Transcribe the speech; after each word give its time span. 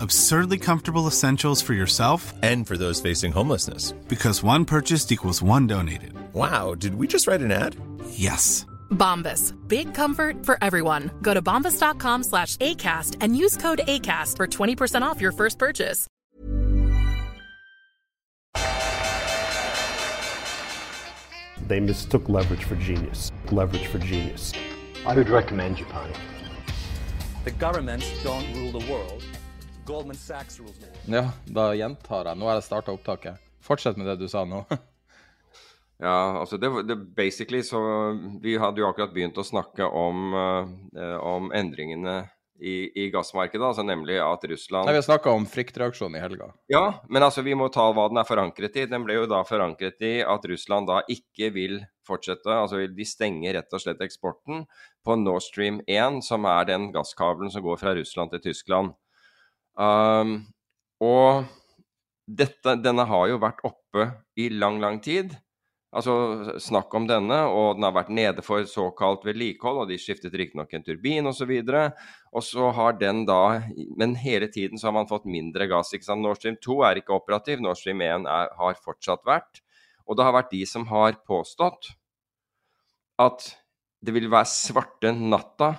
Absurdly 0.00 0.58
comfortable 0.58 1.06
essentials 1.06 1.60
for 1.62 1.74
yourself 1.74 2.32
And 2.42 2.66
for 2.66 2.76
those 2.76 3.00
facing 3.00 3.32
homelessness. 3.32 3.92
because 4.08 4.42
one 4.42 4.64
purchased 4.64 5.10
equals 5.12 5.42
one 5.42 5.66
donated. 5.66 6.12
Wow, 6.34 6.74
did 6.74 6.94
we 6.94 7.06
just 7.06 7.26
write 7.26 7.40
an 7.40 7.50
ad? 7.52 7.76
Yes. 8.10 8.64
Bombas. 8.90 9.52
Big 9.68 9.92
comfort 9.94 10.44
for 10.46 10.56
everyone. 10.62 11.10
Go 11.22 11.34
to 11.34 11.42
bombas.com 11.42 12.22
slash 12.22 12.56
ACAST 12.56 13.16
and 13.20 13.36
use 13.36 13.56
code 13.56 13.80
ACAST 13.86 14.36
for 14.36 14.46
20% 14.46 15.02
off 15.02 15.20
your 15.20 15.32
first 15.32 15.58
purchase. 15.58 16.06
They 21.66 21.80
mistook 21.80 22.28
leverage 22.28 22.64
for 22.64 22.76
genius. 22.76 23.32
Leverage 23.50 23.86
for 23.88 23.98
genius. 23.98 24.52
I 25.06 25.14
would 25.14 25.28
recommend 25.28 25.76
Japan. 25.76 26.12
The 27.44 27.50
governments 27.52 28.10
don't 28.22 28.46
rule 28.54 28.72
the 28.80 28.90
world. 28.90 29.22
Ja, 31.08 31.24
da 31.48 31.70
gjentar 31.76 32.28
jeg. 32.28 32.36
Nå 32.36 32.48
har 32.50 32.58
jeg 32.58 32.66
starta 32.68 32.92
opptaket. 32.92 33.40
Fortsett 33.64 33.96
med 33.96 34.08
det 34.10 34.18
du 34.20 34.28
sa 34.30 34.44
nå. 34.48 34.64
Ja, 35.98 36.38
altså 36.38 36.60
det, 36.62 36.68
det 36.86 36.94
basically 37.16 37.58
så 37.66 37.78
Vi 38.38 38.52
hadde 38.54 38.78
jo 38.78 38.86
akkurat 38.86 39.10
begynt 39.10 39.34
å 39.34 39.42
snakke 39.42 39.82
om, 39.82 40.28
eh, 40.30 41.16
om 41.18 41.48
endringene 41.50 42.20
i, 42.58 43.02
i 43.02 43.08
gassmarkedet, 43.10 43.62
altså 43.66 43.82
nemlig 43.86 44.16
at 44.22 44.44
Russland 44.50 44.86
Nei, 44.86 44.94
Vi 44.94 45.00
har 45.00 45.06
snakka 45.06 45.30
om 45.34 45.46
fryktreaksjonen 45.46 46.18
i 46.18 46.22
helga. 46.22 46.48
Ja, 46.70 47.00
men 47.10 47.22
altså 47.22 47.42
vi 47.46 47.54
må 47.58 47.68
ta 47.74 47.88
hva 47.94 48.08
den 48.10 48.18
er 48.18 48.26
forankret 48.26 48.78
i. 48.78 48.86
Den 48.90 49.06
ble 49.06 49.20
jo 49.20 49.26
da 49.30 49.44
forankret 49.46 50.02
i 50.06 50.14
at 50.26 50.46
Russland 50.50 50.90
da 50.90 51.00
ikke 51.10 51.52
vil 51.54 51.80
fortsette, 52.06 52.50
altså 52.50 52.82
de 52.86 53.06
stenger 53.06 53.58
rett 53.58 53.74
og 53.74 53.82
slett 53.82 54.02
eksporten 54.02 54.64
på 55.06 55.18
Nord 55.20 55.44
Stream 55.46 55.82
1, 55.86 56.22
som 56.26 56.46
er 56.50 56.70
den 56.70 56.90
gasskabelen 56.94 57.52
som 57.54 57.66
går 57.66 57.82
fra 57.82 57.94
Russland 57.98 58.34
til 58.34 58.48
Tyskland. 58.48 58.94
Um, 59.78 60.40
og 61.04 61.46
dette, 62.26 62.74
denne 62.82 63.06
har 63.08 63.28
jo 63.30 63.38
vært 63.40 63.62
oppe 63.66 64.10
i 64.38 64.48
lang, 64.52 64.80
lang 64.82 64.98
tid. 65.04 65.36
Altså 65.88 66.58
snakk 66.60 66.92
om 66.98 67.06
denne, 67.08 67.38
og 67.48 67.78
den 67.78 67.86
har 67.86 67.94
vært 67.96 68.10
nede 68.12 68.42
for 68.44 68.66
såkalt 68.68 69.22
vedlikehold, 69.24 69.80
og 69.82 69.88
de 69.88 69.96
skiftet 70.00 70.34
riktignok 70.36 70.74
en 70.76 70.84
turbin 70.84 71.30
osv. 71.30 71.52
Og 72.34 72.44
så 72.44 72.68
har 72.76 72.98
den 73.00 73.24
da 73.28 73.62
Men 73.96 74.14
hele 74.20 74.50
tiden 74.52 74.78
så 74.78 74.90
har 74.90 74.98
man 74.98 75.08
fått 75.08 75.24
mindre 75.24 75.66
gass. 75.70 75.94
ikke 75.94 76.04
sant? 76.04 76.22
Nord 76.22 76.36
Stream 76.36 76.58
2 76.60 76.82
er 76.84 77.00
ikke 77.00 77.16
operativ, 77.16 77.62
Nord 77.64 77.80
Stream 77.80 78.02
1 78.04 78.28
er, 78.28 78.52
har 78.58 78.82
fortsatt 78.84 79.24
vært. 79.24 79.62
Og 80.06 80.16
det 80.16 80.24
har 80.24 80.36
vært 80.36 80.52
de 80.52 80.64
som 80.66 80.84
har 80.92 81.16
påstått 81.24 81.94
at 83.18 83.48
det 84.04 84.14
vil 84.14 84.28
være 84.30 84.46
svarte 84.46 85.10
natta 85.16 85.72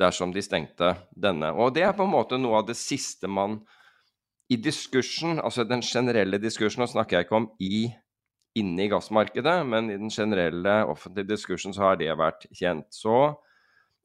dersom 0.00 0.32
de 0.32 0.42
stengte 0.44 0.94
denne. 1.12 1.52
Og 1.52 1.74
det 1.76 1.84
er 1.86 1.96
på 1.96 2.06
en 2.06 2.14
måte 2.14 2.38
noe 2.40 2.62
av 2.62 2.68
det 2.70 2.78
siste 2.78 3.28
man 3.30 3.60
i 4.50 4.58
diskursen, 4.58 5.38
altså 5.38 5.62
den 5.68 5.82
generelle 5.86 6.40
diskursen, 6.42 6.82
nå 6.82 6.88
snakker 6.90 7.18
jeg 7.18 7.28
ikke 7.28 7.38
om 7.38 7.50
i 7.62 7.90
inne 8.58 8.82
i 8.82 8.90
gassmarkedet, 8.90 9.60
men 9.66 9.92
i 9.92 9.98
den 10.00 10.10
generelle 10.10 10.80
offentlige 10.90 11.36
diskursen 11.36 11.74
så 11.76 11.90
har 11.90 12.00
det 12.00 12.10
vært 12.18 12.48
kjent. 12.50 12.88
Så 12.90 13.36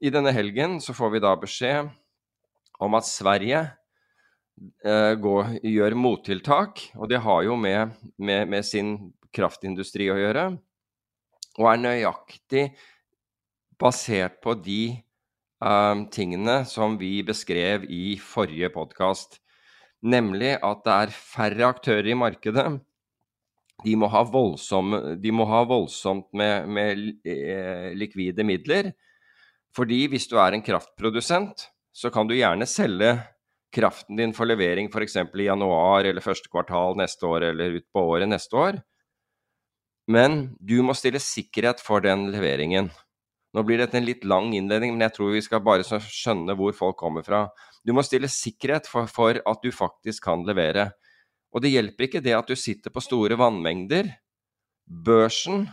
i 0.06 0.12
denne 0.14 0.34
helgen 0.36 0.78
så 0.84 0.94
får 0.94 1.16
vi 1.16 1.24
da 1.24 1.34
beskjed 1.42 1.90
om 2.86 2.98
at 2.98 3.08
Sverige 3.08 3.64
eh, 4.86 5.14
går, 5.18 5.58
gjør 5.66 5.98
mottiltak, 5.98 6.84
og 7.00 7.10
det 7.10 7.24
har 7.26 7.42
jo 7.48 7.58
med, 7.58 7.96
med, 8.18 8.46
med 8.52 8.68
sin 8.68 8.96
kraftindustri 9.36 10.12
å 10.14 10.20
gjøre, 10.20 10.46
og 11.56 11.72
er 11.72 11.82
nøyaktig 11.82 12.68
basert 13.80 14.38
på 14.44 14.54
de 14.62 14.82
tingene 16.14 16.60
som 16.70 17.00
vi 17.02 17.24
beskrev 17.26 17.88
i 17.90 18.18
forrige 18.22 18.70
podkast, 18.74 19.40
nemlig 20.06 20.56
at 20.62 20.84
det 20.86 20.98
er 21.06 21.16
færre 21.16 21.72
aktører 21.74 22.12
i 22.12 22.18
markedet 22.18 22.68
de 23.84 23.96
må 24.00 24.08
ha, 24.12 24.24
voldsom, 24.24 24.96
de 25.20 25.32
må 25.36 25.46
ha 25.50 25.62
voldsomt 25.68 26.30
med, 26.38 26.70
med 26.72 27.02
eh, 27.28 27.92
likvide 27.98 28.46
midler. 28.48 28.92
Fordi 29.76 30.06
hvis 30.12 30.30
du 30.32 30.38
er 30.40 30.56
en 30.56 30.64
kraftprodusent, 30.64 31.68
så 31.96 32.12
kan 32.14 32.28
du 32.28 32.36
gjerne 32.38 32.68
selge 32.70 33.18
kraften 33.76 34.16
din 34.16 34.34
for 34.36 34.48
levering 34.48 34.88
f.eks. 34.88 35.18
i 35.20 35.48
januar 35.50 36.08
eller 36.08 36.24
første 36.24 36.48
kvartal 36.52 36.96
neste 37.00 37.28
år 37.28 37.50
eller 37.52 37.82
ut 37.82 37.88
på 37.92 38.04
året 38.16 38.32
neste 38.32 38.56
år. 38.56 38.80
Men 40.08 40.56
du 40.62 40.80
må 40.86 40.96
stille 40.96 41.20
sikkerhet 41.20 41.82
for 41.84 42.04
den 42.06 42.30
leveringen. 42.32 42.92
Nå 43.56 43.64
blir 43.64 43.80
dette 43.80 43.96
en 43.96 44.04
litt 44.08 44.26
lang 44.28 44.50
innledning, 44.52 44.92
men 44.96 45.06
jeg 45.06 45.16
tror 45.16 45.32
vi 45.32 45.42
skal 45.46 45.64
bare 45.64 45.86
skjønne 45.88 46.58
hvor 46.60 46.76
folk 46.76 46.98
kommer 47.00 47.24
fra. 47.24 47.46
Du 47.88 47.94
må 47.96 48.04
stille 48.04 48.28
sikkerhet 48.32 48.90
for, 48.90 49.08
for 49.08 49.40
at 49.40 49.64
du 49.64 49.72
faktisk 49.72 50.26
kan 50.28 50.44
levere. 50.48 50.90
Og 51.56 51.64
det 51.64 51.72
hjelper 51.72 52.10
ikke 52.10 52.24
det 52.26 52.36
at 52.36 52.50
du 52.52 52.58
sitter 52.60 52.92
på 52.92 53.04
store 53.04 53.38
vannmengder. 53.40 54.10
Børsen 54.86 55.70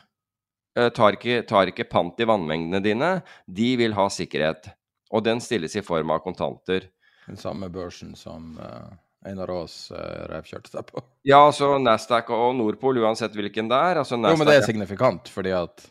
eh, 0.78 0.92
tar, 0.94 1.19
ikke, 1.19 1.41
tar 1.48 1.72
ikke 1.72 1.88
pant 1.91 2.21
i 2.22 2.28
vannmengdene 2.28 2.82
dine. 2.84 3.10
De 3.50 3.72
vil 3.81 3.97
ha 3.98 4.06
sikkerhet. 4.15 4.71
Og 5.10 5.25
den 5.26 5.42
stilles 5.42 5.75
i 5.75 5.82
form 5.82 6.12
av 6.15 6.22
kontanter. 6.22 6.87
Den 7.26 7.41
samme 7.41 7.66
børsen 7.72 8.15
som 8.19 8.54
uh, 8.62 8.94
Einar 9.26 9.50
Aas 9.56 9.75
uh, 9.91 10.22
revkjørte 10.31 10.71
seg 10.71 10.87
på. 10.87 11.03
Ja, 11.26 11.42
altså 11.48 11.75
Nasdaq 11.82 12.31
og 12.34 12.54
Nordpol, 12.59 13.03
uansett 13.03 13.34
hvilken 13.34 13.69
det 13.71 13.82
er. 13.91 14.00
Altså, 14.04 14.21
jo, 14.22 14.38
men 14.38 14.48
det 14.48 14.60
er 14.60 14.66
signifikant, 14.66 15.31
fordi 15.34 15.53
at 15.59 15.84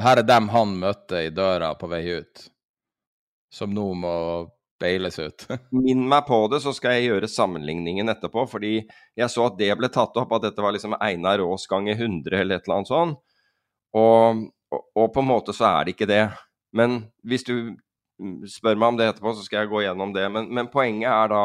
her 0.00 0.20
er 0.20 0.26
dem 0.26 0.48
han 0.52 0.78
møtte 0.80 1.26
i 1.26 1.34
døra 1.34 1.74
på 1.78 1.90
vei 1.90 2.02
ut, 2.20 2.46
som 3.52 3.72
nå 3.74 3.86
må 3.98 4.14
beiles 4.80 5.18
ut. 5.18 5.46
Minn 5.76 6.06
meg 6.08 6.26
på 6.28 6.40
det, 6.52 6.62
så 6.64 6.72
skal 6.76 6.96
jeg 6.96 7.10
gjøre 7.10 7.30
sammenligningen 7.30 8.08
etterpå. 8.12 8.46
Fordi 8.50 8.78
jeg 8.80 9.32
så 9.32 9.48
at 9.50 9.58
det 9.60 9.74
ble 9.78 9.90
tatt 9.92 10.16
opp, 10.20 10.32
at 10.36 10.48
dette 10.48 10.64
var 10.64 10.74
liksom 10.76 10.96
Einar 11.00 11.42
Aas 11.44 11.68
ganger 11.70 11.98
100 11.98 12.40
eller 12.40 12.56
et 12.58 12.66
eller 12.66 12.80
annet 12.80 12.92
sånt. 12.92 13.20
Og, 13.96 14.46
og, 14.70 14.82
og, 14.94 15.06
på 15.12 15.22
en 15.22 15.30
måte 15.30 15.54
så 15.56 15.66
er 15.68 15.86
det 15.86 15.96
ikke 15.96 16.10
det. 16.10 16.24
Men 16.76 17.02
hvis 17.26 17.44
du 17.46 17.54
spør 18.48 18.78
meg 18.78 18.92
om 18.92 19.00
det 19.00 19.10
etterpå, 19.10 19.34
så 19.34 19.44
skal 19.44 19.64
jeg 19.64 19.72
gå 19.72 19.84
gjennom 19.84 20.14
det. 20.16 20.26
Men, 20.32 20.48
men 20.54 20.70
poenget 20.72 21.10
er 21.10 21.32
da 21.32 21.44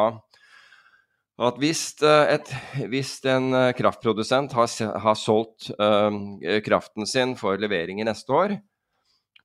at 1.36 1.58
hvis, 1.60 1.82
et, 2.00 2.52
hvis 2.88 3.18
en 3.28 3.50
kraftprodusent 3.76 4.54
har, 4.56 4.70
har 5.04 5.18
solgt 5.20 5.68
uh, 5.76 6.16
kraften 6.64 7.08
sin 7.10 7.34
for 7.40 7.60
levering 7.60 8.00
i 8.00 8.08
neste 8.08 8.32
år 8.32 8.56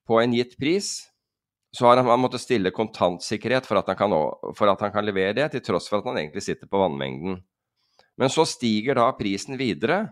på 0.07 0.21
en 0.23 0.35
gitt 0.35 0.55
pris, 0.59 0.93
så 1.75 1.87
har 1.87 2.01
han, 2.03 2.09
måttet 2.21 2.43
stille 2.43 2.73
kontantsikkerhet 2.75 3.67
for 3.67 3.79
at, 3.79 3.91
kan, 3.99 4.15
for 4.59 4.71
at, 4.71 4.81
han 4.83 4.93
kan, 4.95 5.07
levere 5.07 5.37
det, 5.39 5.51
til 5.55 5.63
tross 5.67 5.87
for 5.91 6.01
at 6.01 6.09
han 6.11 6.19
egentlig 6.19 6.43
sitter 6.47 6.71
på 6.71 6.81
vannmengden. 6.83 7.39
Men 8.19 8.33
så 8.33 8.45
stiger 8.49 8.99
da 8.99 9.07
prisen 9.19 9.59
videre, 9.61 10.03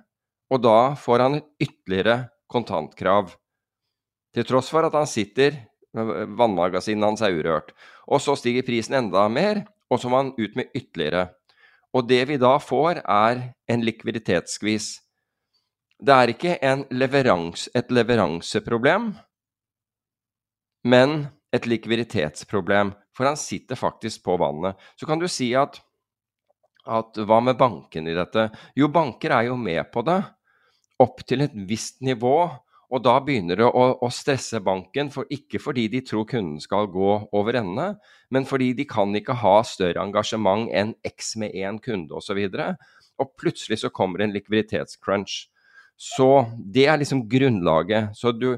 og 0.48 0.62
da 0.64 0.94
får 0.98 1.24
han 1.24 1.40
ytterligere 1.60 2.28
kontantkrav. 2.50 3.34
Til 4.34 4.46
tross 4.46 4.70
for 4.72 4.86
at 4.86 4.96
han 4.96 5.08
sitter 5.08 5.64
Vannmagasinet 5.98 7.02
hans 7.02 7.22
er 7.24 7.32
urørt. 7.32 7.72
Og 8.12 8.20
så 8.22 8.34
stiger 8.38 8.62
prisen 8.62 8.94
enda 8.98 9.22
mer, 9.32 9.62
og 9.88 9.98
så 9.98 10.10
må 10.12 10.20
han 10.20 10.34
ut 10.36 10.54
med 10.54 10.68
ytterligere. 10.76 11.30
Og 11.98 12.06
det 12.06 12.20
vi 12.30 12.38
da 12.38 12.54
får, 12.62 13.02
er 13.02 13.42
en 13.70 13.82
likviditetsskvis. 13.82 14.92
Det 15.98 16.14
er 16.14 16.30
ikke 16.30 16.54
leverans, 16.94 17.66
et 17.74 17.90
leveranseproblem, 17.90 19.10
men 20.86 21.16
et 21.50 21.66
likviditetsproblem, 21.66 22.92
for 23.16 23.26
han 23.26 23.38
sitter 23.40 23.78
faktisk 23.78 24.22
på 24.28 24.36
vannet. 24.38 24.78
Så 24.94 25.08
kan 25.10 25.18
du 25.18 25.26
si 25.26 25.50
at, 25.58 25.80
at 26.86 27.18
hva 27.18 27.40
med 27.42 27.58
bankene 27.58 28.12
i 28.12 28.18
dette? 28.18 28.46
Jo, 28.78 28.92
banker 28.94 29.34
er 29.34 29.48
jo 29.50 29.58
med 29.58 29.90
på 29.90 30.06
det 30.06 30.20
opp 31.02 31.22
til 31.26 31.44
et 31.44 31.54
visst 31.68 32.00
nivå, 32.04 32.48
Og 32.88 33.02
da 33.04 33.18
begynner 33.20 33.58
det 33.60 33.66
å, 33.68 33.82
å, 34.00 34.08
stresse 34.12 34.62
banken, 34.64 35.10
for 35.12 35.28
ikke 35.32 35.60
fordi 35.60 35.84
de 35.92 36.00
tror 36.08 36.24
kunden 36.30 36.56
skal 36.62 36.88
gå 36.88 37.10
over 37.36 37.58
ende, 37.60 37.90
men 38.32 38.48
fordi 38.48 38.70
de 38.78 38.86
kan 38.88 39.12
ikke 39.16 39.36
ha 39.42 39.58
større 39.66 40.00
engasjement 40.00 40.70
enn 40.72 40.94
X 41.04 41.34
med 41.40 41.52
én 41.52 41.80
kunde 41.84 42.16
osv. 42.16 42.40
Og, 42.48 42.56
så 42.56 43.20
og 43.20 43.34
plutselig 43.36 43.82
så 43.82 43.92
kommer 43.92 44.24
en 44.24 44.32
likviditetscrunch. 44.32 45.42
Så 45.98 46.30
det 46.56 46.86
er 46.88 47.00
liksom 47.00 47.26
grunnlaget. 47.28 48.14
Så 48.16 48.32
du, 48.32 48.54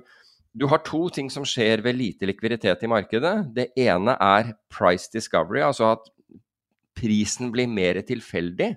du 0.52 0.66
har 0.70 0.84
to 0.86 1.06
ting 1.10 1.30
som 1.32 1.46
skjer 1.48 1.82
ved 1.82 1.98
lite 1.98 2.28
likviditet 2.28 2.84
i 2.84 2.90
markedet. 2.92 3.34
Det 3.56 3.70
ene 3.80 4.14
er 4.14 4.54
price 4.70 5.10
discovery, 5.10 5.64
altså 5.64 5.94
at 5.96 6.10
prisen 7.00 7.50
blir 7.50 7.70
mer 7.70 7.98
tilfeldig. 8.06 8.74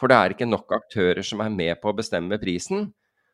For 0.00 0.10
det 0.10 0.18
er 0.18 0.34
ikke 0.34 0.50
nok 0.50 0.74
aktører 0.74 1.22
som 1.24 1.40
er 1.44 1.54
med 1.54 1.78
på 1.80 1.92
å 1.92 1.96
bestemme 1.96 2.40
prisen. 2.42 2.90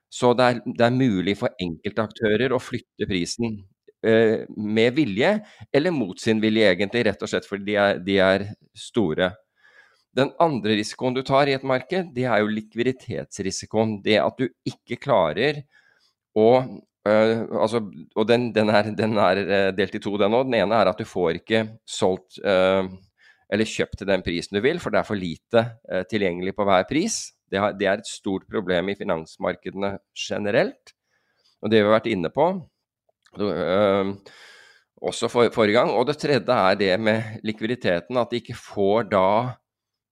Så 0.09 0.33
det 0.37 0.45
er, 0.45 0.61
det 0.65 0.87
er 0.87 0.95
mulig 0.95 1.37
for 1.39 1.53
enkeltaktører 1.61 2.55
å 2.55 2.63
flytte 2.63 3.09
prisen 3.09 3.59
eh, 4.07 4.47
med 4.57 4.97
vilje, 4.97 5.35
eller 5.75 5.93
mot 5.95 6.19
sin 6.21 6.41
vilje 6.41 6.71
egentlig, 6.73 7.05
rett 7.11 7.25
og 7.25 7.31
slett 7.31 7.49
fordi 7.49 7.69
de 7.69 7.79
er, 7.83 8.01
de 8.05 8.19
er, 8.25 8.47
store. 8.79 9.33
Den 10.17 10.33
andre 10.41 10.79
risikoen 10.79 11.17
du 11.17 11.23
tar 11.27 11.51
i 11.51 11.57
et 11.57 11.67
marked, 11.67 12.13
det 12.15 12.25
er 12.25 12.41
jo 12.41 12.53
likviditetsrisikoen. 12.53 13.99
Det 14.05 14.17
at 14.23 14.39
du 14.41 14.49
ikke 14.67 14.97
klarer 15.03 15.61
å 16.39 16.49
øh, 16.63 17.35
altså, 17.59 17.83
Og 18.17 18.29
den, 18.29 18.49
den, 18.55 18.71
er, 18.73 18.89
den, 18.97 19.19
er, 19.21 19.43
eh, 19.45 19.69
delt 19.77 19.99
i 19.99 20.01
to, 20.03 20.17
den 20.21 20.35
òg. 20.35 20.49
Den 20.49 20.61
ene 20.63 20.81
er 20.81 20.91
at 20.91 20.99
du 20.99 21.05
får 21.09 21.43
ikke 21.43 21.65
solgt 21.89 22.41
øh, 22.41 22.89
eller 23.49 23.69
kjøpt 23.69 24.01
til 24.01 24.09
den 24.11 24.25
prisen 24.25 24.59
du 24.59 24.63
vil, 24.65 24.81
for 24.81 24.93
det 24.93 25.01
er 25.01 25.09
for 25.09 25.19
lite 25.19 25.65
øh, 25.91 26.05
tilgjengelig 26.11 26.55
på 26.57 26.67
hver 26.69 26.85
pris. 26.89 27.21
Det, 27.51 27.61
har, 27.61 27.77
det, 27.77 27.87
er 27.89 28.01
et 28.01 28.11
stort 28.11 28.47
problem 28.51 28.91
i 28.93 28.97
finansmarkedene 28.99 29.97
generelt. 30.15 30.95
Og 31.63 31.73
det 31.73 31.81
vi 31.81 31.87
har 31.89 31.97
vært 31.97 32.11
inne 32.13 32.31
på 32.33 32.51
øh, 33.41 34.13
også 35.03 35.31
for, 35.33 35.53
forrige 35.55 35.79
gang. 35.79 35.95
Og 35.95 36.07
det 36.09 36.19
tredje 36.21 36.59
er 36.59 36.79
det 36.79 36.93
med 37.01 37.41
likviditeten, 37.47 38.21
at 38.21 38.31
de 38.31 38.43
ikke 38.43 38.59
får 38.59 39.09
da 39.15 39.31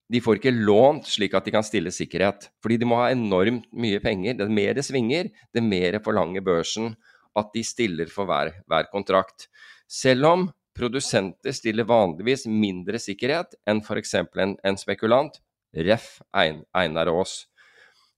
de 0.06 0.20
får 0.22 0.38
ikke 0.38 0.54
lånt 0.54 1.08
slik 1.10 1.32
at 1.34 1.46
de 1.48 1.52
kan 1.56 1.64
stille 1.66 1.90
sikkerhet. 1.90 2.48
Fordi 2.62 2.78
de 2.78 2.86
må 2.86 3.00
ha 3.00 3.08
enormt 3.10 3.66
mye 3.74 3.98
penger. 4.02 4.36
Det 4.38 4.46
mer 4.46 4.76
det 4.78 4.84
svinger, 4.86 5.32
det 5.54 5.62
mer 5.66 5.98
forlanger 6.04 6.44
børsen 6.46 6.92
at 7.36 7.50
de 7.54 7.64
stiller 7.66 8.10
for 8.12 8.28
hver, 8.28 8.52
hver 8.70 8.86
kontrakt. 8.92 9.48
Selv 9.90 10.28
om 10.30 10.46
produsenter 10.76 11.54
stiller 11.56 11.88
vanligvis 11.88 12.46
mindre 12.46 13.00
sikkerhet 13.02 13.56
enn 13.68 13.82
f.eks. 13.82 14.14
En, 14.20 14.54
en 14.62 14.78
spekulant, 14.78 15.40
ref. 15.84 16.20
Einar 16.32 17.10
Aas. 17.12 17.44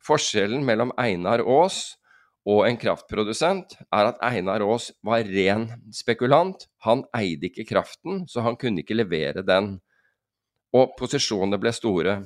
Forskjellen 0.04 0.64
mellom 0.64 0.92
Einar 1.00 1.42
Aas 1.42 1.98
og 2.48 2.62
en 2.64 2.78
kraftprodusent 2.80 3.74
er 3.92 4.08
at 4.08 4.20
Einar 4.24 4.62
Aas 4.64 4.88
var 5.04 5.26
ren 5.28 5.66
spekulant. 5.92 6.64
Han 6.86 7.04
eide 7.16 7.50
ikke 7.50 7.66
kraften, 7.68 8.24
så 8.30 8.44
han 8.46 8.56
kunne 8.56 8.84
ikke 8.84 8.96
levere 8.96 9.44
den. 9.44 9.76
Og 10.72 10.94
posisjonene 10.96 11.60
ble 11.60 11.74
store. 11.76 12.22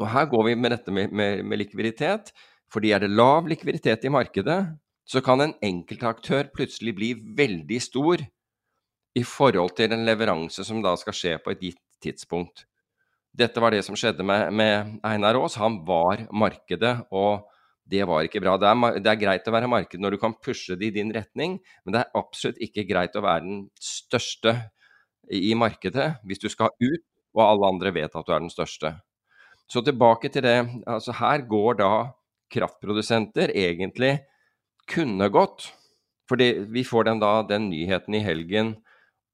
Og 0.00 0.10
her 0.10 0.26
går 0.30 0.48
vi 0.48 0.56
med 0.58 0.74
dette 0.74 0.94
med, 0.94 1.12
med, 1.14 1.44
med 1.46 1.62
likviditet. 1.62 2.32
Fordi 2.72 2.90
er 2.90 3.04
det 3.04 3.12
lav 3.14 3.46
likviditet 3.46 4.08
i 4.08 4.10
markedet, 4.10 4.60
så 5.06 5.20
kan 5.22 5.42
en 5.44 5.54
enkeltaktør 5.62 6.48
plutselig 6.50 6.94
bli 6.96 7.10
veldig 7.38 7.80
stor 7.82 8.24
i 9.14 9.22
forhold 9.22 9.76
til 9.78 9.92
en 9.94 10.06
leveranse 10.08 10.64
som 10.66 10.80
da 10.82 10.96
skal 10.98 11.14
skje 11.14 11.34
på 11.44 11.52
et 11.52 11.62
gitt 11.68 11.82
tidspunkt. 12.02 12.64
Dette 13.34 13.62
var 13.62 13.74
det 13.74 13.82
som 13.82 13.96
skjedde 13.98 14.22
med, 14.26 14.52
med 14.54 14.98
Einar 15.06 15.34
Aas. 15.40 15.56
Han 15.58 15.80
var 15.86 16.22
markedet, 16.30 16.94
og 17.10 17.48
det 17.90 18.04
var 18.08 18.24
ikke 18.24 18.40
bra. 18.44 18.54
Det 18.60 18.68
er, 18.70 19.00
det 19.02 19.10
er, 19.10 19.20
greit 19.20 19.48
å 19.50 19.54
være 19.54 19.70
marked 19.70 20.00
når 20.00 20.14
du 20.14 20.20
kan 20.22 20.36
pushe 20.38 20.76
det 20.78 20.88
i 20.88 20.94
din 20.94 21.10
retning, 21.14 21.58
men 21.84 21.96
det 21.96 22.04
er 22.04 22.20
absolutt 22.20 22.60
ikke 22.62 22.86
greit 22.88 23.18
å 23.18 23.24
være 23.24 23.44
den 23.44 23.64
største 23.82 24.54
i 25.34 25.54
markedet 25.56 26.14
hvis 26.28 26.42
du 26.42 26.46
skal 26.52 26.72
ut, 26.78 27.04
og 27.34 27.42
alle 27.42 27.72
andre 27.74 27.92
vet 27.96 28.14
at 28.14 28.26
du 28.26 28.32
er 28.32 28.44
den 28.44 28.52
største. 28.52 28.94
Så 29.66 29.82
tilbake 29.82 30.30
til 30.30 30.44
det. 30.44 30.58
altså 30.86 31.16
Her 31.18 31.42
går 31.48 31.80
da 31.80 31.90
kraftprodusenter 32.54 33.50
egentlig 33.50 34.18
kunne 34.90 35.30
gått. 35.32 35.72
Fordi 36.28 36.52
vi 36.72 36.84
får 36.86 37.08
den 37.08 37.20
da 37.20 37.32
den 37.48 37.68
nyheten 37.72 38.14
i 38.16 38.22
helgen 38.24 38.74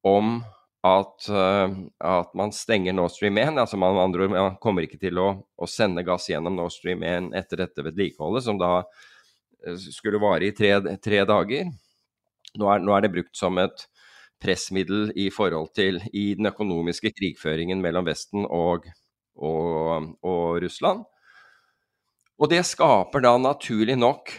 om 0.07 0.41
at, 0.87 1.29
uh, 1.29 1.69
at, 1.99 2.35
man 2.35 2.53
stenger 2.57 2.95
Nord 2.97 3.13
Stream 3.13 3.39
1. 3.39 3.59
Altså 3.61 3.77
man, 3.77 3.99
andre, 4.01 4.29
man 4.33 4.57
kommer 4.63 4.87
ikke 4.87 5.01
til 5.01 5.21
å, 5.21 5.29
å, 5.61 5.69
sende 5.69 6.05
gass 6.07 6.31
gjennom 6.31 6.57
Nord 6.57 6.73
Stream 6.73 7.05
1 7.05 7.35
etter 7.37 7.65
dette 7.65 7.85
vedlikeholdet, 7.85 8.47
som 8.47 8.61
da 8.61 8.81
uh, 8.81 9.77
skulle 9.85 10.23
vare 10.23 10.49
i 10.49 10.55
tre, 10.57 10.73
tre 11.03 11.23
dager. 11.29 11.69
Nå 12.59 12.71
er, 12.73 12.83
nå 12.83 12.97
er, 12.97 13.05
det 13.05 13.13
brukt 13.15 13.37
som 13.37 13.61
et 13.61 13.87
pressmiddel 14.41 15.11
i 15.21 15.29
forhold 15.35 15.75
til 15.77 16.01
i 16.17 16.31
den 16.39 16.49
økonomiske 16.49 17.13
krigføringen 17.13 17.83
mellom 17.85 18.09
Vesten 18.09 18.47
og, 18.49 18.89
og, 19.37 20.15
og 20.25 20.63
Russland. 20.65 21.05
Og 22.41 22.49
det 22.49 22.63
skaper 22.65 23.21
da 23.21 23.35
naturlig 23.37 23.99
nok 24.01 24.33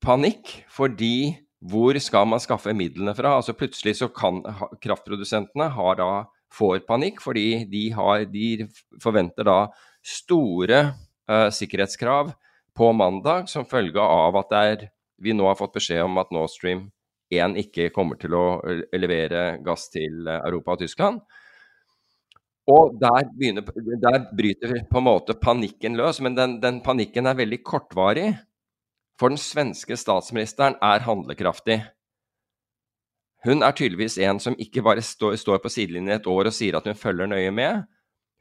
panikk, 0.00 0.62
fordi 0.72 1.36
hvor 1.58 1.98
skal 1.98 2.26
man 2.30 2.42
skaffe 2.42 2.74
midlene 2.76 3.14
fra? 3.18 3.36
Altså 3.38 3.54
Plutselig 3.58 3.96
så 3.98 4.08
kan 4.14 4.42
kraftprodusentene 4.82 5.70
har 5.74 5.96
da 5.98 6.10
får 6.54 6.84
panikk, 6.88 7.20
fordi 7.24 7.64
de, 7.68 7.88
har, 7.92 8.24
de 8.30 8.68
forventer 9.02 9.48
da 9.48 9.58
store 10.06 10.84
uh, 11.28 11.48
sikkerhetskrav 11.52 12.30
på 12.78 12.92
mandag 12.94 13.50
som 13.50 13.66
følge 13.68 14.00
av 14.00 14.38
at 14.38 14.54
er, 14.56 14.86
vi 15.18 15.34
nå 15.34 15.48
har 15.48 15.58
fått 15.58 15.74
beskjed 15.76 16.06
om 16.06 16.20
at 16.22 16.30
Nord 16.32 16.52
Stream 16.52 16.86
1 17.34 17.58
ikke 17.60 17.90
kommer 17.92 18.16
til 18.20 18.36
å 18.38 18.46
levere 18.96 19.58
gass 19.64 19.90
til 19.92 20.30
Europa 20.30 20.76
og 20.76 20.84
Tyskland. 20.84 21.20
Og 22.68 22.96
der, 23.00 23.28
begynner, 23.32 23.64
der 24.00 24.26
bryter 24.36 24.82
på 24.88 25.00
en 25.00 25.06
måte 25.06 25.36
panikken 25.40 25.96
løs, 25.96 26.20
men 26.24 26.36
den, 26.36 26.58
den 26.60 26.82
panikken 26.84 27.28
er 27.28 27.36
veldig 27.36 27.62
kortvarig. 27.64 28.30
For 29.18 29.32
den 29.32 29.40
svenske 29.40 29.96
statsministeren 29.98 30.76
er 30.84 31.02
handlekraftig. 31.06 31.80
Hun 33.46 33.62
er 33.62 33.74
tydeligvis 33.74 34.18
en 34.22 34.40
som 34.42 34.56
ikke 34.58 34.82
bare 34.86 35.02
står, 35.02 35.58
på 35.62 35.70
sidelinjen 35.70 36.14
et 36.16 36.26
år 36.26 36.50
og 36.50 36.54
sier 36.54 36.78
at 36.78 36.86
hun 36.86 36.98
følger 36.98 37.30
nøye 37.30 37.50
med. 37.54 37.84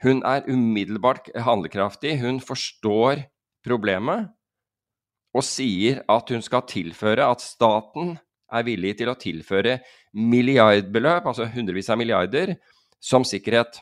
Hun 0.03 0.21
er 0.25 0.45
umiddelbart 0.49 1.29
handlekraftig. 1.33 2.19
Hun 2.21 2.39
forstår 2.41 3.25
problemet 3.65 4.29
og 5.37 5.45
sier 5.45 6.01
at 6.09 6.29
hun 6.33 6.41
skal 6.45 6.65
tilføre 6.69 7.25
at 7.25 7.43
staten 7.43 8.15
er 8.53 8.65
villig 8.65 8.95
til 8.97 9.11
å 9.11 9.17
tilføre 9.19 9.79
milliardbeløp, 10.17 11.27
altså 11.27 11.49
hundrevis 11.51 11.91
av 11.93 11.99
milliarder, 11.99 12.55
som 13.03 13.25
sikkerhet. 13.27 13.81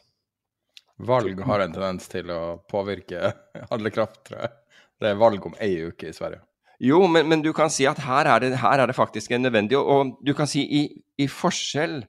Valg 1.05 1.39
har 1.43 1.63
en 1.63 1.75
tendens 1.75 2.09
til 2.11 2.31
å 2.31 2.57
påvirke 2.71 3.31
handlekraft, 3.69 4.23
tror 4.27 4.41
jeg. 4.41 4.57
Det 4.99 5.11
er 5.11 5.19
valg 5.19 5.47
om 5.47 5.55
ei 5.61 5.73
uke 5.91 6.09
i 6.09 6.15
Sverige. 6.15 6.41
Jo, 6.79 7.07
men, 7.07 7.27
men, 7.29 7.41
du 7.41 7.53
kan 7.55 7.71
si 7.71 7.85
at 7.87 8.01
her 8.03 8.27
er 8.27 8.43
det, 8.43 8.51
her 8.59 8.81
er 8.83 8.91
det 8.91 8.97
faktisk 8.97 9.31
nødvendig. 9.39 9.77
Og, 9.79 10.17
du 10.25 10.33
kan 10.35 10.49
si 10.49 10.65
i, 10.65 10.83
i 11.17 11.27
forskjell 11.31 12.01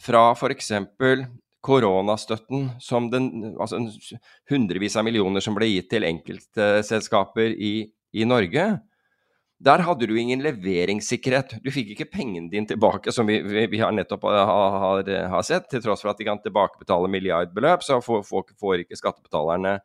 fra 0.00 0.30
f.eks. 0.32 0.72
koronastøtten, 1.60 2.70
som 2.80 3.10
den, 3.12 3.56
altså 3.60 3.82
hundrevis 4.48 4.96
av 4.96 5.04
millioner 5.04 5.44
som 5.44 5.56
ble 5.58 5.68
gitt 5.68 5.90
til 5.92 6.06
enkeltselskaper 6.08 7.52
i, 7.52 7.90
i 8.16 8.24
Norge. 8.24 8.70
Der 9.60 9.82
hadde 9.84 10.06
du 10.08 10.14
ingen 10.16 10.40
leveringssikkerhet. 10.40 11.58
Du 11.60 11.68
fikk 11.68 11.90
ikke 11.92 12.08
pengene 12.08 12.48
dine 12.48 12.64
tilbake, 12.70 13.12
som 13.12 13.28
vi, 13.28 13.42
vi, 13.44 13.66
vi 13.68 13.82
har 13.82 13.92
nettopp 13.92 14.24
har, 14.24 14.48
har, 14.48 15.10
har, 15.34 15.44
sett. 15.44 15.68
Til 15.68 15.82
tross 15.84 16.00
for 16.00 16.14
at 16.14 16.22
de 16.22 16.24
kan 16.24 16.40
tilbakebetale 16.40 17.10
milliardbeløp, 17.12 17.84
så 17.84 18.00
får, 18.00 18.24
får, 18.24 18.54
får 18.56 18.86
ikke 18.86 18.96
skattebetalerne 18.96 19.76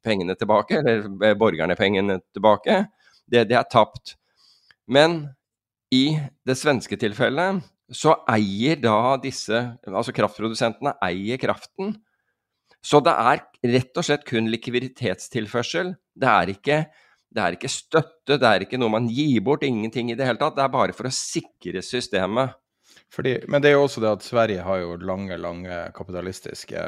pengene 0.00 0.32
tilbake, 0.40 0.80
eller 0.80 1.36
borgerne 1.36 1.76
pengene 1.76 2.16
tilbake 2.32 2.86
det, 3.30 3.46
de 3.50 3.56
er 3.58 3.68
tapt. 3.70 4.16
Men 4.90 5.22
i 5.94 6.18
det 6.46 6.56
svenske 6.58 6.98
tilfellet 7.00 7.62
så 7.90 8.14
eier 8.30 8.78
da 8.78 9.16
disse, 9.22 9.58
altså 9.90 10.14
kraftprodusentene, 10.14 10.94
eier 11.02 11.40
kraften. 11.42 11.96
Så 12.80 13.02
det 13.04 13.12
er 13.12 13.42
rett 13.74 13.98
og 13.98 14.06
slett 14.06 14.24
kun 14.28 14.48
likviditetstilførsel. 14.52 15.92
Det 16.14 16.30
er 16.30 16.52
ikke, 16.54 16.78
det 17.34 17.42
er 17.42 17.56
ikke 17.56 17.72
støtte, 17.72 18.38
det 18.38 18.46
er 18.46 18.64
ikke 18.64 18.78
noe 18.80 18.94
man 18.94 19.10
gir 19.10 19.42
bort, 19.44 19.66
ingenting 19.66 20.12
i 20.12 20.16
det 20.18 20.28
hele 20.28 20.40
tatt. 20.40 20.56
Det 20.56 20.64
er 20.64 20.72
bare 20.72 20.96
for 20.96 21.10
å 21.10 21.14
sikre 21.14 21.82
systemet. 21.84 22.54
Fordi, 23.10 23.40
men 23.50 23.62
det 23.62 23.72
er 23.72 23.76
jo 23.76 23.86
også 23.88 24.02
det 24.04 24.14
at 24.14 24.26
Sverige 24.26 24.62
har 24.62 24.82
jo 24.84 24.94
lange, 25.02 25.34
lange 25.42 25.82
kapitalistiske 25.96 26.84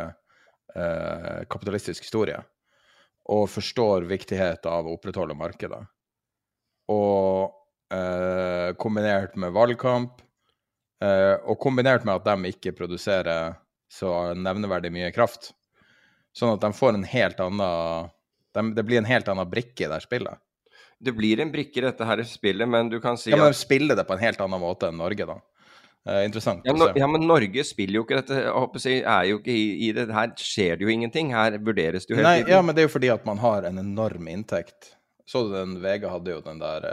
eh, 0.74 1.42
kapitalistisk 1.50 2.06
historie. 2.06 2.38
Og 3.34 3.48
forstår 3.50 4.06
viktigheten 4.10 4.70
av 4.70 4.86
å 4.86 4.94
opprettholde 4.96 5.34
markedet 5.38 5.82
og 6.92 7.96
eh, 7.96 8.70
kombinert 8.80 9.34
med 9.40 9.54
valgkamp, 9.56 10.20
eh, 11.02 11.34
og 11.48 11.58
kombinert 11.62 12.04
med 12.08 12.20
at 12.20 12.28
de 12.30 12.52
ikke 12.52 12.74
produserer 12.78 13.56
så 13.92 14.32
nevneverdig 14.36 14.92
mye 14.94 15.10
kraft. 15.12 15.50
Sånn 16.36 16.54
at 16.54 16.62
de 16.64 16.72
får 16.72 16.96
en 16.96 17.04
helt 17.04 17.40
annen 17.44 18.08
de, 18.56 18.62
Det 18.76 18.84
blir 18.88 19.02
en 19.02 19.08
helt 19.08 19.26
annen 19.28 19.48
brikke 19.50 19.84
i 19.84 19.90
det 19.90 19.98
spillet. 20.04 20.38
det 21.02 21.12
blir 21.12 21.40
en 21.42 21.50
brikke 21.52 21.80
i 21.80 21.84
dette 21.84 22.06
her 22.06 22.22
spillet, 22.24 22.68
men 22.68 22.88
du 22.88 23.00
kan 23.02 23.18
si 23.20 23.32
Ja, 23.32 23.36
men 23.36 23.50
de 23.52 23.58
spiller 23.58 23.96
det 23.98 24.06
på 24.08 24.14
en 24.16 24.22
helt 24.22 24.40
annen 24.40 24.60
måte 24.62 24.88
enn 24.88 24.96
Norge, 25.00 25.26
da. 25.28 25.36
Eh, 26.08 26.24
interessant 26.26 26.64
ja, 26.66 26.72
no, 26.74 26.88
ja, 26.98 27.06
men 27.06 27.26
Norge 27.28 27.62
spiller 27.66 28.00
jo 28.00 28.04
ikke 28.06 28.22
dette. 28.22 28.38
Jeg 28.88 29.02
er 29.04 29.26
jo 29.28 29.36
ikke 29.38 29.52
i, 29.54 29.66
i 29.86 29.90
det 29.94 30.08
Her 30.10 30.32
skjer 30.40 30.80
det 30.80 30.86
jo 30.86 30.90
ingenting. 30.90 31.34
Her 31.36 31.58
vurderes 31.62 32.06
det 32.08 32.14
jo 32.14 32.18
hele 32.18 32.30
Nei, 32.30 32.38
tiden. 32.40 32.54
ja, 32.56 32.62
men 32.64 32.74
det 32.74 32.82
er 32.82 32.88
jo 32.88 32.94
fordi 32.96 33.10
at 33.12 33.26
man 33.28 33.38
har 33.42 33.68
en 33.68 33.78
enorm 33.82 34.26
inntekt. 34.32 34.94
Så 35.26 35.46
du 35.46 35.54
den 35.54 35.78
VG 35.82 36.08
hadde 36.10 36.34
jo 36.34 36.42
den 36.44 36.60
der 36.62 36.86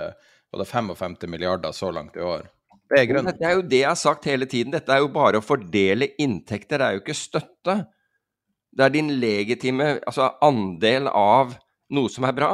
Var 0.50 0.62
det 0.64 0.68
55 0.70 1.28
milliarder 1.30 1.72
så 1.76 1.92
langt 1.94 2.18
i 2.18 2.26
år? 2.26 2.48
Det 2.90 3.04
er. 3.04 3.22
Det 3.22 3.46
er 3.46 3.54
jo 3.54 3.66
det 3.70 3.84
jeg 3.84 3.90
har 3.90 4.00
sagt 4.00 4.26
hele 4.26 4.48
tiden. 4.50 4.74
Dette 4.74 4.94
er 4.94 5.04
jo 5.04 5.12
bare 5.14 5.38
å 5.38 5.46
fordele 5.46 6.10
inntekter, 6.18 6.82
det 6.82 6.88
er 6.88 6.98
jo 6.98 7.04
ikke 7.04 7.18
støtte. 7.18 7.76
Det 8.74 8.86
er 8.86 8.94
din 8.94 9.12
legitime 9.22 10.00
altså 10.08 10.32
andel 10.46 11.10
av 11.14 11.54
noe 11.94 12.10
som 12.10 12.26
er 12.26 12.36
bra. 12.38 12.52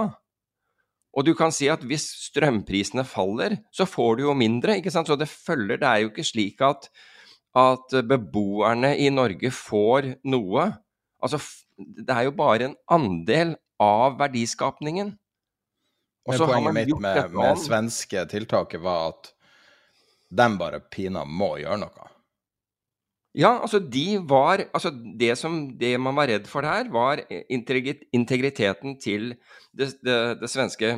Og 1.15 1.24
du 1.24 1.32
kan 1.39 1.53
si 1.55 1.70
at 1.72 1.84
hvis 1.88 2.08
strømprisene 2.27 3.05
faller, 3.08 3.62
så 3.72 3.88
får 3.88 4.17
du 4.17 4.25
jo 4.25 4.36
mindre, 4.36 4.75
ikke 4.79 4.91
sant. 4.91 5.08
Så 5.08 5.15
det 5.20 5.32
følger 5.32 5.79
Det 5.79 5.88
er 5.88 6.03
jo 6.03 6.12
ikke 6.12 6.27
slik 6.27 6.63
at, 6.67 6.89
at 7.55 7.96
beboerne 8.08 8.91
i 9.00 9.08
Norge 9.13 9.51
får 9.55 10.17
noe. 10.27 10.67
Altså, 11.24 11.39
det 11.79 12.12
er 12.12 12.27
jo 12.27 12.36
bare 12.36 12.72
en 12.72 12.75
andel 12.91 13.55
av 13.79 14.20
verdiskapningen. 14.20 15.15
Men 16.25 16.41
poenget 16.41 16.63
man 16.63 16.77
mitt 16.79 17.00
med, 17.01 17.32
med 17.36 17.62
svenske 17.62 18.25
tiltaket 18.32 18.82
var 18.82 19.12
at 19.13 19.32
de 20.36 20.48
bare 20.60 20.82
pina 20.91 21.24
må 21.25 21.55
gjøre 21.62 21.77
noe. 21.84 22.10
Ja, 23.36 23.58
altså 23.60 23.82
de 23.84 24.15
var 24.24 24.63
Altså 24.70 24.94
det 25.20 25.34
som 25.38 25.58
det 25.77 25.98
man 26.00 26.15
var 26.15 26.29
redd 26.32 26.48
for 26.48 26.63
der, 26.65 26.88
var 26.89 27.22
integriteten 27.51 28.96
til 29.01 29.34
det, 29.75 29.91
det, 30.01 30.20
det 30.39 30.50
svenske 30.50 30.96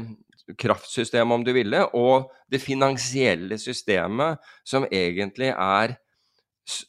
kraftsystemet, 0.55 1.33
om 1.33 1.43
du 1.43 1.51
ville, 1.51 1.81
og 1.97 2.29
det 2.51 2.61
finansielle 2.63 3.57
systemet, 3.59 4.37
som 4.63 4.85
egentlig 4.91 5.49
er, 5.51 5.97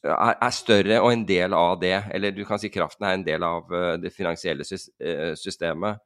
er, 0.04 0.50
større 0.54 1.00
og 1.00 1.12
en 1.12 1.24
del 1.26 1.56
av 1.56 1.80
det. 1.80 1.96
Eller 2.14 2.36
du 2.36 2.44
kan 2.46 2.60
si 2.60 2.70
kraften 2.70 3.08
er 3.08 3.16
en 3.16 3.26
del 3.26 3.42
av 3.42 3.74
eh, 3.74 3.96
det 4.02 4.12
finansielle 4.14 4.62
eh, 4.62 5.32
systemet. 5.34 5.98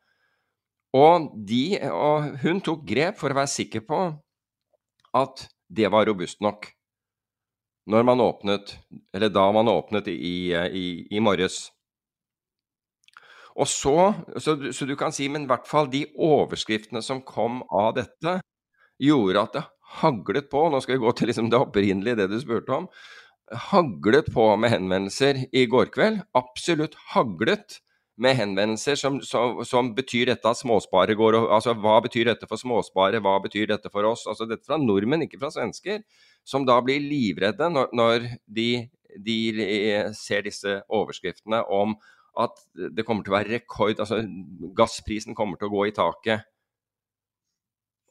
Og, 0.92 1.30
de, 1.48 1.78
og 1.88 2.36
hun 2.42 2.60
tok 2.64 2.84
grep 2.88 3.18
for 3.20 3.32
å 3.32 3.38
være 3.38 3.50
sikker 3.50 3.84
på 3.88 4.00
at 5.16 5.46
det 5.72 5.88
var 5.92 6.06
robust 6.08 6.42
nok. 6.44 6.68
Når 7.88 8.04
man 8.06 8.20
åpnet, 8.22 8.76
eller 9.14 9.32
da 9.32 9.46
man 9.54 9.70
åpnet 9.72 10.10
i, 10.12 10.52
i, 10.52 10.86
i 11.10 11.22
morges. 11.24 11.64
Og 13.56 13.68
så, 13.68 14.12
så, 14.38 14.54
så 14.72 14.86
du 14.88 14.94
kan 14.96 15.12
si, 15.12 15.26
men 15.32 15.44
i 15.44 15.50
hvert 15.50 15.66
fall 15.68 15.90
de 15.92 16.04
overskriftene 16.14 17.02
som 17.04 17.24
kom 17.26 17.60
av 17.72 17.96
dette, 17.98 18.38
gjorde 19.02 19.42
at 19.42 19.56
det 19.56 19.64
haglet 20.02 20.48
på, 20.52 20.68
nå 20.70 20.80
skal 20.80 20.96
vi 20.96 21.02
gå 21.02 21.12
til 21.16 21.28
liksom 21.32 21.50
det 21.52 21.60
opprinnelige, 21.60 22.20
det 22.20 22.28
du 22.30 22.38
spurte 22.40 22.76
om, 22.76 22.86
haglet 23.72 24.30
på 24.32 24.46
med 24.60 24.72
henvendelser 24.72 25.42
i 25.52 25.66
går 25.68 25.90
kveld, 25.92 26.22
absolutt 26.38 26.96
haglet 27.12 27.80
med 28.20 28.36
henvendelser 28.36 28.98
som, 28.98 29.18
som, 29.24 29.62
som 29.64 29.90
betyr 29.96 30.28
dette 30.28 30.48
at 30.48 30.60
småsparere 30.60 31.16
går 31.16 31.38
og 31.38 31.52
Altså, 31.56 31.74
hva 31.80 31.96
betyr 32.04 32.28
dette 32.28 32.48
for 32.48 32.60
småsparere, 32.60 33.22
hva 33.24 33.38
betyr 33.44 33.70
dette 33.70 33.90
for 33.92 34.06
oss? 34.08 34.26
Altså, 34.28 34.46
dette 34.48 34.68
fra 34.68 34.78
nordmenn, 34.80 35.24
ikke 35.26 35.40
fra 35.40 35.52
svensker, 35.54 36.02
som 36.44 36.66
da 36.68 36.78
blir 36.84 37.00
livredde 37.00 37.70
når, 37.72 37.92
når 37.96 38.28
de, 38.46 38.68
de 39.16 39.38
eh, 39.64 40.10
ser 40.16 40.44
disse 40.44 40.80
overskriftene 40.92 41.62
om 41.72 41.96
at 42.40 42.62
det 42.96 43.04
kommer 43.04 43.24
til 43.24 43.34
å 43.34 43.38
være 43.38 43.58
rekord, 43.58 43.98
altså 44.00 44.22
gassprisen 44.76 45.36
kommer 45.36 45.60
til 45.60 45.68
å 45.68 45.74
gå 45.74 45.88
i 45.88 45.96
taket. 45.96 46.48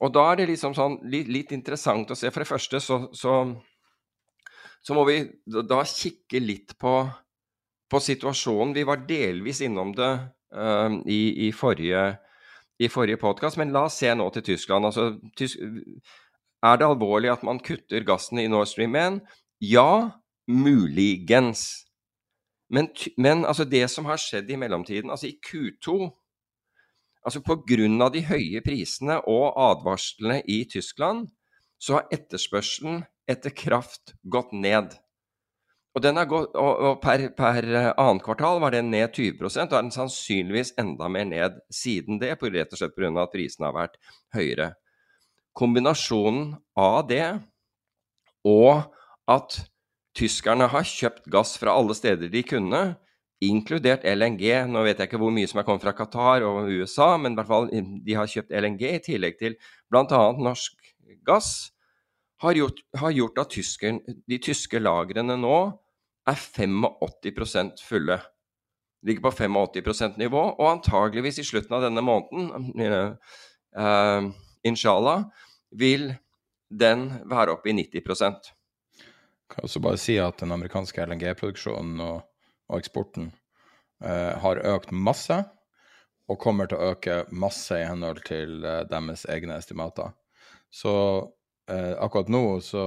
Og 0.01 0.13
da 0.13 0.27
er 0.31 0.41
det 0.41 0.51
liksom 0.51 0.73
sånn 0.77 0.97
litt, 1.13 1.29
litt 1.29 1.51
interessant 1.53 2.09
å 2.09 2.17
se. 2.17 2.29
For 2.33 2.41
det 2.41 2.49
første 2.49 2.81
så, 2.81 2.97
så, 3.17 3.35
så 4.81 4.97
må 4.97 5.05
vi 5.09 5.19
da 5.45 5.81
kikke 5.85 6.41
litt 6.41 6.73
på, 6.81 6.95
på 7.91 7.99
situasjonen. 7.99 8.73
Vi 8.77 8.85
var 8.87 9.03
delvis 9.07 9.61
innom 9.65 9.91
det 9.97 10.11
uh, 10.55 10.95
i, 11.05 11.47
i 11.47 11.51
forrige, 11.55 12.05
i 12.79 12.89
forrige 12.89 13.19
podkast, 13.21 13.59
men 13.59 13.73
la 13.75 13.85
oss 13.89 13.99
se 14.01 14.13
nå 14.15 14.29
til 14.35 14.45
Tyskland. 14.53 14.87
Altså, 14.87 15.11
tysk, 15.37 15.59
er 16.63 16.79
det 16.79 16.87
alvorlig 16.87 17.31
at 17.33 17.43
man 17.43 17.59
kutter 17.63 18.05
gassen 18.07 18.39
i 18.39 18.47
Nord 18.51 18.69
Stream 18.71 18.95
1? 18.95 19.21
Ja, 19.65 20.21
muligens. 20.47 21.83
Men, 22.71 22.87
men 23.17 23.45
altså 23.45 23.65
det 23.67 23.83
som 23.91 24.07
har 24.07 24.21
skjedd 24.21 24.49
i 24.49 24.57
mellomtiden, 24.59 25.11
altså 25.11 25.27
i 25.27 25.37
Q2 25.43 26.07
altså 27.25 27.41
Pga. 27.45 28.09
de 28.13 28.23
høye 28.25 28.61
prisene 28.65 29.19
og 29.29 29.53
advarslene 29.59 30.41
i 30.47 30.63
Tyskland, 30.71 31.27
så 31.81 31.97
har 31.97 32.13
etterspørselen 32.13 33.03
etter 33.29 33.53
kraft 33.53 34.15
gått 34.23 34.53
ned. 34.53 34.93
Og, 35.91 36.05
gått, 36.31 36.53
og 36.55 37.01
per, 37.03 37.25
per 37.35 37.65
eh, 37.67 37.89
annet 37.99 38.23
kvartal 38.23 38.61
var 38.63 38.71
den 38.71 38.93
ned 38.93 39.11
20 39.11 39.43
og 39.43 39.57
er 39.59 39.67
den 39.73 39.91
sannsynligvis 39.91 40.71
enda 40.79 41.09
mer 41.11 41.25
ned 41.27 41.57
siden 41.73 42.21
det, 42.21 42.37
på, 42.39 42.47
rett 42.53 42.71
og 42.71 42.79
slett 42.79 42.95
pga. 42.95 43.11
at 43.19 43.33
prisene 43.33 43.67
har 43.67 43.75
vært 43.75 43.99
høyere. 44.35 44.69
Kombinasjonen 45.51 46.53
av 46.79 47.01
det 47.09 47.25
og 48.47 48.87
at 49.27 49.59
tyskerne 50.17 50.69
har 50.71 50.87
kjøpt 50.87 51.27
gass 51.31 51.57
fra 51.59 51.75
alle 51.75 51.95
steder 51.97 52.31
de 52.31 52.43
kunne, 52.47 52.81
inkludert 53.41 54.05
LNG. 54.05 54.43
Nå 54.69 54.85
vet 54.85 54.99
jeg 55.01 55.09
ikke 55.09 55.19
hvor 55.21 55.33
mye 55.33 55.49
som 55.49 55.59
er 55.59 55.67
kommet 55.67 55.83
fra 55.83 55.95
Qatar 55.97 56.45
og 56.45 56.69
USA, 56.69 57.15
men 57.17 57.33
i 57.33 57.39
hvert 57.39 57.49
fall 57.49 57.69
de 57.71 58.15
har 58.15 58.29
kjøpt 58.29 58.53
LNG 58.53 58.83
i 58.91 59.03
tillegg 59.11 59.39
til 59.41 59.57
bl.a. 59.91 60.23
norsk 60.37 60.91
gass. 61.27 61.71
Har 62.41 62.57
gjort, 62.57 62.79
har 62.97 63.13
gjort 63.13 63.41
at 63.43 63.53
tysker, 63.53 63.99
de 64.27 64.39
tyske 64.41 64.79
lagrene 64.81 65.37
nå 65.37 65.57
er 66.29 66.37
85% 66.37 67.83
fulle. 67.85 68.17
Ligger 69.05 69.27
på 69.27 69.33
85 69.33 70.17
nivå, 70.21 70.41
og 70.57 70.71
antageligvis 70.71 71.41
i 71.41 71.45
slutten 71.45 71.77
av 71.77 71.85
denne 71.85 72.03
måneden, 72.05 72.73
uh, 73.77 74.29
inshallah, 74.65 75.25
vil 75.73 76.11
den 76.69 77.07
være 77.29 77.55
oppe 77.55 77.71
i 77.71 77.77
90 77.77 78.05
kan 79.51 79.67
også 79.67 79.81
bare 79.83 79.99
si 79.99 80.15
at 80.21 80.39
den 80.41 80.53
amerikanske 80.55 81.03
LNG-produksjonen 81.05 81.99
og, 82.05 82.21
og 82.71 82.79
eksporten 82.79 83.31
eh, 84.03 84.31
har 84.43 84.63
økt 84.75 84.93
masse, 84.95 85.41
og 86.31 86.39
kommer 86.39 86.69
til 86.71 86.79
å 86.79 86.93
øke 86.93 87.17
masse 87.35 87.75
i 87.75 87.87
henhold 87.87 88.23
til 88.27 88.61
eh, 88.63 88.83
deres 88.91 89.25
egne 89.31 89.57
estimater. 89.59 90.13
Så 90.71 90.93
eh, 91.71 91.93
akkurat 92.03 92.29
nå 92.31 92.45
så 92.61 92.85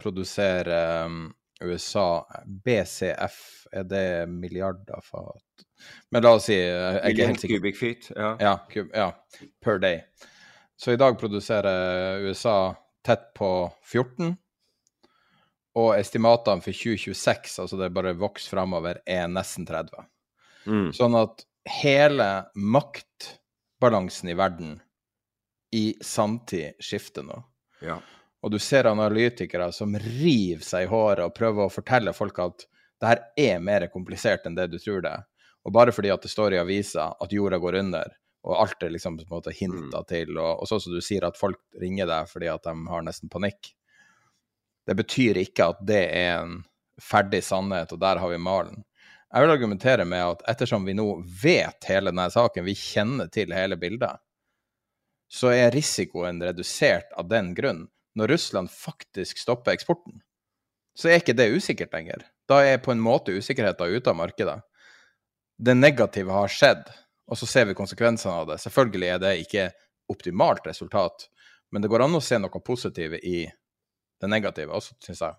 produserer 0.00 0.70
eh, 0.70 1.18
USA 1.60 2.26
BCF, 2.64 3.66
er 3.72 3.84
det 3.84 4.26
milliarder 4.32 5.00
fat? 5.04 5.66
Men 6.10 6.24
la 6.24 6.34
oss 6.38 6.48
si 6.48 6.56
eh, 6.56 7.00
jeg 7.00 7.18
er 7.18 7.32
helt 7.32 7.42
sikker. 7.42 7.60
Cubic 7.60 7.80
feet, 7.80 8.12
ja. 8.16 8.34
Ja, 8.40 8.54
kub, 8.70 8.92
ja, 8.94 9.10
per 9.64 9.80
day. 9.82 10.02
Så 10.80 10.94
i 10.94 11.00
dag 11.00 11.18
produserer 11.20 12.22
USA 12.24 12.74
tett 13.04 13.32
på 13.36 13.50
14. 13.84 14.32
Og 15.80 15.92
estimatene 15.94 16.64
for 16.64 16.74
2026, 16.74 17.58
altså 17.62 17.78
det 17.78 17.92
bare 17.94 18.16
vokser 18.18 18.56
framover, 18.56 19.02
er 19.06 19.28
nesten 19.30 19.68
30. 19.68 20.08
Mm. 20.66 20.88
Sånn 20.96 21.14
at 21.18 21.44
hele 21.70 22.30
maktbalansen 22.56 24.32
i 24.32 24.38
verden 24.38 24.78
i 25.76 25.84
samtid 26.02 26.80
skifter 26.82 27.22
nå. 27.28 27.38
ja. 27.84 28.00
Og 28.40 28.52
du 28.54 28.58
ser 28.62 28.88
analytikere 28.88 29.68
som 29.76 29.96
river 30.00 30.62
seg 30.64 30.86
i 30.86 30.90
håret 30.90 31.26
og 31.26 31.34
prøver 31.36 31.66
å 31.66 31.72
fortelle 31.72 32.14
folk 32.16 32.38
at 32.40 32.64
det 33.00 33.10
her 33.10 33.20
er 33.40 33.60
mer 33.64 33.86
komplisert 33.92 34.46
enn 34.48 34.56
det 34.56 34.70
du 34.72 34.78
tror 34.80 35.04
det. 35.04 35.16
Og 35.64 35.74
bare 35.76 35.92
fordi 35.92 36.12
at 36.12 36.24
det 36.24 36.32
står 36.32 36.56
i 36.56 36.60
avisa 36.60 37.10
at 37.20 37.32
jorda 37.32 37.58
går 37.60 37.80
under, 37.82 38.14
og 38.48 38.56
alt 38.62 38.82
er 38.84 38.94
liksom 38.94 39.18
på 39.18 39.26
en 39.26 39.34
måte 39.34 39.52
hinta 39.56 40.00
til, 40.08 40.32
og, 40.38 40.62
og 40.62 40.68
sånn 40.68 40.80
som 40.80 40.96
du 40.96 41.02
sier 41.04 41.26
at 41.28 41.36
folk 41.36 41.60
ringer 41.80 42.08
deg 42.08 42.30
fordi 42.30 42.48
at 42.48 42.64
de 42.64 42.72
har 42.88 43.04
nesten 43.04 43.32
panikk, 43.32 43.74
det 44.88 44.96
betyr 44.96 45.42
ikke 45.42 45.68
at 45.74 45.82
det 45.86 46.04
er 46.16 46.40
en 46.40 46.62
ferdig 47.00 47.42
sannhet, 47.44 47.92
og 47.92 48.00
der 48.00 48.20
har 48.20 48.32
vi 48.32 48.40
malen. 48.40 48.80
Jeg 49.30 49.44
vil 49.44 49.52
argumentere 49.52 50.04
med 50.08 50.24
at 50.24 50.40
ettersom 50.50 50.88
vi 50.88 50.96
nå 50.96 51.06
vet 51.42 51.86
hele 51.86 52.10
denne 52.10 52.26
saken, 52.32 52.66
vi 52.66 52.74
kjenner 52.74 53.28
til 53.30 53.52
hele 53.54 53.78
bildet, 53.78 54.18
så 55.30 55.52
er 55.54 55.70
risikoen 55.70 56.40
redusert 56.42 57.12
av 57.14 57.28
den 57.30 57.52
grunn. 57.54 57.84
Når 58.18 58.34
Russland 58.34 58.70
faktisk 58.72 59.38
stopper 59.38 59.76
eksporten, 59.76 60.20
så 60.98 61.08
er 61.08 61.20
ikke 61.20 61.36
det 61.38 61.50
usikkert 61.54 61.92
lenger. 61.94 62.24
Da 62.50 62.62
er 62.66 62.82
på 62.82 62.92
en 62.92 63.02
måte 63.02 63.34
usikkerheten 63.36 63.94
ute 63.94 64.10
av 64.10 64.18
markedet. 64.18 64.58
Det 65.60 65.76
negative 65.76 66.34
har 66.34 66.50
skjedd, 66.50 66.88
og 67.30 67.38
så 67.38 67.46
ser 67.46 67.68
vi 67.68 67.78
konsekvensene 67.78 68.34
av 68.42 68.48
det. 68.50 68.58
Selvfølgelig 68.64 69.12
er 69.14 69.22
det 69.22 69.36
ikke 69.44 69.68
optimalt 70.10 70.66
resultat, 70.66 71.28
men 71.70 71.82
det 71.82 71.90
går 71.92 72.06
an 72.06 72.18
å 72.18 72.24
se 72.24 72.40
noe 72.40 72.62
positivt 72.64 73.22
i 73.22 73.44
det 74.20 74.28
negative 74.28 74.74
også, 74.76 74.96
syns 75.04 75.22
jeg. 75.22 75.38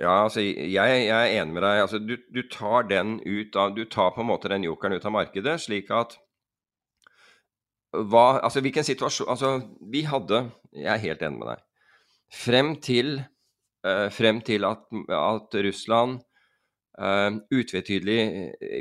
Ja, 0.00 0.22
altså, 0.24 0.40
jeg, 0.40 0.70
jeg 0.70 1.12
er 1.12 1.34
enig 1.42 1.56
med 1.58 1.64
deg. 1.66 1.82
Altså, 1.82 1.98
du, 2.00 2.14
du 2.32 2.40
tar 2.48 2.86
den 2.88 3.18
ut 3.26 3.56
av 3.60 3.74
Du 3.76 3.82
tar 3.84 4.14
på 4.14 4.22
en 4.22 4.30
måte 4.30 4.48
den 4.48 4.64
jokeren 4.64 4.96
ut 4.96 5.04
av 5.04 5.12
markedet, 5.12 5.58
slik 5.60 5.90
at 5.92 6.16
hva 7.92 8.38
Altså, 8.38 8.62
hvilken 8.64 8.86
situasjon 8.86 9.28
Altså, 9.28 9.50
vi 9.92 10.04
hadde 10.08 10.44
Jeg 10.72 10.88
er 10.94 11.04
helt 11.04 11.24
enig 11.26 11.42
med 11.42 11.50
deg. 11.52 11.66
Frem 12.30 12.76
til, 12.82 13.18
uh, 13.86 14.08
frem 14.14 14.40
til 14.46 14.66
at, 14.68 14.86
at 15.10 15.56
Russland 15.66 16.20
uh, 17.00 17.32
utvetydig, 17.50 18.20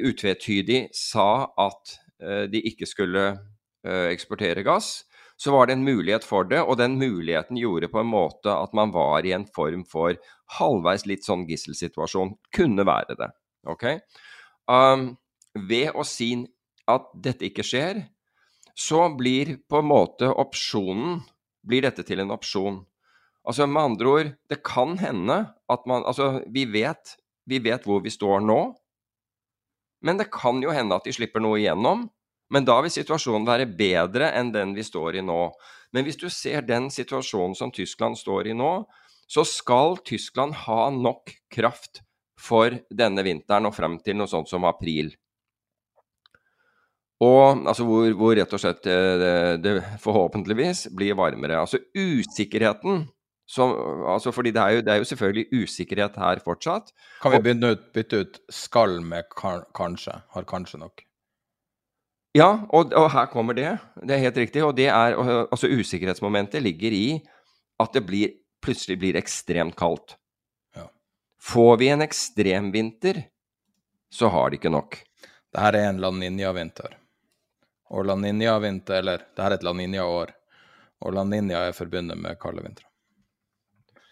utvetydig, 0.05 0.81
sa 0.93 1.49
at 1.57 1.95
uh, 2.23 2.45
de 2.51 2.61
ikke 2.61 2.89
skulle 2.89 3.31
eksportere 3.79 4.59
gass, 4.67 5.05
så 5.39 5.53
var 5.55 5.69
det 5.69 5.77
en 5.77 5.85
mulighet 5.87 6.25
for 6.27 6.43
det, 6.43 6.59
og 6.59 6.75
den 6.81 6.97
muligheten 6.99 7.55
gjorde 7.55 7.87
på 7.87 8.01
en 8.01 8.09
måte 8.11 8.51
at 8.51 8.73
man 8.75 8.91
var 8.91 9.23
i 9.23 9.31
en 9.31 9.45
form 9.55 9.85
for 9.87 10.17
halvveis 10.57 11.05
litt 11.07 11.23
sånn 11.23 11.45
gisselsituasjon. 11.47 12.33
Kunne 12.51 12.83
være 12.83 13.15
det. 13.15 13.29
Ok? 13.71 13.85
Um, 14.67 15.13
ved 15.55 15.95
å 15.95 16.03
si 16.03 16.33
at 16.91 17.07
dette 17.15 17.47
ikke 17.47 17.63
skjer, 17.63 18.03
så 18.75 19.07
blir 19.15 19.55
på 19.71 19.79
en 19.79 19.89
måte 19.93 20.27
opsjonen 20.27 21.21
Blir 21.69 21.83
dette 21.83 22.05
til 22.07 22.21
en 22.23 22.31
opsjon. 22.31 22.77
Altså 23.47 23.65
med 23.67 23.81
andre 23.81 24.11
ord, 24.11 24.31
det 24.51 24.59
kan 24.67 24.97
hende 24.99 25.39
at 25.69 25.85
man 25.87 26.03
Altså, 26.05 26.43
vi 26.47 26.65
vet, 26.69 27.15
vi 27.45 27.59
vet 27.63 27.85
hvor 27.87 28.03
vi 28.03 28.11
står 28.13 28.43
nå, 28.45 28.59
men 30.05 30.19
det 30.19 30.29
kan 30.31 30.61
jo 30.63 30.71
hende 30.71 30.95
at 30.95 31.07
de 31.07 31.13
slipper 31.15 31.43
noe 31.43 31.59
igjennom. 31.59 32.07
Men 32.49 32.65
da 32.65 32.79
vil 32.81 32.93
situasjonen 32.93 33.45
være 33.45 33.67
bedre 33.77 34.31
enn 34.37 34.53
den 34.53 34.71
vi 34.77 34.85
står 34.85 35.19
i 35.19 35.25
nå. 35.25 35.51
Men 35.93 36.05
hvis 36.05 36.17
du 36.17 36.29
ser 36.33 36.63
den 36.65 36.89
situasjonen 36.93 37.55
som 37.57 37.73
Tyskland 37.73 38.17
står 38.17 38.49
i 38.49 38.55
nå, 38.57 38.71
så 39.29 39.45
skal 39.45 39.99
Tyskland 40.07 40.55
ha 40.65 40.87
nok 40.93 41.35
kraft 41.53 42.01
for 42.39 42.73
denne 42.89 43.25
vinteren 43.25 43.67
og 43.69 43.75
frem 43.75 43.99
til 44.01 44.17
noe 44.17 44.31
sånt 44.31 44.49
som 44.49 44.65
april. 44.65 45.11
Og 47.19 47.67
altså 47.67 47.83
hvor, 47.83 48.07
hvor 48.15 48.33
rett 48.37 48.53
og 48.55 48.61
slett 48.63 48.87
eh, 48.87 49.15
det, 49.19 49.33
det, 49.65 49.73
forhåpentligvis 50.01 50.87
blir 50.95 51.17
varmere. 51.19 51.59
Altså 51.59 51.81
usikkerheten 51.91 53.03
som, 53.49 53.71
altså 54.05 54.29
fordi 54.31 54.51
det 54.53 54.61
er, 54.61 54.75
jo, 54.77 54.81
det 54.85 54.93
er, 54.93 55.01
jo, 55.01 55.07
selvfølgelig 55.09 55.63
usikkerhet 55.63 56.17
her 56.21 56.41
fortsatt. 56.45 56.91
Kan 57.21 57.33
vi 57.33 57.39
bytte 57.47 57.71
ut, 57.71 57.85
bytte 57.93 58.19
ut 58.21 58.39
'skal' 58.53 58.99
med 59.01 59.23
kan, 59.33 59.63
'kanskje'? 59.73 60.21
Har 60.35 60.43
kanskje 60.43 60.79
nok? 60.79 61.01
Ja, 62.37 62.67
og, 62.69 62.93
og, 62.93 63.09
her 63.09 63.25
kommer 63.25 63.57
det. 63.57 63.71
Det 64.05 64.13
er 64.13 64.21
helt 64.21 64.37
riktig. 64.37 64.63
Og 64.63 64.75
det 64.77 64.85
er 64.87 65.17
altså 65.49 65.67
usikkerhetsmomentet 65.67 66.61
ligger 66.61 66.93
i 66.93 67.21
at 67.79 67.93
det 67.93 68.05
blir, 68.05 68.35
plutselig 68.61 68.99
blir 68.99 69.17
ekstremt 69.17 69.75
kaldt. 69.75 70.17
Ja. 70.77 70.85
Får 71.41 71.77
vi 71.81 71.89
en 71.89 72.05
ekstremvinter, 72.05 73.23
så 74.13 74.29
har 74.29 74.49
de 74.49 74.59
ikke 74.59 74.69
nok. 74.69 74.99
Dette 75.49 75.71
er 75.73 75.89
en 75.89 76.01
La 76.03 76.11
Ninja-vinter. 76.11 76.99
Og 77.89 78.05
La 78.05 78.13
Ninja-vinter, 78.15 78.99
eller 79.01 79.25
det 79.33 79.41
her 79.41 79.55
er 79.55 79.57
et 79.57 79.65
La 79.65 79.73
Ninja-år. 79.73 80.35
Og 81.01 81.17
La 81.17 81.23
Ninja 81.25 81.63
er 81.65 81.73
forbundet 81.73 82.19
med 82.19 82.37
kalde 82.37 82.61
vintre. 82.61 82.88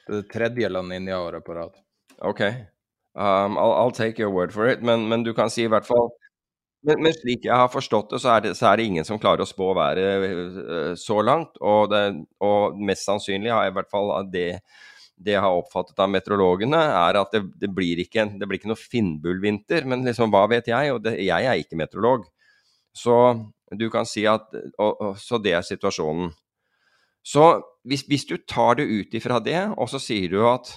Det 0.07 0.21
det 0.21 0.29
tredje 0.31 0.69
La 0.69 0.81
Ninja-året 0.81 1.45
på 1.45 1.55
rad. 1.57 1.75
OK. 2.25 2.41
Um, 3.17 3.57
I'll, 3.57 3.73
I'll, 3.73 3.91
take 3.91 4.21
your 4.21 4.31
word 4.31 4.53
for 4.53 4.67
it, 4.69 4.81
men, 4.81 5.07
men, 5.09 5.23
du 5.23 5.33
kan 5.33 5.49
si 5.49 5.63
i 5.65 5.69
hvert 5.71 5.87
fall 5.87 6.11
men, 6.85 6.99
men 7.01 7.15
slik 7.15 7.47
jeg 7.47 7.57
har 7.57 7.71
forstått 7.73 8.11
det, 8.13 8.19
så 8.21 8.35
det, 8.43 8.51
så 8.55 8.67
er 8.69 8.77
det 8.77 8.85
ingen 8.85 9.07
som 9.07 9.17
klarer 9.17 9.41
å 9.41 9.49
spå 9.49 9.71
været 9.75 10.53
uh, 10.59 10.93
så 10.99 11.17
langt. 11.25 11.57
Og, 11.59 11.89
det, 11.91 12.03
og, 12.45 12.77
mest 12.77 13.07
sannsynlig 13.07 13.51
har 13.51 13.65
jeg 13.65 13.73
i 13.73 13.77
hvert 13.79 13.89
fall 13.91 14.13
det, 14.31 14.45
det 15.17 15.33
jeg 15.33 15.43
har 15.43 15.57
oppfattet 15.57 15.99
av 15.99 16.11
meteorologene, 16.13 16.77
er 16.77 17.19
at 17.19 17.33
det, 17.33 17.43
det 17.57 17.71
blir 17.73 18.03
ikke, 18.05 18.27
det 18.37 18.47
blir 18.47 18.61
ikke 18.61 18.71
noe 18.71 18.79
Finnbull-vinter. 18.79 19.89
Men 19.89 20.05
liksom, 20.07 20.31
hva 20.31 20.45
vet 20.53 20.69
jeg? 20.69 20.93
Og 20.93 21.09
jeg 21.09 21.49
er 21.49 21.63
ikke 21.63 21.79
meteorolog. 21.81 22.29
Så 22.95 23.17
du 23.75 23.89
kan 23.93 24.07
si 24.07 24.23
at 24.29 24.47
og, 24.77 24.93
og, 24.93 25.17
Så 25.19 25.41
det 25.43 25.57
er 25.57 25.65
situasjonen. 25.65 26.31
Så 27.27 27.45
hvis, 27.87 28.05
hvis 28.07 28.25
du 28.25 28.37
tar 28.47 28.77
det 28.79 28.87
ut 28.87 29.15
ifra 29.17 29.39
det, 29.43 29.59
og 29.75 29.89
så 29.91 29.99
sier 29.99 30.31
du 30.31 30.39
at 30.47 30.69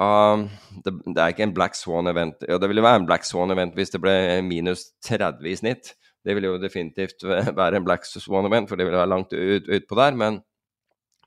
um, 0.00 0.46
det, 0.84 0.94
det, 1.04 1.18
er 1.18 1.34
ikke 1.34 1.44
en 1.48 1.56
black 1.56 1.76
swan-event 1.76 2.46
ja, 2.48 2.56
Det 2.60 2.70
ville 2.70 2.84
være 2.84 3.02
en 3.02 3.08
black 3.08 3.26
swan-event 3.28 3.76
hvis 3.76 3.92
det 3.92 4.00
ble 4.00 4.14
minus 4.46 4.88
30 5.04 5.50
i 5.50 5.56
snitt. 5.60 5.92
Det 6.24 6.36
ville 6.36 6.52
jo 6.52 6.60
definitivt 6.60 7.24
være 7.60 7.80
en 7.80 7.84
black 7.84 8.08
swan-event, 8.08 8.68
for 8.68 8.80
det 8.80 8.88
ville 8.88 9.00
være 9.00 9.12
langt 9.12 9.36
utpå 9.36 9.76
ut 9.76 10.00
der. 10.00 10.16
Men, 10.16 10.40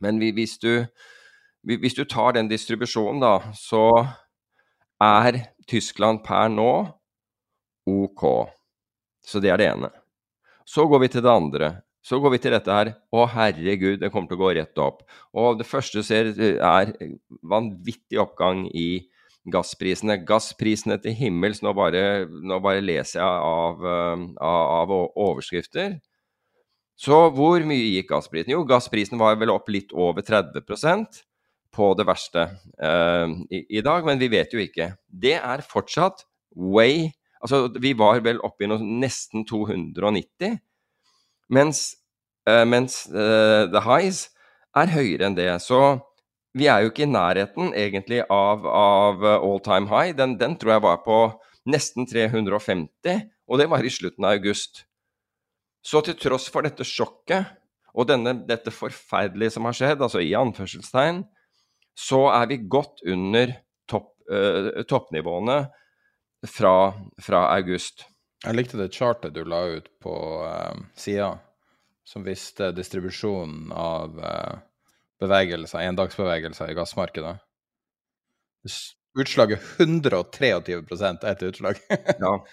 men 0.01 0.21
hvis, 0.33 0.57
du, 0.57 0.85
hvis 1.61 1.97
du 1.97 2.03
tar 2.05 2.33
den 2.37 2.49
distribusjonen, 2.49 3.21
da, 3.21 3.53
så 3.57 3.85
er 5.03 5.43
Tyskland 5.69 6.23
per 6.25 6.49
nå 6.49 6.71
OK. 7.89 8.23
Så 9.23 9.41
det 9.43 9.53
er 9.53 9.61
det 9.61 9.71
ene. 9.75 9.89
Så 10.65 10.87
går 10.87 11.05
vi 11.05 11.13
til 11.13 11.23
det 11.23 11.29
andre. 11.31 11.73
Så 12.03 12.19
går 12.19 12.33
vi 12.35 12.41
til 12.43 12.51
dette 12.51 12.75
her. 12.75 12.91
Å, 13.15 13.25
herregud, 13.31 14.01
det 14.01 14.11
kommer 14.11 14.27
til 14.27 14.39
å 14.39 14.43
gå 14.43 14.53
rett 14.57 14.79
opp. 14.83 15.05
Og 15.39 15.59
det 15.61 15.67
første 15.67 16.01
du 16.01 16.07
ser, 16.07 16.33
er 16.35 16.91
vanvittig 17.39 18.19
oppgang 18.19 18.65
i 18.75 19.05
gassprisene. 19.51 20.19
Gassprisene 20.27 20.99
til 21.03 21.15
himmels. 21.15 21.61
Nå 21.63 21.71
bare, 21.77 22.25
nå 22.27 22.59
bare 22.63 22.83
leser 22.83 23.21
jeg 23.21 23.45
av, 23.53 23.85
eh, 23.87 24.25
av, 24.43 24.63
av, 24.81 24.95
overskrifter. 25.15 25.97
Så 26.99 27.17
hvor 27.33 27.63
mye 27.65 27.95
gikk 27.95 28.11
gassprisen? 28.11 28.53
Jo, 28.53 28.65
gassprisen 28.67 29.19
var 29.19 29.39
vel 29.39 29.51
opp 29.53 29.71
litt 29.71 29.95
over 29.95 30.21
30% 30.27 31.23
på 31.73 31.89
det 31.97 32.05
verste 32.05 32.45
eh, 32.77 33.31
i, 33.49 33.63
i, 33.79 33.81
dag, 33.81 34.05
men 34.05 34.19
vi 34.21 34.29
vet 34.35 34.53
jo 34.53 34.61
ikke. 34.61 34.91
Det 35.07 35.37
er 35.39 35.65
fortsatt 35.65 36.27
way 36.53 37.11
Altså, 37.43 37.65
vi 37.83 37.89
var 37.99 38.21
vel 38.23 38.37
oppe 38.39 38.63
i 38.63 38.67
noe 38.71 38.79
nesten 38.79 39.41
290, 39.43 40.53
mens, 41.49 41.93
uh, 42.49 42.63
mens 42.69 43.03
uh, 43.11 43.69
the 43.71 43.83
highs 43.83 44.27
er 44.77 44.93
høyere 44.93 45.27
enn 45.27 45.37
det. 45.37 45.49
Så 45.63 45.79
vi 46.57 46.67
er 46.69 46.83
jo 46.83 46.91
ikke 46.91 47.07
i 47.07 47.09
nærheten 47.09 47.73
egentlig 47.77 48.21
av, 48.29 48.65
av 48.67 49.25
all 49.35 49.61
time 49.65 49.89
high. 49.89 50.13
Den, 50.17 50.37
den, 50.41 50.57
tror 50.59 50.75
jeg 50.75 50.85
var 50.85 51.01
på 51.05 51.19
nesten 51.69 52.07
350, 52.09 53.27
og 53.49 53.61
det 53.61 53.69
var 53.71 53.85
i 53.85 53.93
slutten 53.93 54.27
av 54.27 54.37
august. 54.37 54.83
Så 55.83 56.03
til 56.05 56.17
tross 56.19 56.47
for 56.51 56.65
dette 56.65 56.85
sjokket 56.87 57.49
og 57.93 58.07
denne, 58.09 58.35
dette 58.47 58.73
forferdelige 58.73 59.55
som 59.55 59.67
har 59.67 59.77
skjedd, 59.77 60.01
altså 60.01 60.21
i 60.23 60.33
anførselstegn, 60.37 61.23
så 61.93 62.25
er 62.33 62.47
vi 62.49 62.63
godt 62.65 63.03
under 63.05 63.53
topp, 63.89 64.13
uh, 64.31 64.81
toppnivåene 64.89 65.59
fra, 66.49 66.75
fra 67.21 67.45
august. 67.53 68.07
Jeg 68.43 68.57
likte 68.57 68.79
det 68.79 68.91
chartet 68.91 69.35
du 69.35 69.43
la 69.47 69.61
ut 69.77 69.87
på 70.03 70.13
uh, 70.43 70.75
sida, 70.99 71.37
som 72.03 72.25
viste 72.27 72.73
distribusjonen 72.75 73.71
av 73.71 74.17
uh, 74.19 74.57
bevegelser, 75.23 75.85
endagsbevegelser 75.87 76.73
i 76.73 76.75
gassmarkedet. 76.75 77.37
Utslaget 79.19 79.63
123 79.79 80.51
er 80.51 81.31
et 81.31 81.47
utslag. 81.47 81.79
ja. 82.19 82.35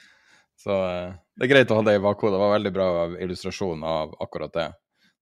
Så 0.61 0.77
uh, 0.77 1.17
det 1.35 1.47
er 1.47 1.53
greit 1.55 1.71
å 1.73 1.81
ha 1.81 1.85
det 1.89 1.97
i 1.97 2.05
bakhodet. 2.05 2.37
Det 2.37 2.45
var 2.45 2.55
veldig 2.55 2.73
bra 2.77 2.89
illustrasjon 3.25 3.85
av 3.87 4.15
akkurat 4.21 4.53
det. 4.55 4.69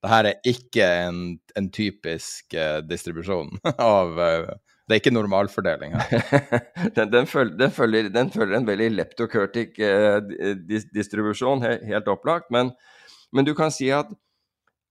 Dette 0.03 0.19
er 0.19 0.51
ikke 0.51 0.89
en, 1.07 1.21
en 1.59 1.69
typisk 1.75 2.57
uh, 2.59 2.81
distribusjon 2.85 3.55
av 3.79 4.19
uh, 4.19 4.51
det 4.89 4.95
er 4.95 5.03
ikke 5.03 5.13
normalfordeling 5.13 5.93
her. 5.99 6.23
den, 6.97 7.11
den, 7.13 7.27
følger, 7.29 7.57
den, 7.61 7.73
følger, 7.77 8.09
den, 8.09 8.31
følger, 8.33 8.57
en 8.57 8.69
veldig 8.69 8.87
leptokurtic 8.95 9.77
eh, 9.85 10.17
distribusjon, 10.95 11.61
he, 11.67 11.75
helt 11.91 12.09
opplagt. 12.09 12.49
Men, 12.55 12.73
men, 13.33 13.45
du 13.45 13.53
kan 13.57 13.73
si 13.75 13.91
at 13.93 14.09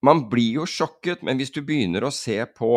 man 0.06 0.28
blir 0.30 0.60
jo 0.62 0.68
sjokket, 0.70 1.26
men 1.26 1.42
hvis 1.42 1.54
du 1.56 1.64
begynner 1.66 2.06
å 2.06 2.14
se 2.14 2.38
på, 2.46 2.72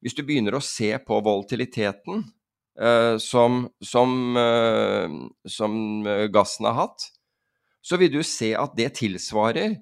hvis 0.00 0.16
du 0.16 0.24
begynner 0.24 0.56
å 0.56 0.64
se 0.64 0.94
på 0.96 1.20
volatiliteten 1.28 2.24
eh, 2.80 3.16
som, 3.20 3.66
som, 3.84 4.16
eh, 4.40 5.20
som 5.58 5.76
gassen 6.32 6.70
har 6.70 6.80
hatt, 6.80 7.10
så 7.84 8.00
vil 8.00 8.16
du 8.16 8.22
se 8.24 8.54
at 8.56 8.72
det 8.80 8.94
tilsvarer 8.96 9.76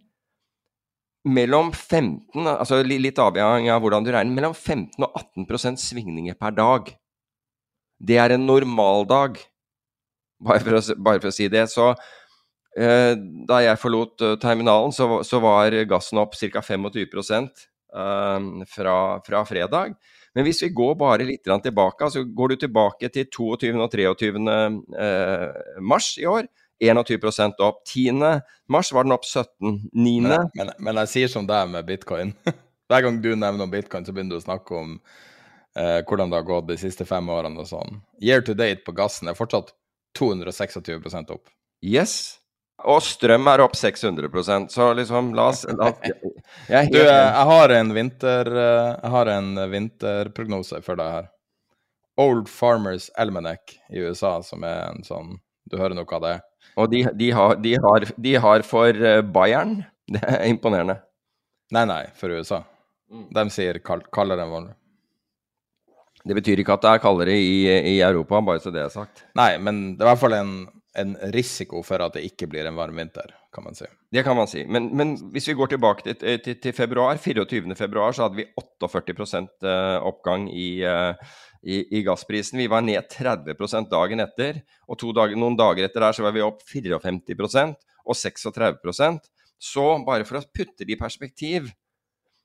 mellom 1.24 1.72
15 1.72 2.44
altså 2.50 2.82
litt 2.84 3.18
avhengig 3.20 3.72
av 3.72 3.82
hvordan 3.82 4.04
du 4.04 4.12
regner, 4.12 4.36
mellom 4.36 4.54
15 4.54 5.04
og 5.04 5.16
18% 5.40 5.80
svingninger 5.80 6.36
per 6.38 6.54
dag. 6.56 6.90
Det 7.98 8.18
er 8.20 8.34
en 8.34 8.44
normaldag, 8.44 9.38
bare 10.44 10.82
bare 10.98 11.22
for 11.22 11.30
å 11.30 11.34
si 11.34 11.48
det. 11.48 11.64
Så 11.72 11.92
eh, 12.76 13.14
da 13.48 13.62
jeg 13.64 13.80
forlot 13.80 14.24
uh, 14.24 14.34
terminalen, 14.40 14.92
så, 14.92 15.22
så, 15.24 15.40
var 15.40 15.76
gassen 15.88 16.20
opp 16.20 16.36
ca. 16.36 16.60
25 16.60 16.90
uh, 16.90 18.66
fra, 18.68 18.98
fra, 19.24 19.44
fredag. 19.48 19.96
Men 20.34 20.44
hvis 20.44 20.64
vi 20.66 20.74
går 20.74 20.96
bare 20.98 21.24
litt 21.24 21.46
tilbake, 21.46 22.10
så 22.10 22.24
går 22.26 22.52
du 22.52 22.56
tilbake 22.66 23.08
til 23.14 23.30
22. 23.30 23.72
og 23.78 23.88
23. 23.94 24.34
Uh, 24.92 25.80
mars 25.80 26.16
i 26.18 26.26
år, 26.28 26.50
21% 26.82 27.60
opp. 27.64 27.82
10. 27.86 28.40
mars 28.68 28.92
var 28.92 29.06
den 29.06 29.14
opp 29.16 29.24
17. 29.24 29.90
9. 29.92 30.20
Men, 30.24 30.50
men, 30.54 30.72
men 30.78 31.00
jeg 31.04 31.12
sier 31.12 31.32
som 31.32 31.46
deg 31.48 31.70
med 31.70 31.86
bitcoin. 31.88 32.34
Hver 32.90 33.06
gang 33.06 33.20
du 33.22 33.32
nevner 33.34 33.64
om 33.64 33.72
bitcoin, 33.72 34.04
så 34.04 34.12
begynner 34.12 34.36
du 34.36 34.42
å 34.42 34.44
snakke 34.44 34.76
om 34.76 34.96
eh, 35.78 36.00
hvordan 36.04 36.30
det 36.30 36.40
har 36.40 36.48
gått 36.48 36.68
de 36.68 36.78
siste 36.80 37.06
fem 37.08 37.28
årene 37.32 37.62
og 37.62 37.70
sånn. 37.70 38.00
Year 38.22 38.44
to 38.44 38.56
date 38.56 38.84
på 38.86 38.94
gassen 38.96 39.30
er 39.30 39.38
fortsatt 39.38 39.72
226 40.18 41.30
opp. 41.32 41.48
Yes. 41.84 42.38
Og 42.84 43.00
strøm 43.06 43.46
er 43.48 43.62
opp 43.62 43.76
600 43.78 44.66
så 44.72 44.88
liksom, 44.98 45.30
la 45.34 45.46
oss, 45.52 45.62
la 45.78 45.92
jeg, 46.02 46.34
jeg, 46.68 46.90
Du, 46.92 46.98
eh, 47.00 47.06
jeg 47.08 47.46
har 47.50 47.74
en 47.76 47.92
vinter 47.94 48.50
eh, 48.50 48.88
Jeg 48.98 49.12
har 49.14 49.30
en 49.30 49.52
vinterprognose 49.70 50.80
for 50.82 50.98
deg 50.98 51.12
her. 51.18 51.30
Old 52.20 52.48
Farmers 52.50 53.08
Almanac 53.18 53.78
i 53.90 54.02
USA, 54.02 54.40
som 54.42 54.66
er 54.66 54.90
en 54.90 55.06
sånn 55.06 55.38
Du 55.70 55.78
hører 55.78 55.96
noe 55.96 56.18
av 56.18 56.26
det? 56.26 56.34
Og 56.80 56.90
de, 56.90 57.04
de, 57.14 57.30
har, 57.34 57.56
de, 57.62 57.74
har, 57.80 58.06
de 58.26 58.36
har 58.46 58.64
for 58.66 59.04
eh, 59.10 59.22
Bayern. 59.22 59.82
Det 60.14 60.20
er 60.20 60.48
imponerende. 60.50 60.98
Nei, 61.72 61.84
nei, 61.88 62.02
for 62.18 62.32
USA. 62.34 62.60
Mm. 63.08 63.28
De 63.32 63.44
sier 63.54 63.78
kald, 63.84 64.04
kaldere 64.12 64.44
enn 64.44 64.52
vanlig. 64.52 64.74
Det 66.24 66.36
betyr 66.38 66.60
ikke 66.60 66.76
at 66.76 66.84
det 66.84 66.90
er 66.92 67.02
kaldere 67.04 67.36
i, 67.36 67.56
i 67.68 67.98
Europa, 68.04 68.40
bare 68.44 68.60
så 68.60 68.72
det 68.72 68.82
er 68.84 68.92
sagt. 68.92 69.26
Nei, 69.36 69.54
men 69.60 69.94
det 69.94 70.04
er 70.04 70.08
i 70.08 70.10
hvert 70.10 70.22
fall 70.22 70.36
en, 70.38 70.52
en 71.00 71.14
risiko 71.34 71.82
for 71.84 72.04
at 72.04 72.16
det 72.16 72.24
ikke 72.28 72.48
blir 72.50 72.68
en 72.68 72.78
varm 72.78 72.96
vinter, 72.96 73.34
kan 73.52 73.66
man 73.66 73.76
si. 73.76 73.88
Det 74.14 74.24
kan 74.24 74.36
man 74.38 74.48
si. 74.48 74.62
Men, 74.64 74.88
men 74.96 75.16
hvis 75.34 75.50
vi 75.50 75.56
går 75.58 75.74
tilbake 75.74 76.06
til, 76.06 76.38
til, 76.44 76.56
til 76.62 76.76
februar, 76.76 77.20
24. 77.20 77.76
februar, 77.76 78.16
så 78.16 78.26
hadde 78.26 78.40
vi 78.40 78.48
48 78.56 79.42
eh, 79.68 79.98
oppgang 80.08 80.48
i, 80.48 80.68
eh, 80.88 81.36
i, 81.64 81.80
i 81.98 82.02
gassprisen. 82.04 82.60
Vi 82.60 82.68
var 82.70 82.84
ned 82.84 83.08
30% 83.10 83.88
dagen 83.90 84.22
etter, 84.24 84.60
og 84.88 85.00
dager, 85.16 85.36
noen 85.40 85.56
dager 85.58 85.88
etter 85.88 86.04
der 86.04 86.16
så 86.16 86.26
var 86.26 86.36
vi 86.36 86.44
opp 86.44 86.62
54% 86.68 87.74
og 88.04 88.18
36% 88.20 89.30
Så 89.64 89.84
bare 90.04 90.26
for 90.28 90.38
å 90.38 90.44
putte 90.52 90.84
det 90.84 90.92
i 90.96 91.00
perspektiv 91.00 91.70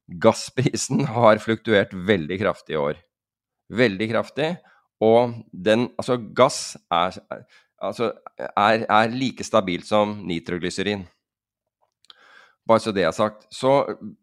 Gassprisen 0.10 1.03
har 1.05 1.38
fluktuert 1.38 1.91
veldig 1.93 2.39
kraftig 2.41 2.73
i 2.73 2.79
år. 2.82 3.01
Veldig 3.69 4.08
kraftig. 4.10 4.47
Og 5.05 5.36
den 5.53 5.89
Altså, 5.99 6.17
gass 6.17 6.77
er, 6.89 7.19
altså, 7.77 8.13
er, 8.39 8.88
er 8.89 9.13
like 9.13 9.45
stabilt 9.45 9.86
som 9.86 10.17
nitroglyserin. 10.25 11.05
Bare 12.69 12.84
så 12.84 12.93
det 12.93 13.03
er 13.08 13.15
sagt. 13.15 13.47
Så 13.49 13.71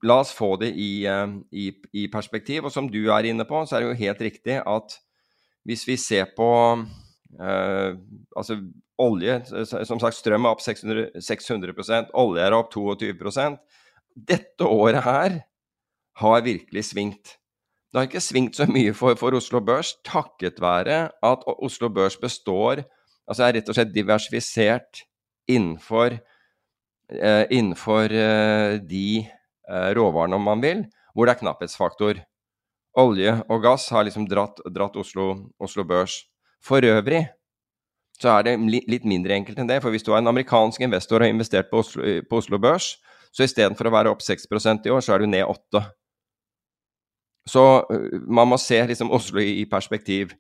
la 0.07 0.21
oss 0.23 0.31
få 0.35 0.53
det 0.61 0.71
i, 0.79 1.05
eh, 1.11 1.35
i, 1.51 1.67
i 1.99 2.07
perspektiv. 2.13 2.69
Og 2.69 2.75
som 2.75 2.87
du 2.91 3.01
er 3.11 3.27
inne 3.27 3.47
på, 3.49 3.65
så 3.67 3.77
er 3.77 3.83
det 3.83 3.91
jo 3.91 4.03
helt 4.05 4.23
riktig 4.29 4.61
at 4.63 4.99
hvis 5.67 5.83
vi 5.89 5.97
ser 5.99 6.29
på 6.37 6.51
eh, 7.43 7.97
altså 8.37 8.61
olje 9.03 9.43
Som 9.85 9.99
sagt, 10.01 10.17
strøm 10.17 10.47
er 10.47 10.55
opp 10.55 10.63
600, 10.65 11.19
600% 11.21 12.15
olje 12.17 12.45
er 12.47 12.55
opp 12.57 12.71
22% 12.73 13.59
Dette 14.17 14.65
året 14.65 15.03
her 15.05 15.35
har 16.17 16.45
virkelig 16.47 16.87
svingt. 16.95 17.35
Det 17.93 17.99
har 17.99 18.07
ikke 18.09 18.23
svingt 18.25 18.57
så 18.57 18.65
mye 18.71 18.95
for, 18.97 19.19
for 19.21 19.37
Oslo 19.37 19.61
Børs 19.61 19.99
takket 20.07 20.63
være 20.63 21.11
at 21.11 21.45
Oslo 21.59 21.91
Børs 21.93 22.17
består 22.17 22.87
Altså 23.27 23.43
er 23.43 23.57
rett 23.59 23.69
og 23.69 23.77
slett 23.77 23.91
diversifisert 23.91 25.03
innenfor, 25.51 26.15
innenfor 27.51 28.13
eh, 28.13 28.81
de 28.83 29.27
eh, 29.71 29.91
råvarene, 29.95 30.37
om 30.37 30.43
man 30.43 30.63
vil, 30.63 30.85
hvor 31.15 31.27
det 31.27 31.37
er 31.37 31.43
knapphetsfaktor. 31.45 32.23
Olje 32.97 33.35
og 33.53 33.63
gass 33.63 33.89
har 33.93 34.07
liksom 34.07 34.27
dratt, 34.29 34.63
dratt 34.73 34.97
Oslo, 34.97 35.53
Oslo 35.61 35.85
Børs. 35.85 36.23
For 36.65 36.83
øvrig 36.85 37.27
så 38.17 38.33
er 38.33 38.47
det 38.47 38.55
litt 38.89 39.05
mindre 39.05 39.37
enkelt 39.37 39.59
enn 39.61 39.69
det. 39.69 39.83
For 39.85 39.93
hvis 39.93 40.07
du 40.07 40.15
er 40.15 40.23
en 40.23 40.33
amerikansk 40.33 40.81
investor 40.81 41.21
og 41.21 41.27
har 41.27 41.35
investert 41.35 41.69
på 41.71 41.83
Oslo, 41.85 42.03
på 42.25 42.41
Oslo 42.41 42.59
Børs, 42.59 42.95
så 43.37 43.45
istedenfor 43.45 43.91
å 43.91 43.93
være 43.93 44.15
opp 44.15 44.25
6% 44.25 44.89
i 44.89 44.95
år, 44.95 45.05
så 45.05 45.13
er 45.13 45.21
du 45.21 45.29
ned 45.29 45.45
8 45.45 45.83
Så 47.53 47.63
man 48.27 48.49
må 48.49 48.57
se 48.59 48.81
liksom 48.89 49.13
Oslo 49.13 49.43
i, 49.45 49.61
i 49.61 49.67
perspektiv. 49.69 50.33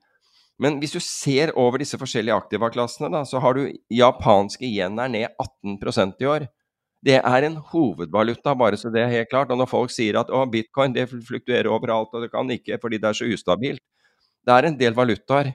Men 0.58 0.78
hvis 0.80 0.96
du 0.96 1.00
ser 1.04 1.52
over 1.60 1.82
disse 1.82 1.98
forskjellige 2.00 2.34
aktivaklassene, 2.34 3.20
så 3.28 3.40
har 3.44 3.54
du 3.54 3.68
japanske 3.92 4.64
yen 4.64 4.96
er 4.98 5.12
ned 5.12 5.28
18% 5.36 6.24
i 6.24 6.30
år. 6.32 6.46
Det 7.06 7.20
er 7.20 7.46
en 7.46 7.60
hovedvaluta, 7.70 8.56
bare 8.58 8.78
så 8.80 8.90
det 8.90 9.04
er 9.04 9.12
helt 9.12 9.30
klart. 9.30 9.52
Og 9.54 9.60
når 9.60 9.70
folk 9.70 9.92
sier 9.94 10.18
at 10.18 10.32
bitcoin 10.50 10.94
det 10.96 11.06
fluktuerer 11.10 11.70
overalt, 11.70 12.14
og 12.14 12.24
det 12.24 12.32
kan 12.32 12.50
ikke 12.50 12.80
fordi 12.82 12.98
det 12.98 13.12
er 13.12 13.20
så 13.20 13.28
ustabilt 13.30 13.82
Det 14.46 14.54
er 14.54 14.66
en 14.66 14.78
del 14.78 14.94
valutaer 14.94 15.54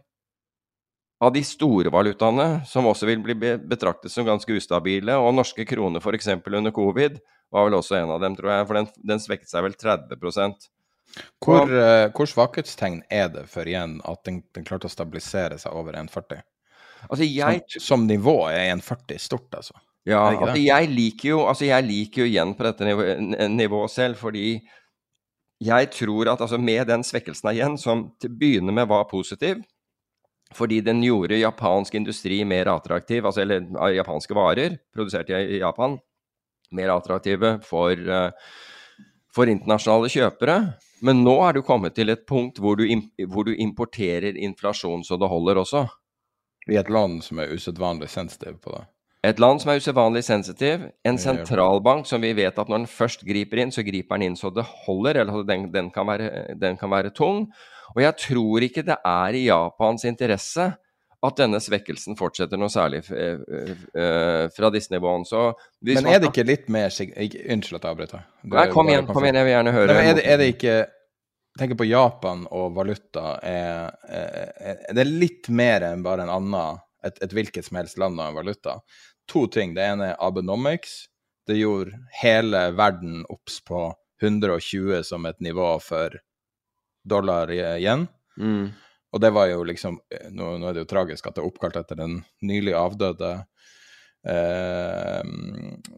av 1.22 1.34
de 1.34 1.44
store 1.46 1.92
valutaene 1.94 2.64
som 2.66 2.88
også 2.90 3.06
vil 3.06 3.22
bli 3.22 3.36
betraktet 3.70 4.12
som 4.12 4.26
ganske 4.26 4.56
ustabile. 4.58 5.16
Og 5.22 5.36
norske 5.38 5.66
kroner 5.70 6.02
f.eks. 6.02 6.32
under 6.48 6.74
covid 6.74 7.20
var 7.54 7.68
vel 7.68 7.78
også 7.78 8.00
en 8.00 8.14
av 8.16 8.24
dem, 8.24 8.36
tror 8.36 8.54
jeg. 8.56 8.68
For 8.70 8.80
den, 8.80 8.90
den 9.12 9.22
svekket 9.22 9.52
seg 9.52 9.68
vel 9.68 9.78
30 9.78 10.18
Hvor, 11.44 11.68
eh, 11.68 12.08
hvor 12.16 12.32
svakhetstegn 12.32 13.04
er 13.12 13.30
det 13.30 13.46
for 13.52 13.68
igjen 13.68 14.00
at 14.08 14.24
den, 14.26 14.42
den 14.56 14.66
klarte 14.66 14.90
å 14.90 14.94
stabilisere 14.94 15.60
seg 15.62 15.76
over 15.76 16.00
1,40? 16.00 16.42
Altså, 17.10 17.26
jeg 17.26 17.64
Som, 17.68 17.86
som 17.86 18.08
nivå 18.08 18.38
er 18.50 18.72
1,40 18.74 19.20
stort, 19.20 19.50
altså. 19.54 19.78
Ja, 20.10 20.22
altså 20.32 20.58
jeg 20.58 20.88
liker 20.90 21.28
jo 21.30 21.42
altså 21.46 21.68
jeg 21.68 21.86
liker 21.86 22.24
jo 22.24 22.30
igjen 22.32 22.56
på 22.58 22.66
dette 22.66 22.88
nivå, 22.88 23.04
nivået 23.54 23.94
selv, 23.94 24.18
fordi 24.18 24.56
jeg 25.62 25.92
tror 25.94 26.32
at 26.32 26.42
altså 26.42 26.58
med 26.58 26.88
den 26.90 27.04
svekkelsen 27.06 27.52
av 27.52 27.58
yen, 27.58 27.78
som 27.78 28.08
til 28.18 28.32
å 28.32 28.38
begynne 28.40 28.74
med 28.74 28.90
var 28.90 29.06
positiv, 29.12 29.62
fordi 30.58 30.82
den 30.82 31.04
gjorde 31.06 31.38
japansk 31.38 32.00
industri 32.00 32.42
mer 32.50 32.72
attraktiv, 32.74 33.26
altså 33.26 33.44
eller 33.44 33.68
japanske 33.94 34.36
varer 34.36 34.80
produsert 34.94 35.30
i 35.30 35.38
i 35.58 35.60
Japan, 35.62 36.00
mer 36.72 36.96
attraktive 36.96 37.60
for, 37.68 37.92
eh, 37.92 38.32
for 39.34 39.46
internasjonale 39.46 40.10
kjøpere. 40.10 40.58
Men 41.02 41.24
nå 41.24 41.36
er 41.48 41.54
du 41.54 41.62
kommet 41.62 41.96
til 41.96 42.10
et 42.10 42.26
punkt 42.26 42.58
hvor 42.58 42.76
du, 42.76 42.86
hvor 43.28 43.46
du 43.46 43.54
importerer 43.54 44.38
inflasjon 44.38 45.04
så 45.04 45.18
det 45.18 45.30
holder 45.30 45.62
også. 45.62 45.86
Vi 46.68 46.76
er 46.76 46.84
et 46.84 46.94
land 46.94 47.22
som 47.24 47.40
er 47.40 47.54
usedvanlig 47.54 48.10
sensitiv 48.10 48.60
på 48.62 48.74
det. 48.76 48.86
Et 49.22 49.38
land 49.38 49.62
som 49.62 49.70
er 49.70 49.78
usedvanlig 49.78 50.24
sensitiv, 50.26 50.88
en 51.06 51.18
sentralbank 51.22 52.08
som 52.10 52.24
vi 52.24 52.32
vet 52.34 52.58
at 52.58 52.70
når 52.72 52.80
den 52.80 52.90
først 52.90 53.22
griper 53.28 53.62
inn, 53.62 53.74
så 53.74 53.84
griper 53.86 54.18
den 54.18 54.32
inn 54.32 54.38
så 54.40 54.50
det 54.50 54.66
holder, 54.86 55.22
eller 55.22 55.44
den, 55.46 55.68
den, 55.74 55.92
kan 55.94 56.10
være, 56.10 56.56
den 56.58 56.80
kan 56.80 56.90
være 56.90 57.14
tung. 57.14 57.46
Og 57.94 58.02
jeg 58.02 58.18
tror 58.24 58.66
ikke 58.66 58.86
det 58.88 58.98
er 58.98 59.38
i 59.38 59.46
Japans 59.46 60.08
interesse 60.10 60.72
at 61.22 61.38
denne 61.38 61.60
svekkelsen 61.62 62.18
fortsetter 62.18 62.58
noe 62.58 62.72
særlig 62.74 63.04
eh, 63.14 63.44
eh, 63.94 64.46
fra 64.56 64.72
disse 64.74 64.90
nivåene. 64.94 65.44
Men 65.86 66.10
er 66.10 66.24
det 66.24 66.32
ikke 66.32 66.48
litt 66.48 66.72
mer 66.74 66.90
Unnskyld 66.90 67.78
at 67.78 67.86
jeg 67.86 67.92
avbryter. 67.92 68.26
Nei, 68.50 68.66
kom 68.74 68.90
igjen, 68.90 69.06
kom 69.06 69.28
igjen, 69.28 69.38
jeg 69.38 69.50
vil 69.52 69.54
gjerne 69.54 69.76
høre. 69.76 69.98
Nei, 70.00 70.08
er, 70.10 70.18
det, 70.18 70.26
er 70.26 70.42
det 70.42 70.50
ikke 70.56 70.78
tenker 71.62 71.78
på 71.78 71.86
Japan 71.92 72.48
og 72.50 72.74
valuta. 72.74 73.36
Er, 73.46 73.92
er, 74.10 74.82
er 74.90 74.98
det 74.98 75.06
litt 75.12 75.52
mer 75.54 75.92
enn 75.92 76.02
bare 76.06 76.26
en 76.26 76.34
annen 76.40 76.82
et, 77.06 77.18
et 77.26 77.34
hvilket 77.34 77.66
som 77.66 77.80
helst 77.80 78.02
land 78.02 78.20
og 78.20 78.32
en 78.32 78.38
valuta? 78.38 78.80
To 79.32 79.46
ting. 79.48 79.76
Det 79.78 79.86
ene 79.94 80.12
er 80.12 80.20
Abenomics. 80.20 81.06
Det 81.48 81.58
gjorde 81.58 81.98
hele 82.22 82.68
verden 82.78 83.24
obs 83.32 83.60
på 83.66 83.90
120 84.22 85.02
som 85.08 85.26
et 85.26 85.40
nivå 85.42 85.74
for 85.82 86.20
dollar 87.08 87.52
igjen. 87.52 88.06
Mm. 88.38 88.72
Og 89.12 89.22
det 89.22 89.32
var 89.36 89.50
jo 89.52 89.64
liksom 89.68 89.98
Nå, 90.32 90.46
nå 90.62 90.70
er 90.70 90.76
det 90.76 90.86
jo 90.86 90.92
tragisk 90.94 91.26
at 91.28 91.36
det 91.36 91.44
er 91.44 91.50
oppkalt 91.50 91.76
etter 91.82 92.00
den 92.00 92.22
nylig 92.48 92.72
avdøde 92.80 93.32
eh, 94.24 95.32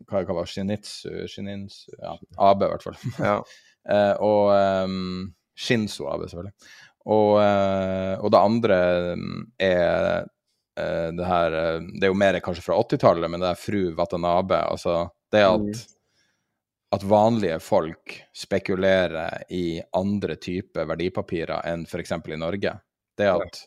Hva, 0.10 0.24
hva 0.24 0.38
var 0.40 0.50
Shinitsu 0.50 1.28
Shininsu 1.30 1.94
Ja, 2.00 2.16
Abe, 2.42 2.66
i 2.66 2.74
hvert 2.74 2.90
fall. 2.90 3.00
Ja. 3.20 3.38
Eh, 3.84 4.14
og 4.24 4.48
um, 4.88 5.26
Shinzo 5.60 6.06
Abe, 6.08 6.30
selvfølgelig. 6.32 6.54
Og, 7.12 7.34
eh, 7.44 8.14
og 8.24 8.30
det 8.32 8.40
andre 8.40 8.78
er 9.60 10.06
eh, 10.08 10.30
det 11.18 11.26
her 11.28 11.52
eh, 11.58 11.82
Det 12.00 12.08
er 12.08 12.12
jo 12.14 12.18
mer 12.18 12.40
kanskje 12.44 12.64
fra 12.66 12.78
80-tallet, 12.82 13.30
men 13.32 13.44
det 13.44 13.52
er 13.52 13.60
fru 13.60 13.82
Watanabe. 13.98 14.62
Altså 14.70 15.10
det 15.32 15.44
at, 15.46 15.60
Mm. 15.62 15.84
at 16.96 17.04
vanlige 17.10 17.60
folk 17.60 18.16
spekulerer 18.38 19.44
i 19.50 19.82
andre 19.98 20.36
typer 20.36 20.86
verdipapirer 20.86 21.66
enn 21.66 21.86
f.eks. 21.90 22.12
i 22.12 22.38
Norge. 22.38 22.74
Det 23.18 23.30
at, 23.30 23.62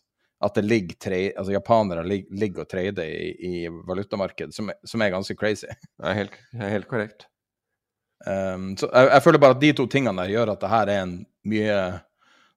at 0.47 0.55
det 0.55 0.63
ligger 0.67 0.99
tre, 1.03 1.21
altså 1.37 1.53
japanere 1.55 2.05
ligger, 2.07 2.37
ligger 2.39 2.63
og 2.63 2.69
trader 2.71 3.05
i, 3.07 3.31
i 3.39 3.69
valutamarkedet, 3.69 4.55
som, 4.55 4.71
som 4.85 5.03
er 5.03 5.11
ganske 5.15 5.35
crazy. 5.39 5.67
Det 5.99 6.07
er 6.11 6.19
helt, 6.21 6.39
helt 6.61 6.89
korrekt. 6.91 7.27
Um, 8.27 8.77
så 8.79 8.89
jeg, 8.93 9.11
jeg 9.13 9.23
føler 9.23 9.39
bare 9.43 9.55
at 9.59 9.61
de 9.63 9.73
to 9.77 9.87
tingene 9.93 10.23
der 10.23 10.33
gjør 10.33 10.55
at 10.55 10.63
det 10.63 10.71
her 10.73 10.89
er 10.89 11.03
en 11.05 11.17
mye 11.47 11.79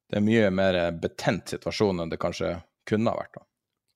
det 0.09 0.17
er 0.17 0.23
mye 0.25 0.49
mer 0.49 0.77
betent 0.97 1.51
situasjon 1.51 1.99
enn 2.01 2.09
det 2.09 2.17
kanskje 2.21 2.55
kunne 2.89 3.11
ha 3.11 3.19
vært. 3.19 3.35
da. 3.35 3.43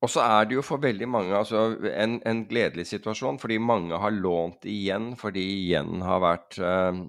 Og 0.03 0.11
så 0.11 0.23
er 0.25 0.47
det 0.49 0.57
jo 0.57 0.63
for 0.65 0.83
veldig 0.83 1.07
mange 1.07 1.35
altså, 1.37 1.77
en, 1.87 2.17
en 2.27 2.41
gledelig 2.49 2.89
situasjon, 2.89 3.37
fordi 3.39 3.59
mange 3.63 3.95
har 3.99 4.11
lånt 4.11 4.65
igjen 4.67 5.13
fordi 5.19 5.43
igjen 5.61 6.03
har, 6.03 6.19
vært, 6.23 6.57
eh, 6.59 6.99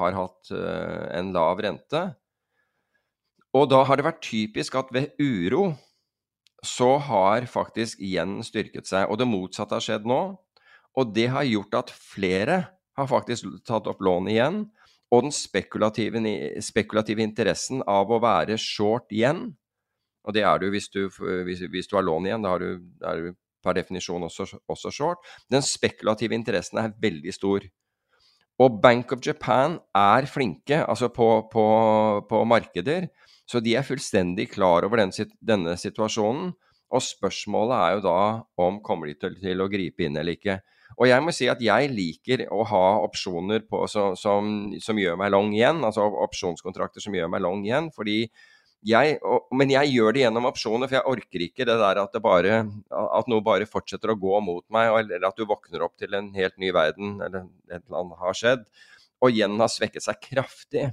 har 0.00 0.16
hatt 0.18 0.50
uh, 0.50 1.04
en 1.14 1.30
lav 1.36 1.62
rente. 1.62 2.02
Og 3.54 3.68
da 3.70 3.84
har 3.86 3.98
det 3.98 4.06
vært 4.06 4.24
typisk 4.26 4.74
at 4.78 4.90
ved 4.94 5.14
uro 5.22 5.70
så 6.66 6.96
har 7.02 7.46
faktisk 7.50 8.02
igjen 8.02 8.40
styrket 8.44 8.86
seg. 8.90 9.06
Og 9.08 9.18
det 9.20 9.30
motsatte 9.30 9.78
har 9.78 9.84
skjedd 9.84 10.06
nå. 10.08 10.20
Og 10.98 11.14
det 11.14 11.30
har 11.32 11.46
gjort 11.46 11.78
at 11.78 11.94
flere 11.94 12.58
har 12.98 13.08
faktisk 13.10 13.46
tatt 13.66 13.88
opp 13.90 14.02
lån 14.04 14.28
igjen. 14.30 14.60
Og 15.10 15.24
den 15.26 15.34
spekulative, 15.34 16.20
spekulative 16.62 17.24
interessen 17.24 17.82
av 17.90 18.10
å 18.12 18.20
være 18.22 18.58
short 18.60 19.10
igjen, 19.14 19.48
og 20.24 20.36
det 20.36 20.44
er 20.44 20.60
du 20.60 20.68
hvis 20.72 20.90
du, 20.92 21.06
hvis, 21.46 21.64
hvis 21.72 21.88
du 21.90 21.96
har 21.96 22.04
lån 22.06 22.28
igjen, 22.28 22.44
da 22.44 22.56
du, 22.60 22.68
er 23.06 23.20
du 23.20 23.38
per 23.64 23.76
definisjon 23.76 24.24
også, 24.24 24.46
også 24.70 24.92
short. 24.94 25.28
Den 25.52 25.64
spekulative 25.64 26.36
interessen 26.36 26.80
er 26.80 26.94
veldig 27.00 27.34
stor. 27.34 27.66
Og 28.60 28.80
Bank 28.82 29.12
of 29.16 29.22
Japan 29.24 29.78
er 29.96 30.28
flinke 30.28 30.82
altså 30.84 31.08
på, 31.08 31.28
på, 31.52 31.66
på 32.28 32.42
markeder, 32.44 33.08
så 33.48 33.60
de 33.64 33.74
er 33.74 33.86
fullstendig 33.86 34.50
klar 34.52 34.84
over 34.86 35.00
den, 35.00 35.14
denne 35.40 35.76
situasjonen. 35.80 36.52
Og 36.90 37.04
spørsmålet 37.06 37.76
er 37.76 37.94
jo 37.94 38.02
da 38.04 38.20
om 38.60 38.80
kommer 38.84 39.08
de 39.08 39.16
til, 39.18 39.38
til, 39.40 39.62
å 39.62 39.70
gripe 39.70 40.04
inn 40.04 40.18
eller 40.18 40.36
ikke. 40.36 40.58
Og 40.98 41.06
jeg 41.06 41.22
må 41.22 41.32
si 41.32 41.46
at 41.48 41.60
jeg 41.62 41.90
liker 41.94 42.42
å 42.52 42.64
ha 42.66 42.84
opsjoner 43.06 43.62
på, 43.70 43.84
så, 43.88 44.10
som, 44.18 44.72
som, 44.82 44.98
gjør 44.98 45.16
meg 45.20 45.30
long 45.32 45.52
igjen, 45.54 45.84
altså 45.86 46.04
opsjonskontrakter 46.26 47.02
som 47.02 47.14
gjør 47.14 47.30
meg 47.30 47.44
long 47.46 47.62
igjen. 47.64 47.88
fordi 47.94 48.24
jeg, 48.86 49.18
og, 49.26 49.50
men 49.56 49.72
jeg 49.72 49.92
gjør 49.92 50.14
det 50.16 50.22
gjennom 50.22 50.48
opsjoner, 50.48 50.88
for 50.88 50.98
jeg 50.98 51.12
orker 51.12 51.44
ikke 51.44 51.66
det 51.68 51.76
der 51.82 52.00
at, 52.00 52.14
det 52.14 52.22
bare, 52.24 52.62
at 52.88 53.28
noe 53.28 53.44
bare 53.44 53.68
fortsetter 53.68 54.14
å 54.14 54.18
gå 54.20 54.40
mot 54.44 54.64
meg, 54.72 54.92
eller 55.02 55.28
at 55.28 55.36
du 55.36 55.44
våkner 55.48 55.84
opp 55.84 55.98
til 56.00 56.16
en 56.16 56.30
helt 56.36 56.56
ny 56.60 56.72
verden, 56.74 57.18
eller 57.20 57.46
et 57.70 57.82
eller 57.82 58.00
annet 58.00 58.24
har 58.24 58.40
skjedd, 58.40 58.66
og 59.20 59.34
igjen 59.34 59.60
har 59.60 59.72
svekket 59.72 60.06
seg 60.06 60.20
kraftig. 60.24 60.88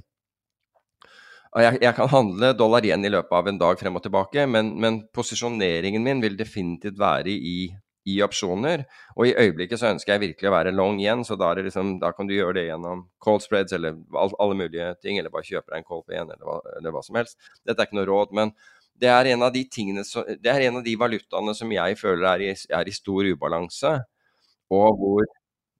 Jeg, 1.56 1.78
jeg, 1.80 1.94
kan 1.96 2.10
handle 2.12 2.52
dollar 2.52 2.84
igjen 2.84 3.06
i 3.08 3.10
løpet 3.10 3.32
av 3.32 3.46
en 3.48 3.58
dag 3.60 3.80
frem 3.80 3.96
og 3.96 4.04
tilbake, 4.04 4.44
men, 4.52 4.74
men 4.76 5.00
posisjoneringen 5.16 6.04
min 6.04 6.20
vil 6.20 6.36
definitivt 6.36 7.00
være 7.00 7.32
i 7.32 7.58
i 8.08 8.18
opsjoner. 8.24 8.84
Og 9.16 9.28
i 9.28 9.34
øyeblikket 9.34 9.80
så 9.80 9.90
ønsker 9.92 10.14
jeg 10.14 10.24
virkelig 10.24 10.50
å 10.50 10.54
være 10.54 10.74
long 10.74 11.00
igjen, 11.02 11.24
så 11.26 11.36
da, 11.40 11.52
liksom, 11.58 11.96
da 12.02 12.12
kan 12.16 12.28
du 12.28 12.34
gjøre 12.36 12.58
det 12.60 12.66
gjennom 12.68 13.06
cold 13.24 13.44
spreads 13.44 13.76
eller 13.76 13.98
all, 14.16 14.34
alle 14.42 14.58
mulige 14.62 14.90
ting, 15.02 15.18
eller 15.18 15.32
bare 15.34 15.48
kjøpe 15.48 15.72
deg 15.72 15.80
en 15.82 15.88
call 15.88 16.04
på 16.04 16.16
eller 16.16 16.44
eller 16.78 16.94
hva, 16.94 17.04
som 17.04 17.18
helst. 17.20 17.38
Dette 17.66 17.82
er 17.82 17.90
ikke 17.90 18.00
noe 18.00 18.10
råd, 18.10 18.36
men 18.38 18.54
det 18.98 19.10
er 19.14 19.32
en 19.32 19.44
av 19.46 19.52
de 19.54 19.62
tingene 19.70 20.02
det 20.42 20.50
er 20.50 20.64
en 20.66 20.80
av 20.80 20.86
de 20.86 20.94
valutaene 20.98 21.54
som 21.54 21.70
jeg 21.72 21.98
føler 22.00 22.30
er 22.32 22.46
i, 22.48 22.54
er 22.80 22.88
i 22.88 22.94
stor 22.94 23.28
ubalanse, 23.30 23.98
og 24.74 24.88
hvor 25.00 25.28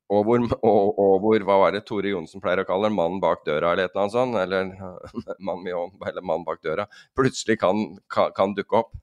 og 0.09 0.23
hvor, 0.25 0.41
og, 0.65 0.99
og 0.99 1.19
hvor, 1.21 1.43
hva 1.45 1.57
var 1.61 1.75
det 1.75 1.83
Tore 1.89 2.15
Johnsen 2.15 2.41
pleier 2.41 2.63
å 2.63 2.69
kalle 2.69 2.89
det, 2.89 2.97
mannen 2.97 3.21
bak 3.21 3.43
døra 3.45 3.75
eller 3.75 3.89
et 3.89 3.93
eller 3.93 4.07
annet 4.07 4.15
sånt, 4.15 4.39
eller 4.41 4.71
mannen 5.51 6.25
mann 6.31 6.47
bak 6.47 6.63
døra, 6.65 6.87
plutselig 7.19 7.59
kan, 7.61 7.83
kan, 8.09 8.33
kan 8.37 8.55
dukke 8.57 8.81
opp. 8.81 8.95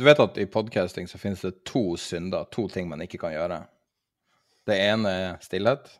Du 0.00 0.04
vet 0.04 0.20
at 0.20 0.38
i 0.40 0.46
podcasting 0.46 1.08
så 1.08 1.18
finnes 1.20 1.42
det 1.44 1.50
to 1.68 1.96
synder, 2.00 2.46
to 2.48 2.62
ting 2.72 2.86
man 2.88 3.02
ikke 3.04 3.18
kan 3.20 3.34
gjøre. 3.34 3.58
Det 4.64 4.78
ene 4.80 5.10
er 5.12 5.34
stillhet, 5.44 5.90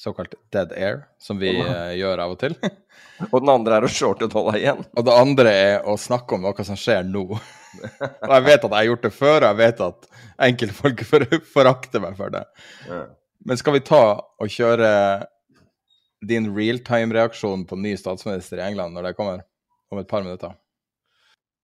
såkalt 0.00 0.32
dead 0.54 0.72
air, 0.72 1.02
som 1.20 1.36
vi 1.36 1.50
uh, 1.52 1.92
gjør 1.92 2.22
av 2.24 2.32
og 2.32 2.38
til. 2.40 2.56
og 3.26 3.36
den 3.42 3.52
andre 3.52 3.76
er 3.76 3.84
å 3.84 3.92
shorte 3.92 4.30
dollar 4.32 4.56
igjen. 4.56 4.80
Og 4.96 5.04
det 5.04 5.18
andre 5.20 5.52
er 5.52 5.76
å 5.84 5.98
snakke 6.00 6.38
om 6.38 6.48
noe 6.48 6.64
som 6.64 6.80
skjer 6.80 7.04
nå. 7.04 7.26
og 7.36 8.34
jeg 8.38 8.48
vet 8.48 8.64
at 8.64 8.70
jeg 8.70 8.78
har 8.78 8.88
gjort 8.88 9.04
det 9.04 9.12
før, 9.18 9.36
og 9.36 9.48
jeg 9.50 9.60
vet 9.60 9.84
at 9.90 10.10
enkelte 10.48 10.80
folk 10.80 11.06
forakter 11.58 12.06
meg 12.08 12.16
for 12.16 12.32
det. 12.32 12.46
Ja. 12.88 13.04
Men 13.44 13.60
skal 13.60 13.76
vi 13.76 13.84
ta 13.84 14.04
og 14.16 14.56
kjøre 14.56 14.90
din 16.24 16.48
realtime-reaksjon 16.56 17.68
på 17.68 17.84
ny 17.84 17.98
statsminister 18.00 18.64
i 18.64 18.70
England 18.70 18.96
når 18.96 19.10
det 19.10 19.16
kommer 19.20 19.44
om 19.92 20.00
et 20.00 20.08
par 20.08 20.24
minutter? 20.24 20.56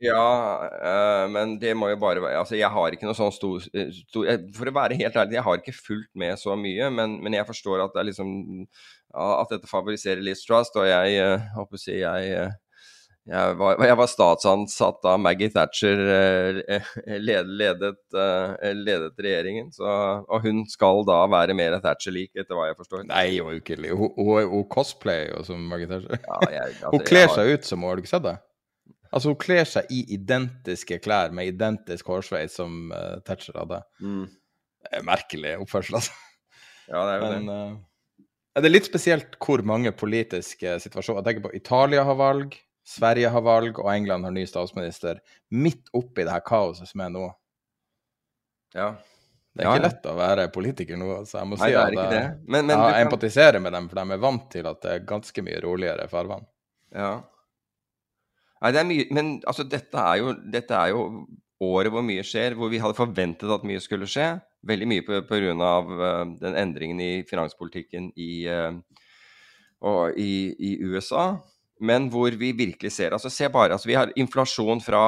Ja, 0.01 0.65
øh, 0.65 1.27
men 1.29 1.59
det 1.61 1.75
må 1.77 1.91
jo 1.91 1.99
bare 2.01 2.23
være 2.25 2.39
Altså, 2.41 2.57
jeg 2.57 2.73
har 2.73 2.95
ikke 2.95 3.05
noe 3.05 3.17
sånn 3.19 3.35
stor, 3.37 3.67
eh, 3.77 3.91
stor, 4.09 4.31
For 4.57 4.71
å 4.71 4.73
være 4.73 4.97
helt 4.97 5.19
ærlig, 5.21 5.37
jeg 5.37 5.45
har 5.45 5.61
ikke 5.61 5.77
fulgt 5.77 6.15
med 6.17 6.41
så 6.41 6.57
mye, 6.57 6.89
men, 6.95 7.19
men 7.21 7.37
jeg 7.37 7.49
forstår 7.49 7.85
at 7.85 7.93
det 7.93 8.01
er 8.01 8.09
liksom 8.09 8.33
At 9.13 9.53
dette 9.53 9.69
favoriserer 9.69 10.25
Liz 10.25 10.47
Trust, 10.47 10.79
og 10.81 10.89
jeg 10.89 11.21
øh, 11.21 11.47
håper 11.59 11.77
å 11.77 11.83
si 11.83 11.99
jeg, 11.99 12.49
jeg, 13.29 13.55
var, 13.61 13.85
jeg 13.91 14.01
var 14.01 14.09
statsansatt 14.09 15.03
da 15.05 15.17
Maggie 15.21 15.53
Thatcher 15.53 16.01
led, 17.21 17.51
ledet, 17.61 17.99
ledet, 18.81 19.13
regjeringen. 19.21 19.69
Så, 19.75 19.85
og 19.85 20.47
hun 20.47 20.63
skal 20.71 21.05
da 21.11 21.19
være 21.29 21.57
mer 21.59 21.77
Thatcher-lik, 21.83 22.31
etter 22.39 22.57
hva 22.57 22.71
jeg 22.71 22.79
forstår. 22.79 23.05
Nei, 23.11 23.27
hun 23.37 23.51
er 23.53 23.59
ikke 23.61 23.77
Hun, 23.83 24.15
hun, 24.17 24.47
hun 24.55 24.69
cosplayer 24.73 25.35
jo 25.35 25.43
som 25.51 25.67
Maggie 25.75 25.91
Thatcher. 25.91 26.23
Ja, 26.23 26.41
jeg, 26.55 26.71
altså, 26.71 26.95
hun 26.95 27.05
kler 27.11 27.35
seg 27.35 27.53
ut 27.53 27.69
som 27.69 27.83
hun, 27.83 27.91
har 27.91 28.01
du 28.01 28.07
ikke 28.07 28.15
sett 28.15 28.31
det? 28.31 28.39
Altså, 29.11 29.33
hun 29.33 29.39
kler 29.43 29.67
seg 29.67 29.91
i 29.91 30.05
identiske 30.15 31.01
klær 31.03 31.35
med 31.35 31.51
identisk 31.51 32.11
hårsveis 32.13 32.55
som 32.61 32.93
uh, 32.95 33.19
Thatcher 33.27 33.59
hadde. 33.59 33.83
Mm. 33.99 34.27
Merkelig 35.07 35.57
oppførsel, 35.61 35.99
altså. 35.99 36.15
Ja, 36.91 37.03
det 37.07 37.15
er 37.15 37.21
jo 37.21 37.31
Men, 37.35 37.49
det. 37.51 37.61
Uh, 37.61 38.27
det 38.61 38.67
er 38.67 38.75
litt 38.75 38.89
spesielt 38.89 39.37
hvor 39.43 39.63
mange 39.67 39.93
politiske 39.95 40.75
situasjoner 40.83 41.23
Jeg 41.23 41.29
tenker 41.29 41.45
på 41.49 41.57
Italia 41.57 42.03
har 42.05 42.17
valg, 42.19 42.57
Sverige 42.87 43.31
har 43.31 43.45
valg, 43.47 43.79
og 43.79 43.91
England 43.93 44.27
har 44.27 44.35
ny 44.35 44.43
statsminister. 44.49 45.21
Midt 45.55 45.93
oppi 45.95 46.25
det 46.27 46.35
her 46.35 46.43
kaoset 46.47 46.91
som 46.91 47.05
er 47.05 47.13
nå. 47.15 47.29
Ja. 48.75 48.91
Det 49.51 49.65
er 49.65 49.67
ja, 49.67 49.75
ikke 49.75 49.87
lett 49.89 50.07
å 50.07 50.15
være 50.19 50.47
politiker 50.55 50.99
nå. 50.99 51.09
så 51.27 51.41
jeg 51.41 51.51
må 51.51 51.59
si 51.59 51.67
Nei, 51.67 51.73
at 51.75 52.15
jeg, 52.15 52.27
men, 52.47 52.69
men, 52.69 52.77
jeg 52.77 52.95
kan... 52.95 53.07
empatiserer 53.07 53.63
med 53.63 53.75
dem, 53.75 53.89
for 53.91 53.99
de 53.99 54.15
er 54.15 54.23
vant 54.23 54.47
til 54.53 54.69
at 54.71 54.83
det 54.85 54.93
er 54.95 55.07
ganske 55.09 55.45
mye 55.47 55.63
roligere 55.65 56.07
farvann. 56.11 56.47
Ja. 56.95 57.11
Nei, 58.61 58.73
det 58.75 58.81
er 58.81 58.89
mye 58.89 59.07
Men 59.17 59.31
altså, 59.49 59.65
dette 59.65 60.03
er, 60.03 60.21
jo, 60.21 60.35
dette 60.53 60.77
er 60.77 60.93
jo 60.93 61.05
året 61.61 61.93
hvor 61.93 62.05
mye 62.05 62.25
skjer, 62.25 62.57
hvor 62.57 62.71
vi 62.73 62.81
hadde 62.81 62.97
forventet 62.97 63.51
at 63.53 63.67
mye 63.69 63.81
skulle 63.85 64.09
skje. 64.09 64.33
Veldig 64.69 64.89
mye 64.89 65.05
pga. 65.29 65.73
Uh, 65.91 66.37
den 66.41 66.57
endringen 66.57 67.03
i 67.05 67.11
finanspolitikken 67.29 68.11
i, 68.17 68.47
uh, 68.49 68.73
i, 70.17 70.33
i, 70.57 70.71
USA. 70.85 71.35
Men 71.81 72.09
hvor 72.13 72.33
vi 72.37 72.53
virkelig 72.57 72.93
ser 72.93 73.17
altså 73.17 73.33
Se 73.33 73.49
bare, 73.53 73.73
altså, 73.77 73.89
vi 73.89 73.97
har 73.97 74.13
inflasjon 74.21 74.83
fra 74.85 75.05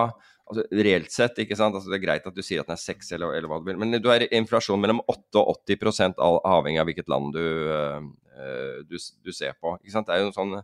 altså, 0.49 0.65
Reelt 0.73 1.13
sett, 1.13 1.41
ikke 1.45 1.57
sant. 1.57 1.77
Altså, 1.77 1.93
det 1.93 2.01
er 2.01 2.07
greit 2.07 2.29
at 2.29 2.37
du 2.37 2.45
sier 2.45 2.65
at 2.65 2.69
den 2.69 2.77
er 2.77 2.85
6 2.85 3.13
eller, 3.17 3.37
eller 3.37 3.53
hva 3.53 3.61
du 3.61 3.69
vil, 3.69 3.81
men 3.81 4.01
du 4.01 4.09
har 4.13 4.25
inflasjon 4.29 4.81
mellom 4.81 5.01
8 5.09 5.41
og 5.41 5.57
80 5.69 6.21
avhengig 6.21 6.81
av 6.81 6.89
hvilket 6.89 7.13
land 7.13 7.33
du, 7.37 7.47
uh, 7.73 8.85
du, 8.89 8.97
du 9.01 9.33
ser 9.33 9.57
på. 9.61 9.77
Ikke 9.81 9.97
sant? 9.97 10.09
Det 10.09 10.17
er 10.17 10.27
jo 10.27 10.37
sånn 10.37 10.59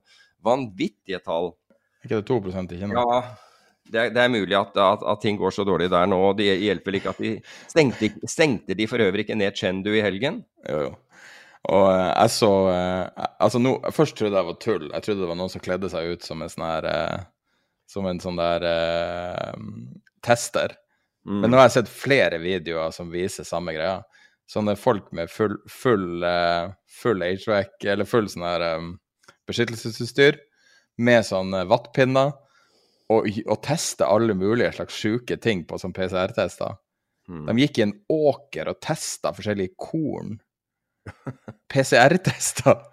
vanvittige 0.45 1.21
tall 1.25 1.55
ikke 2.05 2.21
det 2.21 2.27
2 2.29 2.39
i 2.49 2.81
Kina? 2.81 2.95
Ja, 2.95 3.21
det 3.89 4.01
er, 4.01 4.13
det 4.15 4.23
er 4.23 4.33
mulig 4.33 4.57
at, 4.57 4.77
at, 4.77 5.03
at, 5.03 5.21
ting 5.23 5.39
går 5.41 5.55
så 5.55 5.65
dårlig 5.67 5.89
der 5.91 6.09
nå. 6.11 6.21
Det 6.39 6.49
hjelper 6.61 6.99
ikke 6.99 7.13
at 7.15 7.21
de 7.25 7.35
stengte, 7.71 8.11
stengte 8.29 8.77
de 8.77 8.87
for 8.91 9.03
øvrig 9.03 9.25
ikke 9.25 9.39
ned 9.39 9.57
Chendu 9.57 9.91
i 9.95 10.05
helgen? 10.05 10.43
Jo, 10.69 10.89
jo. 10.89 10.97
Og 11.69 11.87
eh, 11.91 12.13
jeg 12.13 12.31
så 12.33 12.51
eh, 12.71 13.25
Altså, 13.43 13.59
no, 13.59 13.75
først 13.93 14.17
trodde 14.17 14.37
jeg 14.37 14.45
det 14.45 14.51
var 14.53 14.61
tull. 14.63 14.87
Jeg 14.93 15.05
trodde 15.05 15.25
det 15.25 15.31
var 15.31 15.41
noen 15.41 15.53
som 15.53 15.65
kledde 15.65 15.91
seg 15.93 16.13
ut 16.15 16.27
som 16.27 16.45
en 16.45 16.53
sånn 16.53 16.67
her 16.69 16.89
eh, 16.93 17.19
Som 17.89 18.07
en 18.11 18.21
sånn 18.21 18.37
der 18.37 18.65
uh, 18.69 19.55
tester. 20.21 20.75
Mm. 21.25 21.39
Men 21.41 21.51
nå 21.51 21.57
har 21.57 21.71
jeg 21.71 21.79
sett 21.79 21.93
flere 21.93 22.37
videoer 22.43 22.93
som 22.93 23.09
viser 23.09 23.49
samme 23.49 23.73
greia. 23.73 24.03
Sånne 24.49 24.75
folk 24.77 25.07
med 25.17 25.33
full, 25.33 25.55
full, 25.73 26.21
full 27.01 27.25
HVAC, 27.25 27.73
eller 27.89 28.09
full 28.09 28.29
sånn 28.29 28.45
her 28.45 28.65
um, 28.77 28.91
beskyttelsesutstyr 29.49 30.37
med 30.99 31.27
sånne 31.27 31.65
vattpinner 31.71 32.35
og, 33.13 33.29
og 33.47 33.59
teste 33.65 34.07
alle 34.09 34.37
mulige 34.37 34.75
slags 34.77 34.99
sjuke 34.99 35.39
ting 35.41 35.65
på 35.69 35.79
sånn 35.81 35.95
PCR-tester. 35.97 36.77
Mm. 37.29 37.47
De 37.49 37.57
gikk 37.63 37.81
i 37.81 37.87
en 37.87 37.97
åker 38.13 38.71
og 38.73 38.81
testa 38.85 39.33
forskjellige 39.37 39.77
korn. 39.81 40.39
PCR-tester 41.73 42.85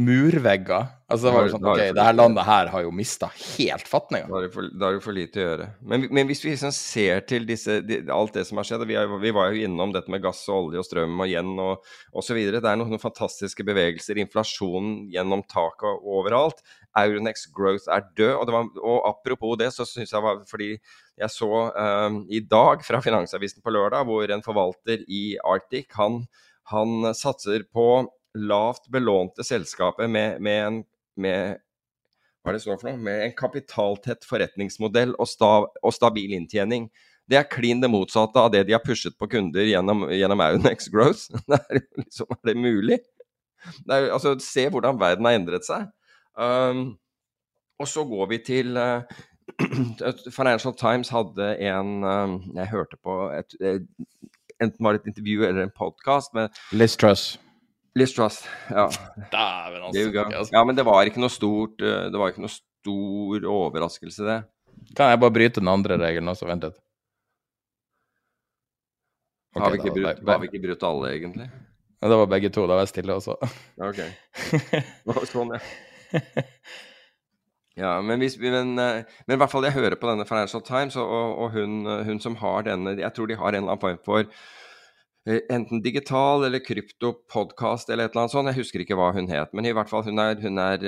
murvegger. 0.00 0.86
Altså 1.12 1.26
det 1.26 1.32
var 1.34 1.44
jo 1.44 1.52
sånn, 1.52 1.66
ok, 1.68 1.80
det 1.92 2.04
her 2.06 2.14
landet 2.16 2.46
her 2.48 2.70
har 2.72 2.84
jo 2.86 2.92
mista 2.96 3.28
helt 3.36 3.88
fatninga. 3.88 4.30
Da 4.30 4.38
har 4.86 4.96
du 4.96 5.02
for 5.04 5.12
lite 5.12 5.40
å 5.40 5.44
gjøre. 5.44 5.66
Men, 5.84 6.06
men 6.16 6.30
hvis 6.30 6.40
vi 6.46 6.54
liksom 6.54 6.72
ser 6.72 7.20
til 7.28 7.44
disse, 7.48 7.76
de, 7.84 7.98
alt 8.12 8.32
det 8.32 8.46
som 8.48 8.60
har 8.60 8.68
skjedd 8.68 8.86
vi, 8.88 8.96
er, 8.96 9.12
vi, 9.20 9.34
var 9.36 9.52
jo 9.52 9.66
innom 9.68 9.92
dette 9.92 10.12
med 10.12 10.24
gass 10.24 10.40
og 10.48 10.70
olje 10.70 10.80
og 10.80 10.88
strøm 10.88 11.20
og 11.20 11.28
igjen 11.28 11.52
og 11.60 11.84
osv. 12.16 12.40
Det 12.40 12.62
er 12.62 12.80
noen, 12.80 12.94
noen, 12.94 13.02
fantastiske 13.02 13.66
bevegelser. 13.68 14.20
Inflasjonen 14.24 15.10
gjennom 15.12 15.44
taket 15.52 16.08
overalt. 16.08 16.64
Euronex 16.98 17.46
Growth 17.54 17.90
er 17.92 18.04
død. 18.18 18.34
Og, 18.36 18.52
var, 18.52 18.70
og 18.82 19.08
apropos 19.08 19.58
det, 19.60 19.70
så 19.74 19.86
syns 19.88 20.12
jeg 20.12 20.24
var 20.24 20.42
fordi 20.48 20.70
jeg 20.74 21.32
så 21.32 21.50
um, 21.72 22.22
i 22.32 22.40
dag 22.44 22.84
fra 22.86 23.02
Finansavisen 23.04 23.64
på 23.64 23.74
lørdag 23.74 24.06
hvor 24.08 24.32
en 24.32 24.44
forvalter 24.44 25.04
i 25.08 25.36
Arctic 25.44 25.92
han, 25.98 26.22
han 26.72 27.12
satser 27.16 27.66
på 27.72 28.06
lavt 28.38 28.88
belånte 28.92 29.44
selskapet 29.44 30.08
med, 30.10 30.40
med 30.40 30.66
en 30.66 30.82
med, 31.20 31.60
hva 32.42 32.52
er 32.52 32.58
det 32.58 32.64
for 32.64 32.88
noe? 32.88 32.98
Med 33.00 33.24
en 33.26 33.34
kapitaltett 33.36 34.26
forretningsmodell 34.26 35.14
og, 35.18 35.28
stav, 35.30 35.68
og 35.82 35.94
stabil 35.94 36.34
inntjening. 36.36 36.88
Det 37.28 37.38
er 37.38 37.50
klin 37.50 37.82
det 37.82 37.90
motsatte 37.92 38.40
av 38.40 38.50
det 38.52 38.64
de 38.66 38.74
har 38.74 38.82
pushet 38.84 39.14
på 39.18 39.28
kunder 39.30 39.66
gjennom, 39.68 40.08
gjennom 40.10 40.42
Aunex 40.42 40.88
Growth. 40.92 41.28
Det 41.48 41.58
er, 41.58 41.82
liksom, 42.00 42.32
er 42.34 42.48
det 42.50 42.56
mulig? 42.58 42.98
Det 43.86 43.94
er, 43.94 44.08
altså, 44.10 44.34
se 44.42 44.66
hvordan 44.72 44.98
verden 45.00 45.28
har 45.28 45.38
endret 45.38 45.68
seg. 45.68 45.86
Um, 46.38 46.96
og 47.80 47.88
så 47.88 48.04
går 48.08 48.26
vi 48.30 48.38
til 48.46 48.76
uh, 48.76 49.02
Financial 50.32 50.74
Times 50.78 51.10
hadde 51.12 51.48
en 51.60 52.04
um, 52.04 52.36
Jeg 52.56 52.70
hørte 52.70 52.96
på 53.04 53.16
et, 53.36 53.56
et, 53.60 53.86
enten 54.62 54.84
var 54.84 54.96
det 54.96 55.02
et 55.02 55.10
intervju 55.12 55.44
eller 55.44 55.66
en 55.66 55.74
podkast 55.76 56.32
med 56.34 56.48
Liz 56.72 56.96
Truss. 56.96 57.38
Liz 57.98 58.14
Truss, 58.16 58.44
ja. 58.70 58.86
Dæven, 59.32 59.82
altså. 59.82 60.48
Ja, 60.52 60.64
men 60.64 60.76
det 60.76 60.86
var 60.88 61.04
ikke 61.04 61.20
noe 61.20 61.32
stort 61.32 61.82
eh, 61.84 62.06
Det 62.08 62.16
var 62.16 62.32
ikke 62.32 62.44
noe 62.46 62.54
stor 62.54 63.48
overraskelse, 63.52 64.24
det. 64.24 64.38
Kan 64.96 65.12
jeg 65.12 65.20
bare 65.20 65.34
bryte 65.34 65.60
den 65.60 65.68
andre 65.68 65.98
regelen 66.00 66.32
også? 66.32 66.48
Vent 66.48 66.64
litt. 66.64 66.78
har, 69.58 69.70
vi 69.70 69.82
ikke 69.82 69.92
brutt, 69.98 70.24
har 70.28 70.40
vi 70.40 70.48
ikke 70.48 70.62
brutt 70.64 70.88
alle, 70.88 71.12
egentlig? 71.18 71.50
Ja, 72.00 72.08
Det 72.08 72.16
var 72.18 72.26
begge 72.26 72.50
to. 72.50 72.64
Da 72.66 72.78
var 72.78 72.86
jeg 72.86 72.94
stille 72.94 73.14
også. 73.14 73.36
Ok. 73.78 74.00
Sånn, 75.34 75.52
ja. 75.54 75.60
Ja, 77.78 77.94
men, 78.04 78.20
hvis, 78.20 78.34
vi- 78.36 78.50
men, 78.52 78.74
eh, 78.78 79.04
men 79.26 79.34
i 79.36 79.40
hvert 79.40 79.50
fall 79.52 79.64
jeg 79.64 79.72
hører 79.78 79.96
på 79.96 80.08
denne 80.10 80.26
Financial 80.28 80.60
Times, 80.64 80.96
og, 81.00 81.08
og, 81.40 81.54
hun, 81.54 81.78
eh, 81.88 82.02
hun 82.04 82.18
som 82.20 82.34
har 82.42 82.66
denne 82.66 82.92
Jeg 83.00 83.14
tror 83.16 83.30
de 83.30 83.38
har 83.40 83.48
en 83.56 83.62
eller 83.62 83.72
annen 83.72 83.80
form 83.80 84.00
for 84.04 84.26
eh, 85.24 85.38
enten 85.54 85.80
digital 85.80 86.44
eller 86.44 86.60
kryptopodkast 86.60 87.88
eller 87.88 88.04
et 88.10 88.12
eller 88.12 88.26
annet 88.26 88.34
sånt. 88.34 88.50
Jeg 88.52 88.60
husker 88.60 88.84
ikke 88.84 88.98
hva 89.00 89.08
hun 89.16 89.30
het, 89.32 89.54
men 89.56 89.64
i 89.64 89.72
hvert 89.72 89.88
fall 89.88 90.04
hun 90.04 90.20
er, 90.20 90.36
hun 90.44 90.60
er 90.60 90.84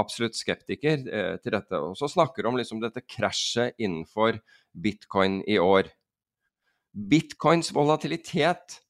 absolutt 0.00 0.38
skeptiker 0.38 1.04
til 1.42 1.52
dette. 1.58 1.82
Og 1.82 1.98
så 2.00 2.08
snakker 2.08 2.46
hun 2.48 2.54
om 2.54 2.62
liksom 2.62 2.80
dette 2.80 3.04
krasjet 3.04 3.76
innenfor 3.76 4.40
bitcoin 4.72 5.42
i 5.44 5.58
år. 5.60 5.92
Bitcoins 6.92 7.74
volatilitet 7.76 8.80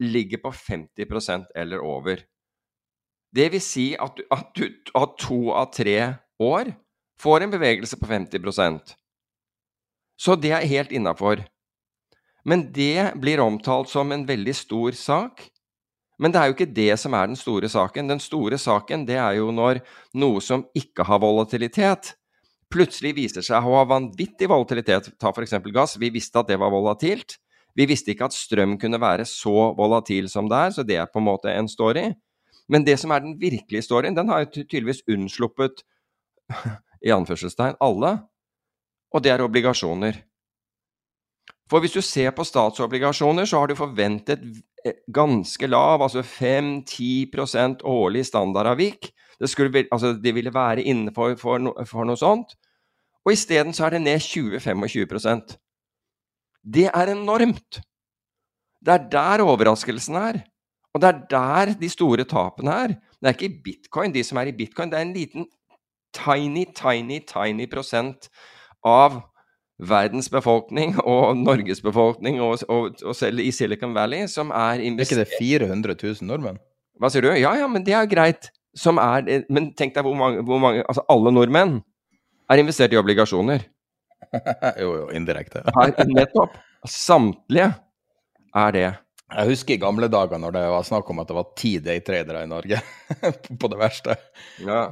ligger 0.00 0.40
på 0.44 0.52
50% 0.56 1.52
eller 1.58 1.84
over. 1.84 2.24
Det 3.34 3.50
vil 3.52 3.62
si 3.62 3.90
at 4.00 4.16
du, 4.16 4.24
at 4.32 4.48
du 4.56 4.92
av 4.96 5.14
to 5.20 5.40
av 5.52 5.70
tre 5.74 5.98
år 6.40 6.72
får 7.20 7.44
en 7.44 7.52
bevegelse 7.52 7.98
på 8.00 8.08
50% 8.08 8.94
Så 10.18 10.36
det 10.36 10.52
er 10.54 10.66
helt 10.66 10.92
innafor. 10.92 11.44
Men 12.44 12.70
det 12.72 13.12
blir 13.20 13.40
omtalt 13.40 13.90
som 13.90 14.12
en 14.12 14.24
veldig 14.26 14.54
stor 14.56 14.96
sak. 14.96 15.44
Men 16.18 16.32
det 16.32 16.40
er 16.40 16.48
jo 16.48 16.56
ikke 16.56 16.74
det 16.74 16.94
som 16.98 17.14
er 17.14 17.28
den 17.30 17.38
store 17.38 17.68
saken. 17.70 18.08
Den 18.10 18.22
store 18.22 18.58
saken 18.58 19.04
det 19.06 19.18
er 19.20 19.36
jo 19.38 19.52
når 19.54 19.82
noe 20.18 20.40
som 20.42 20.64
ikke 20.74 21.06
har 21.06 21.20
volatilitet, 21.22 22.14
plutselig 22.72 23.14
viser 23.16 23.44
seg 23.44 23.60
å 23.60 23.78
ha 23.78 23.84
vanvittig 23.92 24.48
volatilitet. 24.50 25.12
Ta 25.20 25.30
f.eks. 25.30 25.54
gass. 25.74 25.98
Vi 26.00 26.10
visste 26.14 26.40
at 26.40 26.50
det 26.50 26.58
var 26.58 26.72
volatilt. 26.74 27.38
Vi 27.78 27.86
visste 27.86 28.10
ikke 28.10 28.26
at 28.26 28.34
strøm 28.34 28.74
kunne 28.80 28.98
være 28.98 29.28
så 29.28 29.70
volatil 29.78 30.26
som 30.32 30.48
det 30.50 30.58
er, 30.58 30.72
så 30.74 30.82
det 30.82 30.96
er 30.98 31.12
på 31.12 31.20
en 31.20 31.28
måte 31.28 31.52
en 31.52 31.68
story. 31.70 32.08
Men 32.68 32.84
det 32.84 32.98
som 33.00 33.12
er 33.14 33.24
den 33.24 33.36
virkelige 33.40 33.86
storyen, 33.86 34.16
den 34.16 34.28
har 34.28 34.44
jo 34.44 34.50
tydeligvis 34.52 35.04
unnsluppet 35.08 35.84
i 37.06 37.12
anførselstegn 37.14 37.78
alle, 37.84 38.18
og 39.14 39.24
det 39.24 39.32
er 39.32 39.44
obligasjoner. 39.44 40.18
For 41.68 41.84
hvis 41.84 41.96
du 41.96 42.00
ser 42.04 42.32
på 42.36 42.44
statsobligasjoner, 42.48 43.44
så 43.44 43.60
har 43.60 43.68
du 43.68 43.76
forventet 43.76 44.44
eh, 44.84 45.00
ganske 45.12 45.68
lav, 45.68 46.02
altså 46.02 46.24
5-10 46.24 47.84
årlig 47.84 48.24
standardavvik. 48.26 49.10
Det, 49.38 49.50
skulle, 49.50 49.84
altså 49.92 50.14
det 50.16 50.34
ville 50.34 50.54
være 50.54 50.82
innenfor 50.82 51.36
for, 51.40 51.60
no, 51.62 51.74
for 51.86 52.08
noe 52.08 52.16
sånt. 52.16 52.56
Og 53.24 53.34
isteden 53.34 53.76
så 53.76 53.86
er 53.86 53.96
det 53.96 54.02
ned 54.02 54.24
20-25 54.24 55.58
Det 56.64 56.88
er 56.88 57.12
enormt. 57.12 57.80
Det 58.80 58.94
er 58.94 59.08
der 59.12 59.44
overraskelsen 59.44 60.16
er. 60.16 60.40
Og 60.94 61.02
det 61.02 61.08
er 61.08 61.22
der 61.30 61.74
de 61.80 61.88
store 61.92 62.24
tapene 62.28 62.74
er. 62.84 62.94
Det 63.18 63.30
er 63.30 63.36
ikke 63.36 63.62
bitcoin. 63.64 64.14
De 64.14 64.24
som 64.24 64.38
er 64.40 64.50
i 64.50 64.56
bitcoin, 64.56 64.90
det 64.92 64.98
er 64.98 65.06
en 65.06 65.16
liten 65.16 65.48
tiny, 66.16 66.64
tiny, 66.76 67.20
tiny 67.28 67.66
prosent 67.70 68.30
av 68.86 69.20
verdens 69.78 70.26
befolkning 70.32 70.96
og 71.04 71.36
Norges 71.38 71.80
befolkning 71.84 72.40
og, 72.42 72.64
og, 72.66 72.98
og 73.04 73.14
selv 73.14 73.42
i 73.44 73.50
Silicon 73.54 73.94
Valley 73.94 74.26
som 74.30 74.50
er 74.50 74.82
investert 74.82 75.22
Er 75.22 75.28
ikke 75.28 75.38
det 75.38 75.68
400 75.68 75.98
000 76.02 76.30
nordmenn? 76.30 76.58
Hva 76.98 77.10
sier 77.12 77.22
du? 77.22 77.30
Ja, 77.38 77.52
ja, 77.54 77.68
men 77.70 77.84
det 77.86 77.94
er 77.94 78.08
greit. 78.10 78.50
Som 78.76 78.98
er, 78.98 79.44
men 79.50 79.70
tenk 79.78 79.94
deg 79.94 80.06
hvor 80.06 80.16
mange, 80.18 80.42
hvor 80.46 80.58
mange 80.62 80.82
Altså 80.82 81.04
alle 81.10 81.30
nordmenn 81.34 81.78
er 82.50 82.62
investert 82.62 82.94
i 82.94 82.98
obligasjoner. 82.98 83.62
jo, 84.82 84.88
jo, 84.96 85.04
indirekte. 85.14 85.62
Her, 85.76 85.92
nettopp. 86.10 86.56
Samtlige 86.88 87.70
er 88.56 88.74
det. 88.74 88.88
Jeg 89.28 89.50
husker 89.50 89.76
i 89.76 89.80
gamle 89.82 90.08
dager 90.08 90.40
når 90.40 90.54
det 90.56 90.62
var 90.72 90.86
snakk 90.88 91.10
om 91.12 91.20
at 91.20 91.28
det 91.28 91.36
var 91.36 91.50
ti 91.58 91.74
daytradere 91.84 92.46
i 92.46 92.48
Norge, 92.48 92.80
på 93.60 93.70
det 93.72 93.80
verste. 93.80 94.16
Ja. 94.64 94.86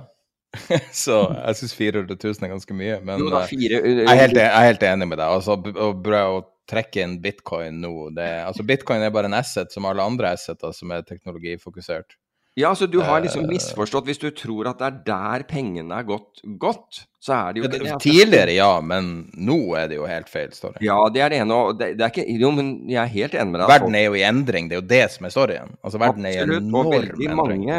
Så 1.05 1.17
jeg 1.33 1.59
syns 1.61 1.75
400 1.77 2.19
000 2.21 2.45
er 2.45 2.53
ganske 2.53 2.77
mye. 2.77 2.99
Men 3.05 3.23
Jo 3.23 3.31
da, 3.33 3.45
eh, 3.45 3.51
fire, 3.53 3.81
jeg, 3.81 4.05
er 4.05 4.21
helt, 4.23 4.39
jeg 4.41 4.51
er 4.51 4.69
helt 4.71 4.87
enig 4.91 5.09
med 5.09 5.21
deg. 5.21 5.33
Altså, 5.39 5.57
å 5.57 5.91
å 6.37 6.45
trekke 6.67 7.03
inn 7.05 7.19
bitcoin 7.23 7.77
nå 7.79 8.09
det, 8.17 8.27
altså 8.43 8.65
Bitcoin 8.67 9.05
er 9.07 9.13
bare 9.15 9.31
en 9.31 9.37
asset 9.39 9.71
som 9.71 9.87
alle 9.87 10.03
andre 10.03 10.33
asseter 10.35 10.73
som 10.75 10.91
er 10.91 11.05
teknologifokusert. 11.07 12.17
Ja, 12.57 12.71
så 12.75 12.87
du 12.89 13.01
har 13.05 13.21
liksom 13.21 13.43
Eh. 13.45 13.51
misforstått 13.53 14.07
hvis 14.09 14.19
du 14.23 14.31
tror 14.33 14.71
at 14.71 14.79
det 14.81 14.87
er 14.87 15.01
der 15.05 15.43
pengene 15.45 15.93
er 15.99 16.07
gått 16.09 16.41
godt, 16.59 17.03
så 17.21 17.35
er 17.37 17.53
det 17.53 17.61
jo 17.61 17.67
ikke 17.69 17.83
det. 17.83 17.97
Tidligere, 18.01 18.55
ja, 18.57 18.81
men 18.81 19.31
nå 19.37 19.59
er 19.77 19.91
det 19.91 19.99
jo 19.99 20.07
helt 20.09 20.31
feil 20.33 20.55
story. 20.57 20.81
Ja, 20.81 20.97
det 21.13 21.21
er 21.21 21.29
det 21.35 21.41
ene, 21.43 21.53
og 21.53 21.77
det, 21.79 21.91
det 21.99 22.07
er 22.07 22.15
ikke 22.15 22.39
Jo, 22.41 22.51
men 22.57 22.89
jeg 22.89 22.97
er 23.03 23.13
helt 23.13 23.35
enig 23.37 23.53
med 23.53 23.61
deg. 23.61 23.69
Verden 23.75 23.95
er 24.01 24.07
jo 24.07 24.17
i 24.17 24.25
endring, 24.25 24.71
det 24.71 24.79
er 24.79 24.81
jo 24.81 24.89
det 24.89 25.03
som 25.13 25.29
er 25.29 25.35
storyen. 25.35 25.77
Altså, 25.85 26.01
verden 26.01 26.25
er 26.25 26.33
i 26.33 26.41
Absolutt, 26.41 26.65
enorm 26.65 26.87
og 26.87 26.93
veldig 26.97 27.29
endring. 27.29 27.37
mange 27.37 27.79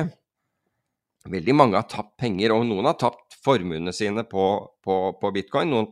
Veldig 1.28 1.56
mange 1.60 1.76
har 1.76 1.88
tapt 1.92 2.14
penger, 2.22 2.54
og 2.56 2.62
noen 2.70 2.86
har 2.88 2.96
tapt 3.02 3.36
formuene 3.44 3.92
sine 3.92 4.24
på, 4.24 4.46
på, 4.86 4.96
på 5.20 5.32
bitcoin. 5.36 5.74
Noen, 5.74 5.90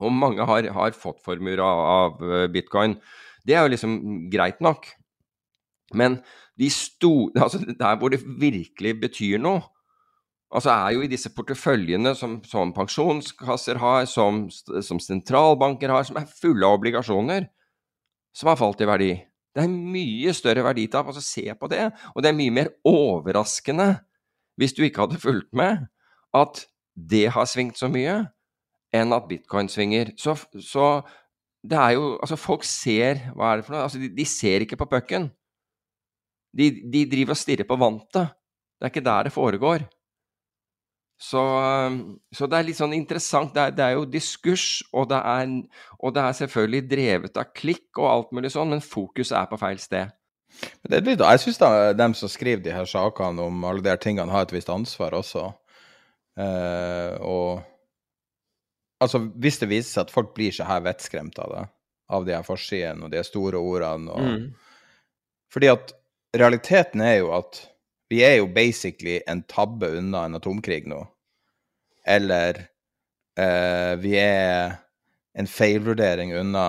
og 0.00 0.12
mange 0.14 0.46
har, 0.48 0.70
har 0.72 0.94
fått 0.96 1.18
formuer 1.26 1.60
av, 1.60 1.82
av 2.14 2.22
eh, 2.30 2.46
bitcoin. 2.54 2.94
Det 3.44 3.56
er 3.58 3.66
jo 3.66 3.74
liksom 3.74 3.98
greit 4.32 4.62
nok. 4.64 4.86
Men 5.98 6.20
de 6.58 6.70
sto, 6.72 7.30
altså 7.36 7.60
der 7.62 7.98
hvor 7.98 8.10
det 8.12 8.22
virkelig 8.40 8.94
betyr 9.00 9.38
noe, 9.42 9.62
altså 10.54 10.72
er 10.72 10.96
jo 10.96 11.04
i 11.04 11.10
disse 11.10 11.30
porteføljene 11.34 12.14
som, 12.16 12.38
som 12.46 12.72
pensjonskasser 12.74 13.78
har, 13.82 14.06
som, 14.10 14.46
som 14.50 15.00
sentralbanker 15.02 15.92
har, 15.92 16.06
som 16.08 16.18
er 16.20 16.30
fulle 16.40 16.66
av 16.66 16.78
obligasjoner, 16.78 17.48
som 18.36 18.50
har 18.50 18.60
falt 18.60 18.82
i 18.82 18.88
verdi. 18.88 19.12
Det 19.54 19.64
er 19.64 19.70
mye 19.72 20.32
større 20.36 20.62
verditap. 20.66 21.08
altså 21.10 21.22
Se 21.24 21.54
på 21.58 21.70
det. 21.70 21.88
Og 22.14 22.22
det 22.22 22.30
er 22.30 22.38
mye 22.38 22.54
mer 22.54 22.72
overraskende, 22.86 23.96
hvis 24.58 24.74
du 24.76 24.84
ikke 24.86 25.06
hadde 25.06 25.20
fulgt 25.22 25.50
med, 25.56 25.86
at 26.34 26.64
det 26.94 27.28
har 27.34 27.46
svingt 27.48 27.78
så 27.78 27.88
mye, 27.90 28.20
enn 28.94 29.14
at 29.14 29.26
bitcoin 29.30 29.70
svinger. 29.70 30.12
Så, 30.18 30.36
så 30.62 31.00
det 31.62 31.78
er 31.78 31.96
jo 31.96 32.18
Altså, 32.22 32.36
folk 32.36 32.64
ser 32.64 33.20
Hva 33.36 33.52
er 33.52 33.60
det 33.60 33.66
for 33.66 33.74
noe? 33.74 33.84
Altså, 33.86 34.00
de, 34.02 34.10
de 34.14 34.26
ser 34.28 34.64
ikke 34.64 34.78
på 34.80 34.88
pucken. 34.90 35.30
De, 36.58 36.68
de 36.90 37.04
driver 37.10 37.36
og 37.36 37.40
stirrer 37.40 37.68
på 37.68 37.78
vantet. 37.78 38.34
Det 38.78 38.86
er 38.86 38.92
ikke 38.92 39.06
der 39.06 39.28
det 39.28 39.34
foregår. 39.34 39.86
Så, 41.18 41.40
så 42.30 42.46
det 42.46 42.58
er 42.58 42.66
litt 42.68 42.78
sånn 42.78 42.94
interessant. 42.94 43.50
Det 43.54 43.62
er, 43.62 43.72
det 43.74 43.84
er 43.84 43.96
jo 43.96 44.04
diskurs, 44.06 44.68
og 44.94 45.08
det 45.10 45.18
er, 45.18 45.54
og 45.98 46.14
det 46.14 46.22
er 46.22 46.36
selvfølgelig 46.40 46.82
drevet 46.92 47.40
av 47.42 47.50
klikk 47.58 47.98
og 47.98 48.10
alt 48.12 48.36
mulig 48.38 48.52
sånn, 48.54 48.70
men 48.70 48.84
fokuset 48.84 49.34
er 49.40 49.48
på 49.50 49.58
feil 49.58 49.82
sted. 49.82 50.14
Det 50.88 51.02
jeg 51.12 51.40
syns 51.42 51.58
dem 51.98 52.14
som 52.16 52.30
skriver 52.30 52.62
de 52.64 52.72
her 52.72 52.86
sakene 52.88 53.48
om 53.50 53.66
alle 53.66 53.82
de 53.84 53.90
her 53.90 54.00
tingene, 54.00 54.30
har 54.32 54.46
et 54.46 54.54
visst 54.54 54.70
ansvar 54.72 55.18
også. 55.18 55.48
Eh, 56.38 57.18
og 57.26 57.60
altså, 59.02 59.20
hvis 59.42 59.58
det 59.58 59.70
viser 59.74 59.90
seg 59.90 60.06
at 60.06 60.14
folk 60.14 60.32
blir 60.38 60.54
så 60.54 60.68
her 60.70 60.86
vettskremt 60.86 61.38
av 61.42 61.54
det, 61.54 61.66
av 62.14 62.26
de 62.30 62.36
her 62.36 62.46
forsidene 62.46 63.06
og 63.06 63.12
de 63.12 63.26
store 63.26 63.58
ordene 63.58 64.14
og 64.14 64.28
Mm. 64.28 64.48
Fordi 65.48 65.68
at 65.72 65.94
realiteten 66.36 67.00
er 67.00 67.20
jo 67.20 67.32
at 67.36 67.62
vi 68.08 68.22
er 68.24 68.38
jo 68.38 68.48
basically 68.52 69.18
en 69.28 69.42
tabbe 69.48 69.90
unna 69.98 70.24
en 70.24 70.38
atomkrig 70.38 70.86
nå. 70.88 71.00
Eller 72.08 72.62
eh, 73.38 73.94
vi 74.00 74.14
er 74.20 74.78
en 75.38 75.46
feilvurdering 75.46 76.32
unna 76.40 76.68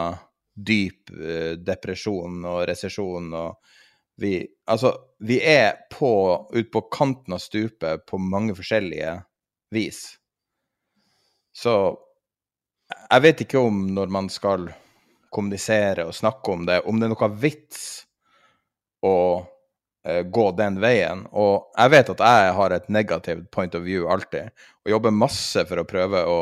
dyp 0.55 1.13
eh, 1.15 1.55
depresjon 1.55 2.43
og 2.45 2.65
resesjon 2.69 3.33
og 3.33 3.75
vi 4.19 4.33
Altså, 4.69 4.91
vi 5.25 5.39
er 5.41 5.87
på, 5.89 6.11
ut 6.53 6.71
på 6.71 6.81
kanten 6.91 7.33
av 7.33 7.39
stupet 7.41 8.03
på 8.05 8.19
mange 8.21 8.53
forskjellige 8.53 9.15
vis. 9.73 10.01
Så 11.55 11.73
jeg 12.99 13.23
vet 13.23 13.41
ikke 13.45 13.63
om 13.63 13.79
når 13.95 14.11
man 14.13 14.29
skal 14.29 14.67
kommunisere 15.33 16.05
og 16.05 16.13
snakke 16.13 16.53
om 16.53 16.67
det, 16.67 16.81
om 16.85 16.99
det 16.99 17.07
er 17.07 17.13
noe 17.15 17.31
vits 17.41 17.87
å 19.05 19.15
eh, 20.05 20.23
gå 20.23 20.45
den 20.57 20.79
veien. 20.81 21.25
Og 21.31 21.69
jeg 21.75 21.93
vet 21.95 22.13
at 22.15 22.23
jeg 22.25 22.55
har 22.59 22.75
et 22.75 22.89
negativt 22.89 23.49
point 23.51 23.75
of 23.75 23.85
view 23.87 24.09
alltid, 24.11 24.51
og 24.85 24.93
jobber 24.95 25.15
masse 25.15 25.65
for 25.69 25.81
å 25.81 25.87
prøve 25.87 26.25
å, 26.27 26.39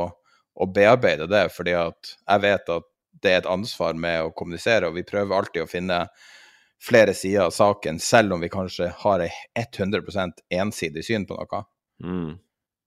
å 0.58 0.70
bearbeide 0.74 1.30
det, 1.32 1.48
fordi 1.56 1.76
at 1.78 2.16
jeg 2.16 2.46
vet 2.46 2.74
at 2.78 2.90
det 3.22 3.32
er 3.34 3.40
et 3.42 3.50
ansvar 3.50 3.98
med 3.98 4.28
å 4.28 4.34
kommunisere, 4.38 4.90
og 4.90 4.98
vi 4.98 5.06
prøver 5.08 5.38
alltid 5.38 5.64
å 5.64 5.70
finne 5.70 6.04
flere 6.84 7.16
sider 7.18 7.48
av 7.48 7.56
saken, 7.56 7.98
selv 8.00 8.36
om 8.36 8.44
vi 8.44 8.52
kanskje 8.54 8.92
har 9.02 9.24
et 9.26 9.80
100% 9.80 10.44
ensidig 10.54 11.06
syn 11.06 11.26
på 11.26 11.38
noe. 11.38 11.64
Mm. 12.04 12.36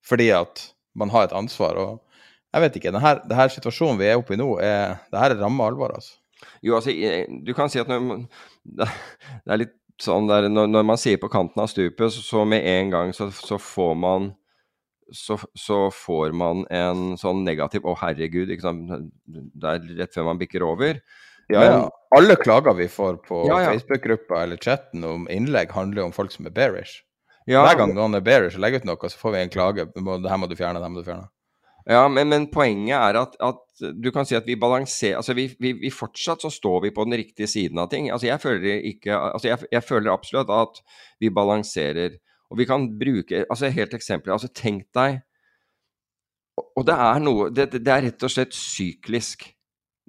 Fordi 0.07 0.29
at 0.37 0.63
man 0.95 1.11
har 1.11 1.27
et 1.27 1.35
ansvar. 1.35 1.77
og 1.77 1.99
jeg 2.51 2.65
vet 2.65 2.79
ikke, 2.79 2.93
denne, 2.95 3.13
denne 3.31 3.47
situasjonen 3.55 3.99
vi 4.01 4.09
er 4.11 4.19
oppe 4.19 4.35
i 4.35 4.41
nå, 4.41 4.49
er, 4.63 4.99
det 5.11 5.23
her 5.23 5.35
er 5.35 5.43
ramme 5.43 5.67
alvor. 5.67 5.95
altså. 5.95 6.17
Jo, 6.65 6.79
altså, 6.79 6.95
du 7.47 7.53
kan 7.55 7.71
si 7.71 7.81
at 7.83 7.91
når 7.91 8.25
det 9.45 9.55
er 9.55 9.63
litt 9.65 9.77
sånn 10.01 10.29
der 10.31 10.49
når, 10.49 10.69
når 10.73 10.85
man 10.89 11.01
sier 11.01 11.21
på 11.21 11.29
kanten 11.33 11.61
av 11.63 11.69
stupet, 11.73 12.13
så, 12.13 12.23
så 12.25 12.45
med 12.49 12.65
en 12.67 12.93
gang 12.93 13.15
så, 13.17 13.29
så 13.35 13.59
får 13.61 13.97
man 14.01 14.31
så, 15.13 15.37
så 15.59 15.89
får 15.91 16.35
man 16.39 16.63
en 16.71 17.17
sånn 17.19 17.43
negativ 17.43 17.83
'Å, 17.83 17.97
herregud', 17.99 18.53
ikke 18.55 18.63
sant. 18.63 19.11
Det 19.27 19.73
er 19.73 19.89
rett 19.99 20.15
før 20.15 20.29
man 20.31 20.39
bikker 20.39 20.63
over. 20.63 21.01
Ja, 21.51 21.65
ja. 21.67 21.79
Alle 22.15 22.37
klager 22.39 22.77
vi 22.79 22.87
får 22.91 23.19
på 23.27 23.43
Ja, 23.49 23.59
ja. 23.65 23.73
Facebook-gruppa 23.75 24.45
eller 24.45 24.57
chatten 24.63 25.05
om 25.05 25.27
innlegg, 25.31 25.73
handler 25.75 26.05
om 26.07 26.15
folk 26.15 26.31
som 26.31 26.47
er 26.47 26.55
bearish. 26.55 27.03
Ja, 27.51 27.65
Hver 27.67 27.81
gang 27.81 27.95
noen 27.97 28.15
er 28.15 28.23
bearish 28.23 28.55
og 28.59 28.63
legger 28.63 28.85
ut 28.85 28.87
noe, 28.87 29.11
så 29.11 29.19
får 29.19 29.35
vi 29.35 29.43
en 29.43 29.53
klage. 29.53 29.87
Det 29.91 30.31
her 30.31 30.39
må 30.39 30.47
du 30.47 30.55
fjerne, 30.55 30.79
det 30.79 30.87
her 30.87 30.95
må 30.95 31.03
du 31.03 31.09
fjerne. 31.09 31.27
Ja, 31.91 32.05
men, 32.09 32.29
men 32.31 32.47
poenget 32.53 32.95
er 32.95 33.19
at, 33.19 33.33
at 33.43 33.81
du 33.99 34.11
kan 34.15 34.27
si 34.29 34.37
at 34.39 34.47
vi 34.47 34.55
balanserer 34.61 35.19
Altså 35.19 35.35
vi, 35.35 35.49
vi, 35.59 35.73
vi 35.81 35.91
fortsatt 35.91 36.45
så 36.45 36.51
står 36.53 36.85
vi 36.85 36.93
på 36.95 37.03
den 37.09 37.17
riktige 37.19 37.49
siden 37.51 37.81
av 37.83 37.89
ting. 37.91 38.11
Altså 38.15 38.29
jeg 38.29 38.43
føler 38.43 38.85
ikke 38.93 39.17
Altså 39.17 39.51
jeg, 39.51 39.71
jeg 39.73 39.87
føler 39.89 40.13
absolutt 40.13 40.53
at 40.55 40.79
vi 41.21 41.33
balanserer. 41.35 42.15
Og 42.51 42.61
vi 42.61 42.69
kan 42.71 42.87
bruke 43.01 43.43
Altså 43.49 43.73
helt 43.75 43.97
eksempler. 43.97 44.37
Altså 44.37 44.53
tenk 44.55 44.87
deg 44.95 45.19
og 46.77 46.87
det 46.87 46.97
er 46.97 47.23
noe 47.25 47.49
Det, 47.55 47.71
det 47.79 47.93
er 47.93 48.07
rett 48.09 48.27
og 48.27 48.33
slett 48.33 48.55
syklisk. 48.57 49.47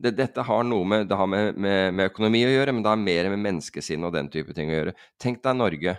Det, 0.02 0.14
dette 0.18 0.44
har 0.48 0.64
noe 0.66 0.88
med, 0.88 1.08
det 1.10 1.18
har 1.18 1.30
med, 1.30 1.58
med, 1.62 1.94
med 1.94 2.10
økonomi 2.10 2.42
å 2.48 2.54
gjøre, 2.54 2.74
men 2.74 2.84
det 2.84 2.90
har 2.90 3.02
mer 3.02 3.30
med 3.34 3.44
menneskesinn 3.44 4.08
og 4.08 4.16
den 4.16 4.32
type 4.34 4.56
ting 4.58 4.72
å 4.72 4.78
gjøre. 4.80 4.94
Tenk 5.22 5.44
deg 5.46 5.58
Norge. 5.60 5.94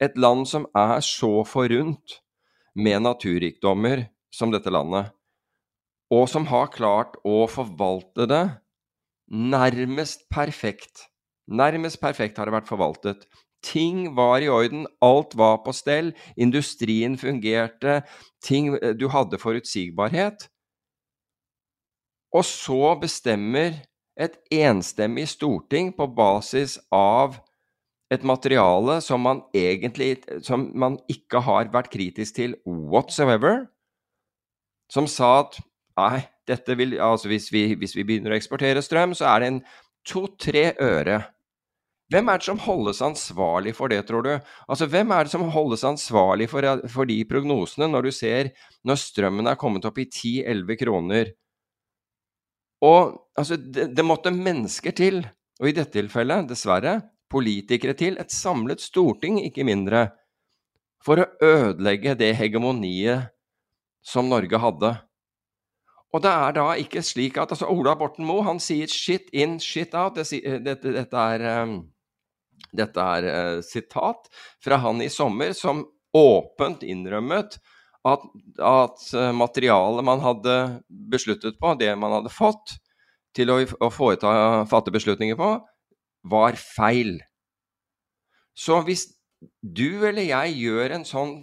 Et 0.00 0.16
land 0.16 0.46
som 0.48 0.64
er 0.76 1.02
så 1.04 1.42
forunt 1.44 2.16
med 2.80 3.04
naturrikdommer 3.04 4.06
som 4.34 4.52
dette 4.52 4.70
landet, 4.72 5.10
og 6.10 6.26
som 6.30 6.46
har 6.50 6.72
klart 6.74 7.16
å 7.26 7.44
forvalte 7.50 8.26
det 8.30 8.44
nærmest 9.30 10.26
perfekt. 10.30 11.06
Nærmest 11.50 12.00
perfekt 12.02 12.38
har 12.38 12.46
det 12.46 12.54
vært 12.54 12.70
forvaltet. 12.70 13.26
Ting 13.62 14.14
var 14.16 14.40
i 14.40 14.48
orden, 14.48 14.86
alt 15.04 15.34
var 15.36 15.60
på 15.64 15.74
stell, 15.76 16.14
industrien 16.36 17.18
fungerte, 17.20 18.00
ting 18.42 18.72
Du 18.98 19.08
hadde 19.12 19.38
forutsigbarhet. 19.38 20.48
Og 22.32 22.46
så 22.46 22.94
bestemmer 23.00 23.82
et 24.20 24.36
enstemmig 24.52 25.28
storting 25.28 25.92
på 25.96 26.06
basis 26.14 26.78
av 26.94 27.40
et 28.10 28.24
materiale 28.26 28.98
som 29.02 29.22
man 29.22 29.42
egentlig 29.54 30.18
Som 30.42 30.70
man 30.74 30.98
ikke 31.08 31.42
har 31.46 31.70
vært 31.70 31.92
kritisk 31.92 32.34
til 32.40 32.56
whatsoever, 32.66 33.68
som 34.90 35.08
sa 35.10 35.40
at 35.44 35.60
nei, 36.00 36.22
dette 36.48 36.76
vil 36.78 36.96
Altså 37.02 37.30
hvis 37.30 37.50
vi, 37.54 37.68
hvis 37.78 37.94
vi 37.96 38.06
begynner 38.06 38.34
å 38.34 38.38
eksportere 38.38 38.82
strøm, 38.82 39.14
så 39.14 39.28
er 39.32 39.42
det 39.42 39.50
en 39.52 39.60
to-tre 40.08 40.70
øre. 40.80 41.20
Hvem 42.10 42.26
er 42.26 42.40
det 42.40 42.46
som 42.48 42.58
holdes 42.58 42.98
ansvarlig 43.06 43.76
for 43.78 43.92
det, 43.92 44.00
tror 44.08 44.24
du? 44.26 44.32
Altså, 44.66 44.88
Hvem 44.90 45.12
er 45.14 45.26
det 45.26 45.30
som 45.30 45.46
holdes 45.54 45.84
ansvarlig 45.86 46.48
for, 46.50 46.66
for 46.90 47.06
de 47.06 47.20
prognosene, 47.28 47.86
når 47.86 48.08
du 48.08 48.10
ser 48.14 48.50
når 48.82 48.98
strømmen 48.98 49.46
er 49.46 49.58
kommet 49.60 49.86
opp 49.86 50.00
i 50.02 50.08
10-11 50.08 50.80
kroner? 50.80 51.30
Og 52.82 53.14
altså, 53.38 53.60
det, 53.60 53.92
det 53.94 54.06
måtte 54.06 54.34
mennesker 54.34 54.96
til, 54.96 55.22
og 55.60 55.70
i 55.70 55.76
dette 55.76 55.94
tilfellet, 55.94 56.48
dessverre, 56.50 56.96
politikere 57.30 57.94
til, 57.94 58.18
et 58.18 58.34
samlet 58.34 58.82
storting, 58.82 59.38
ikke 59.46 59.68
mindre, 59.68 60.08
for 61.04 61.22
å 61.22 61.28
ødelegge 61.46 62.16
det 62.18 62.32
hegemoniet 62.40 63.30
som 64.02 64.28
Norge 64.30 64.60
hadde. 64.60 64.92
Og 66.10 66.22
det 66.24 66.30
er 66.32 66.54
da 66.56 66.66
ikke 66.80 67.02
slik 67.06 67.38
at 67.38 67.52
altså 67.54 67.68
Ola 67.70 67.94
Borten 67.98 68.26
Moe 68.26 68.42
han 68.46 68.58
sier 68.62 68.90
'shit 68.90 69.30
in, 69.32 69.58
shit 69.60 69.94
out'. 69.94 70.18
Det, 70.18 70.26
dette, 70.64 70.94
dette 70.96 71.26
er, 71.34 71.44
um, 71.62 71.76
dette 72.74 73.00
er 73.00 73.28
eh, 73.30 73.60
sitat 73.62 74.26
fra 74.64 74.80
han 74.82 75.02
i 75.02 75.08
sommer, 75.08 75.52
som 75.54 75.84
åpent 76.16 76.82
innrømmet 76.82 77.60
at, 78.08 78.26
at 78.58 79.06
eh, 79.14 79.32
materialet 79.36 80.04
man 80.04 80.22
hadde 80.24 80.56
besluttet 80.88 81.60
på, 81.60 81.74
det 81.78 81.92
man 81.98 82.18
hadde 82.18 82.32
fått 82.32 82.78
til 83.36 83.52
å, 83.52 83.60
å 83.62 83.90
foreta, 83.94 84.66
fatte 84.70 84.90
beslutninger 84.90 85.38
på, 85.38 85.52
var 86.30 86.58
feil. 86.58 87.20
Så 88.56 88.80
hvis 88.86 89.06
du 89.62 90.02
eller 90.08 90.26
jeg 90.26 90.56
gjør 90.58 90.96
en 90.96 91.06
sånn 91.06 91.36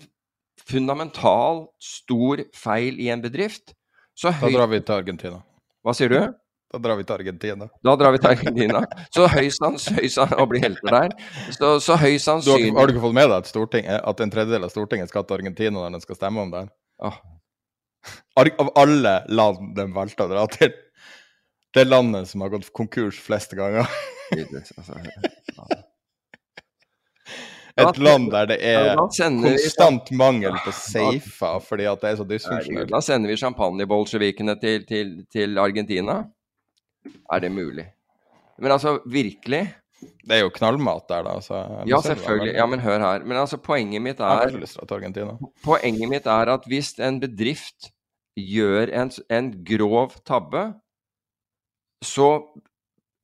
fundamental, 0.68 1.66
stor 1.82 2.44
feil 2.56 3.00
i 3.02 3.12
en 3.14 3.24
bedrift, 3.24 3.74
så 4.18 4.34
høy... 4.34 4.50
Da 4.50 4.60
drar 4.60 4.72
vi 4.74 4.82
til 4.82 4.98
Argentina. 4.98 5.40
Hva 5.86 5.96
sier 5.96 6.12
du? 6.12 6.20
Da 6.68 6.82
drar 6.84 6.98
vi 7.00 7.06
til 7.08 7.16
Argentina. 7.16 7.70
Da 7.86 7.94
drar 7.96 8.12
vi 8.12 8.20
til 8.20 8.34
Argentina. 8.34 8.82
Så 9.16 9.28
høyst 9.32 9.62
sannsynlig 9.62 10.10
Og 10.42 10.50
blir 10.52 10.66
helter 10.66 10.98
der. 10.98 11.14
Så, 11.56 11.78
så 11.84 11.96
høyst 12.02 12.28
sannsynlig 12.28 12.74
har, 12.74 12.82
har 12.82 12.90
du 12.90 12.96
ikke 12.96 13.06
fått 13.06 13.16
med 13.16 13.32
deg 13.32 13.38
at, 13.40 14.02
at 14.12 14.24
en 14.26 14.34
tredjedel 14.34 14.68
av 14.68 14.74
Stortinget 14.74 15.14
skal 15.14 15.24
til 15.28 15.38
Argentina 15.40 15.78
når 15.78 15.96
den 15.96 16.04
skal 16.04 16.20
stemme 16.20 16.44
om 16.44 16.52
det? 16.52 16.66
her? 16.66 16.74
Åh, 17.08 18.52
av 18.64 18.74
alle 18.84 19.16
land 19.30 19.72
de 19.78 19.88
valgte 19.96 20.28
å 20.28 20.32
dra 20.34 20.44
til. 20.58 20.76
Det 21.76 21.86
landet 21.88 22.28
som 22.28 22.44
har 22.44 22.52
gått 22.52 22.72
konkurs 22.76 23.20
flest 23.22 23.56
ganger. 23.56 23.88
Et 27.78 28.00
land 28.02 28.32
der 28.34 28.48
det 28.50 28.58
er 28.66 28.96
konstant 28.98 30.10
mangel 30.18 30.56
på 30.66 30.74
safer 30.74 31.60
fordi 31.64 31.86
at 31.90 32.02
det 32.02 32.10
er 32.10 32.16
så 32.20 32.26
dysfunksjonelt. 32.28 32.90
Da 32.94 33.02
sender 33.06 33.30
vi 33.30 33.38
champagnebolsjevikene 33.38 34.56
til, 34.62 34.86
til, 34.90 35.12
til 35.34 35.58
Argentina. 35.62 36.24
Er 37.32 37.44
det 37.44 37.52
mulig? 37.54 37.86
Men 38.58 38.74
altså, 38.74 38.98
virkelig 39.06 39.68
Det 40.28 40.36
er 40.36 40.44
jo 40.44 40.50
knallmat 40.54 41.06
der, 41.10 41.24
da. 41.26 41.40
Så 41.42 41.60
Ja, 41.90 42.02
selvfølgelig. 42.02 42.54
Ja, 42.54 42.66
men 42.66 42.80
hør 42.80 43.00
her. 43.00 43.24
Men 43.26 43.38
altså, 43.38 43.58
poenget 43.58 44.02
mitt 44.02 44.20
er. 44.20 44.52
Poenget 45.64 46.10
mitt 46.10 46.26
er 46.26 46.54
at 46.54 46.68
hvis 46.70 46.94
en 47.00 47.20
bedrift 47.20 47.92
gjør 48.38 48.94
en, 48.94 49.12
en 49.34 49.52
grov 49.66 50.14
tabbe, 50.26 50.74
så 52.06 52.30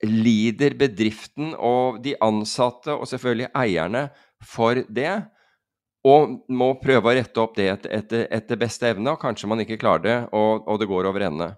lider 0.04 0.74
bedriften 0.78 1.54
og 1.54 2.02
de 2.04 2.16
ansatte 2.22 2.92
og 2.92 3.06
selvfølgelig 3.08 3.52
eierne 3.54 4.08
for 4.48 4.80
det, 4.88 5.12
og 6.04 6.34
må 6.52 6.74
prøve 6.82 7.10
å 7.10 7.14
rette 7.16 7.40
opp 7.40 7.54
det 7.56 7.68
etter, 7.72 8.26
etter, 8.28 8.60
beste 8.60 8.90
evne, 8.92 9.14
og 9.14 9.22
kanskje 9.22 9.48
man 9.48 9.62
ikke 9.64 9.80
klarer 9.80 10.04
det, 10.04 10.18
og, 10.36 10.66
og 10.68 10.80
det 10.80 10.88
går 10.90 11.08
over 11.08 11.24
ende. 11.30 11.54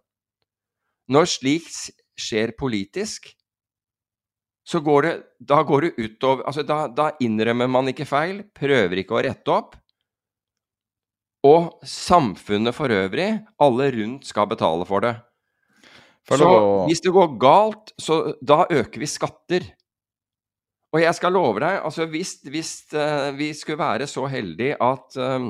Når 1.11 1.30
slikt 1.30 1.80
skjer 2.18 2.55
politisk, 2.59 3.32
så 4.66 4.80
går 4.82 5.07
det, 5.07 5.14
da 5.39 5.61
går 5.62 5.87
det 5.87 5.91
utover 5.99 6.47
altså 6.49 6.64
da, 6.66 6.87
da 6.91 7.12
innrømmer 7.22 7.68
man 7.70 7.91
ikke 7.93 8.07
feil, 8.09 8.41
prøver 8.55 9.03
ikke 9.03 9.18
å 9.18 9.22
rette 9.26 9.53
opp, 9.55 9.76
og 11.47 11.87
samfunnet 11.87 12.74
for 12.74 12.91
øvrig, 12.91 13.28
alle 13.62 13.91
rundt, 13.95 14.26
skal 14.26 14.49
betale 14.51 14.87
for 14.89 15.05
det. 15.05 15.14
For 16.26 16.41
Så 16.41 16.51
hvis 16.89 17.03
det 17.05 17.12
går 17.14 17.37
galt, 17.39 17.93
så 18.03 18.34
da 18.43 18.64
øker 18.66 19.03
vi 19.03 19.07
skatter. 19.11 19.66
Og 20.97 21.03
jeg 21.03 21.12
skal 21.18 21.34
love 21.36 21.61
deg, 21.61 21.82
altså 21.84 22.07
hvis, 22.09 22.38
hvis 22.49 22.72
eh, 22.97 23.30
vi 23.36 23.51
skulle 23.53 23.82
være 23.82 24.07
så 24.09 24.24
heldige 24.32 24.78
at 24.80 25.18
eh, 25.20 25.49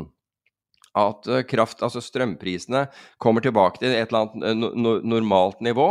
at 0.96 1.28
eh, 1.28 1.44
kraft, 1.48 1.82
altså 1.84 2.00
strømprisene, 2.02 2.86
kommer 3.22 3.44
tilbake 3.44 3.82
til 3.82 3.92
et 3.92 4.08
eller 4.08 4.24
annet 4.24 4.56
no, 4.58 4.70
no, 4.74 4.94
normalt 5.04 5.60
nivå, 5.64 5.90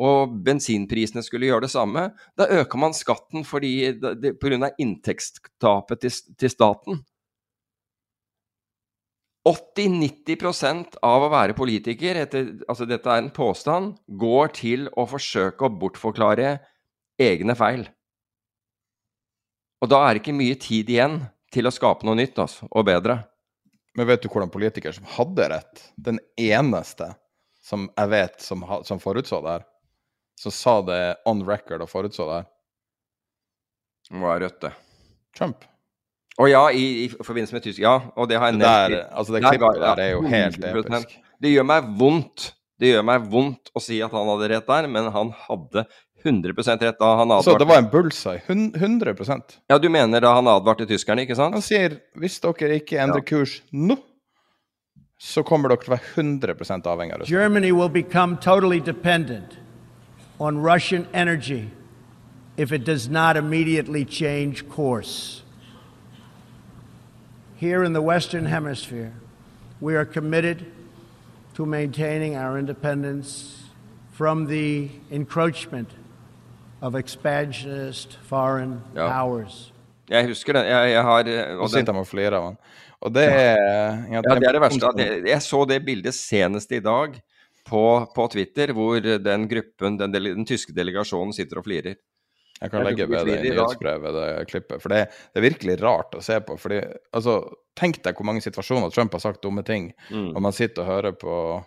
og 0.00 0.34
bensinprisene 0.44 1.22
skulle 1.24 1.50
gjøre 1.50 1.66
det 1.66 1.74
samme, 1.74 2.08
da 2.38 2.48
øker 2.60 2.80
man 2.80 2.96
skatten 2.96 3.44
fordi 3.46 3.92
det, 4.00 4.16
det, 4.22 4.34
pga. 4.40 4.72
inntektstapet 4.80 6.02
til, 6.02 6.18
til 6.40 6.52
staten. 6.52 7.02
80-90% 9.48 10.98
av 11.06 11.24
å 11.24 11.30
være 11.32 11.56
politiker, 11.56 12.18
etter, 12.20 12.50
altså 12.68 12.84
dette 12.88 13.08
er 13.08 13.22
en 13.22 13.32
påstand, 13.32 13.94
går 14.20 14.52
til 14.58 14.90
å 15.00 15.06
forsøke 15.08 15.64
å 15.64 15.72
bortforklare 15.80 16.58
egne 17.20 17.56
feil. 17.56 17.86
Og 19.80 19.88
da 19.88 20.02
er 20.04 20.14
det 20.14 20.22
ikke 20.22 20.36
mye 20.36 20.58
tid 20.60 20.90
igjen 20.92 21.20
til 21.52 21.66
å 21.66 21.72
skape 21.74 22.06
noe 22.06 22.18
nytt 22.18 22.38
altså, 22.42 22.68
og 22.68 22.86
bedre. 22.86 23.22
Men 23.98 24.06
vet 24.06 24.22
du 24.22 24.28
hvordan 24.30 24.52
politiker 24.52 24.94
som 24.94 25.08
hadde 25.16 25.48
rett? 25.50 25.82
Den 25.96 26.20
eneste 26.38 27.10
som 27.64 27.88
jeg 27.96 28.12
vet 28.12 28.44
som, 28.44 28.62
som 28.86 29.00
forutså 29.02 29.40
det 29.44 29.56
her, 29.58 29.66
som 30.40 30.54
sa 30.54 30.76
det 30.86 31.00
on 31.28 31.42
record 31.48 31.82
og 31.84 31.90
forutså 31.90 32.28
det 32.28 32.38
her. 32.40 32.46
Hva 34.20 34.36
er 34.36 34.46
rødt, 34.46 34.60
det? 34.64 34.72
Trump. 35.36 35.66
Å 36.40 36.46
ja, 36.48 36.62
i, 36.72 36.86
i 37.04 37.08
forbindelse 37.10 37.56
med 37.56 37.66
tysk 37.66 37.82
Ja, 37.82 37.98
og 38.16 38.30
det 38.30 38.38
har 38.40 38.50
jeg 38.50 38.58
nevnt. 38.58 38.94
der, 38.94 39.04
altså 39.12 39.34
det 39.36 39.42
klippet 39.44 39.82
der 39.82 40.02
er 40.02 40.14
jo 40.14 40.22
helt 40.24 40.64
episk. 40.64 41.18
Det 41.40 41.52
gjør 41.52 41.66
meg 41.68 41.90
vondt. 42.00 42.50
Det 42.80 42.94
gjør 42.94 43.04
meg 43.04 43.26
vondt 43.28 43.70
å 43.76 43.82
si 43.84 43.98
at 44.00 44.14
han 44.16 44.28
hadde 44.32 44.48
rett 44.54 44.70
der, 44.70 44.88
men 44.88 45.10
han 45.12 45.34
hadde 45.44 45.84
100 46.24 46.52
rett 46.80 46.98
da 46.98 47.16
han 47.16 47.42
Så 47.42 47.58
det 47.58 47.66
var 47.68 47.78
en 47.78 47.90
bullseye. 47.90 48.42
Hun- 48.46 48.72
100 48.74 49.52
Ja, 49.68 49.78
du 49.78 49.88
mener 49.88 50.20
da 50.20 50.34
han 50.34 50.46
advarte 50.46 50.86
tyskerne, 50.86 51.22
ikke 51.26 51.36
sant? 51.36 51.54
Han 51.54 51.62
sier 51.62 52.00
hvis 52.16 52.40
dere 52.40 52.80
ikke 52.80 52.98
endrer 52.98 53.24
kurs 53.24 53.62
nå, 53.72 53.96
så 55.18 55.42
kommer 55.44 55.68
dere 55.68 55.78
til 55.78 55.92
å 55.92 55.96
være 55.96 56.14
100 56.16 56.86
avhengig 56.86 57.12
av 57.14 57.20
Russland. 57.20 57.28
Germany 57.28 57.72
will 57.72 57.88
become 57.88 58.36
totally 58.36 58.80
dependent 58.80 59.58
on 60.38 60.58
Russian 60.58 61.06
energy 61.12 61.70
if 62.56 62.72
it 62.72 62.84
does 62.84 63.08
not 63.08 63.36
immediately 63.36 64.04
change 64.04 64.68
course. 64.68 65.42
Here 67.56 67.84
in 67.84 67.92
the 67.92 68.00
Western 68.02 68.46
Hemisphere, 68.46 69.12
we 69.80 69.94
are 69.94 70.06
committed 70.06 70.64
to 71.54 71.66
maintaining 71.66 72.36
our 72.36 72.58
independence 72.58 73.62
from 74.12 74.46
the 74.46 74.88
encroachment 75.10 75.88
of 76.82 76.94
expansionist 76.94 78.18
foreign 78.28 78.80
Ja. 78.96 79.08
powers. 79.08 79.72
Jeg 80.10 80.26
husker 80.26 80.52
det. 80.58 80.64
Jeg, 80.66 80.92
jeg 80.92 81.02
har 81.02 81.20
Og 81.54 81.60
og 81.62 81.68
så 81.70 81.74
sitter 81.78 81.92
den, 81.92 82.00
og 82.00 82.06
flirer 82.06 82.34
av 82.36 82.44
han. 82.44 82.56
Og 83.00 83.12
det 83.14 83.24
er 83.28 84.06
ja, 84.12 84.20
det 84.20 84.32
er 84.48 84.52
det 84.52 84.60
verste. 84.60 84.86
At 84.88 84.98
jeg, 84.98 85.22
jeg 85.28 85.42
så 85.42 85.64
det 85.68 85.84
bildet 85.86 86.14
senest 86.14 86.72
i 86.72 86.80
dag 86.80 87.14
på, 87.68 87.82
på 88.14 88.26
Twitter, 88.32 88.72
hvor 88.72 88.98
den 89.00 89.46
gruppen, 89.48 89.96
den, 90.00 90.12
dele, 90.12 90.34
den 90.34 90.44
tyske 90.48 90.74
delegasjonen, 90.74 91.32
sitter 91.32 91.58
og 91.62 91.64
flirer. 91.64 91.94
Jeg 92.60 92.70
kan 92.70 92.84
legge 92.84 93.06
ved 93.08 93.24
det 93.24 93.38
i 93.38 93.50
nyhetsbrevet, 93.54 94.12
det 94.12 94.46
klippet. 94.50 94.82
For 94.82 94.92
det, 94.92 95.06
det 95.32 95.40
er 95.40 95.46
virkelig 95.46 95.78
rart 95.80 96.12
å 96.18 96.20
se 96.20 96.36
på. 96.44 96.58
Fordi, 96.60 96.80
altså, 97.16 97.38
tenk 97.78 98.02
deg 98.04 98.18
hvor 98.18 98.26
mange 98.28 98.42
situasjoner 98.44 98.90
Trump 98.92 99.14
har 99.16 99.22
sagt 99.22 99.40
dumme 99.46 99.62
ting, 99.64 99.92
Mm. 100.10 100.34
og 100.36 100.42
man 100.42 100.52
sitter 100.52 100.82
og 100.82 100.88
hører 100.90 101.12
på, 101.16 101.64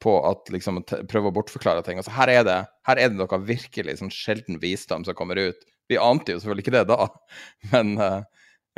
på 0.00 0.16
at 0.26 0.50
liksom 0.52 0.80
prøve 0.88 1.30
å 1.30 1.34
bortforklare 1.34 1.84
ting. 1.86 2.00
Altså, 2.00 2.14
her 2.16 2.32
er 2.32 2.44
det 2.46 2.58
her 2.88 3.00
er 3.00 3.12
det 3.12 3.20
noe 3.20 3.40
virkelig 3.44 3.98
sånn 4.00 4.12
sjelden 4.14 4.60
visdom 4.62 5.04
som 5.06 5.16
kommer 5.18 5.40
ut. 5.40 5.64
Vi 5.90 5.98
ante 6.00 6.34
jo 6.34 6.40
selvfølgelig 6.40 6.66
ikke 6.66 6.76
det 6.78 6.84
da, 6.90 7.06
men 7.72 7.94
uh, 8.00 8.20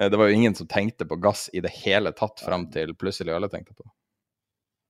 det 0.02 0.18
var 0.18 0.30
jo 0.30 0.38
ingen 0.38 0.56
som 0.58 0.70
tenkte 0.70 1.06
på 1.08 1.20
gass 1.22 1.48
i 1.52 1.62
det 1.64 1.74
hele 1.82 2.14
tatt 2.16 2.42
fram 2.44 2.68
til 2.72 2.96
plutselig 2.98 3.34
alle 3.34 3.50
tenkte 3.52 3.76
på 3.76 3.84
det. 3.84 3.92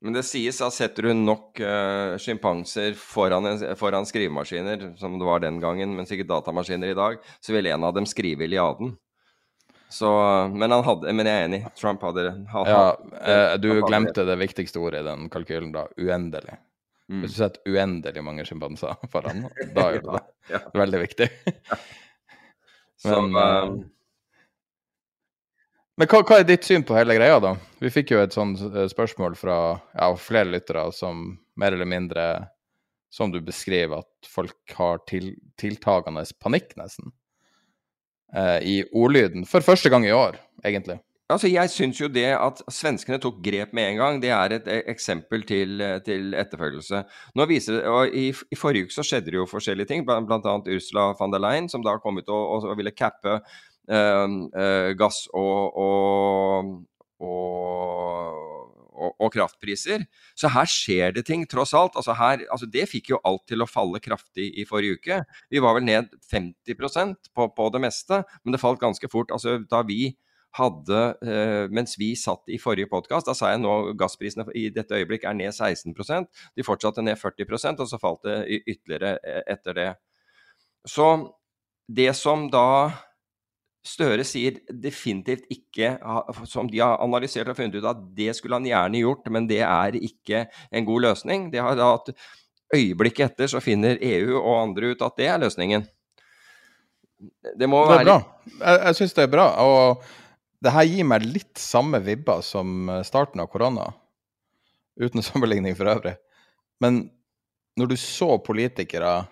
Men 0.03 0.17
det 0.17 0.25
sies 0.27 0.59
at 0.65 0.75
setter 0.75 1.07
du 1.07 1.13
nok 1.15 1.61
uh, 1.63 2.19
sjimpanser 2.19 2.97
foran, 2.99 3.47
foran 3.79 4.07
skrivemaskiner, 4.09 4.89
som 4.99 5.15
det 5.19 5.29
var 5.29 5.45
den 5.45 5.61
gangen, 5.63 5.95
men 5.95 6.09
sikkert 6.11 6.33
datamaskiner 6.33 6.91
i 6.91 6.99
dag, 6.99 7.21
så 7.39 7.55
vil 7.55 7.71
en 7.71 7.87
av 7.87 7.95
dem 7.95 8.09
skrive 8.11 8.49
Iliaden. 8.49 8.97
Så, 9.93 10.09
men, 10.55 10.71
han 10.73 10.85
hadde, 10.87 11.13
men 11.13 11.29
jeg 11.29 11.37
er 11.39 11.49
enig. 11.51 11.63
Trump 11.77 12.05
hadde, 12.07 12.31
hatt 12.49 12.71
Ja, 12.71 12.85
eh, 13.21 13.55
du 13.61 13.69
glemte 13.85 14.25
det 14.25 14.39
viktigste 14.41 14.81
ordet 14.81 15.03
i 15.03 15.09
den 15.11 15.27
kalkylen, 15.33 15.69
da. 15.75 15.85
Uendelig. 16.01 16.57
Mm. 17.13 17.21
Hvis 17.21 17.35
du 17.35 17.41
setter 17.43 17.75
uendelig 17.75 18.23
mange 18.25 18.47
sjimpanser 18.49 18.97
foran, 19.13 19.45
da 19.77 19.91
gjør 19.93 20.07
du 20.07 20.13
det. 20.15 20.23
Ja. 20.55 20.63
Veldig 20.81 21.03
viktig. 21.03 21.29
Men, 23.05 23.37
eh, 23.37 23.43
eh, 23.43 23.75
Men 26.01 26.09
hva, 26.09 26.23
hva 26.25 26.41
er 26.41 26.49
ditt 26.49 26.65
syn 26.65 26.89
på 26.89 26.97
hele 26.97 27.19
greia, 27.19 27.37
da? 27.43 27.53
Vi 27.83 27.93
fikk 27.93 28.15
jo 28.15 28.23
et 28.23 28.33
sånt 28.33 28.63
eh, 28.71 28.89
spørsmål 28.89 29.37
fra 29.37 29.59
ja, 29.93 30.09
flere 30.17 30.55
lyttere 30.55 30.87
som 30.97 31.35
mer 31.61 31.77
eller 31.77 31.89
mindre, 31.91 32.29
som 33.13 33.29
du 33.35 33.43
beskriver, 33.45 34.07
at 34.07 34.31
folk 34.31 34.79
har 34.79 35.05
til, 35.11 35.35
tiltagende 35.61 36.25
panikk, 36.41 36.73
nesten. 36.81 37.13
Eh, 38.33 38.59
I 38.65 38.77
ordlyden. 38.93 39.47
For 39.49 39.61
første 39.61 39.91
gang 39.93 40.07
i 40.07 40.15
år, 40.17 40.39
egentlig. 40.65 41.01
Altså, 41.33 41.49
Jeg 41.49 41.71
syns 41.71 42.01
jo 42.01 42.09
det 42.13 42.27
at 42.37 42.61
svenskene 42.69 43.19
tok 43.21 43.41
grep 43.45 43.73
med 43.73 43.91
en 43.91 43.97
gang, 44.01 44.21
det 44.23 44.31
er 44.35 44.57
et 44.57 44.69
eh, 44.69 44.83
eksempel 44.93 45.45
til, 45.49 45.81
eh, 45.81 45.99
til 46.05 46.35
etterfølgelse. 46.37 47.03
Nå 47.37 47.47
viser 47.49 47.87
og 47.89 48.13
i, 48.13 48.29
I 48.53 48.59
forrige 48.59 48.89
uke 48.89 48.97
så 48.97 49.05
skjedde 49.07 49.31
det 49.31 49.41
jo 49.41 49.49
forskjellige 49.49 49.89
ting, 49.89 50.05
annet 50.09 50.69
Ursula 50.69 51.13
von 51.19 51.33
der 51.33 51.41
Leyen, 51.41 51.69
som 51.69 51.85
da 51.85 51.97
kom 52.03 52.19
ut 52.19 52.29
og, 52.29 52.67
og 52.69 52.77
ville 52.77 52.93
cappe 52.93 53.39
eh, 53.89 54.29
eh, 54.65 54.93
gass 54.99 55.25
og, 55.33 55.79
og, 55.87 56.73
og, 57.21 58.52
og, 59.11 59.29
kraftpriser. 59.35 60.07
Så 60.39 60.51
her 60.53 60.69
skjer 60.71 61.15
det 61.17 61.27
ting, 61.29 61.45
tross 61.51 61.75
alt. 61.77 61.97
Altså 61.99 62.17
her, 62.19 62.45
altså 62.53 62.69
det 62.71 62.89
fikk 62.91 63.13
jo 63.15 63.21
alt 63.29 63.45
til 63.51 63.65
å 63.65 63.69
falle 63.71 64.01
kraftig 64.03 64.51
i 64.59 64.67
forrige 64.69 65.01
uke. 65.01 65.21
Vi 65.53 65.63
var 65.63 65.79
vel 65.79 65.87
ned 65.89 66.13
50% 66.31 67.33
på, 67.35 67.49
på 67.57 67.71
det 67.75 67.83
meste, 67.83 68.23
men 68.43 68.55
det 68.55 68.63
falt 68.63 68.83
ganske 68.83 69.11
fort. 69.13 69.35
Altså 69.35 69.59
da 69.71 69.83
vi 69.89 70.15
hadde, 70.59 71.01
eh, 71.25 71.67
mens 71.73 71.97
vi 71.97 72.13
satt 72.19 72.51
i 72.53 72.59
forrige 72.61 72.91
podkast, 72.91 73.29
da 73.29 73.35
sa 73.37 73.53
jeg 73.53 73.63
nå 73.63 73.95
gassprisene 73.99 74.45
i 74.59 74.67
dette 74.75 74.99
øyeblikk 74.99 75.25
er 75.25 75.37
ned 75.39 75.55
16% 75.55 76.29
De 76.57 76.67
fortsatte 76.67 77.05
ned 77.05 77.17
40% 77.17 77.81
og 77.81 77.89
så 77.89 78.01
falt 78.01 78.27
det 78.29 78.61
ytterligere 78.61 79.17
eh, 79.25 79.41
etter 79.55 79.79
det. 79.79 79.89
Så 80.89 81.09
det 81.89 82.13
som 82.19 82.51
da 82.53 82.93
Støre 83.83 84.23
sier 84.23 84.61
definitivt 84.71 85.49
ikke, 85.51 85.97
som 86.47 86.69
de 86.71 86.79
har 86.79 87.01
analysert 87.03 87.51
og 87.51 87.57
funnet 87.59 87.81
ut 87.81 87.89
at 87.91 88.05
det 88.15 88.31
skulle 88.39 88.61
han 88.61 88.69
gjerne 88.69 89.01
gjort, 89.03 89.27
men 89.35 89.49
det 89.51 89.59
er 89.67 89.99
ikke 89.99 90.45
en 90.71 90.87
god 90.87 91.09
løsning. 91.09 91.49
Det 91.51 91.63
har 91.65 91.75
da 91.79 91.89
at 91.97 92.13
øyeblikket 92.73 93.33
etter 93.33 93.51
så 93.51 93.61
finner 93.63 93.99
EU 93.99 94.37
og 94.39 94.61
andre 94.61 94.93
ut 94.93 95.03
at 95.03 95.19
det 95.19 95.29
er 95.33 95.43
løsningen. 95.43 95.87
Det 97.59 97.69
må 97.71 97.83
Det 97.87 97.91
er 97.91 97.99
være 97.99 98.07
bra. 98.07 98.19
Jeg, 98.61 98.79
jeg 98.87 98.99
syns 99.01 99.17
det 99.19 99.25
er 99.27 99.35
bra. 99.35 99.49
Og 99.67 100.07
det 100.63 100.75
her 100.75 100.87
gir 100.87 101.09
meg 101.11 101.27
litt 101.27 101.59
samme 101.59 102.01
vibber 102.07 102.43
som 102.47 102.89
eh, 102.91 103.05
starten 103.07 103.43
av 103.43 103.51
korona. 103.51 103.89
Uten 105.01 105.23
sammenligning 105.29 105.77
for 105.79 105.91
øvrig. 105.91 106.17
Men 106.83 107.05
når 107.79 107.93
du 107.93 107.97
så 107.99 108.37
politikere 108.45 109.23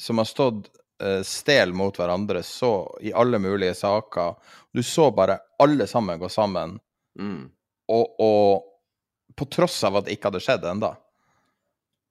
som 0.00 0.20
har 0.20 0.28
stått 0.28 0.68
eh, 1.02 1.22
stel 1.26 1.74
mot 1.76 1.96
hverandre 1.98 2.42
så 2.46 2.72
i 3.00 3.12
alle 3.12 3.40
mulige 3.42 3.74
saker 3.74 4.36
Du 4.72 4.82
så 4.82 5.10
bare 5.14 5.38
alle 5.62 5.86
sammen 5.86 6.20
gå 6.20 6.28
sammen, 6.28 6.78
mm. 7.18 7.42
og, 7.88 8.20
og 8.20 9.36
på 9.36 9.48
tross 9.52 9.82
av 9.84 9.98
at 9.98 10.06
det 10.06 10.16
ikke 10.16 10.30
hadde 10.30 10.44
skjedd 10.44 10.64
enda 10.68 10.94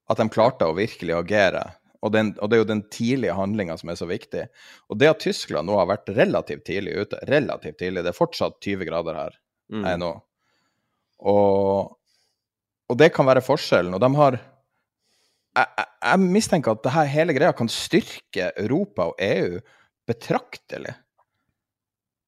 At 0.10 0.22
de 0.22 0.30
klarte 0.30 0.68
å 0.70 0.76
virkelig 0.78 1.16
agere. 1.18 1.64
Og, 2.06 2.12
den, 2.14 2.36
og 2.38 2.50
det 2.50 2.58
er 2.58 2.62
jo 2.62 2.68
den 2.70 2.84
tidlige 2.94 3.34
handlinga 3.34 3.74
som 3.82 3.90
er 3.90 3.98
så 3.98 4.06
viktig. 4.06 4.44
Og 4.94 5.00
det 5.02 5.08
at 5.10 5.24
Tyskland 5.24 5.66
nå 5.66 5.80
har 5.80 5.88
vært 5.90 6.12
relativt 6.14 6.68
tidlig 6.68 6.94
ute, 7.02 7.18
relativt 7.26 7.80
tidlig, 7.80 8.04
det 8.06 8.12
er 8.12 8.18
fortsatt 8.20 8.60
20 8.62 8.86
grader 8.92 9.18
her 9.18 9.40
Mm. 9.72 9.82
jeg 9.82 9.96
er 9.96 10.02
nå, 10.02 10.12
og, 11.26 11.96
og 12.86 12.98
det 13.00 13.10
kan 13.16 13.28
være 13.28 13.42
forskjellen. 13.46 13.96
Og 13.98 14.02
de 14.04 14.10
har 14.20 14.38
jeg, 15.56 15.88
jeg, 16.04 16.20
mistenker 16.36 16.76
at 16.76 16.84
det 16.84 16.94
her 16.96 17.10
hele 17.12 17.36
greia 17.38 17.56
kan 17.56 17.72
styrke 17.72 18.52
Europa 18.60 19.10
og 19.12 19.20
EU 19.24 19.60
betraktelig. 20.08 20.96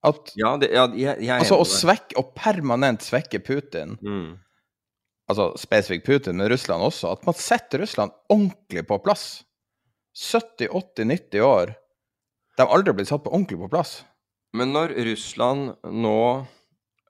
At 0.08 0.32
Ja, 0.38 0.56
det, 0.62 0.72
ja 0.72 0.86
jeg, 0.94 1.24
jeg 1.26 1.34
Altså 1.36 1.58
å 1.60 1.66
svekke, 1.68 2.18
og 2.22 2.36
permanent 2.38 3.04
svekke 3.04 3.42
Putin, 3.44 3.98
Mm. 4.02 4.38
altså 5.28 5.52
spesifikt 5.60 6.06
Putin, 6.06 6.38
men 6.38 6.50
Russland 6.50 6.84
også, 6.84 7.12
at 7.12 7.26
man 7.26 7.36
setter 7.36 7.84
Russland 7.84 8.16
ordentlig 8.30 8.86
på 8.88 9.00
plass. 9.04 9.44
70-80-90 10.18 11.42
år. 11.46 11.76
De 12.58 12.66
har 12.66 12.74
aldri 12.74 12.94
blitt 12.98 13.10
satt 13.12 13.24
på 13.26 13.34
ordentlig 13.34 13.60
på 13.62 13.70
plass. 13.70 14.00
Men 14.58 14.72
når 14.74 14.96
Russland 15.06 15.76
nå 15.94 16.22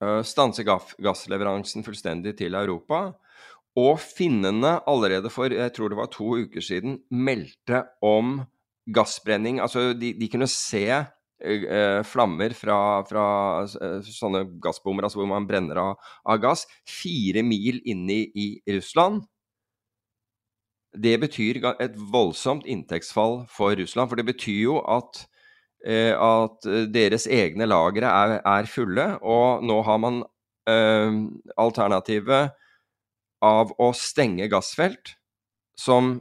uh, 0.02 0.24
stanser 0.28 0.68
gassleveransen 0.68 1.86
fullstendig 1.86 2.36
til 2.42 2.58
Europa, 2.58 3.14
og 3.78 4.00
finnene 4.02 4.78
allerede 4.90 5.30
for 5.34 5.54
jeg 5.54 5.74
tror 5.76 5.92
det 5.94 6.00
var 6.00 6.10
to 6.14 6.32
uker 6.44 6.64
siden 6.64 6.98
meldte 7.14 7.84
om 8.02 8.40
gassbrenning 8.88 9.62
Altså, 9.62 9.92
de, 9.94 10.14
de 10.18 10.30
kunne 10.32 10.48
se 10.48 10.84
øh, 11.44 12.04
flammer 12.06 12.56
fra, 12.58 13.04
fra 13.06 13.28
øh, 13.64 14.04
sånne 14.04 14.46
gassbommer, 14.64 15.04
altså 15.06 15.22
hvor 15.22 15.30
man 15.30 15.48
brenner 15.48 15.82
av, 15.82 16.12
av 16.26 16.42
gass, 16.42 16.66
fire 16.88 17.44
mil 17.44 17.82
inne 17.86 18.22
i, 18.24 18.28
i 18.66 18.78
Russland. 18.78 19.26
Det 20.98 21.18
betyr 21.22 21.60
et 21.78 21.98
voldsomt 22.12 22.66
inntektsfall 22.66 23.44
for 23.52 23.76
Russland, 23.78 24.10
for 24.10 24.18
det 24.18 24.26
betyr 24.32 24.62
jo 24.64 24.80
at 24.82 25.28
eh, 25.86 26.16
at 26.16 26.66
eh, 26.66 26.88
deres 26.90 27.28
egne 27.28 27.68
lagre 27.70 28.10
er, 28.10 28.40
er 28.42 28.72
fulle, 28.72 29.12
og 29.22 29.66
nå 29.68 29.82
har 29.86 30.00
man 30.02 30.24
eh, 30.70 31.20
alternativet 31.60 32.56
av 33.44 33.74
å 33.78 33.92
stenge 33.96 34.50
gassfelt, 34.52 35.16
som 35.78 36.18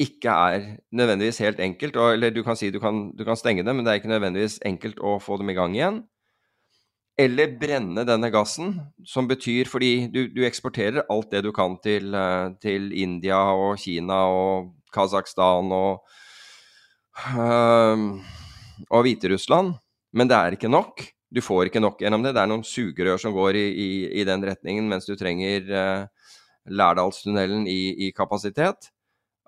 ikke 0.00 0.32
er 0.32 0.64
nødvendigvis 0.96 1.38
helt 1.44 1.60
enkelt. 1.62 1.96
Og, 2.00 2.16
eller 2.16 2.34
du 2.34 2.42
kan 2.46 2.58
si 2.58 2.72
du 2.74 2.80
kan, 2.82 3.08
du 3.14 3.24
kan 3.26 3.38
stenge 3.38 3.64
dem, 3.66 3.78
men 3.78 3.86
det 3.86 3.92
er 3.92 4.02
ikke 4.02 4.12
nødvendigvis 4.12 4.58
enkelt 4.66 5.00
å 5.02 5.18
få 5.22 5.38
dem 5.40 5.52
i 5.52 5.56
gang 5.56 5.76
igjen. 5.76 6.02
Eller 7.20 7.52
brenne 7.60 8.02
denne 8.08 8.30
gassen, 8.34 8.74
som 9.06 9.28
betyr 9.30 9.70
fordi 9.70 10.08
du, 10.10 10.24
du 10.34 10.42
eksporterer 10.48 11.06
alt 11.12 11.30
det 11.30 11.44
du 11.46 11.52
kan 11.54 11.76
til, 11.84 12.10
eh, 12.10 12.48
til 12.58 12.90
India 12.90 13.38
og 13.54 13.78
Kina 13.78 14.24
og 14.26 14.72
Kasakhstan 14.94 15.70
og 15.74 16.02
øh, 17.38 18.08
og 18.90 19.04
Hviterussland, 19.06 19.76
men 20.14 20.30
det 20.30 20.36
er 20.36 20.56
ikke 20.56 20.72
nok. 20.72 21.04
Du 21.34 21.40
får 21.42 21.68
ikke 21.68 21.82
nok 21.82 22.02
gjennom 22.02 22.22
det. 22.22 22.34
Det 22.34 22.42
er 22.42 22.50
noen 22.50 22.66
sugerør 22.66 23.18
som 23.20 23.34
går 23.34 23.58
i, 23.58 23.66
i, 23.70 23.88
i 24.20 24.26
den 24.26 24.42
retningen, 24.46 24.86
mens 24.90 25.06
du 25.08 25.14
trenger 25.18 25.70
uh, 25.70 26.13
Lærdalstunnelen 26.66 27.66
i, 27.68 28.06
i 28.06 28.10
kapasitet. 28.16 28.90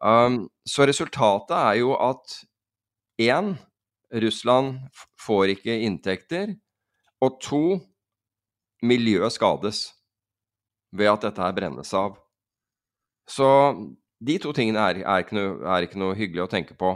Um, 0.03 0.47
så 0.69 0.85
resultatet 0.85 1.57
er 1.57 1.79
jo 1.81 1.95
at 1.97 2.41
én 3.23 3.55
Russland 4.13 4.79
får 5.27 5.57
ikke 5.57 5.81
inntekter, 5.81 6.55
og 7.21 7.39
to 7.43 7.81
miljøet 8.83 9.33
skades 9.33 9.95
ved 10.93 11.09
at 11.11 11.25
dette 11.25 11.43
her 11.43 11.55
brennes 11.57 11.93
av. 11.97 12.19
Så 13.27 13.49
de 14.27 14.39
to 14.39 14.53
tingene 14.53 14.81
er, 14.81 15.03
er, 15.03 15.25
ikke 15.25 15.37
noe, 15.37 15.57
er 15.65 15.87
ikke 15.87 16.01
noe 16.01 16.17
hyggelig 16.17 16.45
å 16.45 16.51
tenke 16.53 16.77
på. 16.79 16.93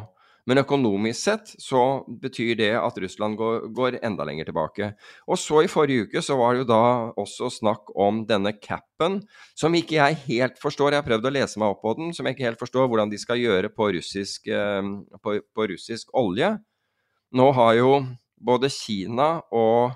Men 0.50 0.58
økonomisk 0.64 1.20
sett 1.20 1.52
så 1.62 2.02
betyr 2.22 2.56
det 2.58 2.72
at 2.74 2.96
Russland 2.98 3.36
går, 3.38 3.68
går, 3.76 4.00
enda 4.02 4.24
lenger 4.26 4.48
tilbake. 4.48 4.88
Og 5.30 5.38
så 5.38 5.60
i 5.62 5.70
forrige 5.70 6.08
uke 6.08 6.22
så 6.26 6.34
var 6.40 6.56
det 6.56 6.64
jo 6.64 6.70
da 6.72 6.80
også 7.22 7.52
snakk 7.54 7.92
om 7.94 8.24
denne 8.26 8.50
capen, 8.58 9.20
som 9.54 9.76
ikke 9.78 10.00
jeg 10.00 10.18
helt 10.24 10.58
forstår. 10.58 10.96
Jeg 10.96 11.04
har 11.04 11.06
prøvd 11.06 11.30
å 11.30 11.34
lese 11.36 11.62
meg 11.62 11.70
opp 11.70 11.84
på 11.84 11.94
den, 12.00 12.10
som 12.16 12.26
jeg 12.26 12.34
ikke 12.34 12.48
helt 12.48 12.64
forstår 12.64 12.90
hvordan 12.90 13.12
de 13.12 13.20
skal 13.22 13.38
gjøre 13.38 13.70
på 13.70 13.92
russisk, 13.94 14.50
eh, 14.50 14.90
på, 15.22 15.36
på 15.54 15.70
russisk 15.70 16.10
olje. 16.18 16.56
Nå 17.38 17.46
har 17.54 17.76
jo 17.78 17.94
både 18.42 18.72
Kina 18.74 19.36
og 19.54 19.94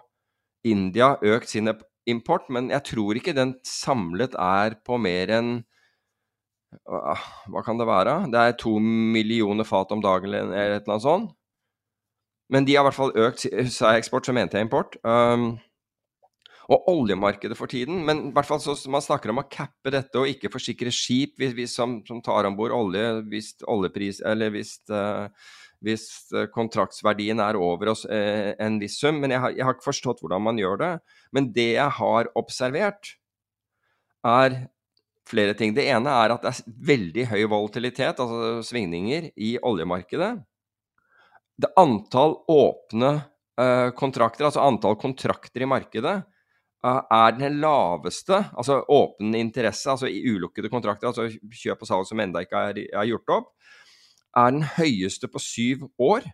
India 0.64 1.16
økt 1.18 1.50
sin 1.50 1.72
import, 2.07 2.46
men 2.52 2.70
jeg 2.70 2.86
tror 2.94 3.18
ikke 3.18 3.34
den 3.34 3.57
samlet 3.66 4.38
er 4.38 4.78
på 4.86 5.02
mer 5.02 5.34
enn 5.34 5.55
hva 6.84 7.62
kan 7.64 7.80
det 7.80 7.86
være? 7.88 8.18
Det 8.32 8.40
er 8.40 8.58
to 8.60 8.76
millioner 8.80 9.66
fat 9.68 9.92
om 9.94 10.02
dagen 10.04 10.32
eller 10.32 10.52
et 10.54 10.82
eller 10.82 10.96
annet 10.96 11.06
sånt. 11.06 11.34
Men 12.52 12.66
de 12.66 12.74
har 12.76 12.84
i 12.84 12.88
hvert 12.90 12.98
fall 12.98 13.14
økt 13.16 13.46
Sa 13.72 13.94
jeg 13.94 14.04
eksport, 14.04 14.26
så 14.26 14.34
mente 14.36 14.58
jeg 14.58 14.66
import. 14.66 14.98
Um, 15.00 15.54
og 16.72 16.86
oljemarkedet 16.88 17.56
for 17.58 17.68
tiden 17.68 18.06
Men 18.08 18.28
i 18.28 18.32
hvert 18.32 18.48
fall 18.48 18.60
så 18.62 18.72
man 18.92 19.04
snakker 19.04 19.32
om 19.32 19.42
å 19.42 19.48
cappe 19.52 19.92
dette 19.92 20.16
og 20.16 20.30
ikke 20.30 20.48
forsikre 20.52 20.92
skip 20.94 21.34
hvis, 21.40 21.52
hvis, 21.56 21.74
som, 21.76 21.98
som, 22.08 22.22
tar 22.24 22.48
om 22.48 22.56
bord 22.56 22.72
olje 22.72 23.02
hvis 23.28 23.50
oljepris 23.68 24.22
Eller 24.24 24.52
hvis, 24.54 24.78
uh, 24.92 25.28
hvis 25.84 26.06
uh, 26.32 26.46
kontraktsverdien 26.52 27.42
er 27.44 27.60
over 27.60 27.92
oss 27.92 28.06
uh, 28.08 28.54
en 28.56 28.80
viss 28.80 28.96
sum. 29.00 29.20
Men 29.20 29.36
jeg 29.36 29.44
har, 29.44 29.56
jeg 29.58 29.68
har 29.68 29.76
ikke 29.76 29.90
forstått 29.90 30.24
hvordan 30.24 30.46
man 30.46 30.60
gjør 30.60 30.80
det. 30.80 30.92
Men 31.36 31.52
det 31.52 31.74
jeg 31.74 31.96
har 31.98 32.32
observert, 32.40 33.12
er 34.24 34.56
flere 35.28 35.54
ting. 35.56 35.74
Det 35.76 35.86
ene 35.88 36.12
er 36.12 36.34
at 36.34 36.44
det 36.44 36.52
er 36.52 36.74
veldig 36.92 37.28
høy 37.32 37.44
volatilitet, 37.52 38.20
altså 38.20 38.60
svingninger, 38.66 39.30
i 39.36 39.54
oljemarkedet. 39.62 40.34
Det 41.60 41.70
antall 41.78 42.36
åpne 42.50 43.12
uh, 43.60 43.90
kontrakter, 43.96 44.48
altså 44.48 44.64
antall 44.64 44.98
kontrakter 45.00 45.64
i 45.64 45.70
markedet, 45.70 46.16
uh, 46.84 47.00
er 47.00 47.36
den 47.38 47.60
laveste, 47.62 48.42
altså 48.52 48.80
åpen 48.92 49.36
interesse, 49.38 49.88
altså 49.90 50.10
i 50.10 50.22
ulukkede 50.34 50.72
kontrakter, 50.72 51.12
altså 51.12 51.28
kjøp 51.30 51.84
og 51.84 51.90
salg 51.90 52.08
som 52.10 52.24
ennå 52.24 52.44
ikke 52.44 52.64
er, 52.70 52.82
er, 52.90 53.10
gjort 53.12 53.36
opp, 53.38 53.52
er 54.34 54.56
den 54.56 54.66
høyeste 54.76 55.30
på 55.30 55.42
syv 55.42 55.86
år. 56.02 56.26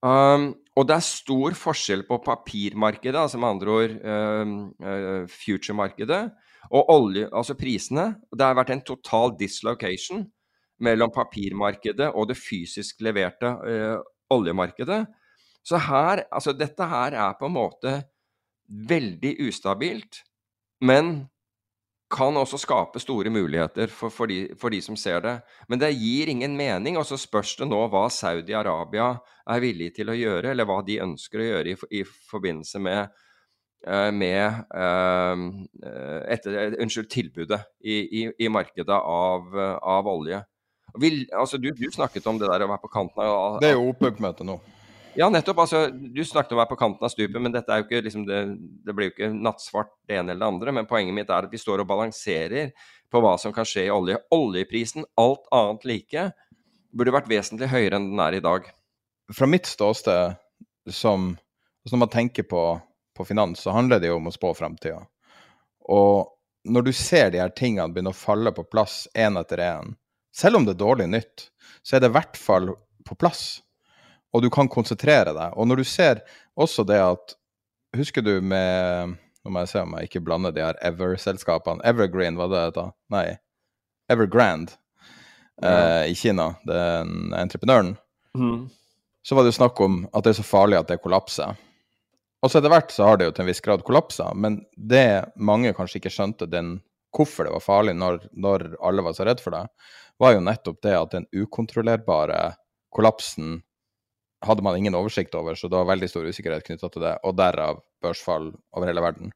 Um, 0.00 0.54
og 0.78 0.86
det 0.88 0.96
er 0.96 1.04
stor 1.04 1.54
forskjell 1.60 2.06
på 2.08 2.18
papirmarkedet, 2.24 3.18
altså 3.20 3.38
med 3.38 3.50
andre 3.52 3.74
ord 3.74 3.98
um, 4.00 4.54
uh, 4.80 5.26
future-markedet, 5.28 6.22
og 6.70 6.90
olje, 6.92 7.28
altså 7.32 7.56
prisene 7.58 8.12
Det 8.30 8.44
har 8.44 8.54
vært 8.58 8.74
en 8.74 8.84
total 8.86 9.34
dislocation 9.38 10.26
mellom 10.80 11.12
papirmarkedet 11.12 12.12
og 12.14 12.30
det 12.30 12.38
fysisk 12.40 13.02
leverte 13.04 13.50
eh, 13.68 13.98
oljemarkedet. 14.32 15.02
Så 15.66 15.76
her, 15.76 16.24
altså 16.32 16.54
dette 16.56 16.86
her 16.88 17.16
er 17.16 17.36
på 17.36 17.50
en 17.50 17.56
måte 17.56 17.96
veldig 18.70 19.34
ustabilt, 19.48 20.22
men 20.80 21.28
kan 22.10 22.34
også 22.34 22.58
skape 22.58 22.98
store 23.02 23.30
muligheter 23.30 23.90
for, 23.92 24.10
for, 24.10 24.26
de, 24.26 24.48
for, 24.58 24.72
de, 24.74 24.80
som 24.82 24.96
ser 24.98 25.20
det. 25.22 25.36
Men 25.70 25.78
det 25.78 25.92
gir 25.94 26.30
ingen 26.32 26.56
mening. 26.58 26.98
Og 26.98 27.06
så 27.06 27.18
spørs 27.20 27.54
det 27.60 27.68
nå 27.70 27.78
hva 27.92 28.08
Saudi-Arabia 28.10 29.12
er 29.46 29.62
villig 29.62 29.92
til 29.94 30.10
å 30.10 30.16
gjøre, 30.18 30.50
eller 30.50 30.66
hva 30.66 30.80
de 30.86 30.98
ønsker 31.04 31.42
å 31.42 31.46
gjøre 31.50 31.74
i, 31.74 31.76
i 32.00 32.02
forbindelse 32.32 32.82
med 32.82 33.14
med 33.88 34.42
eh, 34.76 35.44
etter, 36.34 36.76
unnskyld, 36.82 37.08
tilbudet 37.08 37.62
i, 37.80 37.94
i, 38.20 38.24
i 38.44 38.50
markedet 38.52 38.96
av, 38.96 39.54
av 39.80 40.10
olje. 40.10 40.42
Vi, 40.98 41.28
altså, 41.36 41.56
du, 41.56 41.70
du, 41.76 41.86
snakket 41.92 42.26
om 42.26 42.38
det 42.40 42.50
der 42.50 42.66
å 42.66 42.68
være 42.70 42.82
på 42.82 42.90
kanten 42.92 43.22
av, 43.22 43.30
av 43.30 43.58
Det 43.62 43.70
er 43.70 43.78
jo 43.78 43.88
OPEC-møte 43.92 44.46
nå. 44.46 44.58
Ja, 45.18 45.28
nettopp. 45.30 45.58
altså, 45.64 45.88
Du 45.90 46.22
snakket 46.24 46.52
om 46.52 46.58
å 46.58 46.62
være 46.62 46.72
på 46.72 46.80
kanten 46.80 47.06
av 47.06 47.12
stupet, 47.12 47.38
men 47.42 47.54
dette 47.54 47.72
er 47.72 47.82
jo 47.82 47.86
ikke, 47.88 48.02
liksom, 48.06 48.26
det, 48.28 48.40
det 48.86 48.94
blir 48.96 49.10
jo 49.10 49.14
ikke 49.14 49.30
nattsvart 49.34 49.92
det 50.08 50.18
ene 50.18 50.34
eller 50.34 50.44
det 50.44 50.50
andre. 50.54 50.74
Men 50.78 50.90
poenget 50.90 51.16
mitt 51.16 51.30
er 51.30 51.48
at 51.48 51.52
vi 51.52 51.60
står 51.60 51.82
og 51.82 51.90
balanserer 51.90 52.74
på 53.10 53.22
hva 53.22 53.34
som 53.42 53.54
kan 53.54 53.66
skje 53.66 53.88
i 53.88 53.94
olje. 53.94 54.18
Oljeprisen, 54.34 55.06
alt 55.18 55.48
annet 55.54 55.86
like, 55.88 56.28
burde 56.94 57.14
vært 57.14 57.30
vesentlig 57.30 57.70
høyere 57.70 57.98
enn 57.98 58.10
den 58.12 58.22
er 58.22 58.38
i 58.38 58.44
dag. 58.44 58.68
Fra 59.34 59.48
mitt 59.50 59.68
ståsted, 59.70 60.38
som 60.90 61.32
altså 61.80 61.96
Når 61.96 62.00
man 62.02 62.10
tenker 62.12 62.44
på 62.44 62.62
på 63.16 63.24
finans, 63.26 63.60
så 63.60 63.74
handler 63.74 64.00
det 64.00 64.10
jo 64.10 64.18
om 64.20 64.28
å 64.30 64.34
spå 64.34 64.52
framtida. 64.56 65.02
Og 65.90 66.30
når 66.70 66.86
du 66.86 66.92
ser 66.96 67.32
de 67.32 67.40
her 67.40 67.52
tingene 67.56 67.92
begynne 67.92 68.12
å 68.12 68.16
falle 68.16 68.52
på 68.54 68.66
plass 68.68 69.06
én 69.18 69.38
etter 69.40 69.62
én, 69.64 69.94
selv 70.36 70.60
om 70.60 70.66
det 70.66 70.76
er 70.76 70.84
dårlig 70.84 71.08
nytt, 71.10 71.48
så 71.82 71.96
er 71.96 72.04
det 72.04 72.10
i 72.12 72.16
hvert 72.18 72.38
fall 72.38 72.70
på 73.06 73.16
plass. 73.18 73.62
Og 74.34 74.44
du 74.44 74.50
kan 74.52 74.70
konsentrere 74.70 75.32
deg. 75.34 75.56
Og 75.58 75.66
når 75.66 75.80
du 75.80 75.88
ser 75.88 76.24
også 76.58 76.86
det 76.86 77.00
at 77.02 77.36
Husker 77.96 78.22
du 78.22 78.36
med 78.38 79.16
Nå 79.42 79.50
må 79.50 79.64
jeg 79.64 79.70
se 79.72 79.80
om 79.82 79.96
jeg 79.98 80.06
ikke 80.06 80.20
blander 80.22 80.52
de 80.54 80.62
her 80.62 80.76
Ever-selskapene. 80.84 81.82
Evergreen, 81.82 82.36
var 82.38 82.50
det 82.52 82.60
det? 82.76 82.84
Nei. 83.10 83.24
Evergrand 84.12 84.74
ja. 85.62 85.70
eh, 85.70 86.10
i 86.12 86.14
Kina, 86.14 86.52
den 86.68 87.32
entreprenøren. 87.34 87.94
Mm. 88.36 88.68
Så 89.24 89.34
var 89.34 89.42
det 89.42 89.54
jo 89.54 89.56
snakk 89.56 89.80
om 89.80 90.02
at 90.12 90.26
det 90.26 90.34
er 90.34 90.38
så 90.42 90.46
farlig 90.46 90.76
at 90.78 90.92
det 90.92 91.00
kollapser. 91.00 91.56
Og 92.40 92.50
så 92.50 92.60
etter 92.60 92.72
hvert 92.72 92.92
så 92.94 93.04
har 93.04 93.18
det 93.20 93.28
jo 93.28 93.32
til 93.36 93.44
en 93.44 93.50
viss 93.50 93.64
grad 93.64 93.82
kollapsa, 93.84 94.30
men 94.34 94.62
det 94.76 95.32
mange 95.36 95.74
kanskje 95.76 96.00
ikke 96.00 96.12
skjønte 96.14 96.48
den, 96.48 96.78
hvorfor 97.16 97.46
det 97.46 97.52
var 97.52 97.64
farlig 97.64 97.96
når, 97.98 98.22
når 98.32 98.68
alle 98.86 99.04
var 99.04 99.16
så 99.16 99.26
redd 99.28 99.42
for 99.44 99.56
det, 99.56 99.66
var 100.20 100.36
jo 100.36 100.44
nettopp 100.44 100.78
det 100.84 100.94
at 100.96 101.16
den 101.16 101.26
ukontrollerbare 101.32 102.40
kollapsen 102.94 103.58
hadde 104.46 104.64
man 104.64 104.76
ingen 104.76 104.96
oversikt 104.96 105.34
over, 105.36 105.54
så 105.54 105.68
det 105.68 105.76
var 105.76 105.90
veldig 105.90 106.08
stor 106.08 106.28
usikkerhet 106.28 106.64
knytta 106.64 106.88
til 106.88 107.04
det, 107.04 107.14
og 107.28 107.36
derav 107.36 107.82
børsfall 108.00 108.50
over 108.76 108.88
hele 108.88 109.04
verden. 109.04 109.34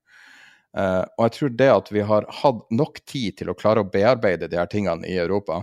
Uh, 0.74 1.04
og 1.18 1.26
jeg 1.26 1.34
tror 1.36 1.52
det 1.60 1.70
at 1.70 1.90
vi 1.94 2.02
har 2.08 2.26
hatt 2.40 2.64
nok 2.74 2.98
tid 3.06 3.36
til 3.38 3.52
å 3.52 3.56
klare 3.58 3.84
å 3.84 3.90
bearbeide 3.90 4.48
de 4.50 4.58
her 4.58 4.70
tingene 4.70 5.06
i 5.06 5.18
Europa, 5.22 5.60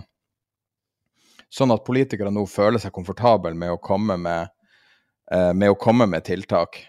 sånn 1.52 1.74
at 1.74 1.84
politikere 1.84 2.32
nå 2.32 2.46
føler 2.48 2.80
seg 2.80 2.94
komfortable 2.96 3.52
med 3.58 3.74
å 3.74 3.80
komme 3.82 4.16
med, 4.20 4.54
uh, 5.34 5.50
med, 5.52 5.68
å 5.74 5.78
komme 5.80 6.06
med 6.08 6.24
tiltak, 6.28 6.80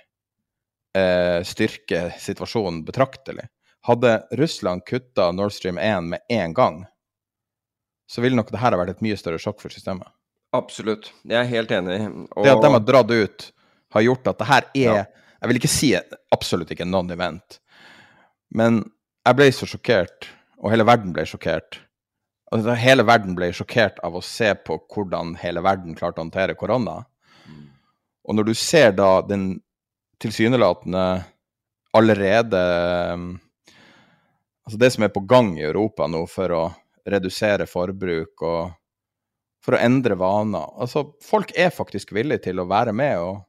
eh, 0.97 1.39
styrke 1.47 2.07
situasjonen 2.19 2.83
betraktelig. 2.85 3.47
Hadde 3.87 4.23
Russland 4.39 4.85
kutta 4.87 5.31
Nord 5.35 5.53
Stream 5.53 5.77
1 5.77 6.09
med 6.13 6.19
én 6.31 6.53
gang, 6.55 6.85
så 8.07 8.21
ville 8.21 8.37
nok 8.37 8.51
det 8.53 8.61
her 8.61 8.71
ha 8.75 8.79
vært 8.79 8.95
et 8.95 9.03
mye 9.03 9.17
større 9.19 9.41
sjokk 9.41 9.59
for 9.63 9.73
systemet. 9.73 10.07
Absolutt, 10.53 11.09
jeg 11.25 11.39
er 11.39 11.49
helt 11.49 11.73
enig. 11.73 11.99
Og... 12.35 12.45
Det 12.45 12.53
at 12.53 12.63
de 12.63 12.71
har 12.75 12.85
dratt 12.85 13.11
ut, 13.11 13.47
har 13.97 14.05
gjort 14.05 14.29
at 14.31 14.39
det 14.39 14.49
her 14.49 14.69
er 14.71 14.97
ja. 15.01 15.03
Jeg 15.43 15.49
vil 15.51 15.57
ikke 15.59 15.67
si 15.67 15.89
absolutt 16.31 16.69
ikke 16.71 16.85
non-event, 16.87 17.57
men 18.55 18.77
jeg 19.27 19.35
ble 19.35 19.47
så 19.51 19.67
sjokkert, 19.67 20.29
og 20.55 20.71
hele 20.71 20.85
verden 20.87 21.11
ble 21.11 21.25
sjokkert. 21.27 21.81
Og 22.53 22.69
hele 22.79 23.03
verden 23.03 23.35
ble 23.35 23.49
sjokkert 23.51 23.97
av 24.07 24.15
å 24.15 24.21
se 24.23 24.53
på 24.55 24.77
hvordan 24.93 25.33
hele 25.41 25.59
verden 25.65 25.97
klarte 25.97 26.21
å 26.21 26.23
håndtere 26.23 26.55
korona. 26.55 27.01
Mm. 27.43 27.65
Og 28.23 28.37
når 28.37 28.47
du 28.47 28.53
ser 28.55 28.95
da 28.95 29.17
den 29.27 29.57
tilsynelatende 30.21 31.05
allerede 31.93 32.61
Altså 34.63 34.79
det 34.79 34.89
som 34.93 35.03
er 35.03 35.11
på 35.11 35.25
gang 35.27 35.57
i 35.59 35.65
Europa 35.67 36.05
nå 36.07 36.21
for 36.31 36.53
å 36.55 36.63
redusere 37.09 37.65
forbruk 37.67 38.43
og 38.47 38.71
for 39.63 39.77
å 39.77 39.81
endre 39.83 40.17
vaner. 40.19 40.69
Altså, 40.79 41.05
folk 41.23 41.53
er 41.59 41.73
faktisk 41.73 42.13
villige 42.15 42.45
til 42.49 42.59
å 42.59 42.67
være 42.67 42.93
med 42.95 43.19
og, 43.23 43.41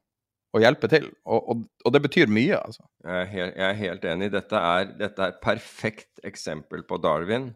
og 0.54 0.62
hjelpe 0.62 0.90
til, 0.90 1.08
og, 1.26 1.40
og, 1.50 1.62
og, 1.82 1.92
det 1.94 2.02
betyr 2.04 2.30
mye, 2.30 2.58
altså. 2.60 2.84
Jeg 3.02 3.20
er 3.20 3.30
helt, 3.32 3.56
jeg 3.58 3.66
er 3.68 3.80
helt 3.80 4.06
enig. 4.10 4.30
Dette 4.34 4.60
er 4.74 4.92
et 5.08 5.40
perfekt 5.42 6.22
eksempel 6.26 6.84
på 6.86 7.00
Darwin, 7.02 7.50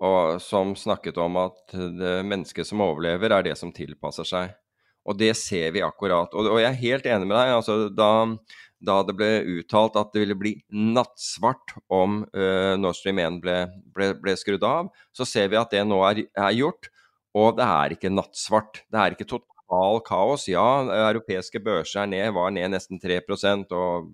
og 0.00 0.38
som 0.42 0.76
snakket 0.78 1.18
om 1.20 1.36
at 1.42 1.74
det 1.74 2.20
mennesket 2.26 2.68
som 2.68 2.82
overlever, 2.86 3.34
er 3.34 3.50
det 3.50 3.56
som 3.58 3.74
tilpasser 3.74 4.28
seg. 4.28 4.54
Og 5.08 5.16
det 5.18 5.32
ser 5.38 5.72
vi 5.74 5.84
akkurat. 5.84 6.32
Og, 6.36 6.48
og 6.54 6.60
jeg 6.60 6.68
er 6.70 6.82
helt 6.82 7.06
enig 7.08 7.28
med 7.28 7.36
deg. 7.36 7.52
altså 7.56 7.76
da, 7.88 8.10
da, 8.80 9.00
det 9.08 9.16
ble 9.16 9.30
uttalt 9.56 9.98
at 10.00 10.12
det 10.14 10.24
ville 10.24 10.38
bli 10.38 10.54
nattsvart 10.70 11.76
om 11.92 12.22
uh, 12.36 12.74
Nord 12.80 12.98
Stream 12.98 13.20
1 13.22 13.40
ble, 13.44 13.58
ble, 13.96 14.12
ble, 14.20 14.36
skrudd 14.38 14.64
av, 14.66 14.90
så 15.16 15.26
ser 15.28 15.50
vi 15.52 15.60
at 15.60 15.72
det 15.72 15.86
nå 15.88 16.02
er, 16.08 16.24
er, 16.36 16.50
gjort. 16.58 16.90
Og 17.36 17.56
det 17.58 17.66
er 17.66 17.96
ikke 17.96 18.12
nattsvart. 18.12 18.82
Det 18.90 19.00
er 19.00 19.16
ikke 19.16 19.28
total 19.30 20.00
kaos. 20.06 20.48
Ja, 20.50 20.66
europeiske 21.10 21.62
børser 21.62 22.04
er 22.04 22.12
ned, 22.12 22.30
var 22.36 22.52
ned 22.54 22.72
nesten 22.74 23.00
3% 23.00 23.70
og 23.76 24.10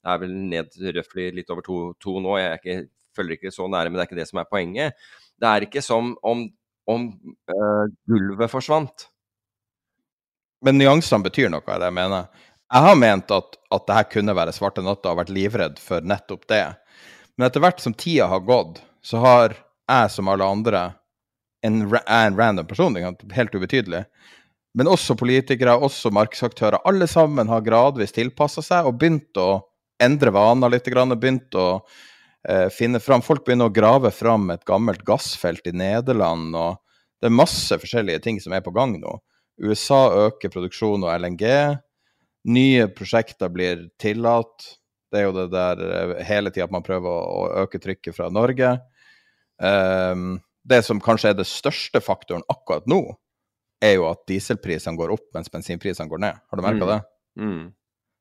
det 0.00 0.08
er 0.08 0.20
vel 0.22 0.32
ned 0.50 0.80
røftlig 0.96 1.28
litt 1.36 1.52
over 1.52 1.64
2 1.64 2.22
nå. 2.24 2.36
Jeg 2.40 2.60
ikke, 2.60 2.76
følger 3.16 3.38
ikke 3.38 3.54
så 3.54 3.68
nære, 3.70 3.90
men 3.90 3.98
det 3.98 4.04
er 4.04 4.10
ikke 4.10 4.20
det 4.20 4.28
som 4.30 4.40
er 4.42 4.50
poenget. 4.50 5.08
Det 5.40 5.48
er 5.48 5.66
ikke 5.66 5.82
som 5.84 6.12
om, 6.26 6.44
om 6.90 7.08
uh, 7.52 7.86
gulvet 8.08 8.52
forsvant. 8.52 9.06
Men 10.64 10.78
nyansene 10.80 11.24
betyr 11.24 11.50
noe, 11.52 11.64
er 11.66 11.80
det 11.80 11.88
jeg 11.88 11.96
mener. 11.96 12.28
Jeg 12.70 12.86
har 12.86 12.98
ment 13.00 13.32
at, 13.34 13.56
at 13.74 13.86
det 13.88 13.96
her 13.96 14.08
kunne 14.12 14.36
være 14.36 14.54
svarte 14.54 14.84
natta 14.84 15.12
og 15.12 15.22
vært 15.22 15.32
livredd 15.34 15.80
for 15.82 16.04
nettopp 16.06 16.46
det. 16.52 16.64
Men 17.36 17.48
etter 17.48 17.64
hvert 17.64 17.80
som 17.82 17.96
tida 17.96 18.28
har 18.30 18.44
gått, 18.46 18.82
så 19.02 19.22
har 19.24 19.56
jeg 19.90 20.12
som 20.12 20.28
alle 20.30 20.46
andre 20.46 20.82
en, 21.66 21.82
en 21.88 22.36
random 22.36 22.68
person, 22.68 22.96
helt 23.34 23.54
ubetydelig. 23.56 24.04
Men 24.76 24.90
også 24.90 25.16
politikere, 25.18 25.74
også 25.74 26.12
markedsaktører. 26.14 26.78
Alle 26.86 27.08
sammen 27.10 27.50
har 27.50 27.64
gradvis 27.66 28.14
tilpassa 28.14 28.62
seg 28.62 28.86
og 28.86 29.00
begynt 29.00 29.40
å 29.40 29.64
endre 30.00 30.30
vaner 30.34 30.70
litt. 30.70 30.86
Begynt 30.86 31.56
å 31.58 31.66
eh, 32.46 32.68
finne 32.72 33.00
fram 33.02 33.24
Folk 33.26 33.42
begynner 33.46 33.70
å 33.70 33.74
grave 33.74 34.12
fram 34.14 34.46
et 34.54 34.62
gammelt 34.68 35.02
gassfelt 35.08 35.66
i 35.66 35.74
Nederland. 35.74 36.54
og 36.54 36.78
Det 37.18 37.28
er 37.28 37.40
masse 37.40 37.80
forskjellige 37.82 38.22
ting 38.28 38.38
som 38.40 38.54
er 38.54 38.62
på 38.64 38.74
gang 38.76 38.94
nå. 39.00 39.18
USA 39.60 40.02
øker 40.26 40.52
produksjonen 40.52 41.06
av 41.08 41.20
LNG. 41.20 41.46
Nye 42.50 42.86
prosjekter 42.96 43.52
blir 43.52 43.88
tillatt. 44.00 44.76
Det 45.10 45.20
er 45.20 45.26
jo 45.26 45.34
det 45.36 45.48
der 45.52 45.82
eh, 45.86 46.14
hele 46.26 46.52
tida 46.52 46.68
at 46.68 46.74
man 46.74 46.86
prøver 46.86 47.10
å, 47.10 47.42
øke 47.64 47.80
trykket 47.82 48.16
fra 48.16 48.30
Norge. 48.32 48.76
Um, 49.60 50.38
det 50.64 50.80
som 50.86 51.02
kanskje 51.02 51.32
er 51.32 51.36
det 51.36 51.48
største 51.50 52.00
faktoren 52.04 52.46
akkurat 52.48 52.86
nå, 52.88 53.02
er 53.84 53.96
jo 53.96 54.06
at 54.10 54.22
dieselprisene 54.28 54.96
går 54.96 55.12
opp 55.16 55.28
mens 55.36 55.52
bensinprisene 55.52 56.08
går 56.08 56.22
ned. 56.22 56.40
Har 56.48 56.60
du 56.60 56.64
merka 56.64 56.86
mm. 56.86 56.90
det? 56.92 57.00
Mm. 57.40 57.62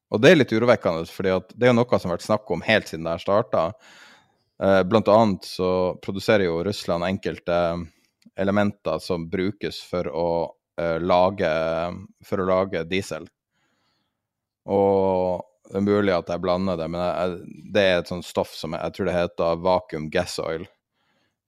Og 0.09 0.21
det 0.23 0.31
er 0.31 0.39
litt 0.39 0.53
urovekkende, 0.55 1.05
for 1.11 1.27
det 1.27 1.65
er 1.65 1.71
jo 1.71 1.77
noe 1.77 1.99
som 1.99 2.09
har 2.09 2.17
vært 2.17 2.25
snakk 2.25 2.51
om 2.51 2.63
helt 2.65 2.89
siden 2.89 3.05
det 3.05 3.15
her 3.17 3.23
starta. 3.23 3.65
Eh, 4.63 4.81
blant 4.89 5.07
annet 5.07 5.45
så 5.45 5.71
produserer 6.03 6.47
jo 6.47 6.63
Russland 6.65 7.05
enkelte 7.05 7.59
elementer 8.39 8.99
som 9.03 9.27
brukes 9.29 9.81
for 9.85 10.09
å, 10.09 10.29
eh, 10.43 10.55
lage, 11.01 11.51
for 12.25 12.41
å 12.41 12.47
lage 12.49 12.85
diesel. 12.89 13.27
Og 14.69 15.45
det 15.69 15.77
er 15.77 15.85
mulig 15.85 16.13
at 16.15 16.29
jeg 16.31 16.41
blander 16.41 16.79
det, 16.79 16.87
men 16.89 17.03
jeg, 17.03 17.63
det 17.73 17.85
er 17.85 17.99
et 17.99 18.09
sånt 18.09 18.25
stoff 18.25 18.55
som 18.57 18.73
jeg, 18.73 18.81
jeg 18.81 18.95
tror 18.95 19.09
det 19.09 19.17
heter 19.17 19.63
vacuum 19.65 20.09
gas 20.13 20.39
oil. 20.41 20.65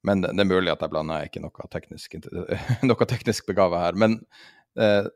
Men 0.05 0.23
det, 0.23 0.34
er 0.34 0.49
mulig 0.49 0.71
at 0.73 0.82
jeg 0.82 0.93
blander, 0.93 1.21
jeg 1.21 1.29
er 1.29 1.32
ikke 1.32 1.43
noe 1.43 1.67
teknisk, 1.73 2.15
noe 2.89 3.09
teknisk 3.09 3.49
begava 3.49 3.84
her. 3.84 3.97
Men 3.97 4.19
eh, 4.77 5.09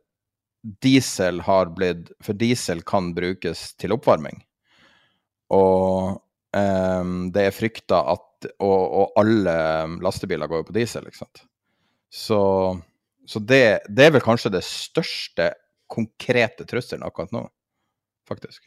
diesel 0.85 1.41
har 1.45 1.71
blitt 1.77 2.11
For 2.25 2.37
diesel 2.37 2.83
kan 2.85 3.13
brukes 3.17 3.71
til 3.81 3.93
oppvarming. 3.97 4.43
Og 5.53 6.17
eh, 6.57 7.13
det 7.33 7.47
er 7.49 7.57
frykta 7.57 8.01
at 8.13 8.49
og, 8.61 8.81
og, 8.83 9.13
alle 9.17 9.55
lastebiler 10.05 10.49
går 10.49 10.61
jo 10.61 10.67
på 10.67 10.75
diesel, 10.75 11.07
ikke 11.09 11.23
sant. 11.23 11.45
Så, 12.13 12.39
så 13.25 13.41
det, 13.41 13.63
det 13.89 14.07
er 14.07 14.15
vel 14.15 14.23
kanskje 14.23 14.53
det 14.53 14.63
største 14.67 15.51
konkrete 15.91 16.65
trusselen 16.69 17.05
akkurat 17.05 17.33
nå, 17.35 17.43
faktisk. 18.29 18.65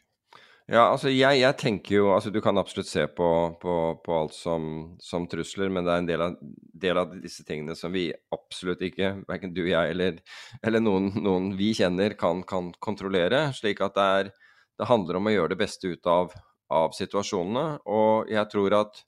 Ja, 0.69 0.83
altså 0.91 1.09
jeg, 1.09 1.39
jeg, 1.39 1.55
tenker 1.57 1.95
jo 1.95 2.09
altså 2.13 2.29
Du 2.29 2.43
kan 2.45 2.59
absolutt 2.61 2.85
se 2.85 3.07
på, 3.09 3.27
på, 3.61 3.75
på 4.05 4.13
alt 4.13 4.35
som, 4.37 4.67
som, 5.01 5.25
trusler, 5.29 5.71
men 5.73 5.87
det 5.87 5.93
er 5.93 6.03
en 6.03 6.09
del 6.09 6.23
av, 6.27 6.35
del 6.83 6.99
av, 7.01 7.15
disse 7.23 7.45
tingene 7.47 7.73
som 7.77 7.93
vi 7.95 8.05
absolutt 8.35 8.83
ikke, 8.85 9.15
verken 9.29 9.55
du, 9.55 9.63
jeg 9.65 9.95
eller, 9.95 10.19
eller 10.61 10.83
noen, 10.83 11.09
noen, 11.17 11.49
vi 11.57 11.71
kjenner, 11.79 12.13
kan, 12.19 12.43
kan, 12.45 12.69
kontrollere. 12.85 13.47
Slik 13.57 13.81
at 13.81 13.97
det, 13.97 14.05
er, 14.19 14.29
det 14.77 14.89
handler 14.91 15.17
om 15.17 15.31
å 15.31 15.33
gjøre 15.33 15.55
det 15.55 15.61
beste 15.63 15.89
ut 15.89 16.11
av, 16.11 16.37
av 16.69 16.93
situasjonene. 16.97 17.65
Og 17.89 18.29
jeg 18.29 18.53
tror 18.53 18.77
at 18.83 19.05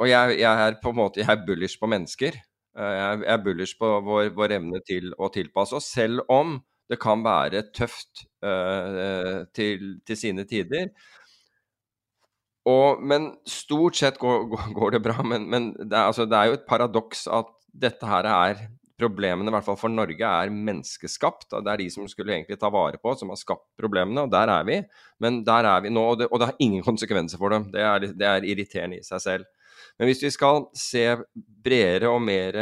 Og 0.00 0.08
jeg, 0.08 0.38
jeg, 0.40 0.48
er 0.48 0.80
på 0.80 0.94
en 0.94 1.02
måte 1.02 1.20
jeg 1.20 1.28
er 1.28 1.44
bullish 1.44 1.76
på 1.76 1.90
mennesker. 1.90 2.40
Eh, 2.78 2.96
jeg, 2.96 3.22
er 3.34 3.44
bullish 3.44 3.78
på 3.78 3.92
vår, 4.06 4.30
vår 4.36 4.56
evne 4.60 4.82
til 4.86 5.10
å 5.18 5.30
tilpasse 5.32 5.76
oss, 5.78 5.90
selv 5.90 6.22
om 6.30 6.58
det 6.90 6.98
kan 7.02 7.22
være 7.22 7.68
tøft 7.70 8.24
uh, 8.42 9.46
til, 9.54 10.00
til, 10.02 10.16
sine 10.18 10.42
tider. 10.50 10.88
Og, 12.66 12.98
men 12.98 13.28
stort 13.46 13.94
sett 14.00 14.18
går, 14.18 14.48
går 14.74 14.96
det 14.96 15.02
bra. 15.04 15.20
Men, 15.22 15.46
men 15.52 15.70
det, 15.78 15.94
er, 15.94 16.08
altså, 16.08 16.26
det, 16.26 16.34
er, 16.34 16.50
jo 16.50 16.58
et 16.58 16.66
paradoks 16.66 17.28
at 17.30 17.54
dette 17.86 18.10
her 18.10 18.26
er 18.32 18.66
Problemene, 19.00 19.48
i 19.48 19.54
hvert 19.54 19.64
fall 19.64 19.78
for 19.80 19.88
Norge, 19.88 20.28
er 20.28 20.50
menneskeskapt. 20.52 21.46
Det 21.54 21.70
er 21.72 21.80
de 21.80 21.86
som 21.88 22.04
skulle 22.10 22.34
egentlig 22.34 22.58
ta 22.60 22.68
vare 22.68 22.98
på, 23.00 23.14
som 23.16 23.30
har 23.32 23.38
skapt 23.40 23.64
problemene. 23.80 24.26
Og 24.26 24.34
der 24.34 24.50
er 24.52 24.66
vi. 24.68 24.76
Men 25.24 25.38
der 25.46 25.64
er 25.70 25.86
vi 25.86 25.92
nå, 25.94 26.02
og 26.04 26.18
det, 26.20 26.26
og 26.28 26.42
det 26.42 26.50
har 26.50 26.60
ingen 26.60 26.84
konsekvenser 26.84 27.40
for 27.40 27.54
dem. 27.54 27.70
Det 27.72 27.80
er, 27.80 28.04
det 28.12 28.28
er 28.28 28.44
irriterende 28.44 28.98
i 29.00 29.06
seg 29.06 29.22
selv. 29.24 29.48
Men 30.00 30.08
hvis 30.08 30.22
vi 30.24 30.30
skal 30.32 30.64
se 30.80 31.04
bredere 31.36 32.08
og 32.08 32.22
mer 32.24 32.56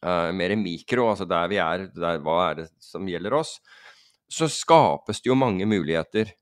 uh, 0.00 0.32
mer 0.32 0.56
mikro, 0.56 1.10
altså 1.10 1.26
der 1.28 1.50
vi 1.52 1.60
er, 1.60 1.86
der, 1.92 2.22
hva 2.24 2.38
er 2.46 2.62
det 2.62 2.66
som 2.80 3.06
gjelder 3.08 3.36
oss, 3.36 3.58
så 4.32 4.48
skapes 4.50 5.20
det 5.20 5.30
jo 5.30 5.38
mange 5.38 5.66
muligheter 5.68 6.32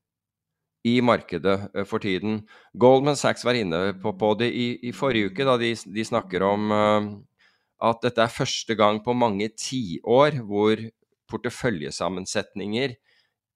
i 0.87 0.99
markedet 1.03 1.57
uh, 1.75 1.83
for 1.83 1.99
tiden. 1.99 2.43
Goldman 2.71 3.19
Sachs 3.19 3.45
var 3.45 3.59
inne 3.59 3.97
på, 4.01 4.15
på 4.15 4.33
det 4.39 4.51
i, 4.53 4.67
i, 4.87 4.93
forrige 4.95 5.33
uke, 5.33 5.47
da 5.47 5.57
de, 5.61 5.73
de 5.75 6.05
snakker 6.07 6.45
om 6.47 6.71
uh, 6.71 7.09
at 7.83 7.99
dette 8.05 8.23
er 8.23 8.31
første 8.31 8.77
gang 8.79 9.01
på 9.03 9.17
mange 9.17 9.49
tiår 9.59 10.39
hvor 10.47 10.79
porteføljesammensetninger, 11.27 12.95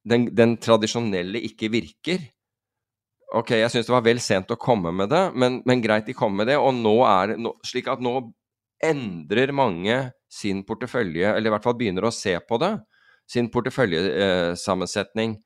den, 0.09 0.27
den 0.35 0.57
tradisjonelle, 0.59 1.39
ikke 1.47 1.69
virker. 1.71 2.27
Ok, 3.37 3.53
jeg 3.59 3.69
syns 3.69 3.85
det 3.85 3.93
var 3.93 4.05
vel 4.05 4.19
sent 4.23 4.49
å 4.49 4.57
komme 4.57 4.91
med 4.95 5.11
det, 5.11 5.21
men, 5.37 5.59
men 5.69 5.81
greit 5.83 6.07
de 6.09 6.15
kom 6.17 6.33
med 6.37 6.49
det. 6.49 6.57
Og 6.57 6.73
nå 6.73 6.95
er 7.05 7.35
det 7.35 7.51
slik 7.67 7.89
at 7.91 8.01
nå 8.01 8.15
endrer 8.85 9.53
mange 9.53 9.97
sin 10.31 10.63
portefølje, 10.65 11.35
eller 11.35 11.49
i 11.49 11.53
hvert 11.53 11.65
fall 11.65 11.77
begynner 11.77 12.07
å 12.07 12.13
se 12.15 12.33
på 12.41 12.57
det, 12.61 12.71
sin 13.29 13.51
porteføljesammensetning. 13.53 15.37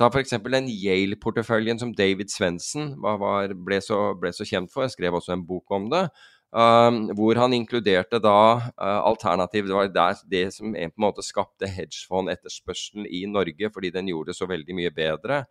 Ta 0.00 0.08
f.eks. 0.08 0.36
den 0.52 0.68
Yale-porteføljen 0.68 1.80
som 1.80 1.94
David 1.96 2.32
Svendsen 2.32 2.94
ble, 3.00 3.56
ble, 3.56 3.80
så 3.84 4.46
kjent 4.48 4.72
for. 4.72 4.84
Jeg 4.84 4.94
skrev 4.96 5.16
også 5.16 5.34
en 5.34 5.44
bok 5.48 5.72
om 5.76 5.90
det. 5.92 6.06
Um, 6.50 7.04
hvor 7.14 7.38
han 7.38 7.52
inkluderte 7.54 8.18
da 8.18 8.38
uh, 8.58 9.02
alternativ 9.06 9.68
Det 9.68 9.74
var 9.76 9.90
der, 9.94 10.16
det 10.26 10.40
som 10.50 10.72
en 10.74 10.90
på 10.90 10.98
en 10.98 11.04
måte 11.04 11.22
skapte 11.22 11.68
hedgefond-etterspørselen 11.70 13.06
i 13.06 13.20
Norge, 13.30 13.70
fordi 13.70 13.92
den 13.94 14.10
gjorde 14.10 14.32
det 14.32 14.38
så 14.40 14.48
veldig 14.50 14.74
mye 14.74 14.90
bedre 14.90 15.44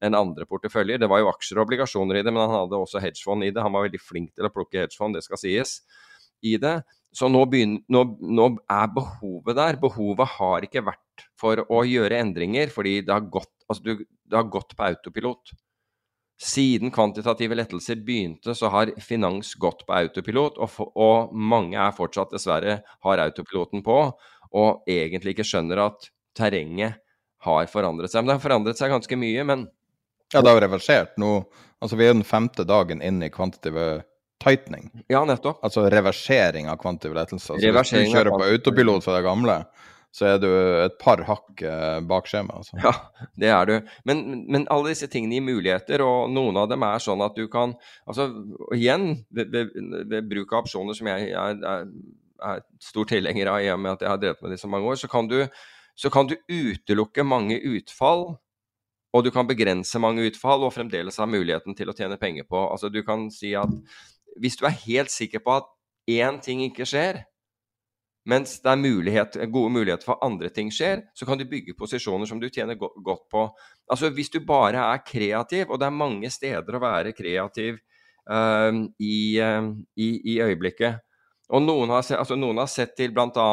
enn 0.00 0.16
andre 0.16 0.46
porteføljer. 0.48 1.02
Det 1.02 1.10
var 1.12 1.20
jo 1.20 1.28
aksjer 1.28 1.60
og 1.60 1.66
obligasjoner 1.66 2.20
i 2.20 2.24
det, 2.24 2.32
men 2.32 2.46
han 2.46 2.62
hadde 2.62 2.80
også 2.80 3.04
hedgefond 3.04 3.44
i 3.44 3.52
det. 3.52 3.60
Han 3.64 3.76
var 3.76 3.84
veldig 3.84 4.00
flink 4.00 4.32
til 4.32 4.48
å 4.48 4.52
plukke 4.54 4.80
hedgefond, 4.80 5.18
det 5.18 5.26
skal 5.28 5.42
sies 5.44 5.82
i 6.40 6.56
det. 6.60 6.78
Så 7.16 7.28
nå, 7.32 7.44
begynner, 7.52 7.84
nå, 7.92 8.06
nå, 8.20 8.48
er 8.72 8.88
behovet 8.96 9.56
der. 9.60 9.78
Behovet 9.80 10.34
har 10.38 10.64
ikke 10.64 10.86
vært 10.88 11.28
for 11.40 11.60
å 11.68 11.84
gjøre 11.84 12.16
endringer, 12.20 12.72
fordi 12.72 13.02
det 13.04 13.12
har 13.12 13.28
gått, 13.28 13.52
altså 13.68 13.84
du, 13.84 14.04
det 14.04 14.40
har 14.40 14.48
gått 14.52 14.72
på 14.76 14.88
autopilot. 14.88 15.52
Siden 16.36 16.90
kvantitative 16.92 17.56
lettelser 17.56 17.96
begynte, 18.04 18.52
så 18.54 18.68
har 18.68 18.92
finans 19.00 19.54
gått 19.56 19.86
på 19.88 19.94
autopilot, 19.96 20.58
og, 20.60 20.68
for, 20.68 20.90
og 20.92 21.32
mange 21.32 21.78
er 21.80 21.94
fortsatt 21.96 22.34
dessverre 22.34 22.82
har 23.06 23.22
autopiloten 23.24 23.84
på, 23.86 23.96
og 24.56 24.90
egentlig 24.90 25.32
ikke 25.32 25.46
skjønner 25.48 25.80
at 25.86 26.10
terrenget 26.36 27.00
har 27.46 27.70
forandret 27.72 28.12
seg. 28.12 28.20
Men 28.20 28.34
det 28.34 28.36
har 28.36 28.44
forandret 28.44 28.80
seg 28.80 28.92
ganske 28.92 29.18
mye, 29.20 29.46
men 29.48 29.66
Ja, 30.34 30.42
det 30.42 30.50
har 30.50 30.60
reversert 30.60 31.16
nå. 31.22 31.46
Altså, 31.80 31.96
vi 31.96 32.08
er 32.08 32.16
den 32.16 32.26
femte 32.26 32.64
dagen 32.66 33.00
inn 33.04 33.22
i 33.22 33.30
kvantitative 33.32 34.02
tightening. 34.42 34.90
Ja, 35.08 35.22
nettopp. 35.24 35.60
Altså 35.64 35.86
reversering 35.92 36.68
av 36.68 36.80
kvantitative 36.82 37.16
lettelser. 37.20 37.56
Altså, 37.56 37.72
hvis 37.72 38.10
du 38.10 38.16
kjører 38.16 38.34
på 38.34 38.48
autopilot 38.50 39.06
fra 39.06 39.16
det 39.16 39.24
gamle, 39.26 39.60
så 40.16 40.30
er 40.30 40.38
du 40.40 40.48
et 40.48 40.94
par 41.00 41.20
hakk 41.28 41.62
eh, 41.66 41.98
bak 42.08 42.28
skjema. 42.30 42.56
Altså. 42.62 42.78
Ja, 42.80 42.92
det 43.36 43.50
er 43.52 43.68
du. 43.68 43.74
Men, 44.08 44.22
men, 44.48 44.64
alle 44.72 44.94
disse 44.94 45.10
tingene 45.12 45.36
gir 45.36 45.44
muligheter, 45.44 46.04
og 46.04 46.30
noen 46.32 46.56
av 46.56 46.70
dem 46.70 46.86
er 46.88 47.02
sånn 47.04 47.24
at 47.24 47.36
du 47.36 47.44
kan 47.52 47.74
Altså 48.08 48.30
igjen, 48.72 49.26
ved, 49.34 49.52
ved, 49.52 49.74
ved 50.08 50.30
bruk 50.30 50.54
av 50.54 50.64
opsjoner 50.64 50.96
som 50.96 51.10
jeg 51.10 51.28
er, 51.36 51.60
er, 51.60 51.84
er 52.48 52.64
stor 52.82 53.08
tilhenger 53.12 53.52
av 53.52 53.60
i 53.60 53.68
og 53.74 53.82
med 53.82 53.96
at 53.96 54.06
jeg 54.06 54.12
har 54.14 54.22
drevet 54.22 54.42
med 54.44 54.54
det 54.54 54.60
så 54.62 54.72
mange 54.72 54.88
år, 54.88 54.98
så 55.02 55.10
kan, 55.12 55.28
du, 55.28 55.42
så 55.98 56.12
kan 56.12 56.30
du 56.30 56.36
utelukke 56.48 57.26
mange 57.26 57.60
utfall 57.76 58.30
og 59.16 59.24
du 59.24 59.30
kan 59.32 59.48
begrense 59.48 60.00
mange 60.02 60.26
utfall 60.28 60.66
og 60.66 60.74
fremdeles 60.74 61.16
ha 61.20 61.28
muligheten 61.28 61.76
til 61.76 61.88
å 61.88 61.94
tjene 61.96 62.18
penger 62.20 62.44
på. 62.48 62.58
Altså 62.68 62.90
Du 62.92 63.02
kan 63.06 63.30
si 63.32 63.54
at 63.56 63.72
hvis 64.36 64.58
du 64.60 64.66
er 64.68 64.76
helt 64.84 65.12
sikker 65.12 65.40
på 65.44 65.54
at 65.60 65.70
én 66.10 66.40
ting 66.44 66.60
ikke 66.66 66.84
skjer, 66.88 67.22
mens 68.26 68.56
det 68.62 68.72
er 68.72 68.80
mulighet, 68.80 69.38
gode 69.54 69.72
muligheter 69.74 70.08
for 70.08 70.22
andre 70.24 70.50
ting 70.50 70.72
skjer, 70.74 71.04
så 71.14 71.28
kan 71.28 71.38
du 71.38 71.46
bygge 71.48 71.76
posisjoner 71.78 72.26
som 72.26 72.40
du 72.42 72.48
tjener 72.50 72.78
go 72.78 72.90
godt 73.06 73.26
på. 73.32 73.46
Altså 73.90 74.10
Hvis 74.10 74.32
du 74.34 74.40
bare 74.44 74.82
er 74.82 75.04
kreativ, 75.06 75.70
og 75.70 75.80
det 75.80 75.86
er 75.86 75.94
mange 75.94 76.30
steder 76.30 76.76
å 76.76 76.82
være 76.82 77.14
kreativ 77.14 77.78
uh, 78.30 78.84
i, 78.98 79.18
uh, 79.38 79.70
i, 79.94 80.08
i, 80.34 80.40
øyeblikket 80.42 81.06
og 81.54 81.62
noen 81.62 81.92
har, 81.94 82.02
altså 82.18 82.34
noen 82.38 82.58
har 82.58 82.66
sett 82.70 82.96
til 82.98 83.12
bl.a. 83.14 83.46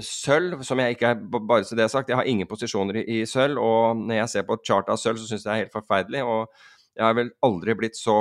sølv, 0.00 0.62
som 0.64 0.80
jeg 0.80 0.94
ikke 0.94 1.10
er 1.12 1.18
bare 1.34 1.66
så 1.68 1.76
det 1.76 1.90
sagt, 1.92 2.08
jeg 2.08 2.16
har 2.16 2.28
ingen 2.28 2.48
posisjoner 2.48 3.02
i, 3.02 3.04
i 3.18 3.26
sølv. 3.28 3.60
Og 3.60 4.00
når 4.00 4.22
jeg 4.22 4.30
ser 4.32 4.46
på 4.48 4.56
et 4.56 4.64
chart 4.64 4.88
av 4.88 5.00
sølv, 5.00 5.20
så 5.20 5.28
syns 5.28 5.44
jeg 5.44 5.50
det 5.50 5.52
er 5.52 5.62
helt 5.66 5.76
forferdelig. 5.76 6.22
Og 6.24 6.94
jeg 6.96 7.04
har 7.04 7.18
vel 7.18 7.34
aldri 7.44 7.76
blitt 7.76 8.00
så 8.00 8.16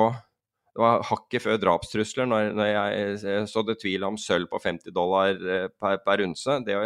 det 0.73 0.81
var 0.81 1.03
hakket 1.05 1.43
før 1.43 1.59
drapstrusler 1.61 2.25
når, 2.25 2.47
når 2.57 2.69
jeg 2.69 3.49
sådde 3.51 3.75
tvil 3.81 4.05
om 4.07 4.15
sølv 4.17 4.49
på 4.49 4.61
50 4.63 4.93
dollar 4.95 5.35
eh, 5.37 5.67
per, 5.69 5.99
per 6.01 6.23
unse. 6.25 6.55
Det, 6.65 6.77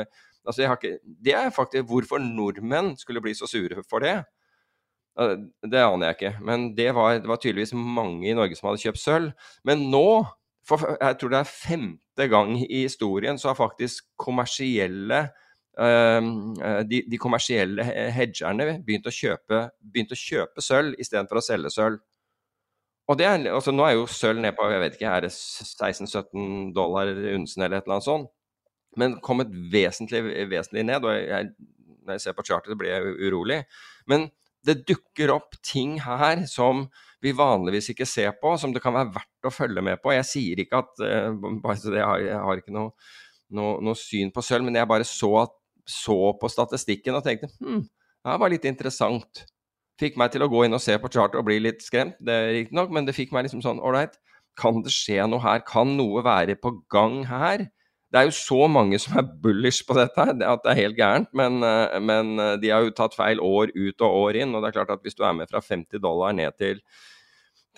altså 0.43 0.65
ikke, 0.65 0.97
det, 1.05 1.35
er 1.35 1.53
faktisk 1.55 1.87
hvorfor 1.87 2.19
nordmenn 2.19 2.97
skulle 2.99 3.23
bli 3.23 3.35
så 3.37 3.47
sure 3.47 3.85
for 3.87 4.03
det. 4.03 4.17
Det 5.17 5.79
aner 5.79 6.11
jeg 6.11 6.17
ikke. 6.17 6.33
Men 6.45 6.67
det 6.77 6.89
var, 6.95 7.21
det 7.23 7.31
var 7.31 7.39
tydeligvis 7.39 7.73
mange 7.73 8.27
i 8.27 8.35
Norge 8.35 8.59
som 8.59 8.67
hadde 8.69 8.83
kjøpt 8.83 9.01
sølv. 9.01 9.31
Men 9.65 9.87
nå, 9.93 10.09
for 10.67 10.83
jeg 10.99 11.17
tror 11.21 11.31
det 11.31 11.39
er 11.39 11.53
femte 11.53 12.27
gang 12.27 12.53
i 12.59 12.83
historien 12.83 13.39
så 13.39 13.53
har 13.53 13.61
faktisk 13.61 14.03
kommersielle 14.19 15.21
eh, 15.79 16.29
de, 16.91 17.01
de, 17.07 17.23
kommersielle 17.23 17.87
hedgerne 17.87 18.81
begynt 18.83 19.07
å 19.07 19.15
kjøpe, 19.15 19.63
begynt 19.79 20.11
å 20.11 20.19
kjøpe 20.19 20.65
sølv 20.65 20.99
istedenfor 20.99 21.39
å 21.39 21.47
selge 21.53 21.71
sølv. 21.71 22.03
Og 23.07 23.17
det 23.19 23.27
er, 23.27 23.45
altså 23.53 23.71
Nå 23.71 23.85
er 23.87 23.95
jo 23.95 24.07
sølv 24.11 24.41
ned 24.43 24.55
på 24.57 24.67
jeg 24.71 24.81
vet 24.83 24.97
ikke, 24.97 25.11
er 25.11 25.27
det 25.27 25.31
16-17 25.31 26.73
dollar 26.75 27.11
unsen 27.37 27.63
eller 27.63 27.79
et 27.79 27.87
eller 27.87 27.97
annet 27.97 28.07
sånt. 28.07 28.31
Men 28.97 29.19
kommet 29.23 29.51
vesentlig, 29.71 30.23
vesentlig 30.51 30.83
ned. 30.87 31.05
og 31.05 31.13
jeg, 31.15 31.51
Når 32.03 32.17
jeg 32.17 32.25
ser 32.25 32.35
på 32.35 32.45
chartet, 32.47 32.77
blir 32.79 32.91
jeg 32.91 33.15
urolig. 33.29 33.61
Men 34.09 34.29
det 34.67 34.81
dukker 34.89 35.31
opp 35.31 35.55
ting 35.63 35.99
her 36.03 36.43
som 36.49 36.87
vi 37.23 37.33
vanligvis 37.35 37.91
ikke 37.93 38.07
ser 38.09 38.33
på, 38.41 38.53
som 38.59 38.73
det 38.73 38.81
kan 38.83 38.95
være 38.95 39.13
verdt 39.15 39.47
å 39.47 39.53
følge 39.53 39.83
med 39.85 40.01
på. 40.03 40.13
Jeg 40.13 40.27
sier 40.27 40.61
ikke 40.61 40.81
at 40.83 41.03
uh, 41.03 41.29
bare 41.63 41.77
så 41.79 41.93
det, 41.93 42.01
jeg 42.01 42.41
har 42.43 42.61
ikke 42.61 42.75
noe, 42.75 42.91
noe, 43.57 43.77
noe, 43.85 43.97
syn 43.97 44.33
på 44.33 44.43
sølv, 44.45 44.67
men 44.67 44.77
jeg 44.77 44.89
bare 44.89 45.07
så, 45.07 45.31
så 45.87 46.17
på 46.39 46.51
statistikken 46.51 47.17
og 47.17 47.25
tenkte 47.25 47.49
hm, 47.61 47.85
det 48.27 48.39
var 48.41 48.51
litt 48.51 48.67
interessant. 48.67 49.45
Fikk 49.97 50.17
meg 50.19 50.33
til 50.33 50.45
å 50.45 50.49
gå 50.51 50.63
inn 50.65 50.77
og 50.77 50.83
se 50.83 50.93
på 51.01 51.09
charter 51.09 51.41
og 51.41 51.47
bli 51.47 51.57
litt 51.63 51.81
skremt, 51.81 52.17
det 52.21 52.37
riktignok, 52.53 52.91
men 52.93 53.07
det 53.07 53.15
fikk 53.17 53.31
meg 53.33 53.47
liksom 53.47 53.63
sånn 53.65 53.81
ålreit, 53.81 54.19
kan 54.57 54.81
det 54.85 54.93
skje 54.93 55.25
noe 55.29 55.41
her? 55.43 55.63
Kan 55.65 55.95
noe 55.97 56.23
være 56.25 56.57
på 56.59 56.73
gang 56.93 57.23
her? 57.29 57.67
Det 58.07 58.21
er 58.21 58.29
jo 58.29 58.35
så 58.35 58.67
mange 58.71 58.97
som 59.03 59.17
er 59.19 59.27
bullish 59.43 59.83
på 59.87 59.95
dette 59.97 60.23
at 60.23 60.63
det 60.63 60.71
er 60.71 60.79
helt 60.79 60.97
gærent. 60.97 61.29
Men, 61.35 61.59
eh, 61.63 61.99
men, 61.99 62.39
eh, 62.39 62.55
de 62.61 62.71
har 62.71 62.85
jo 62.85 62.95
tatt 62.95 63.17
feil 63.17 63.41
år 63.43 63.73
ut 63.75 64.01
og 64.01 64.19
år 64.23 64.39
inn. 64.41 64.55
Og 64.55 64.63
det 64.63 64.69
er 64.69 64.77
klart 64.79 64.93
at 64.95 65.03
hvis 65.03 65.17
du 65.17 65.25
er 65.27 65.35
med 65.35 65.49
fra 65.51 65.61
50 65.61 65.99
dollar 65.99 66.31
ned 66.33 66.55
til 66.57 66.79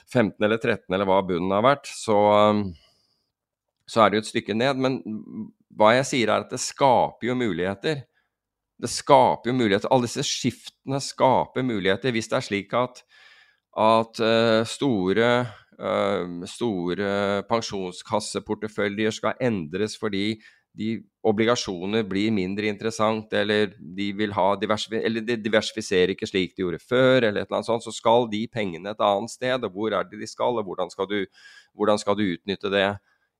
15 0.07 0.45
eller 0.45 0.57
13 0.57 0.93
eller 0.93 1.09
hva 1.09 1.21
bunnen 1.25 1.51
har 1.51 1.65
vært, 1.65 1.89
så, 1.89 2.19
eh, 2.37 2.63
så 3.89 4.05
er 4.05 4.09
det 4.09 4.19
jo 4.19 4.25
et 4.27 4.33
stykke 4.33 4.55
ned. 4.55 4.77
Men 4.77 5.01
hva 5.75 5.95
jeg 5.97 6.05
sier 6.05 6.29
er 6.29 6.45
at 6.45 6.53
det 6.53 6.61
skaper 6.61 7.31
jo 7.31 7.35
muligheter. 7.35 8.05
Det 8.79 8.89
skaper 8.91 9.51
jo 9.51 9.57
muligheter. 9.57 9.91
Alle 9.91 10.07
disse 10.07 10.23
skiftene 10.23 11.01
skaper 11.03 11.65
muligheter. 11.67 12.13
Hvis 12.15 12.31
det 12.31 12.37
er 12.39 12.45
slik 12.45 12.75
at, 12.77 13.01
at 13.75 14.21
uh, 14.23 14.61
store 14.67 15.31
Ehm, 15.79 16.41
store 16.43 17.43
pensjonskasseporteføljer 17.47 19.13
skal 19.15 19.37
endres 19.39 19.93
fordi 19.95 20.41
de 20.75 20.97
obligasjoner 21.25 22.03
blir 22.07 22.33
mindre 22.35 22.67
interessant, 22.67 23.31
eller 23.33 23.71
de 23.79 24.09
vil 24.15 24.33
ha 24.35 24.51
eller 24.59 25.23
de 25.25 25.37
diversifiserer 25.39 26.13
ikke 26.13 26.27
slik 26.27 26.55
de 26.55 26.63
gjorde 26.63 26.81
før, 26.83 27.23
eller 27.23 27.41
et 27.41 27.47
eller 27.47 27.59
annet 27.59 27.69
sånt, 27.71 27.83
så 27.83 27.95
skal 27.95 28.27
de 28.31 28.45
pengene 28.47 28.91
et 28.91 29.01
annet 29.03 29.31
sted. 29.31 29.63
Og 29.63 29.71
hvor 29.71 29.95
er 29.95 30.03
det 30.03 30.19
de 30.19 30.27
skal, 30.27 30.59
og 30.59 30.67
hvordan 30.67 30.91
skal 30.91 31.07
du, 31.07 31.25
hvordan 31.73 31.97
skal 31.97 32.15
du 32.15 32.25
utnytte 32.27 32.71
det? 32.71 32.89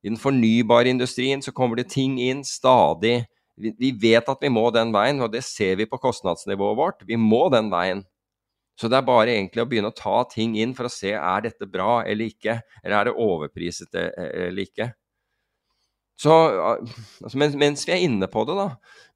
I 0.02 0.08
den 0.08 0.18
fornybare 0.18 0.88
industrien 0.88 1.42
så 1.42 1.52
kommer 1.52 1.76
det 1.76 1.90
ting 1.92 2.18
inn 2.20 2.42
stadig. 2.44 3.26
Vi 3.60 3.90
vet 4.00 4.28
at 4.28 4.40
vi 4.42 4.50
må 4.52 4.66
den 4.74 4.92
veien, 4.94 5.20
og 5.20 5.32
det 5.32 5.42
ser 5.46 5.76
vi 5.80 5.88
på 5.88 6.00
kostnadsnivået 6.00 6.78
vårt. 6.78 7.04
Vi 7.08 7.18
må 7.20 7.48
den 7.52 7.70
veien. 7.72 8.04
Så 8.80 8.88
det 8.88 8.96
er 8.96 9.04
bare 9.04 9.34
egentlig 9.34 9.60
å 9.60 9.68
begynne 9.68 9.90
å 9.92 9.96
ta 9.96 10.22
ting 10.30 10.54
inn 10.56 10.72
for 10.76 10.88
å 10.88 10.92
se 10.92 11.12
er 11.12 11.44
dette 11.44 11.68
bra 11.68 12.00
eller 12.00 12.30
ikke, 12.30 12.62
eller 12.80 12.96
er 12.96 13.10
det 13.10 13.20
overpriset 13.20 13.98
e, 13.98 14.06
e, 14.08 14.28
eller 14.46 14.64
ikke. 14.64 14.86
Så 16.20 16.32
altså, 16.32 17.36
mens, 17.40 17.56
mens, 17.60 17.84
vi 17.88 17.92
er 17.92 18.04
inne 18.04 18.28
på 18.28 18.44
det, 18.48 18.56
da 18.56 18.66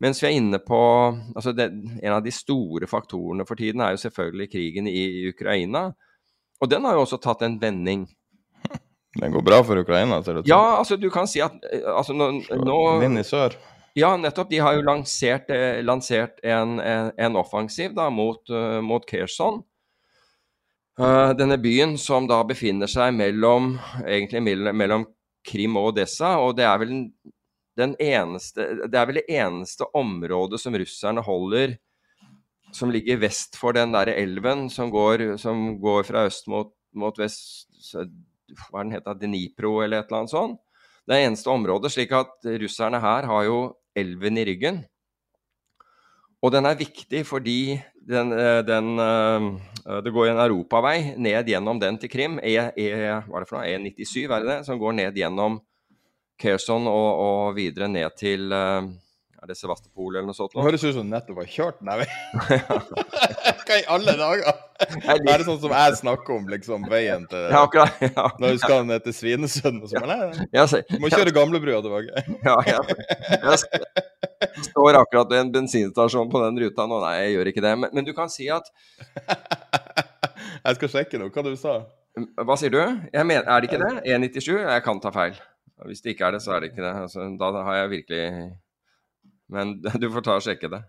Mens 0.00 0.22
vi 0.22 0.28
er 0.28 0.38
inne 0.38 0.56
på 0.64 0.78
altså 1.12 1.52
det, 1.52 1.66
En 2.00 2.14
av 2.16 2.22
de 2.24 2.32
store 2.32 2.88
faktorene 2.88 3.44
for 3.48 3.60
tiden 3.60 3.82
er 3.84 3.92
jo 3.92 4.00
selvfølgelig 4.06 4.50
krigen 4.52 4.88
i 4.88 5.04
Ukraina. 5.28 5.90
Og 6.64 6.70
den 6.72 6.84
har 6.84 6.96
jo 6.96 7.04
også 7.04 7.20
tatt 7.20 7.44
en 7.44 7.58
vending. 7.60 8.06
Den 9.20 9.32
går 9.32 9.44
bra 9.46 9.60
for 9.64 9.78
Ukraina, 9.78 10.22
ser 10.24 10.38
det 10.38 10.44
ut? 10.44 10.50
Ja, 10.50 10.78
altså 10.80 10.96
du 11.00 11.06
kan 11.12 11.28
si 11.30 11.42
at 11.44 11.54
altså, 11.92 12.16
nå, 12.16 12.30
nå 12.64 12.78
Vind 13.04 13.20
i 13.20 13.24
sør? 13.26 13.56
Ja, 13.94 14.16
nettopp. 14.18 14.50
De 14.50 14.58
har 14.58 14.74
jo 14.74 14.82
lansert, 14.82 15.50
eh, 15.54 15.78
lansert 15.84 16.40
en, 16.42 16.80
en, 16.80 17.12
en, 17.16 17.36
offensiv 17.38 17.92
da, 17.94 18.08
mot, 18.10 18.42
uh, 18.50 18.80
mot 18.82 19.04
Kherson. 19.06 19.60
Uh, 20.98 21.30
denne 21.38 21.58
byen 21.62 21.94
som 21.98 22.26
da 22.26 22.40
befinner 22.46 22.90
seg 22.90 23.14
mellom, 23.14 23.76
egentlig 24.02 24.42
mellom, 24.74 25.06
Krim 25.44 25.76
og 25.76 25.92
Odessa. 25.92 26.38
Og 26.42 26.56
det 26.58 26.64
er, 26.66 26.80
vel 26.80 26.92
den 27.78 27.94
eneste, 28.02 28.66
det 28.88 28.98
er 28.98 29.06
vel 29.10 29.20
det 29.20 29.26
eneste 29.30 29.86
området 29.94 30.58
som 30.62 30.74
russerne 30.74 31.22
holder 31.22 31.76
som 32.74 32.90
ligger 32.90 33.20
vest 33.22 33.54
for 33.60 33.76
den 33.76 33.92
der 33.94 34.10
elven 34.10 34.66
som 34.72 34.90
går, 34.90 35.36
som 35.38 35.76
går 35.78 36.08
fra 36.08 36.24
øst 36.26 36.48
mot, 36.50 36.72
mot 36.98 37.18
vest 37.20 37.92
Hva 37.94 38.80
er 38.80 38.84
den 38.88 38.94
heter? 38.96 39.18
Dnipro 39.20 39.76
eller 39.84 40.02
et 40.02 40.10
eller 40.10 40.24
annet 40.24 40.34
sånt. 40.34 40.60
Det 41.06 41.14
er 41.14 41.28
eneste 41.28 41.52
området, 41.52 41.92
slik 41.92 42.12
at 42.16 42.46
russerne 42.64 42.98
her 43.02 43.28
har 43.28 43.46
jo 43.46 43.58
elven 43.96 44.38
i 44.38 44.44
ryggen. 44.48 44.82
Og 46.44 46.52
den 46.52 46.68
er 46.68 46.76
viktig 46.76 47.22
fordi 47.26 47.78
den, 48.04 48.32
eh, 48.32 48.60
den, 48.66 48.98
eh, 48.98 50.00
det 50.04 50.12
går 50.12 50.32
en 50.32 50.42
europavei 50.44 51.14
ned 51.16 51.46
gjennom 51.48 51.80
den 51.80 51.98
til 51.98 52.10
Krim. 52.10 52.38
E, 52.42 52.56
e, 52.76 52.90
hva 53.24 53.36
er 53.36 53.40
det 53.40 53.48
for 53.48 53.58
noe? 53.58 53.70
E97 53.70 54.28
er 54.28 54.40
det 54.40 54.50
det? 54.50 54.66
Som 54.66 54.78
går 54.78 54.92
ned 54.92 55.14
gjennom 55.14 55.60
Kherson 56.38 56.86
og, 56.90 57.20
og 57.24 57.56
videre 57.56 57.88
ned 57.88 58.10
til 58.18 58.52
eh, 58.52 58.90
er 59.44 59.50
det 59.52 59.58
Sevastopol 59.58 60.14
eller 60.14 60.24
noe 60.24 60.36
sånt? 60.36 60.54
Det 60.54 60.62
høres 60.64 60.84
ut 60.86 60.94
som 60.96 61.04
du 61.04 61.12
nettopp 61.12 61.42
har 61.42 61.48
kjørt 61.52 61.80
den. 61.84 61.88
Hva 63.68 63.76
i 63.76 63.82
alle 63.92 64.14
dager? 64.16 64.62
Er 65.04 65.20
Det 65.20 65.44
sånn 65.44 65.58
som 65.60 65.74
jeg 65.74 65.98
snakker 65.98 66.36
om, 66.38 66.46
liksom, 66.48 66.86
veien 66.88 67.26
til 67.28 67.44
ja, 67.52 67.60
akkurat, 67.60 68.00
ja. 68.06 68.24
Når 68.40 68.56
du 68.56 68.62
skal 68.62 68.86
ned 68.88 69.04
til 69.04 69.16
Svinesund 69.16 69.84
og 69.84 69.92
sånn. 69.92 70.80
Du 70.88 70.96
må 71.02 71.12
kjøre 71.12 71.34
gamlebrua 71.36 71.82
tilbake. 71.84 72.24
ja, 72.48 72.56
ja. 72.70 72.80
Jeg 73.44 74.64
står 74.70 75.00
akkurat 75.02 75.28
ved 75.28 75.42
en 75.42 75.52
bensinstasjon 75.58 76.32
på 76.32 76.40
den 76.46 76.64
ruta 76.64 76.88
nå. 76.88 77.04
Nei, 77.04 77.14
jeg 77.20 77.36
gjør 77.36 77.52
ikke 77.52 77.66
det. 77.68 77.76
Men, 77.84 77.94
men 78.00 78.08
du 78.08 78.14
kan 78.16 78.32
si 78.32 78.48
at 78.52 78.72
Jeg 80.64 80.80
skal 80.80 80.94
sjekke 80.96 81.20
noe. 81.20 81.32
Hva 81.34 81.44
du 81.44 81.52
sa 81.60 81.82
Hva 82.40 82.56
sier 82.60 82.72
du? 82.72 82.80
Mener, 83.12 83.44
er 83.44 83.60
det 83.60 83.68
ikke 83.68 83.84
det? 83.84 83.92
1,97? 84.08 84.54
Jeg 84.64 84.88
kan 84.88 85.04
ta 85.04 85.12
feil. 85.12 85.36
Hvis 85.84 86.00
det 86.00 86.14
ikke 86.14 86.30
er 86.30 86.38
det, 86.38 86.44
så 86.44 86.56
er 86.56 86.62
det 86.62 86.72
ikke 86.72 86.84
det. 86.84 86.92
Altså, 87.04 87.28
da 87.36 87.64
har 87.66 87.82
jeg 87.82 87.96
virkelig 87.98 88.54
men 89.52 89.78
du 90.02 90.10
får 90.12 90.26
ta 90.26 90.38
og 90.38 90.46
sjekke 90.46 90.72
det. 90.72 90.84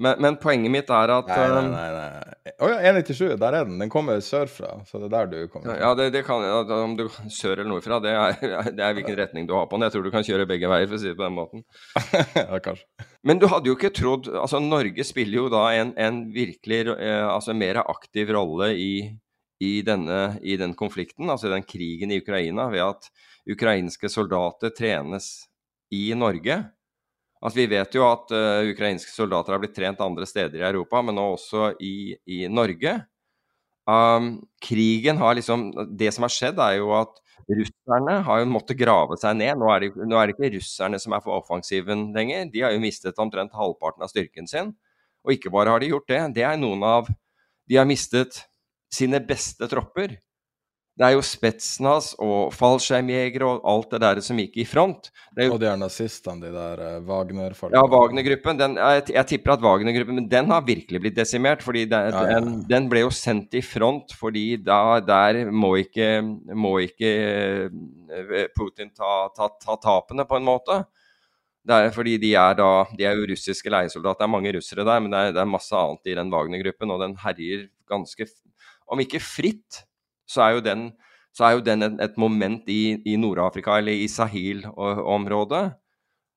Men, 0.00 0.16
men 0.24 0.36
poenget 0.40 0.72
mitt 0.72 0.88
er 0.88 1.10
at 1.12 1.28
Nei, 1.28 1.36
nei, 1.52 1.56
um, 1.58 1.72
nei. 1.74 1.88
nei. 1.92 2.52
Å 2.56 2.64
oh, 2.64 2.70
ja, 2.72 2.92
197, 2.94 3.34
der 3.38 3.56
er 3.58 3.66
den. 3.68 3.76
Den 3.82 3.90
kommer 3.92 4.22
sørfra. 4.24 4.70
Så 4.88 4.98
det 5.02 5.10
er 5.10 5.12
der 5.12 5.28
du 5.28 5.50
kommer 5.52 5.68
fra. 5.68 5.76
Ja, 5.82 5.90
det, 5.98 6.06
det 6.14 6.22
kan, 6.24 6.44
Om 6.74 6.94
du 6.96 7.04
sør 7.28 7.58
eller 7.58 7.68
nordfra, 7.68 7.98
det 8.02 8.14
er, 8.16 8.38
det 8.78 8.86
er 8.86 8.96
hvilken 8.96 9.18
retning 9.20 9.48
du 9.50 9.52
har 9.56 9.68
på 9.68 9.76
den. 9.76 9.84
Jeg 9.86 9.94
tror 9.96 10.06
du 10.06 10.12
kan 10.14 10.24
kjøre 10.26 10.48
begge 10.48 10.70
veier, 10.72 10.88
for 10.88 10.96
å 10.96 11.02
si 11.02 11.10
det 11.10 11.18
på 11.18 11.26
den 11.26 11.36
måten. 11.36 11.64
ja, 12.40 12.62
kanskje. 12.64 13.08
Men 13.28 13.42
du 13.42 13.46
hadde 13.52 13.68
jo 13.68 13.76
ikke 13.76 13.92
trodd 13.94 14.30
Altså, 14.32 14.58
Norge 14.64 15.04
spiller 15.06 15.42
jo 15.42 15.50
da 15.52 15.66
en, 15.76 15.92
en 16.00 16.24
virkelig 16.34 16.80
eh, 16.96 17.26
altså 17.28 17.54
mer 17.54 17.82
aktiv 17.84 18.32
rolle 18.34 18.72
i, 18.72 18.92
i, 19.62 19.74
denne, 19.86 20.22
i 20.40 20.56
den 20.60 20.72
konflikten, 20.78 21.28
altså 21.30 21.52
den 21.52 21.68
krigen 21.68 22.14
i 22.14 22.22
Ukraina, 22.24 22.70
ved 22.72 22.86
at 22.88 23.12
ukrainske 23.52 24.08
soldater 24.10 24.72
trenes 24.74 25.34
i 25.92 26.08
Norge. 26.16 26.62
Altså, 27.42 27.58
vi 27.58 27.70
vet 27.74 27.96
jo 27.96 28.04
at 28.06 28.30
uh, 28.30 28.68
ukrainske 28.70 29.10
soldater 29.10 29.54
har 29.54 29.62
blitt 29.62 29.74
trent 29.74 30.02
andre 30.04 30.26
steder 30.28 30.60
i 30.60 30.68
Europa, 30.68 31.00
men 31.02 31.18
nå 31.18 31.24
også 31.34 31.72
i, 31.82 32.14
i 32.30 32.44
Norge. 32.50 33.00
Um, 33.90 34.36
krigen 34.62 35.18
har 35.18 35.34
liksom 35.34 35.72
Det 35.98 36.12
som 36.14 36.22
har 36.22 36.30
skjedd, 36.30 36.60
er 36.62 36.78
jo 36.78 36.92
at 36.94 37.18
russerne 37.50 38.20
har 38.22 38.42
jo 38.42 38.50
måttet 38.52 38.78
grave 38.78 39.18
seg 39.18 39.36
ned. 39.40 39.56
Nå 39.58 39.70
er, 39.74 39.82
det, 39.82 40.06
nå 40.06 40.18
er 40.18 40.28
det 40.30 40.36
ikke 40.36 40.52
russerne 40.56 41.00
som 41.02 41.16
er 41.16 41.24
for 41.24 41.40
offensiven 41.40 42.10
lenger. 42.14 42.46
De 42.52 42.62
har 42.62 42.74
jo 42.74 42.82
mistet 42.82 43.18
omtrent 43.22 43.54
halvparten 43.58 44.06
av 44.06 44.12
styrken 44.12 44.46
sin. 44.50 44.74
Og 45.26 45.34
ikke 45.34 45.52
bare 45.54 45.74
har 45.74 45.82
de 45.82 45.90
gjort 45.90 46.08
det, 46.10 46.22
det 46.38 46.46
er 46.46 46.58
noen 46.58 46.82
av 46.86 47.10
De 47.70 47.78
har 47.78 47.86
mistet 47.86 48.42
sine 48.92 49.20
beste 49.24 49.66
tropper. 49.70 50.16
Det 50.92 51.06
er 51.06 51.14
jo 51.14 51.22
Spetsnaz 51.24 52.10
og 52.20 52.50
fallskjermjegere 52.52 53.46
og 53.48 53.62
alt 53.72 53.94
det 53.94 54.00
der 54.02 54.18
som 54.24 54.36
gikk 54.42 54.58
i 54.60 54.64
front. 54.68 55.08
Jo... 55.40 55.54
Og 55.54 55.60
de 55.62 55.70
er 55.70 55.78
nazistene, 55.80 56.42
de 56.42 56.50
der 56.52 56.82
eh, 56.84 56.96
Wagner-folkene? 57.08 57.78
Ja, 57.78 57.84
Wagner-gruppen. 57.88 58.60
Jeg, 58.60 59.04
jeg, 59.14 59.26
tipper 59.30 59.54
at 59.54 59.62
Wagner-gruppen 59.64 60.18
Men 60.20 60.26
den 60.28 60.50
har 60.52 60.66
virkelig 60.66 61.00
blitt 61.00 61.16
desimert. 61.16 61.64
fordi 61.64 61.86
den, 61.88 62.10
ja, 62.12 62.24
ja. 62.28 62.34
Den, 62.36 62.58
den, 62.68 62.90
ble 62.92 63.06
jo 63.06 63.12
sendt 63.16 63.56
i 63.56 63.62
front, 63.64 64.12
fordi 64.20 64.58
da, 64.60 65.00
der 65.00 65.46
må 65.48 65.78
ikke, 65.80 66.10
må 66.52 66.74
ikke 66.84 67.12
uh, 67.72 68.42
Putin 68.58 68.92
ta, 68.92 69.30
ta, 69.32 69.48
ta, 69.64 69.78
tapene, 69.80 70.26
på 70.28 70.36
en 70.36 70.44
måte. 70.50 70.82
Det 71.64 71.78
er 71.78 71.94
fordi 71.94 72.18
de 72.18 72.34
er 72.34 72.56
da 72.58 72.68
De 72.98 73.06
er 73.06 73.16
jo 73.16 73.30
russiske 73.30 73.70
leiesoldater. 73.70 74.20
Det 74.20 74.28
er 74.28 74.34
mange 74.34 74.52
russere 74.58 74.84
der, 74.84 75.00
men 75.00 75.14
det 75.14 75.24
er, 75.24 75.32
det 75.38 75.40
er 75.40 75.48
masse 75.48 75.72
annet 75.72 76.12
i 76.12 76.18
den 76.20 76.34
Wagner-gruppen, 76.36 76.92
og 76.92 77.00
den 77.00 77.16
herjer 77.24 77.64
ganske 77.88 78.28
Om 78.92 79.00
ikke 79.06 79.22
fritt 79.24 79.86
så 80.28 80.46
er 80.46 80.56
jo 80.56 80.64
den, 80.64 80.90
er 81.40 81.54
jo 81.56 81.62
den 81.64 81.86
et, 81.86 82.00
et, 82.04 82.18
moment 82.20 82.68
i, 82.70 82.96
i 83.06 83.16
Nord-Afrika, 83.16 83.78
eller 83.78 83.92
i 83.92 84.08
Sahil-området. 84.08 85.64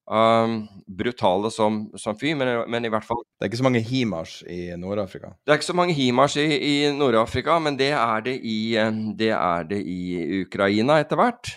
Um, 0.05 0.67
brutale 0.85 1.49
som, 1.49 1.79
som 1.97 2.13
fy, 2.13 2.35
men, 2.37 2.51
men, 2.69 2.85
i 2.85 2.91
hvert 2.93 3.07
fall 3.07 3.23
Det 3.25 3.41
er 3.41 3.49
ikke 3.49 3.57
så 3.57 3.65
mange 3.65 3.79
HIMARS 3.81 4.35
i 4.53 4.59
Nord-Afrika? 4.77 5.31
Det 5.41 5.49
er 5.49 5.57
ikke 5.57 5.65
så 5.71 5.77
mange 5.79 5.95
HIMARS 5.97 6.35
i, 6.37 6.45
i 6.45 6.73
Nord-Afrika, 6.93 7.55
men 7.57 7.73
det 7.79 7.89
er 7.97 8.21
det 8.27 8.35
i, 8.45 8.77
det 9.17 9.31
er 9.33 9.65
det 9.65 9.79
i 9.81 10.43
Ukraina 10.43 10.99
etter 11.01 11.17
hvert. 11.17 11.55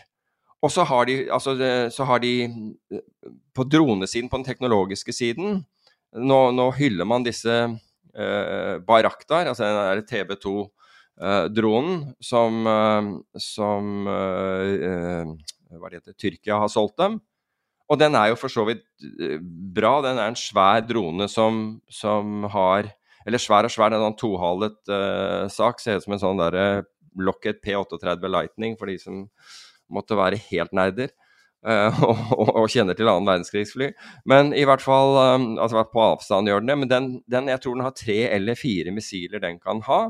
Og 0.65 0.73
så 0.73 0.87
har 0.89 1.05
de, 1.07 1.19
altså, 1.31 1.55
så 1.93 2.07
har 2.09 2.25
de 2.25 2.33
på 3.55 3.69
dronesiden, 3.69 4.31
på 4.33 4.41
den 4.41 4.49
teknologiske 4.49 5.13
siden 5.13 5.63
Nå, 6.17 6.39
nå 6.57 6.71
hyller 6.73 7.05
man 7.05 7.25
disse 7.27 7.53
uh, 7.53 8.75
Bayraktar, 8.81 9.51
altså 9.51 9.67
den 9.69 10.07
TB2-dronen, 10.09 10.71
uh, 11.21 12.15
som, 12.25 12.67
uh, 12.67 13.11
som 13.41 14.07
hva 14.07 15.91
det 15.91 16.01
heter, 16.01 16.17
Tyrkia 16.17 16.61
har 16.63 16.71
solgt 16.73 16.99
dem. 17.01 17.19
Og 17.89 17.97
den 18.01 18.17
er 18.19 18.33
jo 18.33 18.39
for 18.39 18.53
så 18.53 18.67
vidt 18.69 18.85
bra. 19.75 19.99
Den 20.05 20.21
er 20.21 20.31
en 20.31 20.39
svær 20.39 20.83
drone 20.85 21.29
som, 21.33 21.81
som 21.89 22.45
har 22.53 22.93
Eller 23.27 23.41
svær 23.43 23.67
og 23.67 23.73
svær, 23.73 23.91
det 23.91 23.99
er 23.99 24.07
en 24.07 24.17
tohalet 24.17 24.77
uh, 24.89 25.49
sak. 25.53 25.83
Ser 25.83 25.99
ut 25.99 26.05
som 26.05 26.15
en 26.15 26.21
sånn 26.23 26.39
derre 26.41 26.85
Lockheed 27.19 27.59
P38 27.65 28.31
Lightning 28.31 28.77
for 28.79 28.89
de 28.89 28.95
som 29.03 29.27
måtte 29.93 30.17
være 30.17 30.39
helt 30.49 30.73
nerder. 30.73 31.11
Uh, 31.67 31.93
og, 32.07 32.23
og, 32.39 32.53
og, 32.63 32.69
kjenner 32.73 32.97
til 32.97 33.11
annen 33.11 33.29
verdenskrigsfly. 33.29 33.91
Men 34.31 34.55
i 34.57 34.65
hvert 34.69 34.85
fall 34.85 35.19
um, 35.19 35.49
altså 35.61 35.83
på 35.93 36.05
avstand 36.07 36.49
gjør 36.49 36.65
den 36.65 36.73
det. 36.73 36.79
Men 36.81 36.93
den, 36.93 37.11
den, 37.29 37.53
jeg 37.53 37.61
tror 37.65 37.77
den 37.77 37.85
har 37.85 37.97
tre 37.99 38.19
eller 38.39 38.57
fire 38.57 38.95
missiler 38.97 39.45
den 39.45 39.61
kan 39.61 39.83
ha. 39.89 40.01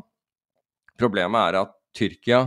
Problemet 0.98 1.50
er 1.50 1.60
at 1.62 1.76
Tyrkia 1.96 2.46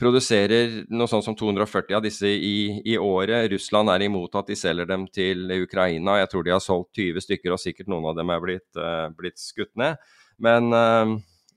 produserer 0.00 0.80
noe 0.90 1.06
sånt 1.10 1.26
som 1.26 1.36
240 1.38 1.96
av 1.96 2.02
disse 2.02 2.26
i, 2.26 2.80
i, 2.82 2.96
året. 2.98 3.46
Russland 3.52 3.92
er 3.92 4.06
imot 4.08 4.34
at 4.40 4.50
de 4.50 4.56
selger 4.58 4.88
dem 4.90 5.06
til 5.14 5.46
Ukraina. 5.62 6.18
Jeg 6.22 6.32
tror 6.32 6.46
de 6.46 6.54
har 6.54 6.64
solgt 6.64 6.98
20 6.98 7.22
stykker, 7.28 7.54
og 7.54 7.62
sikkert 7.62 7.92
noen 7.92 8.08
av 8.10 8.18
dem 8.18 8.32
er 8.34 8.42
blitt, 8.42 8.70
uh, 8.80 9.06
blitt 9.14 9.38
skutt 9.38 9.70
ned. 9.78 10.00
Men 10.42 10.74
uh, 10.74 11.14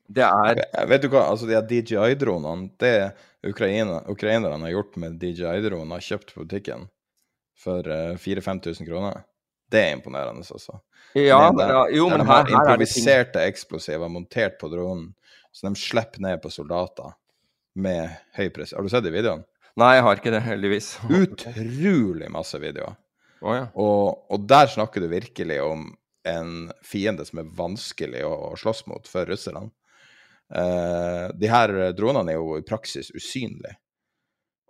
det 0.07 0.27
er 0.27 0.61
Vet 0.87 1.03
du 1.03 1.09
hva, 1.11 1.25
altså 1.31 1.49
de 1.49 1.57
DJI-dronene, 1.57 2.69
det 2.79 2.93
Ukraina, 3.47 4.03
ukrainerne 4.09 4.67
har 4.67 4.75
gjort 4.75 4.99
med 5.01 5.17
DJI-droner 5.21 6.03
kjøpt 6.03 6.35
på 6.35 6.45
butikken 6.45 6.87
for 7.57 7.87
uh, 7.89 8.13
eh, 8.13 8.21
4000-5000 8.21 8.85
kroner, 8.85 9.23
det 9.71 9.81
er 9.81 9.95
imponerende, 9.97 10.45
altså. 10.45 10.77
Ja, 11.17 11.39
men, 11.51 11.69
ja, 11.69 11.81
jo, 11.91 12.05
men 12.11 12.21
de 12.21 12.27
har 12.29 12.51
improviserte 12.51 13.41
eksplosiver 13.49 14.11
montert 14.11 14.59
på 14.61 14.69
dronen, 14.71 15.09
så 15.57 15.65
de 15.65 15.75
slipper 15.79 16.21
ned 16.21 16.41
på 16.41 16.51
soldater 16.53 17.15
med 17.81 18.11
høy 18.37 18.49
press. 18.53 18.75
Har 18.77 18.85
du 18.85 18.91
sett 18.93 19.05
de 19.07 19.13
videoene? 19.13 19.47
Nei, 19.77 19.95
jeg 19.97 20.03
har 20.05 20.19
ikke 20.19 20.33
det, 20.33 20.41
heldigvis. 20.45 20.89
Utrolig 21.23 22.29
masse 22.33 22.59
videoer. 22.61 22.93
Oh, 23.41 23.53
ja. 23.53 23.65
og, 23.77 24.29
og, 24.33 24.45
der 24.49 24.69
snakker 24.69 25.01
du 25.01 25.07
virkelig 25.11 25.59
om 25.61 25.91
en 26.25 26.71
fiende 26.85 27.25
som 27.25 27.41
er 27.41 27.51
vanskelig 27.57 28.23
å, 28.25 28.31
å 28.49 28.55
slåss 28.57 28.83
mot 28.89 29.09
for 29.09 29.29
russerne. 29.29 29.67
Uh, 30.53 31.29
de 31.37 31.49
her 31.51 31.73
dronene 31.97 32.33
er 32.33 32.39
jo 32.39 32.57
i 32.57 32.65
praksis 32.65 33.11
usynlige. 33.13 33.77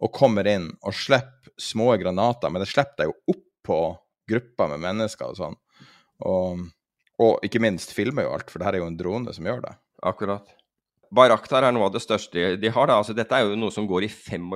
Og 0.04 0.12
kommer 0.14 0.48
inn 0.48 0.70
og 0.84 0.96
slipper 0.96 1.52
små 1.60 1.94
granater, 2.00 2.52
men 2.52 2.64
det 2.64 2.70
slipper 2.72 3.02
deg 3.02 3.12
jo 3.12 3.36
opp 3.36 3.46
på 3.68 3.82
grupper 4.32 4.72
med 4.76 4.84
mennesker 4.84 5.32
og 5.34 5.40
sånn. 5.40 5.60
Og, 6.28 6.68
og, 7.20 7.34
ikke 7.44 7.64
minst 7.64 7.96
filmer 7.96 8.28
jo 8.28 8.36
alt, 8.36 8.52
for 8.52 8.60
det 8.62 8.70
her 8.70 8.78
er 8.78 8.86
jo 8.86 8.92
en 8.92 9.00
drone 9.00 9.36
som 9.36 9.48
gjør 9.48 9.64
det. 9.68 9.74
Akkurat. 10.08 10.56
Bayraktar 11.16 11.64
er 11.64 11.76
noe 11.76 11.88
av 11.88 11.94
det 11.96 12.02
største 12.04 12.56
de 12.60 12.72
har. 12.74 12.88
da, 12.90 12.98
altså 13.00 13.16
Dette 13.16 13.36
er 13.36 13.46
jo 13.48 13.60
noe 13.60 13.74
som 13.74 13.88
går 13.88 14.08
i 14.08 14.12
25 14.12 14.50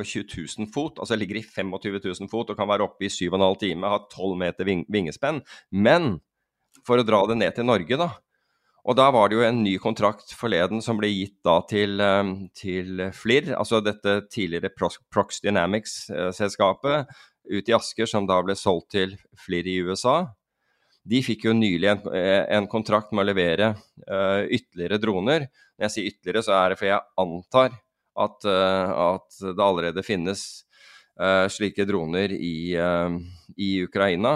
000 0.65 0.71
fot. 0.73 0.99
altså 0.99 1.15
Ligger 1.15 1.39
i 1.39 1.45
25 1.45 2.01
000 2.03 2.31
fot 2.31 2.51
og 2.51 2.57
kan 2.59 2.69
være 2.69 2.87
oppe 2.87 3.07
i 3.07 3.13
7,5 3.13 3.59
timer, 3.61 3.93
ha 3.93 4.01
12 4.11 4.35
meter 4.39 4.67
ving 4.67 4.83
vingespenn. 4.91 5.41
Men 5.71 6.19
for 6.87 6.99
å 6.99 7.07
dra 7.07 7.23
det 7.29 7.39
ned 7.39 7.55
til 7.55 7.67
Norge, 7.69 7.97
da, 7.99 8.09
og 8.81 8.97
da 8.97 9.11
var 9.13 9.29
det 9.29 9.37
jo 9.37 9.45
en 9.45 9.61
ny 9.61 9.75
kontrakt 9.81 10.33
forleden 10.33 10.81
som 10.81 10.97
ble 10.97 11.11
gitt 11.11 11.37
da 11.45 11.59
til, 11.69 12.01
eh, 12.01 12.31
til 12.57 13.03
FLIR, 13.13 13.53
altså 13.53 13.81
dette 13.85 14.23
tidligere 14.33 14.73
Prox 14.73 15.41
Dynamics-selskapet 15.43 17.11
ut 17.51 17.69
i 17.69 17.75
Asker, 17.77 18.09
som 18.09 18.25
da 18.25 18.41
ble 18.41 18.55
solgt 18.57 18.91
til 18.95 19.17
FLIR 19.37 19.69
i 19.69 19.81
USA. 19.85 20.33
De 21.01 21.21
fikk 21.25 21.47
jo 21.47 21.53
nylig 21.57 21.89
en, 21.89 22.01
eh, 22.13 22.43
en 22.57 22.67
kontrakt 22.69 23.13
med 23.13 23.23
å 23.23 23.29
levere 23.31 23.71
uh, 24.05 24.43
ytterligere 24.45 24.99
droner. 25.01 25.47
Når 25.73 25.87
jeg 25.87 25.93
sier 25.95 26.09
ytterligere, 26.11 26.43
så 26.45 26.53
er 26.59 26.69
det 26.69 26.77
fordi 26.77 26.91
jeg 26.91 27.07
antar 27.23 27.71
at, 28.21 28.45
uh, 28.45 28.91
at 29.15 29.39
det 29.47 29.65
allerede 29.65 30.03
finnes 30.05 30.43
uh, 31.17 31.47
slike 31.49 31.87
droner 31.89 32.35
i, 32.37 32.77
i 33.57 33.71
Ukraina. 33.81 34.35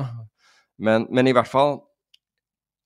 Men, 0.82 1.06
men, 1.14 1.30
i 1.30 1.36
hvert 1.36 1.52
fall 1.52 1.78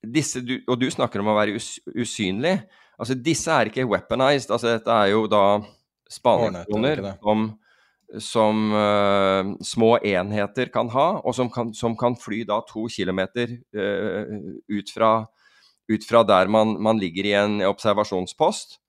disse, 0.03 0.43
du, 0.43 0.57
og 0.67 0.77
du 0.79 0.89
snakker 0.91 1.23
om 1.23 1.31
å 1.31 1.39
være 1.39 1.55
us, 1.59 1.77
usynlig. 1.95 2.57
Altså, 2.99 3.15
disse 3.15 3.55
er 3.55 3.71
ikke 3.71 3.87
weaponized. 3.87 4.51
Altså, 4.51 4.75
dette 4.75 4.91
er 4.91 5.13
jo 5.13 5.23
da 5.31 5.43
spaningsdroner 6.11 7.01
som, 7.21 7.47
som 8.17 8.71
uh, 8.73 9.51
små 9.61 9.97
enheter 10.01 10.71
kan 10.73 10.89
ha, 10.89 11.07
og 11.21 11.35
som 11.37 11.49
kan, 11.53 11.73
som 11.77 11.97
kan 11.97 12.17
fly 12.17 12.41
da 12.49 12.59
to 12.65 12.87
kilometer 12.89 13.53
uh, 13.77 14.23
ut, 14.71 14.93
fra, 14.93 15.13
ut, 15.91 16.05
fra, 16.07 16.23
der 16.25 16.49
man, 16.49 16.75
man, 16.81 17.01
ligger 17.01 17.29
i 17.29 17.35
en 17.37 17.59
observasjonspost. 17.69 18.79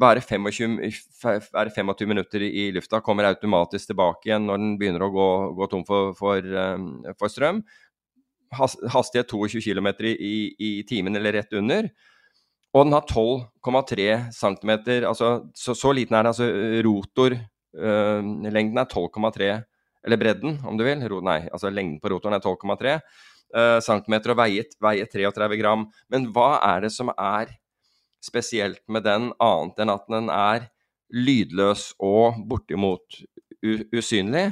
Være 0.00 0.22
25, 0.22 0.76
være 1.24 1.72
25, 1.74 2.06
minutter 2.06 2.44
i 2.46 2.68
lufta, 2.76 3.00
kommer 3.02 3.26
automatisk 3.26 3.90
tilbake 3.90 4.28
igjen 4.28 4.44
når 4.46 4.60
den 4.60 4.74
begynner 4.78 5.02
å 5.02 5.12
gå, 5.14 5.30
gå 5.58 5.70
tom 5.72 5.86
for, 5.88 6.12
for, 6.18 6.44
uh, 6.44 7.14
for 7.18 7.32
strøm 7.32 7.64
hastighet 8.50 9.30
22 9.30 9.60
km 9.62 9.88
i, 10.10 10.54
i, 10.58 10.70
timen, 10.82 11.16
eller 11.16 11.32
rett 11.38 11.52
under. 11.54 11.86
Og 12.74 12.86
den 12.86 12.94
har 12.94 13.06
12,3 13.06 14.30
cm, 14.34 14.72
altså 15.06 15.30
så, 15.54 15.74
så, 15.74 15.92
liten 15.94 16.14
er 16.14 16.22
den. 16.22 16.30
Altså 16.30 16.50
rotorlengden 16.86 17.49
øh, 17.76 18.22
er 18.50 18.94
12,3 18.94 19.50
eller 20.04 20.16
bredden, 20.16 20.58
om 20.64 20.78
du 20.78 20.84
vil. 20.84 21.02
Nei, 21.22 21.40
altså 21.52 21.70
lengden 21.70 22.00
på 22.00 22.08
rotoren 22.12 22.38
er 22.38 22.44
12,3 22.44 22.96
uh, 23.56 23.78
cm 23.84 24.16
og 24.32 24.38
veiet, 24.38 24.76
veier 24.82 25.08
33 25.10 25.58
gram. 25.60 25.86
Men 26.12 26.28
hva 26.34 26.54
er 26.64 26.86
det 26.86 26.92
som 26.94 27.12
er 27.16 27.52
spesielt 28.24 28.82
med 28.88 29.04
den, 29.04 29.30
annet 29.40 29.80
enn 29.80 29.92
at 29.92 30.08
den 30.12 30.32
er 30.32 30.68
lydløs 31.10 31.90
og 31.98 32.40
bortimot 32.48 33.22
usynlig? 33.92 34.48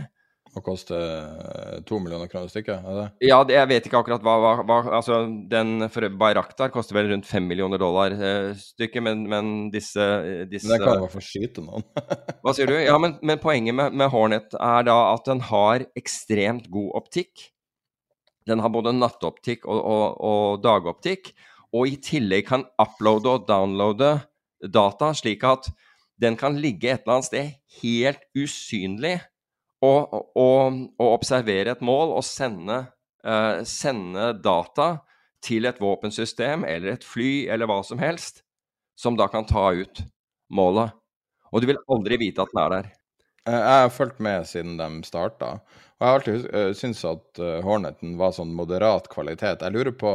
Og 0.57 0.65
koster 0.65 0.99
eh, 0.99 1.75
to 1.87 1.99
millioner 2.03 2.31
kroner 2.31 2.51
stykket? 2.51 2.85
er 2.85 2.99
det? 2.99 3.07
Ja, 3.29 3.41
det, 3.47 3.57
jeg 3.57 3.71
vet 3.71 3.89
ikke 3.89 4.01
akkurat 4.01 4.25
hva, 4.25 4.37
hva, 4.43 4.53
hva 4.65 4.79
altså 4.99 5.21
Den 5.51 5.89
for 5.93 6.07
Bayraktar 6.21 6.73
koster 6.75 6.97
vel 6.97 7.11
rundt 7.13 7.29
fem 7.29 7.47
millioner 7.49 7.81
dollar 7.81 8.15
eh, 8.17 8.55
stykket, 8.59 9.05
men, 9.05 9.27
men 9.31 9.53
disse, 9.75 10.01
eh, 10.01 10.47
disse, 10.51 10.71
Men 10.71 10.79
det 10.79 10.87
kan 10.87 11.05
jo 11.05 11.11
for 11.13 11.25
skyte 11.25 11.65
noen. 11.65 11.87
hva 12.43 12.57
sier 12.57 12.71
du? 12.71 12.77
Ja, 12.81 12.97
men, 13.03 13.19
men 13.23 13.43
poenget 13.43 13.77
med, 13.77 13.97
med, 13.97 14.11
Hornet 14.15 14.57
er 14.57 14.89
da 14.89 14.99
at 15.13 15.29
den 15.29 15.45
har 15.51 15.85
ekstremt 15.99 16.71
god 16.73 16.91
optikk. 17.03 17.49
Den 18.49 18.65
har 18.65 18.73
både 18.73 18.95
nattoptikk 18.97 19.69
og, 19.69 19.79
og, 19.79 20.07
og 20.25 20.63
dagoptikk, 20.65 21.35
og 21.77 21.91
i 21.91 21.99
tillegg 22.01 22.47
kan 22.49 22.65
uploade 22.81 23.29
og 23.29 23.49
downloade 23.49 24.15
data, 24.65 25.13
slik 25.15 25.45
at 25.45 25.69
den 26.19 26.35
kan 26.39 26.57
ligge 26.59 26.89
et 26.91 27.05
eller 27.05 27.19
annet 27.19 27.29
sted 27.29 27.51
helt 27.83 28.25
usynlig 28.35 29.19
å, 29.85 30.49
observere 31.07 31.75
et 31.75 31.83
mål 31.85 32.17
og 32.17 32.25
sende, 32.27 32.81
eh, 33.25 33.63
sende, 33.69 34.33
data 34.43 34.99
til 35.45 35.69
et 35.71 35.81
våpensystem 35.81 36.65
eller 36.67 36.97
et 36.97 37.07
fly 37.07 37.47
eller 37.47 37.71
hva 37.71 37.83
som 37.87 38.01
helst, 38.03 38.43
som 38.99 39.17
da 39.17 39.29
kan 39.31 39.47
ta 39.47 39.71
ut 39.73 40.03
målet. 40.51 40.95
Og 41.53 41.63
du 41.63 41.69
vil 41.71 41.83
aldri 41.89 42.19
vite 42.19 42.43
at 42.43 42.51
den 42.53 42.63
er 42.65 42.75
der. 42.75 42.89
Jeg 43.49 43.83
har 43.83 43.93
fulgt 43.95 44.19
med 44.21 44.45
siden 44.45 44.77
de 44.77 44.89
starta. 45.07 45.55
Og 45.99 46.05
jeg 46.05 46.09
har 46.09 46.19
alltid 46.19 46.49
uh, 46.53 46.73
syntes 46.77 47.05
at 47.09 47.41
uh, 47.41 47.61
Horneten 47.65 48.19
var 48.21 48.35
sånn 48.37 48.53
moderat 48.55 49.09
kvalitet. 49.09 49.65
Jeg 49.65 49.75
lurer 49.75 49.95
på 49.97 50.13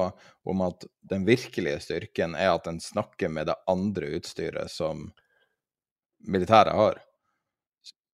om 0.51 0.61
at 0.67 0.85
den 1.09 1.25
virkelige 1.25 1.79
styrken 1.81 2.37
er 2.37 2.53
at 2.53 2.67
den 2.69 2.77
snakker 2.83 3.31
med 3.33 3.49
det 3.49 3.57
andre 3.71 4.11
utstyret 4.19 4.71
som 4.71 5.07
militæret 6.29 6.77
har. 6.77 7.01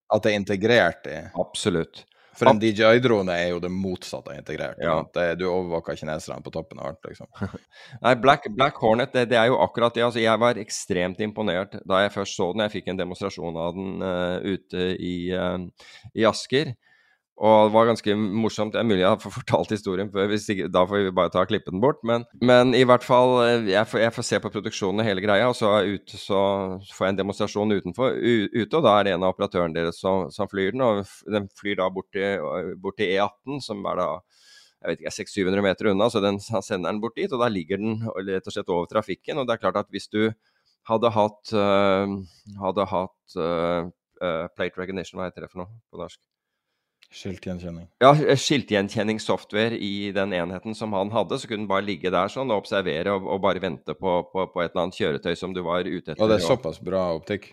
At 0.09 0.25
det 0.25 0.33
er 0.33 0.39
integrert 0.41 1.09
i 1.09 1.19
Absolutt. 1.39 2.05
For 2.39 2.47
en 2.47 2.59
DJI-drone 2.61 3.33
er 3.35 3.49
jo 3.51 3.59
det 3.59 3.71
motsatte 3.73 4.31
av 4.31 4.37
integrert. 4.39 4.79
Ja. 4.79 4.95
Det, 5.13 5.25
du 5.41 5.45
overvåker 5.49 5.97
kineserne 5.99 6.39
på 6.45 6.53
toppen 6.55 6.79
av 6.79 6.93
alt, 6.93 7.09
liksom. 7.09 7.27
Nei, 8.05 8.13
Black, 8.23 8.47
Black 8.55 8.79
Hornet, 8.79 9.11
det, 9.15 9.25
det, 9.33 9.39
er 9.41 9.49
jo 9.51 9.59
akkurat 9.59 9.95
det. 9.95 10.05
Altså, 10.07 10.21
jeg 10.23 10.39
var 10.39 10.59
ekstremt 10.61 11.19
imponert 11.25 11.75
da 11.83 12.03
jeg 12.05 12.13
først 12.15 12.39
så 12.39 12.51
den. 12.53 12.63
Jeg 12.63 12.77
fikk 12.77 12.91
en 12.93 13.01
demonstrasjon 13.01 13.59
av 13.59 13.75
den 13.75 14.05
uh, 14.05 14.37
ute 14.45 14.85
i, 14.95 15.15
uh, 15.35 15.97
i 16.15 16.27
Asker. 16.29 16.71
Og 17.39 17.69
det 17.69 17.71
var 17.71 17.87
ganske 17.87 18.15
morsomt. 18.19 18.73
Det 18.73 18.81
er 18.81 18.87
mulig 18.87 18.99
jeg 18.99 19.13
har 19.13 19.21
fortalt 19.23 19.71
historien 19.71 20.09
før, 20.11 20.33
da 20.67 20.81
får 20.87 21.05
vi 21.05 21.11
bare 21.15 21.31
ta 21.31 21.45
og 21.45 21.51
klippe 21.51 21.71
den 21.71 21.79
bort. 21.79 22.01
Men, 22.03 22.25
men 22.43 22.73
i 22.75 22.83
hvert 22.83 23.05
fall, 23.05 23.37
eh, 23.45 23.69
jeg 23.71 23.87
får, 23.87 24.01
jeg 24.03 24.13
får, 24.15 24.25
se 24.27 24.39
på 24.43 24.51
produksjonen 24.51 24.99
og 24.99 25.07
hele 25.07 25.23
greia, 25.23 25.47
og 25.47 25.55
så, 25.55 25.71
ut, 25.87 26.11
så, 26.19 26.41
får 26.97 27.07
jeg 27.07 27.15
en 27.15 27.21
demonstrasjon 27.21 27.77
utenfor, 27.77 28.17
ute, 28.19 28.73
og 28.75 28.83
da 28.83 28.97
er 28.97 29.07
det 29.07 29.13
en 29.15 29.23
av 29.23 29.31
operatørene 29.31 29.77
deres 29.77 30.01
som, 30.03 30.27
som, 30.35 30.51
flyr 30.51 30.75
den. 30.75 30.83
Og 30.83 31.31
den 31.31 31.47
flyr 31.55 31.79
da 31.79 31.87
bort 31.93 32.11
til 32.11 33.07
E18, 33.07 33.63
som 33.63 33.87
er 33.87 34.01
da 34.01 34.09
jeg 34.79 34.93
vet 34.93 35.01
ikke, 35.03 35.15
600-700 35.15 35.63
meter 35.63 35.89
unna, 35.91 36.07
så 36.11 36.21
den, 36.23 36.39
han 36.39 36.63
sender 36.63 36.91
den 36.91 37.01
bort 37.03 37.17
dit, 37.19 37.31
og 37.35 37.41
da 37.43 37.49
ligger 37.51 37.79
den 37.79 37.99
rett 38.29 38.47
og 38.47 38.55
slett 38.55 38.71
over 38.71 38.87
trafikken. 38.91 39.39
Og 39.39 39.47
det 39.47 39.55
er 39.55 39.63
klart 39.63 39.79
at 39.79 39.91
hvis 39.91 40.07
du 40.11 40.21
hadde 40.87 41.11
hatt, 41.11 41.51
uh, 41.51 42.15
hadde 42.63 42.85
hatt 42.87 43.39
uh, 43.39 43.89
uh, 44.23 44.45
plate 44.55 44.79
recognition, 44.79 45.19
hva 45.19 45.27
heter 45.27 45.45
det 45.45 45.51
for 45.51 45.65
noe 45.65 45.81
på 45.91 45.99
norsk? 45.99 46.21
Skiltgjenkjenning. 47.09 47.87
Ja, 48.03 48.11
skiltgjenkjenningssoftware 48.13 49.77
i 49.81 50.11
den 50.13 50.33
enheten 50.37 50.75
som 50.77 50.93
han 50.93 51.09
hadde. 51.11 51.39
Så 51.41 51.49
kunne 51.49 51.63
den 51.63 51.71
bare 51.71 51.87
ligge 51.87 52.11
der 52.13 52.29
sånn 52.29 52.53
og 52.53 52.61
observere 52.63 53.15
og, 53.17 53.25
og 53.25 53.41
bare 53.41 53.63
vente 53.63 53.95
på, 53.97 54.19
på, 54.29 54.45
på, 54.53 54.61
et 54.61 54.75
eller 54.75 54.85
annet 54.85 54.99
kjøretøy 54.99 55.33
som 55.39 55.55
du 55.55 55.63
var 55.65 55.89
ute 55.89 56.13
etter. 56.13 56.21
Og 56.21 56.29
det 56.29 56.37
er 56.37 56.45
såpass 56.45 56.77
bra 56.85 57.07
optikk? 57.17 57.49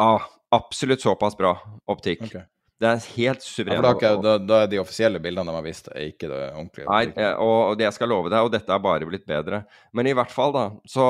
Ja, 0.00 0.18
absolutt 0.54 1.06
såpass 1.06 1.38
bra 1.38 1.54
optikk. 1.86 2.26
Okay. 2.26 2.48
Det 2.76 2.88
er 2.90 3.04
helt 3.16 3.40
suverent. 3.40 3.86
Ja, 3.86 3.92
da, 3.96 4.10
da, 4.20 4.32
da, 4.42 4.56
er 4.66 4.68
de 4.68 4.82
offisielle 4.82 5.20
bildene 5.22 5.48
de 5.48 5.56
har 5.56 5.64
vist, 5.64 5.86
ikke 5.96 6.28
det 6.28 6.40
ordentlige? 6.50 6.88
Nei, 6.90 7.06
eh, 7.14 7.38
og 7.40 7.78
det 7.80 7.86
jeg 7.86 7.96
skal 7.96 8.10
love 8.12 8.28
deg, 8.28 8.44
og 8.44 8.52
dette 8.52 8.74
er 8.74 8.82
bare 8.84 9.08
blitt 9.08 9.24
bedre. 9.28 9.62
Men 9.96 10.10
i 10.10 10.12
hvert 10.18 10.34
fall, 10.34 10.52
da. 10.52 10.66
Så, 10.84 11.06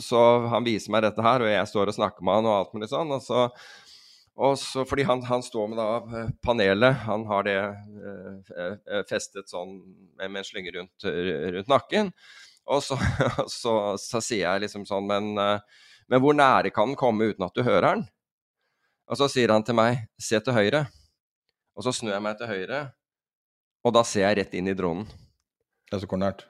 så 0.00 0.22
han 0.54 0.64
viser 0.64 0.94
meg 0.94 1.04
dette 1.04 1.26
her, 1.26 1.44
og 1.44 1.52
jeg 1.52 1.68
står 1.68 1.92
og 1.92 1.98
snakker 1.98 2.24
med 2.24 2.38
han 2.38 2.48
og 2.48 2.54
alt 2.54 2.72
mulig 2.78 2.88
sånn. 2.94 3.12
og 3.12 3.20
så 3.26 3.50
og 4.40 4.54
så, 4.58 4.86
fordi 4.88 5.04
han, 5.04 5.20
han, 5.28 5.42
står 5.44 5.66
med 5.68 5.76
da 5.76 5.88
eh, 6.00 6.28
panelet, 6.40 7.02
han 7.04 7.26
har 7.28 7.44
det 7.44 7.56
eh, 7.60 8.36
eh, 8.56 9.02
festet 9.08 9.50
sånn 9.52 9.74
med, 10.16 10.38
en 10.40 10.46
slynge 10.46 10.72
rundt, 10.78 11.04
rundt, 11.04 11.68
nakken. 11.68 12.08
Og 12.70 12.80
så, 12.84 12.96
så, 13.60 13.74
så, 14.00 14.22
sier 14.24 14.46
jeg 14.46 14.62
liksom 14.64 14.86
sånn 14.88 15.04
men, 15.10 15.34
men, 15.36 16.22
hvor 16.22 16.36
nære 16.36 16.72
kan 16.72 16.88
den 16.88 16.96
komme 17.00 17.28
uten 17.28 17.44
at 17.44 17.56
du 17.56 17.66
hører 17.66 17.98
den? 17.98 18.06
Og 19.10 19.20
så 19.20 19.28
sier 19.28 19.52
han 19.52 19.66
til 19.66 19.76
meg 19.76 20.06
se 20.22 20.40
til 20.40 20.56
høyre. 20.56 20.86
Og 21.76 21.84
så 21.84 21.92
snur 21.96 22.14
jeg 22.14 22.24
meg 22.24 22.38
til 22.38 22.48
høyre, 22.48 22.80
og 23.84 23.92
da 23.96 24.04
ser 24.04 24.24
jeg 24.26 24.38
rett 24.40 24.56
inn 24.56 24.70
i 24.70 24.76
dronen. 24.76 25.04
Altså 25.90 26.08
hvor 26.08 26.20
nært? 26.20 26.46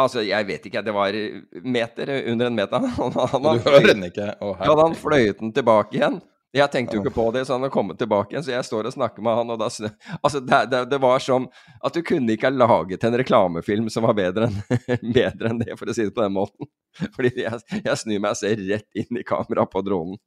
Altså, 0.00 0.22
jeg 0.24 0.46
vet 0.48 0.66
ikke, 0.66 0.82
det 0.84 0.92
var 0.96 1.16
meter, 1.64 2.12
under 2.32 2.48
en 2.48 2.56
meter. 2.56 2.84
Han, 2.98 3.16
han, 3.16 3.48
du 3.56 3.64
hører 3.64 3.92
den 3.92 4.06
ikke? 4.08 4.28
Å, 4.40 4.52
ja, 4.60 4.76
han 4.80 4.96
fløyet 4.96 5.42
den 5.42 5.52
tilbake 5.56 5.98
igjen. 5.98 6.20
Jeg 6.50 6.66
tenkte 6.72 6.96
jo 6.96 7.04
ikke 7.04 7.14
på 7.14 7.28
det, 7.30 7.44
så 7.46 7.54
han 7.54 7.62
har 7.62 7.70
kommet 7.70 7.98
tilbake 8.00 8.34
igjen. 8.34 8.42
Så 8.42 8.50
jeg 8.50 8.66
står 8.66 8.88
og 8.88 8.94
snakker 8.96 9.22
med 9.22 9.36
han, 9.38 9.52
og 9.54 9.60
da 9.60 9.68
Altså, 10.24 10.40
det, 10.42 10.60
det, 10.72 10.80
det 10.90 10.98
var 11.02 11.22
som 11.22 11.46
at 11.86 11.94
du 11.94 12.02
kunne 12.06 12.34
ikke 12.34 12.50
ha 12.50 12.54
laget 12.54 13.06
en 13.06 13.18
reklamefilm 13.20 13.90
som 13.92 14.08
var 14.08 14.16
bedre 14.18 14.48
enn, 14.48 14.58
enn 15.50 15.62
det, 15.62 15.76
for 15.78 15.90
å 15.90 15.94
si 15.94 16.08
det 16.08 16.14
på 16.16 16.24
den 16.24 16.34
måten. 16.34 16.70
Fordi 17.16 17.30
jeg, 17.36 17.62
jeg 17.84 18.00
snur 18.02 18.18
meg 18.18 18.34
og 18.34 18.40
ser 18.40 18.64
rett 18.66 18.98
inn 18.98 19.20
i 19.20 19.26
kameraet 19.26 19.70
på 19.70 19.84
dronen. 19.86 20.18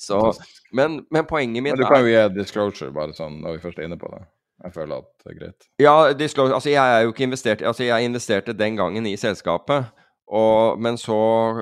Så 0.00 0.20
men, 0.72 1.02
men, 1.12 1.26
poenget 1.28 1.64
mitt 1.64 1.74
er 1.74 1.80
Men 1.80 1.84
du 1.84 1.90
kan 1.90 2.04
jo 2.06 2.12
gi 2.14 2.24
disclosure, 2.38 2.94
bare 2.94 3.16
sånn, 3.16 3.40
når 3.42 3.58
vi 3.58 3.62
først 3.66 3.82
er 3.82 3.90
inne 3.90 4.00
på 4.00 4.10
det. 4.14 4.24
Jeg 4.64 4.72
føler 4.72 5.02
at 5.02 5.08
det 5.20 5.32
er 5.32 5.38
greit. 5.40 5.68
Ja, 5.82 5.94
disclosure 6.16 6.56
Altså, 6.56 6.70
jeg 6.72 6.80
er 6.80 7.02
jo 7.04 7.10
ikke 7.12 7.26
investert 7.26 7.60
Altså, 7.60 7.84
jeg 7.84 8.06
investerte 8.08 8.54
den 8.56 8.78
gangen 8.78 9.04
i 9.04 9.12
selskapet. 9.20 9.90
Og, 10.26 10.80
men 10.82 10.96
så 10.98 11.16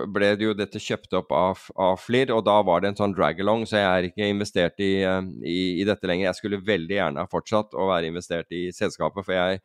ble 0.08 0.30
det 0.40 0.46
jo 0.46 0.54
dette 0.56 0.80
kjøpt 0.80 1.12
opp 1.18 1.32
av, 1.36 1.64
av 1.76 1.98
FLIR, 2.00 2.30
og 2.32 2.46
da 2.46 2.56
var 2.64 2.80
det 2.80 2.94
en 2.94 3.00
sånn 3.02 3.16
drag-along, 3.16 3.66
så 3.68 3.76
jeg 3.76 3.88
er 3.90 4.08
ikke 4.08 4.28
investert 4.32 4.80
i, 4.80 4.94
eh, 5.04 5.26
i, 5.44 5.58
i, 5.82 5.84
dette 5.84 6.08
lenger. 6.08 6.30
Jeg 6.30 6.38
skulle 6.38 6.62
veldig 6.64 6.96
gjerne 6.96 7.26
ha 7.26 7.28
fortsatt 7.28 7.76
å 7.76 7.90
være 7.90 8.08
investert 8.08 8.56
i 8.56 8.70
selskapet, 8.72 9.26
for 9.26 9.36
jeg, 9.36 9.60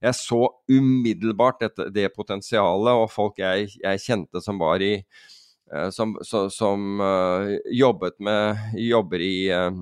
jeg 0.00 0.16
så 0.16 0.40
umiddelbart 0.72 1.60
dette, 1.66 1.90
det 1.92 2.08
potensialet, 2.16 2.94
og 2.96 3.12
folk 3.12 3.42
jeg, 3.44 3.68
jeg 3.84 4.04
kjente 4.06 4.44
som 4.44 4.60
var 4.62 4.84
i 4.84 4.94
Som, 5.92 6.14
Som, 6.24 6.46
som 6.48 7.00
uh, 7.04 7.50
jobbet 7.68 8.14
med 8.24 8.56
Jobber 8.80 9.20
i 9.20 9.50
uh, 9.52 9.74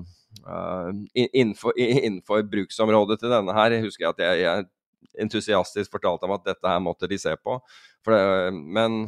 innenfor, 1.15 1.71
innenfor, 1.79 2.43
bruksområdet 2.43 3.21
til 3.21 3.31
denne 3.31 3.55
her. 3.55 3.71
Jeg 3.71 3.85
husker 3.85 4.09
at 4.09 4.19
jeg, 4.19 4.41
jeg 4.43 4.65
entusiastisk 5.23 5.91
fortalte 5.91 6.27
om 6.27 6.35
at 6.35 6.45
dette 6.45 6.67
her 6.67 6.81
måtte 6.83 7.07
de 7.09 7.17
se 7.21 7.33
på. 7.39 7.55
Det, 8.13 8.53
men, 8.53 9.07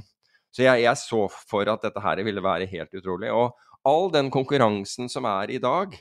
så 0.52 0.66
jeg, 0.66 0.84
jeg, 0.84 1.00
så 1.02 1.26
for 1.30 1.70
at 1.72 1.84
dette 1.86 2.04
her 2.04 2.22
ville 2.28 2.43
være 2.43 2.70
helt 2.70 2.93
utrolig. 3.00 3.32
Og 3.32 3.56
all 3.88 4.10
den 4.14 4.32
konkurransen 4.34 5.10
som 5.12 5.28
er 5.30 5.54
i 5.54 5.62
dag, 5.62 5.95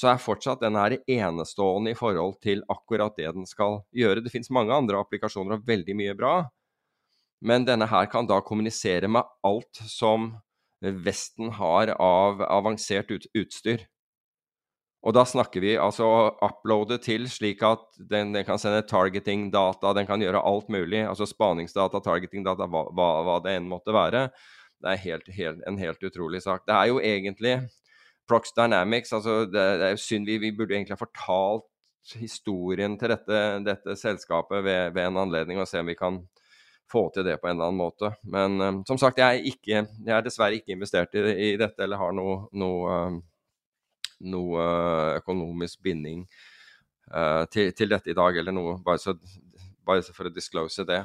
så 0.00 0.12
er 0.12 0.22
fortsatt 0.22 0.62
den 0.62 0.78
her 0.78 0.96
enestående 1.10 1.92
i 1.92 1.98
forhold 1.98 2.38
til 2.44 2.62
akkurat 2.72 3.16
det 3.18 3.34
den 3.36 3.48
skal 3.48 3.82
gjøre. 3.96 4.22
Det 4.24 4.32
finnes 4.32 4.52
mange 4.54 4.72
andre 4.72 5.00
applikasjoner 5.02 5.58
og 5.58 5.66
veldig 5.68 5.96
mye 5.98 6.14
bra, 6.16 6.34
men 7.44 7.64
denne 7.68 7.88
her 7.88 8.08
kan 8.12 8.28
da 8.28 8.40
kommunisere 8.44 9.08
med 9.08 9.28
alt 9.46 9.82
som 9.88 10.32
Vesten 10.80 11.50
har 11.58 11.90
av 12.00 12.40
avansert 12.46 13.10
ut, 13.12 13.26
utstyr. 13.36 13.82
Og 15.00 15.14
da 15.16 15.22
snakker 15.24 15.62
vi 15.64 15.76
altså 15.80 16.06
uploade 16.44 16.98
til 17.00 17.24
slik 17.32 17.62
at 17.64 17.86
den, 18.10 18.34
den 18.34 18.44
kan 18.44 18.60
sende 18.60 18.82
targeting-data, 18.84 19.94
den 19.96 20.08
kan 20.08 20.20
gjøre 20.20 20.42
alt 20.44 20.68
mulig. 20.68 21.00
Altså 21.08 21.28
spaningsdata, 21.28 22.02
targeting-data, 22.04 22.68
hva, 22.68 22.84
hva, 22.92 23.10
hva, 23.24 23.38
det 23.44 23.56
enn 23.56 23.70
måtte 23.70 23.94
være. 23.96 24.26
Det 24.80 24.92
er 24.92 25.04
helt, 25.06 25.30
helt, 25.36 25.62
en 25.68 25.78
helt 25.80 26.04
utrolig 26.04 26.42
sak. 26.44 26.66
Det 26.68 26.76
er 26.76 26.90
jo 26.92 27.00
egentlig 27.00 27.54
Prox 28.28 28.52
Dynamics 28.56 29.12
altså 29.16 29.40
det, 29.50 29.64
det 29.80 29.88
er 29.88 29.98
synd 29.98 30.28
vi, 30.28 30.36
vi, 30.38 30.52
burde 30.54 30.76
egentlig 30.76 30.94
ha 30.94 31.00
fortalt 31.00 31.66
historien 32.20 32.94
til 33.00 33.10
dette, 33.12 33.40
dette 33.66 33.96
selskapet 33.98 34.62
ved, 34.64 34.92
ved, 34.94 35.02
en 35.08 35.18
anledning, 35.24 35.60
og 35.60 35.68
se 35.68 35.80
om 35.82 35.90
vi 35.90 35.98
kan 35.98 36.20
få 36.90 37.06
til 37.14 37.26
det 37.26 37.36
på 37.40 37.48
en 37.48 37.56
eller 37.56 37.70
annen 37.70 37.80
måte. 37.80 38.12
Men 38.22 38.60
um, 38.60 38.78
som 38.88 38.98
sagt, 38.98 39.20
jeg 39.20 39.40
er, 39.40 39.50
ikke, 39.52 39.82
jeg 40.06 40.14
er, 40.16 40.24
dessverre 40.26 40.56
ikke 40.58 40.74
investert 40.74 41.14
i, 41.16 41.24
i 41.50 41.50
dette 41.60 41.84
eller 41.84 42.00
har 42.00 42.14
noe, 42.16 42.42
noe 42.58 42.96
um, 43.10 43.20
noe 44.20 44.64
økonomisk 45.20 45.80
binding 45.84 46.24
uh, 47.14 47.44
til, 47.52 47.72
til, 47.76 47.92
dette 47.92 48.12
i 48.12 48.16
dag, 48.16 48.36
eller 48.40 48.54
noe, 48.54 48.76
bare, 48.84 49.00
så, 49.02 49.14
bare 49.86 50.04
for 50.16 50.28
å 50.28 50.34
disclose 50.34 50.84
det. 50.88 51.02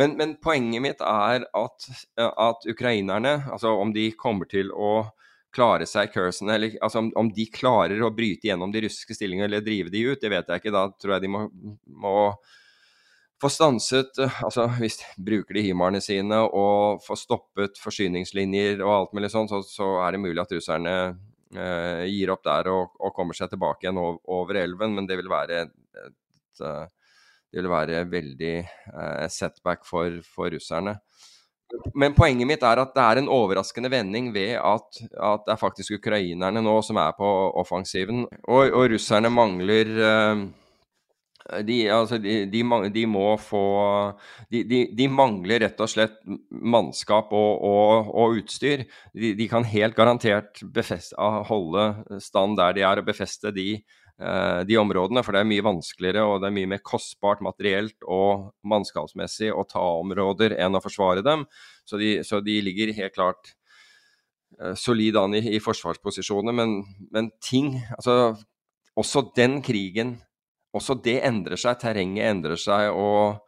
Men, 0.00 0.16
men 0.18 0.36
poenget 0.42 0.84
mitt 0.84 1.04
er 1.04 1.46
at, 1.46 1.88
at, 2.28 2.68
ukrainerne, 2.68 3.38
altså 3.48 3.74
om 3.80 3.94
de 3.94 4.10
kommer 4.18 4.50
til 4.50 4.72
å 4.74 5.08
klare 5.54 5.88
seg 5.88 6.12
kursene, 6.12 6.54
eller 6.58 6.76
altså 6.84 7.00
om, 7.02 7.10
om, 7.16 7.32
de 7.32 7.48
klarer 7.50 8.02
å 8.04 8.12
bryte 8.14 8.50
gjennom 8.50 8.72
de 8.72 8.84
russiske 8.84 9.16
stillingene 9.16 9.48
eller 9.48 9.64
drive 9.64 9.92
de 9.92 10.04
ut, 10.10 10.20
det 10.20 10.30
vet 10.32 10.50
jeg 10.50 10.62
ikke. 10.62 10.74
Da 10.74 10.84
tror 11.00 11.16
jeg 11.16 11.24
de 11.24 11.30
må, 11.32 11.46
må 11.88 12.16
få 13.38 13.50
stanset 13.52 14.18
altså 14.42 14.66
Hvis 14.80 14.98
de 15.00 15.24
bruker 15.30 15.58
de 15.58 15.64
himarene 15.68 16.02
sine 16.04 16.40
og 16.46 17.02
få 17.04 17.16
stoppet 17.18 17.78
forsyningslinjer 17.82 18.82
og 18.82 18.94
alt 18.94 19.16
mulig 19.16 19.32
sånn, 19.32 19.50
så, 19.50 19.62
så, 19.66 19.92
er 20.04 20.14
det 20.14 20.22
mulig 20.24 20.42
at 20.42 20.54
russerne 20.54 20.94
eh, 21.06 21.18
gir 21.48 22.30
opp 22.34 22.42
der 22.44 22.68
og, 22.68 22.94
og, 23.00 23.12
kommer 23.16 23.36
seg 23.36 23.48
tilbake 23.52 23.86
igjen 23.86 23.98
over, 23.98 24.58
elven, 24.60 24.94
men 24.98 25.06
det 25.08 25.16
vil 25.16 25.30
være 25.32 25.62
et, 25.64 25.72
eh, 26.60 26.86
det 27.48 27.62
vil 27.62 27.70
være 27.72 28.04
veldig 28.10 28.54
eh, 28.58 29.26
setback 29.32 29.86
for, 29.88 30.20
for, 30.34 30.52
russerne. 30.52 30.98
Men 32.00 32.14
poenget 32.16 32.48
mitt 32.48 32.64
er 32.64 32.80
at 32.80 32.94
det 32.96 33.04
er 33.04 33.20
en 33.20 33.30
overraskende 33.32 33.90
vending 33.92 34.30
ved 34.32 34.54
at, 34.56 35.00
at 35.12 35.44
det 35.44 35.52
er 35.52 35.60
faktisk 35.60 35.98
ukrainerne 35.98 36.62
nå 36.64 36.78
som 36.84 37.00
er 37.00 37.12
på 37.16 37.28
offensiven. 37.60 38.24
Og, 38.48 38.72
og 38.72 38.88
russerne 38.94 39.32
mangler 39.32 39.92
eh, 40.10 40.44
de, 41.64 41.76
altså, 41.88 42.18
de, 42.20 42.42
de, 42.50 42.62
de, 42.92 43.04
må 43.08 43.28
få 43.40 43.62
de, 44.52 45.06
mangler 45.08 45.62
rett 45.64 45.78
og 45.80 45.88
slett 45.90 46.18
mannskap 46.50 47.32
og, 47.36 47.62
og, 47.64 48.10
og 48.12 48.40
utstyr. 48.42 48.84
De, 49.16 49.46
kan 49.50 49.66
helt 49.68 49.96
garantert 49.96 50.60
befeste, 50.74 51.16
holde 51.48 52.20
stand 52.24 52.58
der 52.60 52.76
de 52.76 52.84
er, 52.84 53.00
og 53.00 53.08
befeste 53.08 53.52
de, 53.56 53.80
eh, 54.20 54.60
de 54.68 54.78
områdene. 54.80 55.24
For 55.24 55.32
det 55.32 55.42
er 55.42 55.50
mye 55.54 55.64
vanskeligere 55.64 56.26
og 56.28 56.42
det 56.42 56.50
er 56.50 56.56
mye 56.58 56.72
mer 56.74 56.84
kostbart 56.84 57.40
materielt 57.44 57.96
og 58.04 58.50
mannskapsmessig 58.68 59.48
å 59.54 59.64
ta 59.68 59.84
områder 60.02 60.58
enn 60.60 60.76
å 60.76 60.84
forsvare 60.84 61.24
dem. 61.24 61.48
Så 61.88 62.00
de, 62.00 62.18
så 62.28 62.42
ligger 62.44 62.92
helt 63.00 63.16
klart 63.16 63.54
uh, 64.60 64.76
solid 64.76 65.16
an 65.16 65.40
i, 65.40 65.46
i 65.56 65.64
forsvarsposisjoner. 65.64 66.52
Men, 66.60 66.82
men 67.08 67.32
ting 67.40 67.78
Altså, 67.96 68.36
også 68.98 69.30
den 69.36 69.62
krigen 69.62 70.18
også 70.76 70.98
det 71.04 71.20
endrer 71.26 71.60
seg, 71.60 71.78
terrenget 71.80 72.28
endrer 72.28 72.60
seg, 72.60 72.90
og 72.92 73.44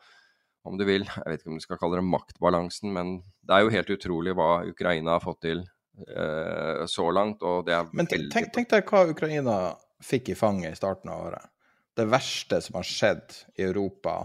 om 0.69 0.77
du 0.77 0.85
vil, 0.89 1.05
jeg 1.05 1.27
vet 1.27 1.43
ikke 1.43 1.53
om 1.53 1.61
du 1.61 1.65
skal 1.65 1.81
kalle 1.81 2.01
det 2.01 2.09
maktbalansen, 2.09 2.93
men 2.95 3.15
det 3.47 3.57
er 3.57 3.65
jo 3.65 3.75
helt 3.75 3.93
utrolig 3.97 4.35
hva 4.37 4.51
Ukraina 4.69 5.17
har 5.17 5.25
fått 5.25 5.43
til 5.47 5.63
eh, 5.65 6.83
så 6.91 7.07
langt. 7.17 7.43
og 7.43 7.65
det 7.69 7.77
er 7.77 7.89
Men 7.97 8.11
tenk, 8.11 8.29
tenk, 8.33 8.53
tenk, 8.57 8.69
deg 8.73 8.91
hva 8.91 9.07
Ukraina 9.11 9.57
fikk 10.05 10.33
i 10.33 10.39
fanget 10.39 10.75
i 10.75 10.81
starten 10.81 11.13
av 11.13 11.25
året. 11.29 11.49
Det 11.97 12.07
verste 12.09 12.61
som 12.65 12.79
har 12.79 12.87
skjedd 12.87 13.41
i 13.59 13.65
Europa 13.67 14.23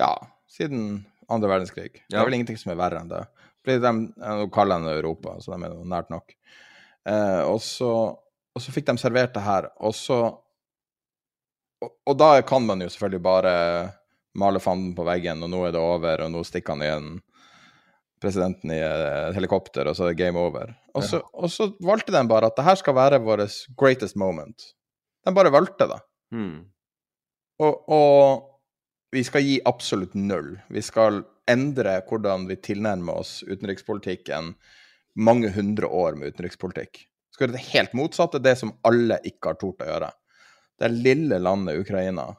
ja, 0.00 0.12
siden 0.50 1.04
andre 1.28 1.52
verdenskrig. 1.52 2.04
Det 2.08 2.16
er 2.16 2.24
vel 2.24 2.38
ingenting 2.38 2.58
som 2.60 2.72
er 2.72 2.80
verre 2.80 3.02
enn 3.02 3.12
det. 3.12 3.24
Fordi 3.64 3.80
de, 3.84 3.92
Nå 4.16 4.48
kaller 4.54 4.80
de 4.80 4.88
det 4.88 4.98
Europa, 5.02 5.36
så 5.42 5.54
de 5.54 5.68
er 5.68 5.76
nært 5.88 6.12
nok. 6.12 6.32
Eh, 7.08 7.42
og, 7.44 7.60
så, 7.64 7.92
og 8.16 8.64
så 8.64 8.74
fikk 8.74 8.88
de 8.88 8.96
servert 9.00 9.34
det 9.36 9.44
her. 9.44 9.68
Og 9.84 9.96
så 9.96 10.22
og, 11.84 12.14
da 12.18 12.42
kan 12.46 12.64
man 12.66 12.82
jo 12.82 12.90
selvfølgelig 12.90 13.22
bare 13.22 13.54
male 14.38 14.60
fanden 14.62 14.94
på 14.96 15.06
veggen, 15.06 15.42
og 15.44 15.50
nå 15.52 15.64
er 15.66 15.74
det 15.74 15.82
over, 15.82 16.24
og 16.24 16.32
nå 16.32 16.42
stikker 16.46 16.74
han 16.74 16.84
igjen 16.86 17.10
presidenten 18.22 18.72
i 18.74 18.80
et 18.82 19.36
helikopter, 19.36 19.86
og 19.86 19.96
så 19.96 20.06
er 20.06 20.12
det 20.12 20.20
game 20.20 20.40
over. 20.40 20.72
Og 20.98 21.04
så, 21.06 21.20
ja. 21.22 21.28
og 21.38 21.52
så 21.54 21.68
valgte 21.84 22.14
de 22.14 22.24
bare 22.30 22.50
at 22.50 22.58
det 22.58 22.66
her 22.66 22.78
skal 22.80 22.96
være 22.98 23.22
vår 23.22 23.44
greatest 23.78 24.18
moment. 24.18 24.72
De 25.26 25.34
bare 25.34 25.54
valgte 25.54 25.86
det. 25.90 25.98
Mm. 26.34 26.66
Og, 27.62 27.90
og, 27.90 28.44
vi 29.14 29.22
skal 29.24 29.40
gi 29.40 29.54
absolutt 29.64 30.12
null. 30.18 30.58
Vi 30.68 30.82
skal 30.84 31.22
endre 31.48 31.94
hvordan 32.08 32.44
vi 32.50 32.58
tilnærmer 32.60 33.22
oss 33.22 33.38
utenrikspolitikken 33.48 34.52
mange 35.16 35.48
hundre 35.54 35.88
år 35.88 36.18
med 36.18 36.34
utenrikspolitikk. 36.34 37.06
Vi 37.06 37.38
Skal 37.38 37.46
gjøre 37.46 37.56
det 37.56 37.68
helt 37.70 37.94
motsatte, 37.96 38.42
det 38.42 38.58
som 38.60 38.74
alle 38.86 39.16
ikke 39.24 39.54
har 39.54 39.60
tort 39.62 39.80
å 39.80 39.88
gjøre. 39.88 40.10
Det 40.78 40.88
lille 40.94 41.38
landet 41.42 41.80
Ukraina, 41.82 42.30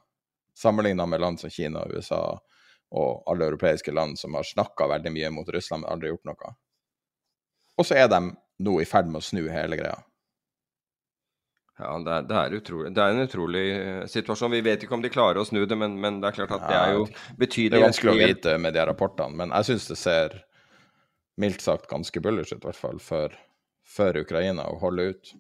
sammenligna 0.58 1.06
med 1.06 1.22
land 1.22 1.40
som 1.40 1.52
Kina, 1.52 1.86
USA 1.90 2.40
og 2.90 3.24
alle 3.30 3.46
europeiske 3.46 3.92
land 3.94 4.18
som 4.20 4.34
har 4.34 4.48
snakka 4.48 4.88
veldig 4.90 5.12
mye 5.14 5.30
mot 5.34 5.50
Russland, 5.54 5.84
men 5.84 5.92
aldri 5.94 6.10
gjort 6.10 6.30
noe. 6.32 6.54
Og 7.80 7.86
så 7.86 8.00
er 8.02 8.08
de 8.12 8.22
nå 8.66 8.80
i 8.82 8.88
ferd 8.88 9.12
med 9.12 9.22
å 9.22 9.26
snu 9.26 9.44
hele 9.52 9.78
greia. 9.80 10.00
Ja, 11.80 11.94
det 12.04 12.12
er, 12.12 12.24
det, 12.28 12.36
er 12.36 12.56
utrolig, 12.58 12.90
det 12.92 13.04
er, 13.04 13.14
en 13.14 13.24
utrolig 13.24 13.66
uh, 13.72 14.06
situasjon. 14.12 14.52
Vi 14.52 14.66
vet 14.66 14.82
ikke 14.84 14.98
om 14.98 15.04
de 15.04 15.12
klarer 15.14 15.40
å 15.40 15.46
snu 15.48 15.62
det, 15.64 15.78
men, 15.80 15.96
men 16.02 16.18
det 16.20 16.28
er 16.28 16.36
klart 16.42 16.56
at 16.58 16.66
det 16.68 16.80
er 16.80 16.96
jo 16.98 17.06
betydelig 17.40 17.72
Det 17.72 17.80
er 17.80 17.86
vanskelig 17.86 18.12
å 18.12 18.20
vite 18.20 18.56
med 18.60 18.76
de 18.76 18.84
rapportene, 18.90 19.40
men 19.40 19.54
jeg 19.56 19.70
syns 19.70 19.88
det 19.88 20.00
ser 20.02 20.36
mildt 21.40 21.64
sagt 21.64 21.88
ganske 21.88 22.20
bullish 22.20 22.52
ut, 22.52 22.60
i 22.60 22.68
hvert 22.68 22.82
fall 22.82 23.00
for, 23.00 23.38
for 23.88 24.20
Ukraina, 24.20 24.66
å 24.68 24.82
holde 24.82 25.08
ut. 25.14 25.32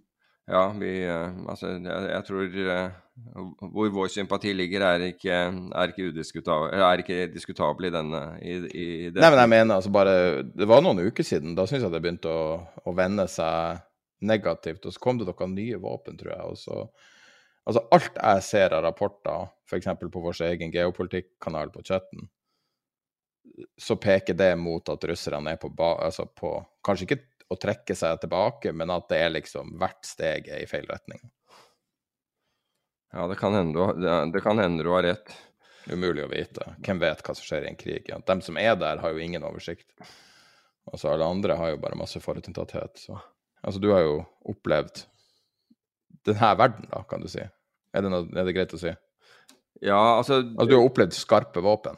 Ja, 0.49 0.63
vi 0.79 0.91
uh, 1.05 1.29
Altså, 1.51 1.75
jeg, 1.75 2.09
jeg 2.09 2.25
tror 2.27 2.57
uh, 2.73 2.97
hvor 3.73 3.91
vår 3.93 4.07
sympati 4.13 4.53
ligger, 4.55 4.85
er 4.87 5.05
ikke, 5.09 5.35
er 5.75 5.91
ikke, 5.91 6.07
er 6.79 7.03
ikke 7.03 7.19
diskutabel 7.33 7.89
i 7.89 7.93
denne 7.93 8.21
i, 8.39 8.55
i 8.55 8.87
Nei, 9.11 9.29
men 9.29 9.41
jeg 9.41 9.51
mener 9.51 9.75
altså 9.75 9.91
bare 9.91 10.15
Det 10.47 10.67
var 10.69 10.81
noen 10.85 11.03
uker 11.03 11.27
siden. 11.27 11.55
Da 11.57 11.67
syns 11.67 11.85
jeg 11.85 11.93
det 11.93 12.01
begynte 12.03 12.31
å, 12.31 12.57
å 12.87 12.95
vende 12.95 13.27
seg 13.29 13.83
negativt. 14.25 14.87
Og 14.87 14.95
så 14.95 15.03
kom 15.03 15.19
det 15.19 15.27
noen 15.29 15.55
nye 15.55 15.79
våpen, 15.81 16.17
tror 16.19 16.33
jeg. 16.33 16.51
og 16.53 16.59
så 16.59 16.83
Altså, 17.69 17.83
alt 17.93 18.15
jeg 18.17 18.43
ser 18.47 18.73
av 18.73 18.81
rapporter, 18.81 19.49
f.eks. 19.69 19.91
på 20.01 20.21
vår 20.23 20.39
egen 20.47 20.71
geopolitikkanal 20.73 21.69
på 21.69 21.83
chatten, 21.85 22.23
så 23.77 23.97
peker 24.01 24.33
det 24.33 24.55
mot 24.57 24.89
at 24.89 25.03
russerne 25.05 25.53
er 25.53 25.59
på, 25.61 25.69
altså 25.77 26.25
på 26.25 26.55
Kanskje 26.85 27.05
ikke 27.05 27.19
å 27.49 27.57
trekke 27.57 27.95
seg 27.97 28.21
tilbake, 28.21 28.73
men 28.77 28.91
at 28.93 29.09
det 29.09 29.19
er 29.23 29.33
liksom 29.33 29.75
hvert 29.81 30.05
steg 30.05 30.49
er 30.49 30.63
i 30.63 30.69
feil 30.69 30.85
retning. 30.89 31.21
Ja, 33.13 33.25
det 33.27 33.39
kan 33.39 33.55
hende 33.57 33.73
du, 33.73 34.09
det 34.33 34.41
kan 34.45 34.61
hende 34.61 34.85
du 34.85 34.91
har 34.93 35.03
rett. 35.07 35.33
Umulig 35.89 36.27
å 36.27 36.29
vite. 36.29 36.75
Hvem 36.85 36.99
vet 37.01 37.23
hva 37.25 37.33
som 37.33 37.47
skjer 37.47 37.65
i 37.65 37.71
en 37.71 37.79
krig? 37.79 38.05
Ja. 38.11 38.19
De 38.21 38.35
som 38.45 38.59
er 38.61 38.75
der, 38.77 39.01
har 39.01 39.15
jo 39.15 39.23
ingen 39.23 39.45
oversikt. 39.47 39.87
Altså, 40.91 41.09
alle 41.09 41.25
andre 41.25 41.57
har 41.57 41.73
jo 41.73 41.81
bare 41.81 41.97
masse 41.97 42.21
forutinntatthet. 42.21 43.01
Så 43.01 43.17
Altså, 43.61 43.79
du 43.79 43.89
har 43.91 44.05
jo 44.05 44.19
opplevd 44.47 45.03
denne 46.27 46.51
verden, 46.59 46.87
da, 46.91 47.03
kan 47.09 47.23
du 47.23 47.27
si. 47.31 47.43
Er 47.43 48.05
det, 48.05 48.11
noe, 48.11 48.27
er 48.31 48.47
det 48.47 48.53
greit 48.55 48.75
å 48.75 48.79
si? 48.79 48.93
Ja, 49.85 50.17
altså 50.19 50.41
Altså, 50.43 50.69
du 50.69 50.77
har 50.77 50.85
opplevd 50.85 51.17
skarpe 51.17 51.63
våpen? 51.63 51.97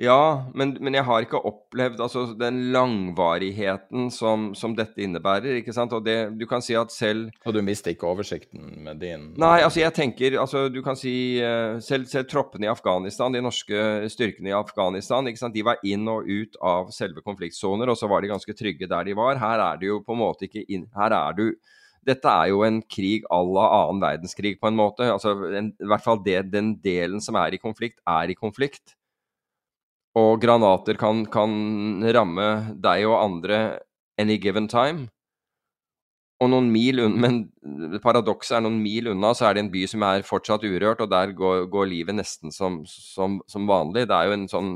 Ja, 0.00 0.48
men, 0.54 0.72
men, 0.80 0.94
jeg 0.96 1.04
har 1.04 1.24
ikke 1.24 1.40
opplevd 1.46 2.00
altså, 2.00 2.24
den 2.38 2.58
langvarigheten 2.72 4.08
som, 4.14 4.50
som, 4.56 4.76
dette 4.76 5.02
innebærer. 5.04 5.58
ikke 5.60 5.74
sant? 5.76 5.92
Og 5.92 6.04
det, 6.06 6.16
du 6.40 6.46
kan 6.48 6.64
si 6.64 6.76
at 6.78 6.92
selv 6.94 7.30
Og 7.44 7.54
du 7.54 7.60
mister 7.64 7.92
ikke 7.92 8.08
oversikten 8.08 8.82
med 8.86 9.02
din 9.02 9.28
Nei, 9.40 9.60
altså 9.64 9.82
jeg 9.82 9.94
tenker 9.96 10.38
altså 10.40 10.64
Du 10.72 10.80
kan 10.84 10.96
si 10.98 11.42
uh, 11.42 11.78
selv, 11.82 12.08
selv, 12.10 12.28
troppene 12.30 12.66
i 12.66 12.72
Afghanistan, 12.72 13.34
de 13.34 13.42
norske 13.44 14.08
styrkene 14.12 14.52
i 14.52 14.56
Afghanistan, 14.56 15.28
ikke 15.28 15.42
sant? 15.42 15.56
de 15.56 15.66
var 15.66 15.82
inn 15.84 16.08
og 16.08 16.28
ut 16.28 16.56
av 16.62 16.90
selve 16.94 17.24
konfliktsoner, 17.24 17.90
og 17.90 17.98
så 17.98 18.08
var 18.10 18.22
de 18.22 18.32
ganske 18.32 18.56
trygge 18.56 18.88
der 18.88 19.06
de 19.08 19.16
var. 19.18 19.40
Her 19.42 19.60
er 19.60 19.80
det 19.80 19.90
jo 19.90 20.00
på 20.06 20.16
en 20.16 20.22
måte 20.22 20.48
ikke 20.48 20.64
inn 20.72 20.88
Her 20.96 21.14
er 21.18 21.36
du 21.36 21.46
dette 22.06 22.28
er 22.28 22.50
jo 22.50 22.64
en 22.66 22.80
krig 22.82 23.26
à 23.30 23.38
la 23.46 23.68
annen 23.78 24.02
verdenskrig, 24.02 24.58
på 24.60 24.70
en 24.70 24.78
måte. 24.78 25.06
Altså, 25.12 25.36
en, 25.54 25.70
I 25.78 25.88
hvert 25.92 26.04
fall 26.04 26.20
det, 26.24 26.40
den 26.52 26.74
delen 26.82 27.22
som 27.22 27.38
er 27.38 27.54
i 27.54 27.62
konflikt, 27.62 28.00
er 28.08 28.32
i 28.32 28.38
konflikt. 28.38 28.96
Og 30.18 30.36
granater 30.42 30.98
kan, 31.00 31.24
kan 31.32 32.04
ramme 32.14 32.48
deg 32.84 33.06
og 33.08 33.20
andre 33.22 33.58
any 34.20 34.36
given 34.40 34.68
time. 34.68 35.08
Og 36.42 36.48
noen 36.50 36.72
mil 36.74 36.98
unna, 37.04 37.20
men 37.22 38.00
paradokset 38.02 38.56
er 38.56 38.64
noen 38.64 38.80
mil 38.82 39.12
unna, 39.12 39.30
så 39.36 39.46
er 39.46 39.54
det 39.54 39.62
en 39.62 39.70
by 39.70 39.84
som 39.86 40.02
er 40.08 40.24
fortsatt 40.26 40.64
urørt, 40.66 41.04
og 41.04 41.10
der 41.12 41.30
går, 41.38 41.68
går 41.70 41.86
livet 41.86 42.18
nesten 42.18 42.50
som, 42.54 42.80
som, 42.88 43.38
som, 43.46 43.68
vanlig. 43.70 44.08
Det 44.10 44.16
er 44.16 44.26
jo 44.26 44.34
en 44.34 44.48
sånn 44.50 44.72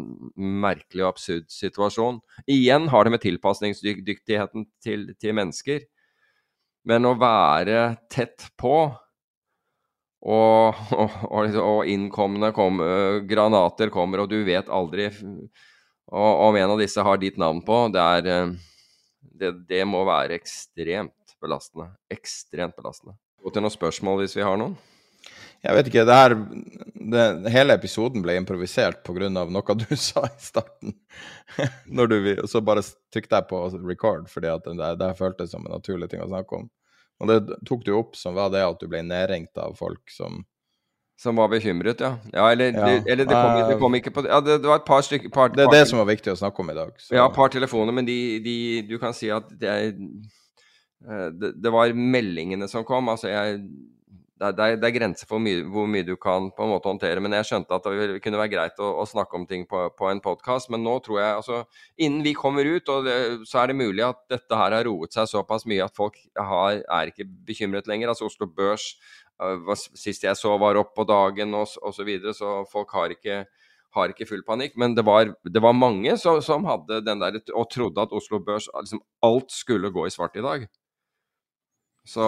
merkelig 0.63 1.03
og 1.03 1.11
absurd 1.11 1.51
situasjon. 1.51 2.23
Igjen 2.47 2.87
har 2.93 3.05
det 3.05 3.17
med 3.17 3.25
tilpasningsdyktigheten 3.25 4.69
til, 4.85 5.09
til 5.19 5.35
mennesker. 5.41 5.83
Men 6.87 7.09
å 7.09 7.17
være 7.19 7.97
tett 8.13 8.47
på 8.59 8.77
og, 10.27 10.79
og, 10.97 11.57
og 11.61 11.91
innkomne 11.91 12.51
kom, 12.55 12.81
granater 13.29 13.93
kommer, 13.95 14.25
og 14.25 14.31
du 14.31 14.41
vet 14.47 14.71
aldri 14.73 15.11
om 16.07 16.57
en 16.57 16.73
av 16.73 16.81
disse 16.81 17.03
har 17.03 17.21
ditt 17.23 17.39
navn 17.39 17.61
på. 17.67 17.79
Det, 17.95 18.03
er, 18.03 18.51
det, 19.21 19.53
det 19.69 19.83
må 19.87 20.05
være 20.07 20.39
ekstremt 20.39 21.37
belastende. 21.43 21.93
Ekstremt 22.11 22.77
belastende. 22.79 23.17
Gå 23.43 23.53
til 23.55 23.67
noen 23.67 23.75
spørsmål 23.75 24.23
hvis 24.23 24.39
vi 24.39 24.47
har 24.47 24.59
noen. 24.59 24.75
Jeg 25.65 25.77
vet 25.77 25.91
ikke. 25.91 26.05
Det 26.07 26.17
her, 26.17 26.35
det, 27.13 27.27
hele 27.55 27.77
episoden 27.79 28.25
ble 28.25 28.37
improvisert 28.39 29.03
pga. 29.07 29.29
noe 29.31 29.77
du 29.79 29.87
sa 30.09 30.27
i 30.29 30.43
starten. 30.43 30.97
Når 31.87 32.11
du, 32.13 32.19
og 32.43 32.51
så 32.51 32.63
bare 32.65 32.85
trykte 33.15 33.39
jeg 33.39 33.49
på 33.51 33.63
record, 33.87 34.29
fordi 34.31 34.53
at 34.53 34.67
det, 34.67 34.91
det 35.01 35.15
føltes 35.19 35.55
som 35.55 35.67
en 35.67 35.79
naturlig 35.79 36.11
ting 36.13 36.23
å 36.23 36.31
snakke 36.31 36.61
om. 36.61 36.69
Og 37.23 37.31
det 37.31 37.41
tok 37.65 37.87
du 37.87 37.95
opp 37.97 38.17
som 38.19 38.37
var 38.37 38.53
det 38.53 38.61
at 38.65 38.81
du 38.81 38.91
ble 38.93 39.01
nedringt 39.07 39.57
av 39.57 39.77
folk 39.79 40.13
som 40.13 40.45
Som 41.17 41.39
var 41.41 41.49
bekymret, 41.49 42.01
ja. 42.01 42.19
ja 42.33 42.51
eller, 42.53 42.75
ja. 42.77 42.87
Det, 42.87 43.13
eller 43.13 43.25
det, 43.25 43.35
kom, 43.35 43.71
det, 43.71 43.77
kom, 43.81 43.95
ikke 43.97 44.11
på 44.13 44.27
Ja, 44.27 44.41
det, 44.45 44.59
det 44.61 44.69
var 44.69 44.83
et 44.83 44.89
par 44.89 45.01
stykker 45.01 45.33
par, 45.33 45.49
Det 45.49 45.65
er 45.65 45.71
par, 45.71 45.79
det 45.79 45.87
som 45.89 46.03
var 46.03 46.11
viktig 46.11 46.35
å 46.35 46.37
snakke 46.37 46.61
om 46.61 46.73
i 46.75 46.77
dag. 46.77 46.93
Så. 47.01 47.15
Ja, 47.17 47.25
et 47.25 47.37
par 47.39 47.49
telefoner, 47.55 47.97
men 47.97 48.05
de, 48.05 48.19
de, 48.45 48.57
du 48.85 48.99
kan 49.01 49.17
si 49.17 49.31
at 49.33 49.49
det, 49.49 49.71
er, 49.73 49.95
det, 51.33 51.55
det 51.57 51.73
var 51.73 51.97
meldingene 51.97 52.69
som 52.69 52.85
kom. 52.85 53.09
Altså, 53.09 53.31
jeg 53.33 53.63
det 54.37 54.49
er, 54.61 54.75
det 54.77 54.85
er, 54.85 54.93
grenser 54.93 55.29
for 55.29 55.41
mye, 55.41 55.63
hvor 55.73 55.87
mye 55.89 56.05
du 56.05 56.13
kan 56.21 56.51
på 56.53 56.65
en 56.67 56.73
måte 56.75 56.91
håndtere. 56.91 57.23
Men 57.25 57.33
jeg 57.39 57.49
skjønte 57.49 57.73
at 57.73 57.87
det 57.89 58.19
kunne 58.25 58.41
være 58.41 58.53
greit 58.53 58.83
å, 58.85 58.91
å 59.01 59.07
snakke 59.09 59.39
om 59.39 59.47
ting 59.49 59.65
på, 59.69 59.87
på 59.97 60.11
en 60.11 60.21
podkast. 60.21 60.69
Men 60.73 60.85
nå 60.85 60.99
tror 61.05 61.21
jeg 61.23 61.39
altså 61.39 61.63
Innen 61.97 62.25
vi 62.27 62.35
kommer 62.37 62.69
ut, 62.69 62.93
det, 63.07 63.17
så 63.49 63.63
er 63.63 63.73
det 63.73 63.79
mulig 63.81 64.05
at 64.05 64.21
dette 64.29 64.61
her 64.61 64.77
har 64.77 64.85
roet 64.85 65.17
seg 65.17 65.31
såpass 65.31 65.65
mye 65.69 65.87
at 65.87 65.97
folk 65.97 66.21
har, 66.37 66.83
er 66.85 67.13
ikke 67.13 67.25
bekymret 67.49 67.89
lenger. 67.89 68.13
Altså 68.13 68.29
Oslo 68.29 68.49
Børs 68.51 68.91
uh, 69.41 69.73
sist 69.97 70.29
jeg 70.29 70.37
så 70.37 70.53
var 70.61 70.77
opp 70.83 70.93
på 70.99 71.09
dagen 71.09 71.57
og 71.57 71.73
osv. 71.89 72.13
Så, 72.29 72.37
så 72.37 72.55
folk 72.69 72.93
har 72.93 73.17
ikke, 73.17 73.43
har 73.97 74.13
ikke 74.13 74.29
full 74.29 74.45
panikk. 74.45 74.77
Men 74.77 74.99
det 74.99 75.07
var, 75.09 75.33
det 75.49 75.65
var 75.65 75.81
mange 75.81 76.19
som, 76.21 76.43
som 76.45 76.69
hadde 76.69 77.01
den 77.09 77.25
der 77.25 77.41
og 77.55 77.71
trodde 77.73 78.05
at 78.05 78.13
Oslo 78.13 78.45
Børs 78.45 78.69
liksom 78.69 79.01
alt 79.25 79.49
skulle 79.65 79.95
gå 79.97 80.05
i 80.05 80.13
svart 80.13 80.37
i 80.37 80.45
dag. 80.45 80.69
Så 82.07 82.23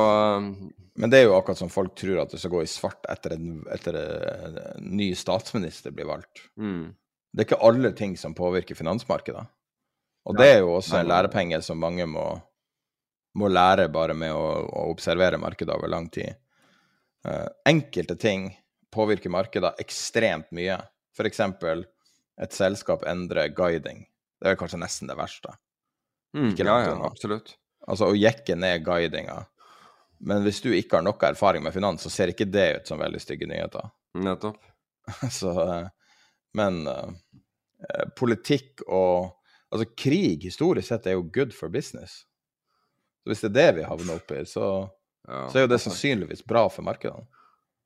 Men 0.94 1.10
det 1.10 1.20
er 1.20 1.28
jo 1.28 1.36
akkurat 1.36 1.60
som 1.60 1.70
folk 1.70 1.94
tror 1.98 2.24
at 2.24 2.32
det 2.34 2.40
skal 2.42 2.50
gå 2.50 2.64
i 2.64 2.70
svart 2.70 3.06
etter 3.12 3.36
en, 3.36 3.60
etter 3.70 3.94
en 4.00 4.56
ny 4.98 5.12
statsminister 5.14 5.94
blir 5.94 6.08
valgt. 6.08 6.42
Mm. 6.58 6.90
Det 7.30 7.44
er 7.44 7.46
ikke 7.46 7.66
alle 7.68 7.92
ting 7.94 8.16
som 8.18 8.34
påvirker 8.34 8.74
finansmarkedet. 8.74 9.44
Og 10.28 10.36
det 10.36 10.48
er 10.50 10.58
jo 10.64 10.72
også 10.74 10.98
en 10.98 11.08
lærepenge 11.08 11.60
som 11.62 11.78
mange 11.78 12.04
må, 12.10 12.24
må 13.38 13.50
lære 13.52 13.86
bare 13.94 14.16
med 14.18 14.34
å, 14.34 14.46
å 14.66 14.88
observere 14.90 15.38
markedet 15.38 15.76
over 15.76 15.92
lang 15.92 16.08
tid. 16.10 16.34
Uh, 17.22 17.46
enkelte 17.68 18.16
ting 18.18 18.48
påvirker 18.94 19.30
markedet 19.30 19.70
ekstremt 19.78 20.50
mye. 20.56 20.80
F.eks. 21.14 21.44
et 22.42 22.56
selskap 22.56 23.06
endrer 23.06 23.52
guiding. 23.54 24.02
Det 24.42 24.50
er 24.50 24.58
kanskje 24.58 24.82
nesten 24.82 25.10
det 25.10 25.16
verste. 25.18 25.54
Mm, 26.34 26.50
ja, 26.58 26.80
ja, 26.88 26.98
absolutt. 27.06 27.54
Altså 27.86 28.10
å 28.10 28.18
jekke 28.18 28.58
ned 28.58 28.82
guidinga 28.84 29.44
men 30.18 30.42
hvis 30.46 30.60
du 30.64 30.70
ikke 30.74 30.98
har 30.98 31.06
noe 31.06 31.30
erfaring 31.30 31.62
med 31.64 31.74
finans, 31.74 32.02
så 32.02 32.10
ser 32.12 32.32
ikke 32.32 32.48
det 32.50 32.68
ut 32.80 32.90
som 32.90 33.00
veldig 33.00 33.20
stygge 33.22 33.48
nyheter. 33.50 33.90
Nettopp. 34.18 34.60
så, 35.40 35.54
eh, 35.64 36.22
men 36.58 36.84
uh, 36.88 37.10
politikk 38.18 38.86
og 38.86 39.34
Altså, 39.68 39.84
krig 40.00 40.46
historisk 40.48 40.88
sett 40.88 41.06
er 41.10 41.18
jo 41.18 41.26
good 41.28 41.50
for 41.52 41.68
business. 41.68 42.22
Så 43.20 43.28
hvis 43.28 43.42
det 43.44 43.50
er 43.50 43.56
det 43.58 43.72
vi 43.76 43.88
havner 43.88 44.16
oppi, 44.16 44.38
så, 44.48 44.68
ja, 45.28 45.42
så 45.52 45.58
er 45.58 45.66
jo 45.66 45.70
det 45.74 45.80
sannsynligvis 45.82 46.40
bra 46.48 46.62
for 46.72 46.86
markedene. 46.86 47.26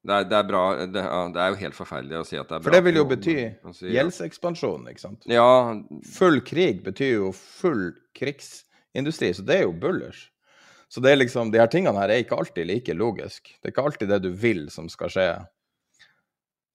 Det 0.03 0.15
er, 0.15 0.25
det 0.27 0.35
er 0.35 0.47
bra 0.47 0.61
det, 0.83 1.03
ja, 1.03 1.19
det, 1.31 1.39
er 1.39 1.53
jo 1.53 1.59
helt 1.61 1.77
forferdelig 1.79 2.17
å 2.19 2.25
si 2.27 2.39
at 2.39 2.49
det 2.51 2.57
er 2.57 2.63
bra. 2.63 2.67
For 2.67 2.75
det 2.75 2.83
vil 2.89 2.99
jo 2.99 3.05
bety 3.11 3.35
si, 3.75 3.91
gjeldsekspansjon, 3.95 4.89
ikke 4.91 5.03
sant? 5.05 5.27
Ja. 5.31 5.47
Full 6.17 6.41
krig 6.47 6.83
betyr 6.87 7.13
jo 7.21 7.29
full 7.39 7.93
krigsindustri, 8.19 9.31
så 9.39 9.47
det 9.47 9.61
er 9.61 9.67
jo 9.69 9.77
bullers. 9.85 10.25
Så 10.93 11.01
det 11.01 11.15
er 11.15 11.23
liksom, 11.23 11.49
de 11.49 11.61
her 11.61 11.71
tingene 11.73 11.97
her 11.97 12.11
er 12.13 12.21
ikke 12.21 12.37
alltid 12.37 12.69
like 12.69 12.93
logisk. 12.93 13.49
Det 13.49 13.71
er 13.71 13.73
ikke 13.73 13.85
alltid 13.89 14.11
det 14.13 14.19
du 14.27 14.33
vil 14.37 14.67
som 14.73 14.91
skal 14.93 15.13
skje. 15.13 15.29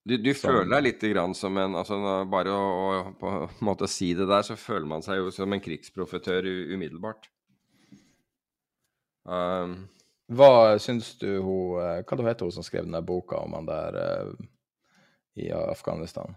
Du, 0.07 0.15
du 0.23 0.31
føler 0.33 0.65
deg 0.71 0.85
litt 0.85 1.03
grann 1.11 1.35
som 1.35 1.57
en 1.59 1.75
altså 1.75 1.97
Bare 2.31 2.53
å, 2.55 2.63
å, 2.63 3.01
på 3.19 3.33
en 3.43 3.65
måte 3.67 3.89
si 3.91 4.13
det 4.17 4.25
der, 4.29 4.45
så 4.47 4.55
føler 4.57 4.87
man 4.89 5.03
seg 5.05 5.19
jo 5.19 5.33
som 5.35 5.53
en 5.53 5.61
krigsprofitør 5.61 6.47
umiddelbart. 6.47 7.27
Um, 9.27 9.75
hva 10.31 10.79
syns 10.79 11.11
du 11.19 11.27
hun 11.43 11.81
eh, 11.83 11.99
Hva 12.07 12.27
heter 12.29 12.47
hun 12.47 12.55
som 12.55 12.63
skrev 12.63 12.87
den 12.87 12.95
boka 13.05 13.41
om 13.43 13.57
han 13.57 13.67
der 13.67 13.97
uh, 13.99 14.45
i 15.35 15.51
Afghanistan? 15.51 16.33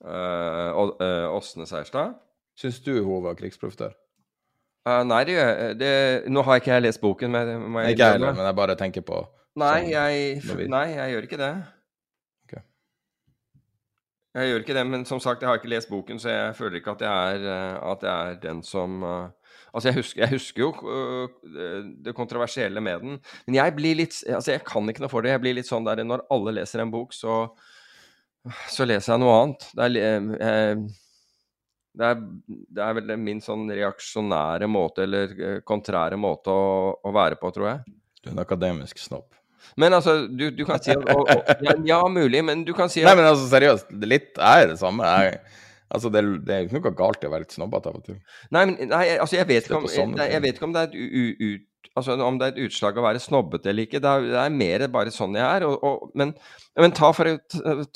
Uh, 0.00 0.70
Åsne 1.34 1.66
Seierstad? 1.68 2.16
Syns 2.56 2.80
du 2.86 2.94
hun 3.02 3.26
var 3.26 3.36
krigsprofitør? 3.36 3.92
Uh, 4.84 5.00
nei, 5.08 5.22
det, 5.24 5.36
det, 5.80 5.92
Nå 6.28 6.42
har 6.44 6.60
ikke 6.60 6.74
jeg 6.74 6.84
lest 6.84 7.00
boken. 7.00 7.32
Men, 7.32 7.54
ikke 7.88 8.04
jeg 8.04 8.18
heller, 8.18 8.36
men 8.36 8.48
jeg 8.50 8.58
bare 8.58 8.76
tenker 8.76 9.04
på 9.06 9.22
Nei, 9.54 9.86
Sånn, 9.86 10.58
jeg, 10.58 10.68
nei, 10.70 10.86
jeg 10.96 11.12
gjør 11.12 11.26
ikke 11.28 11.38
det. 11.38 11.52
Okay. 12.42 12.62
Jeg 14.34 14.50
gjør 14.50 14.64
ikke 14.64 14.74
det, 14.74 14.82
men 14.90 15.04
som 15.06 15.20
sagt, 15.22 15.44
jeg 15.44 15.50
har 15.50 15.60
ikke 15.60 15.70
lest 15.70 15.92
boken, 15.92 16.18
så 16.18 16.32
jeg 16.32 16.56
føler 16.58 16.80
ikke 16.80 16.96
at 16.96 17.04
jeg 17.06 17.36
er, 17.36 17.44
eh, 17.52 17.76
at 17.92 18.02
jeg 18.02 18.32
er 18.32 18.40
den 18.42 18.64
som 18.66 19.02
eh, 19.06 19.54
Altså, 19.74 19.88
jeg 19.88 19.98
husker, 19.98 20.20
jeg 20.22 20.30
husker 20.36 20.62
jo 20.62 20.68
uh, 20.86 21.30
det 22.06 22.12
kontroversielle 22.14 22.78
med 22.82 23.00
den, 23.02 23.16
men 23.46 23.56
jeg 23.56 23.72
blir 23.74 23.96
litt 23.98 24.20
Altså, 24.22 24.52
jeg 24.52 24.62
kan 24.66 24.90
ikke 24.90 25.02
noe 25.02 25.10
for 25.10 25.26
det. 25.26 25.32
Jeg 25.32 25.42
blir 25.42 25.56
litt 25.58 25.66
sånn 25.66 25.86
der 25.86 26.02
når 26.06 26.22
alle 26.34 26.54
leser 26.60 26.82
en 26.82 26.92
bok, 26.94 27.14
så 27.14 27.40
så 28.70 28.84
leser 28.86 29.14
jeg 29.14 29.22
noe 29.22 29.34
annet. 29.40 29.66
Det 29.72 29.86
er, 29.88 30.28
eh, 30.46 30.82
det 31.94 32.08
er, 32.10 32.22
det 32.74 32.82
er 32.82 32.96
vel 32.98 33.14
min 33.22 33.40
sånn 33.42 33.68
reaksjonære 33.70 34.66
måte, 34.70 35.04
eller 35.06 35.34
eh, 35.38 35.58
kontrære 35.66 36.18
måte 36.18 36.50
å, 36.50 36.66
å 36.98 37.14
være 37.14 37.38
på, 37.40 37.52
tror 37.54 37.70
jeg. 37.70 37.96
Du 38.20 38.30
er 38.30 38.34
en 38.34 38.42
akademisk 38.42 38.98
snobb. 38.98 39.28
Men 39.80 39.96
altså, 39.96 40.16
du, 40.26 40.48
du 40.54 40.64
kan 40.68 40.82
si 40.82 40.92
at 40.92 41.04
og, 41.08 41.24
og, 41.24 41.52
ja, 41.64 41.74
ja, 41.88 42.00
mulig, 42.10 42.42
men 42.44 42.64
du 42.66 42.74
kan 42.76 42.90
si 42.92 43.02
at 43.02 43.08
Nei, 43.08 43.18
men 43.20 43.28
altså, 43.30 43.46
seriøst, 43.52 43.92
det 43.94 44.08
er 44.08 44.12
litt 44.12 44.40
er 44.42 44.66
det 44.72 44.78
samme. 44.80 45.06
Jeg, 45.06 45.38
altså, 45.88 46.10
det, 46.12 46.24
det 46.46 46.56
er 46.56 46.64
jo 46.64 46.68
ikke 46.68 46.82
noe 46.82 46.98
galt 46.98 47.24
i 47.24 47.30
å 47.30 47.32
være 47.32 47.46
litt 47.46 47.56
snobbete 47.56 47.92
av 47.92 48.00
og 48.00 48.08
til. 48.10 48.18
Nei, 48.54 48.64
men, 48.64 48.76
nei 48.90 49.04
altså, 49.14 49.38
jeg 49.38 49.48
vet, 49.50 49.70
om, 49.72 49.86
jeg, 49.88 50.28
jeg 50.34 50.44
vet 50.44 50.58
ikke 50.58 50.68
om 50.68 50.74
det 50.76 50.84
er 50.84 50.90
et, 50.90 50.98
u, 50.98 51.06
u, 51.06 51.54
ut, 51.54 51.70
altså, 51.94 52.16
om 52.24 52.38
det 52.38 52.46
er 52.46 52.54
et 52.54 52.66
utslag 52.66 52.96
å 52.98 53.04
være 53.04 53.20
snobbete 53.22 53.70
eller 53.70 53.86
ikke. 53.86 54.00
Det 54.02 54.10
er, 54.10 54.28
det 54.32 54.38
er 54.40 54.54
mer 54.54 54.84
bare 54.92 55.12
sånn 55.14 55.36
jeg 55.38 55.44
er. 55.44 55.66
Og, 55.68 55.84
og, 55.84 56.08
men, 56.18 56.32
men 56.80 56.94
ta 56.96 57.10
for 57.16 57.30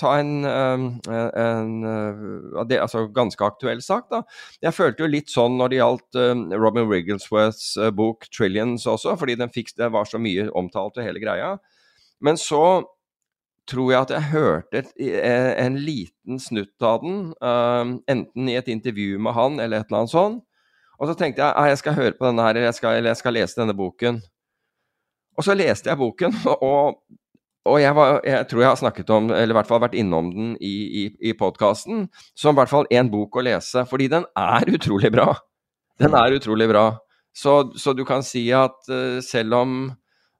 ta 0.01 0.12
en, 0.20 0.32
en, 0.48 0.85
en 1.09 1.73
uh, 1.86 2.60
altså, 2.82 3.06
ganske 3.15 3.48
aktuell 3.48 3.82
sak, 3.85 4.09
da. 4.12 4.23
Jeg 4.65 4.77
følte 4.77 5.05
jo 5.05 5.10
litt 5.12 5.32
sånn 5.32 5.59
når 5.60 5.73
det 5.73 5.81
gjaldt 5.81 6.20
Robin 6.59 6.89
Wrigglesworths 6.90 7.73
uh, 7.81 7.90
bok 7.94 8.28
'Trillions' 8.28 8.86
også, 8.90 9.16
fordi 9.20 9.39
den 9.40 9.52
fikk, 9.55 9.74
det 9.81 9.90
var 9.94 10.09
så 10.09 10.20
mye 10.23 10.48
omtalt 10.59 11.01
og 11.01 11.05
hele 11.09 11.23
greia. 11.23 11.56
Men 12.24 12.40
så 12.40 12.85
tror 13.69 13.93
jeg 13.93 14.01
at 14.06 14.12
jeg 14.15 14.31
hørte 14.32 14.81
eh, 14.97 15.52
en 15.60 15.77
liten 15.77 16.39
snutt 16.40 16.85
av 16.85 17.02
den, 17.05 17.19
enten 18.09 18.48
i 18.48 18.56
et 18.56 18.70
intervju 18.73 19.19
med 19.20 19.36
han 19.36 19.60
eller 19.60 19.82
et 19.82 19.90
eller 19.90 20.02
annet 20.02 20.15
sånt. 20.15 20.44
Og 20.99 21.11
så 21.11 21.15
tenkte 21.19 21.45
jeg 21.47 21.73
jeg 21.73 21.81
skal 21.81 21.97
høre 21.99 22.16
på 22.19 22.27
denne 22.27 22.45
her, 22.49 22.61
jeg 22.66 22.77
skal, 22.77 22.99
eller 22.99 23.15
jeg 23.15 23.23
skal 23.23 23.37
lese 23.37 23.61
denne 23.61 23.77
boken. 23.79 24.20
Og 25.39 25.47
så 25.47 25.55
leste 25.55 25.91
jeg 25.91 26.01
boken, 26.01 26.35
og, 26.70 26.99
og 27.69 27.77
jeg, 27.83 27.95
var, 27.95 28.19
jeg 28.27 28.49
tror 28.51 28.65
jeg 28.65 28.70
har 28.73 28.81
snakket 28.81 29.12
om, 29.15 29.31
eller 29.31 29.55
i 29.55 29.59
hvert 29.61 29.70
fall 29.70 29.85
vært 29.85 29.99
innom 29.99 30.33
den 30.35 30.57
i, 30.59 30.75
i, 31.03 31.05
i 31.31 31.37
podkasten, 31.39 32.09
som 32.35 32.57
i 32.57 32.61
hvert 32.61 32.73
fall 32.73 32.91
én 32.95 33.11
bok 33.12 33.39
å 33.39 33.47
lese. 33.47 33.85
Fordi 33.89 34.11
den 34.11 34.27
er 34.39 34.66
utrolig 34.79 35.12
bra. 35.15 35.31
Den 35.99 36.15
er 36.19 36.35
utrolig 36.35 36.69
bra. 36.70 36.91
Så, 37.39 37.61
så 37.79 37.95
du 37.95 38.05
kan 38.07 38.25
si 38.27 38.49
at 38.55 38.79
uh, 38.91 39.19
selv 39.23 39.55
om 39.61 39.81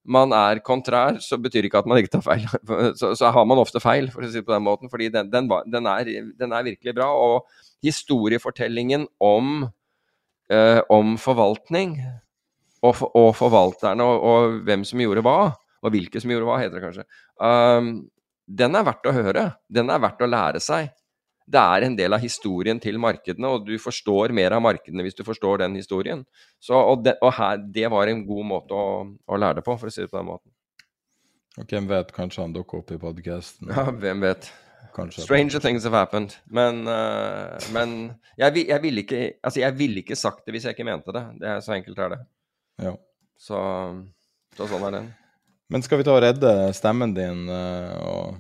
man 0.09 0.33
er 0.33 0.63
kontrær, 0.65 1.19
så 1.23 1.37
betyr 1.39 1.69
ikke 1.69 1.83
at 1.83 1.89
man 1.91 2.01
ikke 2.01 2.15
tar 2.17 2.25
feil. 2.25 2.47
Så, 2.99 3.13
så 3.19 3.29
har 3.35 3.45
man 3.45 3.61
ofte 3.61 3.81
feil, 3.83 4.09
for 4.09 4.25
å 4.25 4.31
si 4.31 4.41
det 4.41 4.47
på 4.47 4.55
den 4.55 4.65
måten. 4.65 4.89
Fordi 4.89 5.11
den, 5.13 5.29
den, 5.29 5.51
den, 5.69 5.89
er, 5.91 6.09
den 6.41 6.55
er 6.57 6.65
virkelig 6.65 6.95
bra. 6.97 7.11
Og 7.13 7.85
historiefortellingen 7.85 9.05
om, 9.21 9.67
eh, 10.53 10.81
om 10.93 11.17
forvaltning 11.21 11.97
og, 12.83 12.95
for- 12.97 13.11
og 13.19 13.33
forvalterne 13.39 14.05
og, 14.05 14.29
og 14.29 14.61
hvem 14.69 14.85
som 14.87 15.03
gjorde 15.03 15.25
hva, 15.27 15.41
og 15.83 15.95
hvilke 15.95 16.21
som 16.23 16.33
gjorde 16.33 16.49
hva, 16.49 16.61
heter 16.63 16.79
det 16.79 16.87
kanskje, 16.87 17.09
um, 17.41 17.91
den 18.49 18.79
er 18.79 18.87
verdt 18.87 19.07
å 19.07 19.13
høre. 19.13 19.45
Den 19.69 19.93
er 19.93 20.01
verdt 20.03 20.25
å 20.25 20.31
lære 20.31 20.63
seg. 20.65 20.89
Det 21.49 21.61
er 21.61 21.85
en 21.87 21.97
del 21.97 22.13
av 22.13 22.21
historien 22.21 22.81
til 22.81 22.99
markedene, 23.01 23.49
og 23.49 23.67
du 23.69 23.75
forstår 23.81 24.35
mer 24.37 24.57
av 24.57 24.63
markedene 24.65 25.05
hvis 25.05 25.17
du 25.17 25.23
forstår 25.25 25.63
den 25.63 25.77
historien. 25.81 26.25
Så, 26.61 26.77
og 26.77 27.05
det, 27.07 27.17
og 27.25 27.33
her, 27.39 27.61
det 27.61 27.89
var 27.93 28.11
en 28.11 28.25
god 28.29 28.49
måte 28.51 28.77
å, 28.77 29.05
å 29.09 29.41
lære 29.41 29.61
det 29.61 29.67
på, 29.69 29.77
for 29.81 29.89
å 29.89 29.95
si 29.95 30.03
det 30.05 30.11
på 30.11 30.19
den 30.21 30.29
måten. 30.29 30.53
Og 31.59 31.69
hvem 31.73 31.89
vet, 31.91 32.13
kanskje 32.15 32.45
han 32.45 32.55
dukker 32.55 32.83
opp 32.83 32.93
i 32.95 33.01
podkasten. 33.01 33.73
Ja, 33.73 33.89
hvem 33.91 34.25
vet. 34.27 34.51
Kanskje. 34.99 35.25
Stranger 35.25 35.63
things 35.63 35.87
have 35.87 35.95
happened. 35.97 36.35
Men, 36.51 36.83
uh, 36.91 37.55
men 37.75 37.95
jeg, 38.41 38.65
jeg 38.67 38.83
ville 38.83 39.05
ikke 39.05 39.23
Altså, 39.37 39.61
jeg 39.63 39.77
vil 39.79 40.01
ikke 40.03 40.19
sagt 40.19 40.45
det 40.47 40.57
hvis 40.57 40.67
jeg 40.67 40.75
ikke 40.77 40.89
mente 40.89 41.15
det. 41.15 41.25
Det 41.39 41.53
er 41.53 41.63
Så 41.65 41.77
enkelt 41.77 42.03
er 42.03 42.15
det. 42.17 42.21
Ja. 42.83 42.95
Så, 43.39 43.63
så 44.59 44.67
sånn 44.71 44.87
er 44.89 44.97
den. 44.99 45.09
Men 45.71 45.85
skal 45.85 46.01
vi 46.01 46.07
ta 46.09 46.17
og 46.17 46.23
redde 46.25 46.53
stemmen 46.77 47.15
din? 47.17 47.47
eh, 47.53 47.97
og... 48.09 48.39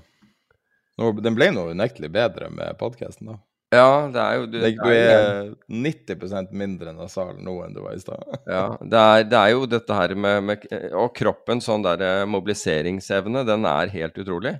Den 1.22 1.36
ble 1.38 1.52
nå 1.54 1.68
unektelig 1.70 2.08
bedre 2.10 2.48
med 2.50 2.74
podkasten, 2.80 3.28
da. 3.30 3.36
Ja, 3.70 4.08
det 4.08 4.22
er 4.22 4.38
jo 4.38 4.46
Du, 4.48 4.56
det, 4.62 4.70
du 4.80 4.88
er 4.88 5.50
90% 5.68 6.54
mindre 6.56 6.94
nasal 6.96 7.34
nå 7.44 7.58
enn 7.66 7.76
du 7.76 7.82
var 7.84 7.98
i 7.98 8.00
stad. 8.00 8.24
Ja, 8.48 8.64
det 8.80 9.02
er, 9.02 9.26
det 9.28 9.38
er 9.42 9.52
jo 9.52 9.68
dette 9.68 9.98
her 9.98 10.14
med, 10.16 10.40
med 10.48 10.64
Og 10.96 11.12
kroppen, 11.16 11.60
sånn 11.62 11.84
der 11.84 12.02
eh, 12.06 12.24
mobiliseringsevne, 12.30 13.44
den 13.46 13.68
er 13.68 13.92
helt 13.92 14.18
utrolig. 14.24 14.56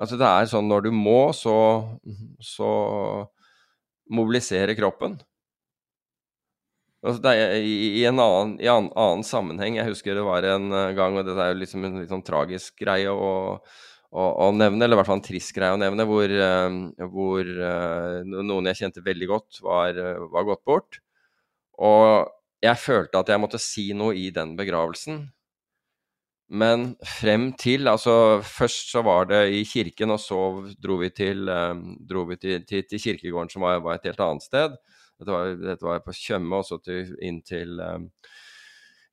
Altså 0.00 0.16
det 0.20 0.28
er 0.28 0.48
sånn 0.50 0.70
når 0.70 0.86
du 0.86 0.90
må, 0.96 1.32
så, 1.36 1.54
så 2.42 2.70
mobilisere 4.12 4.74
kroppen. 4.78 5.18
Altså 7.02 7.22
det 7.24 7.30
er 7.34 7.56
i, 7.66 8.02
en 8.06 8.20
annen, 8.22 8.52
i 8.62 8.68
en 8.70 8.86
annen 8.94 9.24
sammenheng 9.26 9.74
Jeg 9.74 9.88
husker 9.88 10.14
det 10.14 10.22
var 10.22 10.44
en 10.46 10.68
eh, 10.70 10.92
gang, 10.94 11.16
og 11.18 11.26
dette 11.26 11.42
er 11.42 11.50
jo 11.50 11.58
liksom 11.58 11.86
en 11.88 11.96
litt 11.98 12.12
sånn 12.12 12.22
tragisk 12.22 12.76
greie 12.78 13.10
å, 13.10 13.32
å, 13.58 14.26
å 14.46 14.50
nevne, 14.54 14.84
eller 14.84 14.94
i 14.94 15.00
hvert 15.00 15.10
fall 15.10 15.18
en 15.18 15.24
trist 15.26 15.50
greie 15.56 15.74
å 15.74 15.80
nevne, 15.82 16.06
hvor, 16.06 16.30
eh, 16.30 16.76
hvor 17.10 17.42
eh, 17.42 18.20
noen 18.30 18.70
jeg 18.70 18.84
kjente 18.84 19.02
veldig 19.02 19.30
godt, 19.32 19.58
var, 19.66 19.98
var 20.30 20.46
gått 20.52 20.62
bort. 20.68 21.00
Og 21.82 22.30
jeg 22.62 22.78
følte 22.78 23.18
at 23.18 23.34
jeg 23.34 23.42
måtte 23.42 23.58
si 23.58 23.88
noe 23.98 24.14
i 24.14 24.28
den 24.34 24.54
begravelsen. 24.58 25.24
Men 26.52 26.92
frem 27.06 27.50
til 27.56 27.88
Altså, 27.88 28.42
først 28.44 28.92
så 28.92 29.02
var 29.06 29.30
det 29.30 29.42
i 29.56 29.64
kirken, 29.64 30.12
og 30.12 30.20
så 30.20 30.40
dro 30.82 30.98
vi 31.00 31.08
til, 31.14 31.48
eh, 31.48 31.74
dro 32.08 32.26
vi 32.28 32.36
til, 32.36 32.66
til, 32.68 32.84
til 32.88 33.00
kirkegården, 33.00 33.50
som 33.50 33.64
var, 33.64 33.80
var 33.80 33.96
et 33.96 34.10
helt 34.10 34.20
annet 34.20 34.44
sted. 34.44 34.76
Dette 35.18 35.32
var, 35.32 35.54
dette 35.56 35.86
var 35.86 36.02
på 36.04 36.12
Tjøme, 36.16 36.58
og 36.58 36.66
så 36.68 36.78
til, 36.84 37.14
inn 37.24 37.40
til 37.46 37.80
eh, 37.80 38.04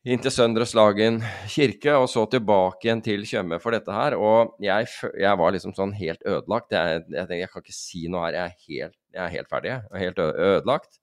inn 0.09 0.21
til 0.23 0.31
Søndre 0.31 0.65
kirke, 0.65 1.95
og 1.95 2.09
så 2.09 2.25
tilbake 2.31 2.87
igjen 2.87 3.03
til 3.03 3.23
Tjøme 3.23 3.59
for 3.59 3.71
dette 3.71 3.91
her. 3.91 4.17
Og 4.17 4.55
jeg, 4.59 4.87
jeg 5.19 5.37
var 5.39 5.51
liksom 5.55 5.75
sånn 5.75 5.93
helt 5.95 6.23
ødelagt. 6.25 6.71
Jeg, 6.71 7.03
jeg 7.11 7.39
jeg 7.39 7.49
kan 7.51 7.63
ikke 7.63 7.75
si 7.75 8.07
noe 8.07 8.25
her, 8.25 8.33
jeg 8.33 8.43
er 8.43 8.57
helt, 8.67 8.97
jeg 9.13 9.23
er 9.23 9.35
helt 9.37 9.49
ferdig. 9.49 9.69
Jeg 9.69 9.95
er 9.95 10.05
helt 10.07 10.19
ødelagt. 10.19 10.99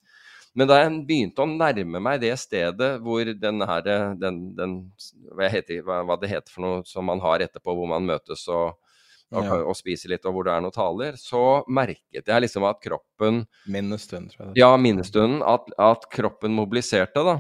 Men 0.57 0.71
da 0.71 0.79
jeg 0.81 0.93
begynte 1.09 1.45
å 1.45 1.49
nærme 1.51 2.01
meg 2.01 2.23
det 2.23 2.33
stedet 2.41 2.95
hvor 3.05 3.29
den 3.29 3.61
her, 3.69 3.83
den, 4.17 4.39
den, 4.57 4.77
hva, 5.37 5.51
heter, 5.53 5.83
hva, 5.85 6.17
det 6.21 6.31
heter 6.33 6.53
for 6.55 6.65
noe 6.65 6.85
som 6.89 7.05
man 7.11 7.21
har 7.21 7.45
etterpå, 7.45 7.75
hvor 7.77 7.91
man 7.91 8.07
møtes 8.09 8.47
og, 8.49 8.79
og, 9.35 9.43
Ja. 9.45 9.59
og 9.67 9.75
spiser 9.77 10.15
litt, 10.15 10.25
og 10.25 10.33
hvor 10.33 10.47
det 10.47 10.55
er 10.55 10.63
noen 10.65 10.73
taler, 10.73 11.19
så 11.21 11.43
merket 11.69 12.31
jeg 12.31 12.45
liksom 12.47 12.65
at 12.65 12.81
kroppen 12.81 13.43
Minnestunden, 13.69 14.31
tror 14.33 14.47
jeg. 14.47 14.57
ja, 14.63 14.71
minnestunden. 14.81 15.43
At, 15.45 15.69
at 15.77 16.09
kroppen 16.15 16.57
mobiliserte, 16.57 17.27
da. 17.27 17.37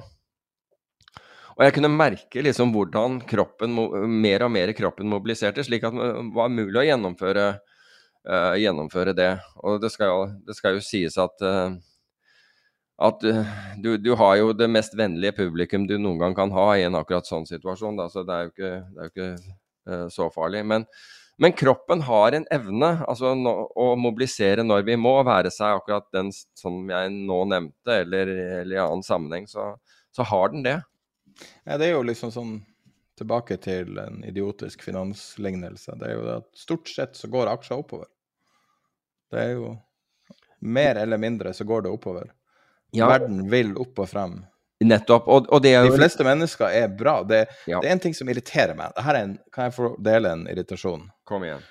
Og 1.57 1.65
jeg 1.65 1.73
kunne 1.79 1.89
merke 1.89 2.43
liksom 2.45 2.69
hvordan 2.75 3.23
kroppen, 3.25 3.79
mer 4.13 4.45
og 4.45 4.51
mer 4.53 4.75
kroppen 4.77 5.09
mobiliserte, 5.09 5.65
slik 5.65 5.87
at 5.89 5.95
det 5.97 6.11
var 6.37 6.51
mulig 6.53 6.83
å 6.83 6.85
gjennomføre, 6.85 7.47
uh, 8.29 8.55
gjennomføre 8.61 9.15
det. 9.17 9.31
Og 9.65 9.81
det 9.81 9.89
skal, 9.95 10.13
jo, 10.13 10.27
det 10.45 10.57
skal 10.59 10.77
jo 10.77 10.85
sies 10.85 11.17
at, 11.17 11.41
eh, 11.41 11.79
at 12.97 13.25
eh, 13.25 13.45
du, 13.77 13.97
du 13.97 14.15
har 14.17 14.37
jo 14.41 14.53
det 14.57 14.69
mest 14.73 14.95
vennlige 14.97 15.37
publikum 15.37 15.85
du 15.87 15.99
noen 15.99 16.19
gang 16.23 16.35
kan 16.37 16.53
ha 16.55 16.71
i 16.77 16.87
en 16.87 16.97
akkurat 16.97 17.29
sånn 17.29 17.47
situasjon. 17.49 17.99
Da, 18.01 18.09
så 18.13 18.25
det 18.25 18.37
er 18.37 18.47
jo 18.47 18.53
ikke, 18.55 18.73
er 18.81 19.09
jo 19.09 19.13
ikke 19.13 19.31
uh, 19.91 20.07
så 20.13 20.29
farlig. 20.33 20.63
Men, 20.65 20.87
men 21.37 21.53
kroppen 21.57 22.07
har 22.09 22.39
en 22.39 22.47
evne 22.53 22.93
altså 23.05 23.35
no, 23.37 23.53
å 23.77 23.91
mobilisere 24.01 24.65
når 24.65 24.87
vi 24.89 24.97
må, 25.01 25.19
være 25.29 25.53
seg 25.53 25.77
akkurat 25.77 26.09
den 26.17 26.33
som 26.33 26.79
jeg 26.89 27.13
nå 27.19 27.43
nevnte, 27.53 28.01
eller, 28.07 28.33
eller 28.63 28.79
i 28.79 28.81
annen 28.87 29.05
sammenheng, 29.05 29.51
så, 29.51 29.75
så 30.17 30.25
har 30.33 30.55
den 30.55 30.65
det. 30.65 30.79
Ja, 31.67 31.77
det 31.77 31.91
er 31.91 31.97
jo 31.99 32.07
liksom 32.07 32.33
sånn 32.33 32.57
Tilbake 33.17 33.57
til 33.65 33.97
en 33.97 34.19
idiotisk 34.29 34.83
finanslignelse. 34.85 35.95
Det 35.97 36.05
er 36.05 36.19
jo 36.19 36.25
det 36.27 36.35
at 36.43 36.59
stort 36.61 36.91
sett 36.93 37.15
så 37.17 37.31
går 37.33 37.49
aksjer 37.49 37.81
oppover. 37.81 38.11
Det 39.33 39.41
er 39.41 39.55
jo 39.55 39.71
Mer 40.61 41.01
eller 41.01 41.21
mindre 41.21 41.55
så 41.57 41.65
går 41.65 41.87
det 41.87 41.95
oppover. 41.97 42.29
Ja. 42.95 43.09
Verden 43.11 43.49
vil 43.51 43.73
opp 43.83 43.99
og 43.99 44.09
frem. 44.11 44.37
Nettopp. 44.85 45.29
Og, 45.33 45.47
og 45.53 45.63
det 45.65 45.73
er 45.75 45.87
De 45.89 45.95
fleste 45.97 46.25
mennesker 46.25 46.69
er 46.69 46.89
bra. 46.93 47.23
Det, 47.25 47.47
Ja. 47.67 47.81
det 47.81 47.89
er 47.89 47.93
en 47.97 48.03
ting 48.05 48.15
som 48.15 48.29
irriterer 48.29 48.77
meg. 48.77 48.93
her 48.97 49.15
er 49.15 49.23
en, 49.25 49.39
kan 49.53 49.65
jeg 49.71 49.75
få 49.75 49.95
dele 50.05 50.33
en 50.33 50.45
irritasjon? 50.53 51.09
Kom 51.25 51.45
igjen. 51.45 51.63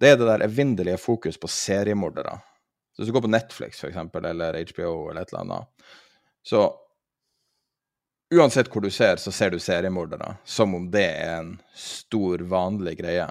Det 0.00 0.08
er 0.12 0.16
det 0.16 0.26
der 0.26 0.44
evinnelige 0.46 0.98
fokus 0.98 1.36
på 1.38 1.48
seriemordere. 1.50 2.38
Så 2.94 3.02
hvis 3.02 3.08
du 3.10 3.12
går 3.12 3.26
på 3.26 3.32
Netflix, 3.32 3.80
for 3.80 3.88
eksempel, 3.88 4.24
eller 4.24 4.56
HBO, 4.70 5.10
eller 5.10 5.22
et 5.22 5.32
eller 5.32 5.40
annet, 5.44 5.68
så 6.46 6.70
Uansett 8.32 8.70
hvor 8.72 8.80
du 8.80 8.88
ser, 8.90 9.16
så 9.20 9.28
ser 9.32 9.50
du 9.52 9.58
seriemordere 9.60 10.36
som 10.48 10.74
om 10.74 10.86
det 10.90 11.04
er 11.04 11.34
en 11.42 11.50
stor, 11.76 12.40
vanlig 12.48 12.94
greie. 13.02 13.26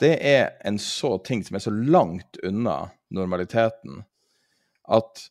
Det 0.00 0.16
er 0.26 0.56
en 0.66 0.78
så 0.82 1.12
ting 1.22 1.44
som 1.46 1.54
er 1.54 1.62
så 1.62 1.70
langt 1.70 2.36
unna 2.42 2.90
normaliteten 3.14 4.00
at 4.90 5.22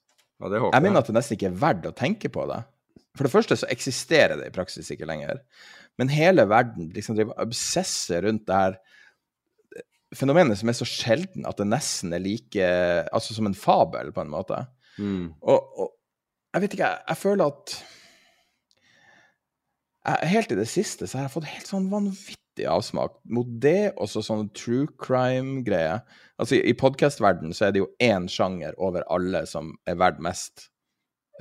Ja, 0.41 0.49
det 0.49 0.61
håper 0.61 0.76
jeg 0.76 0.88
mener 0.88 1.03
at 1.03 1.09
det 1.09 1.18
nesten 1.18 1.38
ikke 1.38 1.51
er 1.51 1.59
verdt 1.61 1.89
å 1.89 1.95
tenke 1.97 2.31
på 2.34 2.45
det. 2.49 2.61
For 3.18 3.27
det 3.27 3.34
første 3.34 3.57
så 3.59 3.69
eksisterer 3.72 4.39
det 4.39 4.49
i 4.49 4.55
praksis 4.55 4.89
ikke 4.93 5.07
lenger. 5.09 5.41
Men 5.99 6.11
hele 6.13 6.47
verden 6.49 6.89
liksom 6.95 7.18
driver 7.18 7.38
obsesser 7.43 8.26
rundt 8.26 8.47
det 8.49 8.57
her 8.57 8.77
fenomenet 10.15 10.59
som 10.59 10.72
er 10.72 10.76
så 10.76 10.88
sjelden 10.88 11.47
at 11.47 11.59
det 11.59 11.69
nesten 11.72 12.11
er 12.15 12.23
like 12.23 12.68
Altså 13.15 13.35
som 13.35 13.47
en 13.47 13.57
fabel, 13.57 14.11
på 14.15 14.23
en 14.23 14.31
måte. 14.31 14.59
Mm. 14.97 15.31
Og, 15.39 15.80
og 15.80 15.91
jeg 16.51 16.65
vet 16.65 16.76
ikke, 16.76 16.89
jeg, 16.89 17.03
jeg 17.07 17.22
føler 17.22 17.53
at 17.53 17.77
jeg, 20.01 20.30
Helt 20.34 20.51
i 20.51 20.59
det 20.59 20.69
siste 20.72 21.07
så 21.07 21.19
har 21.19 21.27
jeg 21.27 21.35
fått 21.35 21.51
helt 21.51 21.69
sånn 21.69 21.91
vanvittig 21.91 22.40
avsmak 22.70 23.18
mot 23.34 23.48
det, 23.64 23.94
og 23.98 24.10
så 24.12 24.24
sånn 24.26 24.50
true 24.58 24.90
crime-greier. 25.02 26.02
Altså, 26.42 26.58
I, 26.58 26.72
i 26.72 26.78
podkast-verden 26.78 27.56
så 27.56 27.68
er 27.68 27.76
det 27.76 27.84
jo 27.84 27.92
én 28.04 28.28
sjanger 28.32 28.78
over 28.82 29.06
alle 29.14 29.44
som 29.50 29.74
er 29.90 30.00
verdt 30.02 30.22
mest. 30.24 30.68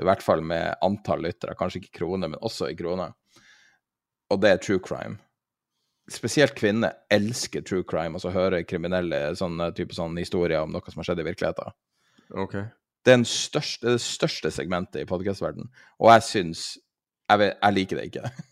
I 0.01 0.07
hvert 0.09 0.23
fall 0.25 0.45
med 0.47 0.79
antall 0.85 1.25
lyttere. 1.27 1.57
Kanskje 1.59 1.83
ikke 1.83 1.99
kroner, 2.01 2.31
men 2.33 2.41
også 2.41 2.71
i 2.71 2.79
kroner. 2.79 3.13
Og 4.31 4.41
det 4.41 4.55
er 4.55 4.63
true 4.63 4.81
crime. 4.83 5.19
Spesielt 6.11 6.57
kvinner 6.59 6.97
elsker 7.13 7.63
true 7.67 7.85
crime, 7.87 8.17
altså 8.19 8.33
høre 8.35 8.65
kriminelle 8.67 9.29
sånne 9.39 9.71
type 9.77 9.95
sånne 9.95 10.25
historier 10.25 10.65
om 10.65 10.73
noe 10.75 10.91
som 10.91 11.03
har 11.03 11.11
skjedd 11.11 11.23
i 11.23 11.27
virkeligheten. 11.29 11.77
Okay. 12.45 12.65
Det 13.05 13.13
er 13.13 13.21
den 13.21 13.29
største, 13.29 13.95
det 13.95 14.03
største 14.05 14.51
segmentet 14.53 15.03
i 15.03 15.09
podkastverdenen, 15.09 15.71
og 15.99 16.11
jeg 16.13 16.27
syns 16.27 16.65
jeg, 17.31 17.53
jeg 17.55 17.77
liker 17.77 18.01
det 18.01 18.09
ikke. 18.11 18.31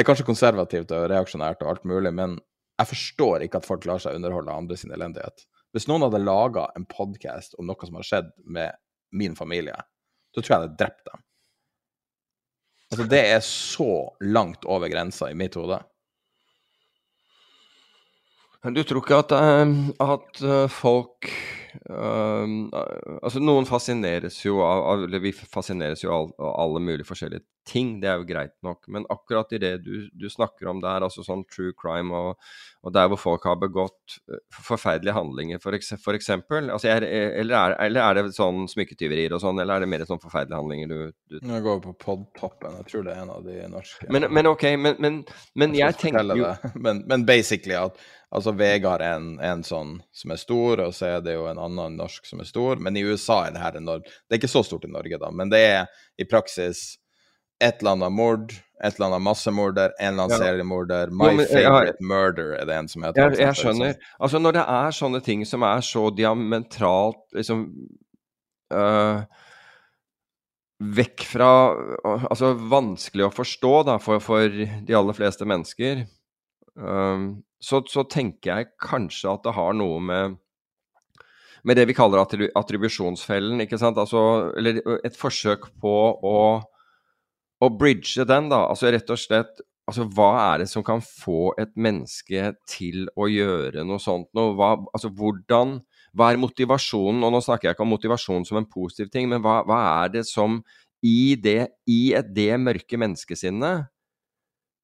Det 0.00 0.06
er 0.06 0.14
kanskje 0.14 0.24
konservativt 0.24 0.92
og 0.96 1.10
reaksjonært 1.12 1.60
og 1.60 1.74
alt 1.74 1.82
mulig, 1.84 2.08
men 2.16 2.38
jeg 2.80 2.88
forstår 2.88 3.42
ikke 3.44 3.58
at 3.60 3.66
folk 3.68 3.82
lar 3.84 4.00
seg 4.00 4.14
underholde 4.16 4.54
andre 4.56 4.78
sin 4.80 4.94
elendighet. 4.96 5.42
Hvis 5.76 5.84
noen 5.90 6.06
hadde 6.06 6.22
laga 6.22 6.62
en 6.72 6.86
podkast 6.88 7.52
om 7.60 7.66
noe 7.68 7.84
som 7.84 7.98
har 7.98 8.06
skjedd 8.08 8.30
med 8.48 8.78
min 9.12 9.36
familie, 9.36 9.74
så 10.32 10.40
tror 10.40 10.46
jeg 10.46 10.54
jeg 10.54 10.62
hadde 10.62 10.78
drept 10.80 11.10
dem. 11.10 11.26
Altså, 12.88 13.06
det 13.12 13.20
er 13.34 13.44
så 13.44 13.90
langt 14.24 14.64
over 14.64 14.88
grensa 14.88 15.28
i 15.28 15.36
mitt 15.36 15.60
hode. 15.60 15.82
Du 18.72 18.80
tror 18.80 19.04
ikke 19.04 19.20
at, 19.26 19.36
eh, 19.36 19.76
at 20.00 20.40
eh, 20.40 20.78
folk 20.80 21.28
eh, 21.74 22.54
Altså, 23.20 23.42
noen 23.42 23.68
fascineres 23.68 24.40
jo 24.44 24.60
av, 24.64 24.84
av 24.92 25.04
Eller 25.06 25.22
vi 25.22 25.32
fascineres 25.32 26.04
jo 26.04 26.12
av, 26.14 26.34
av 26.38 26.54
alle 26.64 26.82
mulige 26.84 27.08
forskjellige 27.08 27.46
ting, 27.70 27.98
det 28.02 28.08
er 28.08 28.18
jo 28.18 28.26
greit 28.28 28.54
nok. 28.64 28.86
Men 28.90 29.04
akkurat 29.12 29.52
i 29.54 29.60
det 29.62 29.72
du, 29.84 30.08
du 30.16 30.26
snakker 30.32 30.70
om 30.70 30.80
der, 30.82 31.04
altså 31.04 31.22
sånn 31.24 31.44
true 31.52 31.74
crime 31.78 32.14
og, 32.16 32.52
og 32.82 32.94
der 32.96 33.10
hvor 33.12 33.20
folk 33.20 33.46
har 33.46 33.58
begått 33.60 34.16
eh, 34.32 34.40
forferdelige 34.66 35.14
handlinger, 35.16 35.60
for, 35.62 35.76
ekse, 35.76 35.98
for 36.00 36.16
eksempel 36.18 36.70
altså 36.72 36.90
er, 36.90 37.06
eller, 37.06 37.56
er, 37.56 37.76
eller, 37.86 38.00
er, 38.02 38.20
det 38.30 38.36
sånn 38.36 38.64
smykketyverier 38.70 39.36
og 39.36 39.42
sånn, 39.44 39.60
eller 39.62 39.76
er 39.76 39.84
det 39.84 39.90
mer 39.92 40.06
sånn 40.08 40.22
forferdelige 40.22 40.62
handlinger 40.62 40.90
du, 40.90 41.12
du 41.30 41.38
Jeg 41.38 41.66
går 41.66 41.82
på 41.84 41.94
podtoppen, 42.06 42.78
jeg 42.80 42.88
tror 42.90 43.06
det 43.06 43.14
er 43.14 43.24
en 43.26 43.34
av 43.36 43.44
de 43.46 43.58
norske. 43.70 44.08
Men, 44.10 44.30
men 44.32 44.50
ok, 44.50 44.66
men, 44.80 44.96
men, 44.98 45.20
men 45.60 45.76
jeg, 45.76 45.84
jeg 45.84 46.00
tenker 46.06 46.40
jo 46.40 46.54
men, 46.86 47.04
men 47.10 47.28
basically 47.28 47.78
at 47.78 48.00
Altså, 48.30 48.52
Vegard 48.54 49.02
er 49.02 49.16
en, 49.18 49.30
en, 49.42 49.62
sånn 49.66 49.96
som 50.14 50.30
er 50.30 50.38
stor, 50.38 50.84
og 50.84 50.94
så 50.94 51.16
er 51.16 51.22
det 51.26 51.34
jo 51.34 51.48
en 51.50 51.58
annen 51.58 51.96
norsk 51.98 52.28
som 52.28 52.42
er 52.42 52.46
stor. 52.46 52.78
Men 52.78 52.94
i 52.96 53.02
USA 53.02 53.40
er 53.48 53.56
det 53.56 53.62
her 53.64 53.78
enormt. 53.80 54.06
Det 54.06 54.36
er 54.36 54.42
ikke 54.42 54.52
så 54.52 54.62
stort 54.66 54.86
i 54.86 54.92
Norge, 54.92 55.18
da, 55.18 55.32
men 55.34 55.50
det 55.50 55.62
er 55.66 56.04
i 56.20 56.26
praksis 56.30 57.00
et 57.60 57.82
eller 57.82 57.98
annet 57.98 58.14
mord, 58.14 58.54
et 58.80 58.94
eller 58.94 59.10
annet 59.10 59.24
massemorder, 59.26 59.92
en 59.98 60.12
eller 60.12 60.24
annen 60.28 60.36
ja. 60.36 60.44
seriemorder. 60.44 61.10
My 61.12 61.32
men, 61.34 61.44
favorite 61.50 61.98
ja, 61.98 62.06
murder 62.12 62.54
er 62.56 62.70
det 62.70 62.78
en 62.78 62.88
som 62.88 63.04
heter. 63.04 63.34
Jeg, 63.34 63.40
jeg 63.42 63.58
skjønner. 63.58 63.98
Altså, 64.22 64.40
når 64.40 64.56
det 64.56 64.64
er 64.76 64.96
sånne 64.96 65.20
ting 65.26 65.44
som 65.48 65.66
er 65.68 65.84
så 65.84 66.06
diametralt 66.14 67.22
liksom 67.36 67.66
øh, 68.72 69.20
Vekk 70.80 71.26
fra 71.28 71.50
Altså 72.08 72.54
vanskelig 72.56 73.26
å 73.26 73.34
forstå 73.34 73.74
da, 73.90 73.98
for, 74.00 74.22
for 74.24 74.48
de 74.48 74.96
aller 74.96 75.16
fleste 75.18 75.44
mennesker. 75.44 76.06
Um, 76.80 77.42
så, 77.60 77.82
så, 77.88 78.04
tenker 78.08 78.54
jeg 78.54 78.70
kanskje 78.80 79.34
at 79.34 79.44
det 79.44 79.56
har 79.56 79.76
noe 79.76 80.00
med 80.02 80.38
med 81.60 81.76
det 81.76 81.90
vi 81.90 81.92
kaller 81.92 82.22
attribusjonsfellen, 82.24 83.60
ikke 83.60 83.76
sant? 83.76 83.98
Altså, 84.00 84.48
eller 84.56 84.78
et 85.04 85.16
forsøk 85.20 85.66
på 85.82 85.90
å, 86.24 86.38
å 87.60 87.68
bridge 87.76 88.24
den, 88.24 88.48
da. 88.48 88.62
Altså 88.70 88.88
rett 88.88 89.12
og 89.12 89.20
slett 89.20 89.60
Altså, 89.90 90.04
hva 90.14 90.28
er 90.52 90.60
det 90.62 90.68
som 90.70 90.84
kan 90.86 91.00
få 91.02 91.50
et 91.58 91.72
menneske 91.74 92.52
til 92.70 93.08
å 93.18 93.26
gjøre 93.26 93.82
noe 93.82 93.98
sånt 93.98 94.28
noe? 94.38 94.52
Hva, 94.54 94.76
altså, 94.94 95.10
hvordan 95.10 95.80
Hva 96.14 96.28
er 96.30 96.38
motivasjonen? 96.42 97.24
Og 97.26 97.32
nå 97.34 97.40
snakker 97.42 97.68
jeg 97.68 97.76
ikke 97.76 97.84
om 97.86 97.90
motivasjon 97.94 98.46
som 98.46 98.60
en 98.60 98.68
positiv 98.70 99.10
ting, 99.10 99.28
men 99.30 99.42
hva, 99.42 99.60
hva 99.66 99.80
er 100.04 100.12
det 100.14 100.24
som 100.26 100.60
i 101.06 101.34
det, 101.38 101.72
i 101.90 102.12
et, 102.14 102.28
det 102.34 102.54
mørke 102.60 102.98
menneskesinnet 103.00 103.88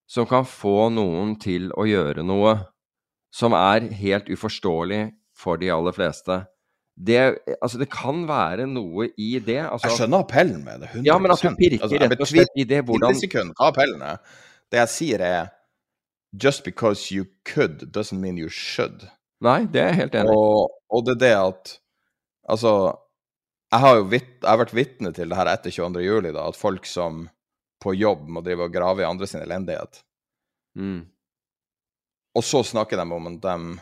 som 0.06 0.26
kan 0.30 0.46
få 0.46 0.88
noen 0.94 1.34
til 1.42 1.72
å 1.74 1.86
gjøre 1.88 2.24
noe 2.26 2.56
som 3.34 3.56
er 3.56 3.88
helt 3.98 4.28
uforståelig 4.32 5.08
for 5.36 5.60
de 5.60 5.70
aller 5.74 5.94
fleste. 5.96 6.44
Det, 6.96 7.18
altså 7.60 7.76
det 7.80 7.90
kan 7.92 8.22
være 8.28 8.64
noe 8.70 9.10
i 9.20 9.34
det. 9.44 9.60
Altså, 9.66 9.90
jeg 9.90 9.98
skjønner 9.98 10.24
appellen 10.24 10.62
med 10.64 10.80
det. 10.80 10.92
100%. 10.94 11.04
Ja, 11.04 11.18
men 11.20 11.34
at 11.34 11.42
du 11.42 11.58
pirker 11.58 11.84
altså, 11.84 11.98
rett 12.00 12.22
og 12.24 12.30
slett 12.30 12.56
i 12.56 12.64
det 12.68 12.80
hvordan 12.88 13.18
sekund, 13.20 13.52
hva 13.58 13.68
appellen 13.74 14.04
er. 14.06 14.22
Det 14.72 14.80
jeg 14.84 14.92
sier 14.94 15.26
er 15.26 15.52
Just 16.36 16.64
because 16.64 17.14
you 17.14 17.24
could 17.48 17.86
doesn't 17.94 18.20
mean 18.20 18.36
you 18.36 18.48
should. 18.48 19.06
Nei, 19.40 19.64
det 19.72 19.80
er 19.80 19.92
jeg 19.92 20.00
helt 20.02 20.16
enig 20.20 20.32
i. 20.32 20.36
Og, 20.36 20.72
og, 20.92 21.04
det 21.06 21.14
er 21.16 21.20
det 21.22 21.34
at 21.38 21.76
Altså, 22.46 22.72
jeg 23.72 23.82
har 23.82 23.96
jo 23.98 24.02
vitt, 24.10 24.34
jeg 24.38 24.48
har 24.48 24.60
vært 24.60 24.74
vitne 24.76 25.10
til 25.16 25.32
det 25.32 25.38
her 25.38 25.48
etter 25.50 25.72
22. 25.74 26.02
juli, 26.04 26.30
da, 26.34 26.44
at 26.46 26.58
folk 26.58 26.84
som 26.86 27.24
på 27.86 27.94
jobb 27.94 28.26
må 28.34 28.42
drive 28.42 28.66
og 28.66 28.74
grave 28.74 29.04
i 29.04 29.08
andre 29.08 29.28
sin 29.30 29.44
elendighet. 29.44 30.00
Mm. 30.78 31.04
Og 32.36 32.44
så 32.44 32.64
snakker 32.66 32.98
de 32.98 33.06
om 33.06 33.30
at 33.30 33.38
de 33.44 33.76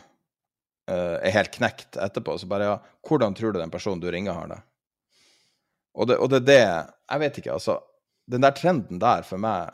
uh, 0.91 1.17
er 1.17 1.33
helt 1.35 1.53
knekt 1.55 1.97
etterpå. 1.99 2.37
Så 2.39 2.49
bare 2.51 2.69
ja, 2.69 2.77
hvordan 3.07 3.35
tror 3.35 3.55
du 3.55 3.59
den 3.59 3.73
personen 3.73 4.03
du 4.03 4.07
ringer, 4.13 4.37
har 4.37 4.51
det? 4.53 4.61
Og 5.95 6.09
det, 6.11 6.19
og 6.19 6.29
det 6.29 6.41
er 6.43 6.47
det 6.49 6.61
Jeg 6.61 7.19
vet 7.21 7.37
ikke, 7.39 7.55
altså. 7.55 7.79
Den 8.31 8.43
der 8.43 8.55
trenden 8.57 8.99
der 8.99 9.25
for 9.25 9.41
meg 9.41 9.73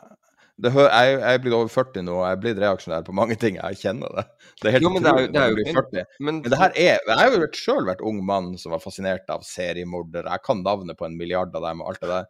det, 0.62 0.70
jeg, 0.76 1.14
jeg 1.16 1.34
er 1.34 1.40
blitt 1.42 1.54
over 1.56 1.70
40 1.72 2.04
nå, 2.04 2.12
og 2.20 2.26
jeg 2.26 2.36
er 2.36 2.40
blitt 2.42 2.58
reaksjonær 2.60 3.06
på 3.06 3.14
mange 3.16 3.34
ting. 3.40 3.56
Jeg 3.56 3.78
kjenner 3.80 4.12
det. 4.18 4.24
Det 4.60 4.68
er 4.68 4.74
helt 4.76 4.84
jo, 4.84 4.90
men 4.92 5.02
utrolig 5.02 5.30
det 5.32 5.40
er, 5.40 5.56
det 5.56 5.64
er 5.64 5.78
40. 5.78 6.04
Men, 6.20 6.26
men, 6.28 6.42
det 6.44 6.58
her 6.60 6.76
er 6.76 7.00
Jeg 7.08 7.18
har 7.18 7.34
jo 7.34 7.48
sjøl 7.56 7.88
vært 7.88 8.04
ung 8.06 8.20
mann 8.28 8.52
som 8.60 8.74
var 8.74 8.82
fascinert 8.84 9.32
av 9.32 9.42
seriemordere. 9.48 10.28
Jeg 10.28 10.44
kan 10.46 10.62
navnet 10.62 10.98
på 11.00 11.08
en 11.08 11.16
milliard 11.18 11.56
av 11.56 11.64
dem 11.66 11.82
og 11.82 11.90
alt 11.90 12.04
det 12.04 12.12
der. 12.12 12.28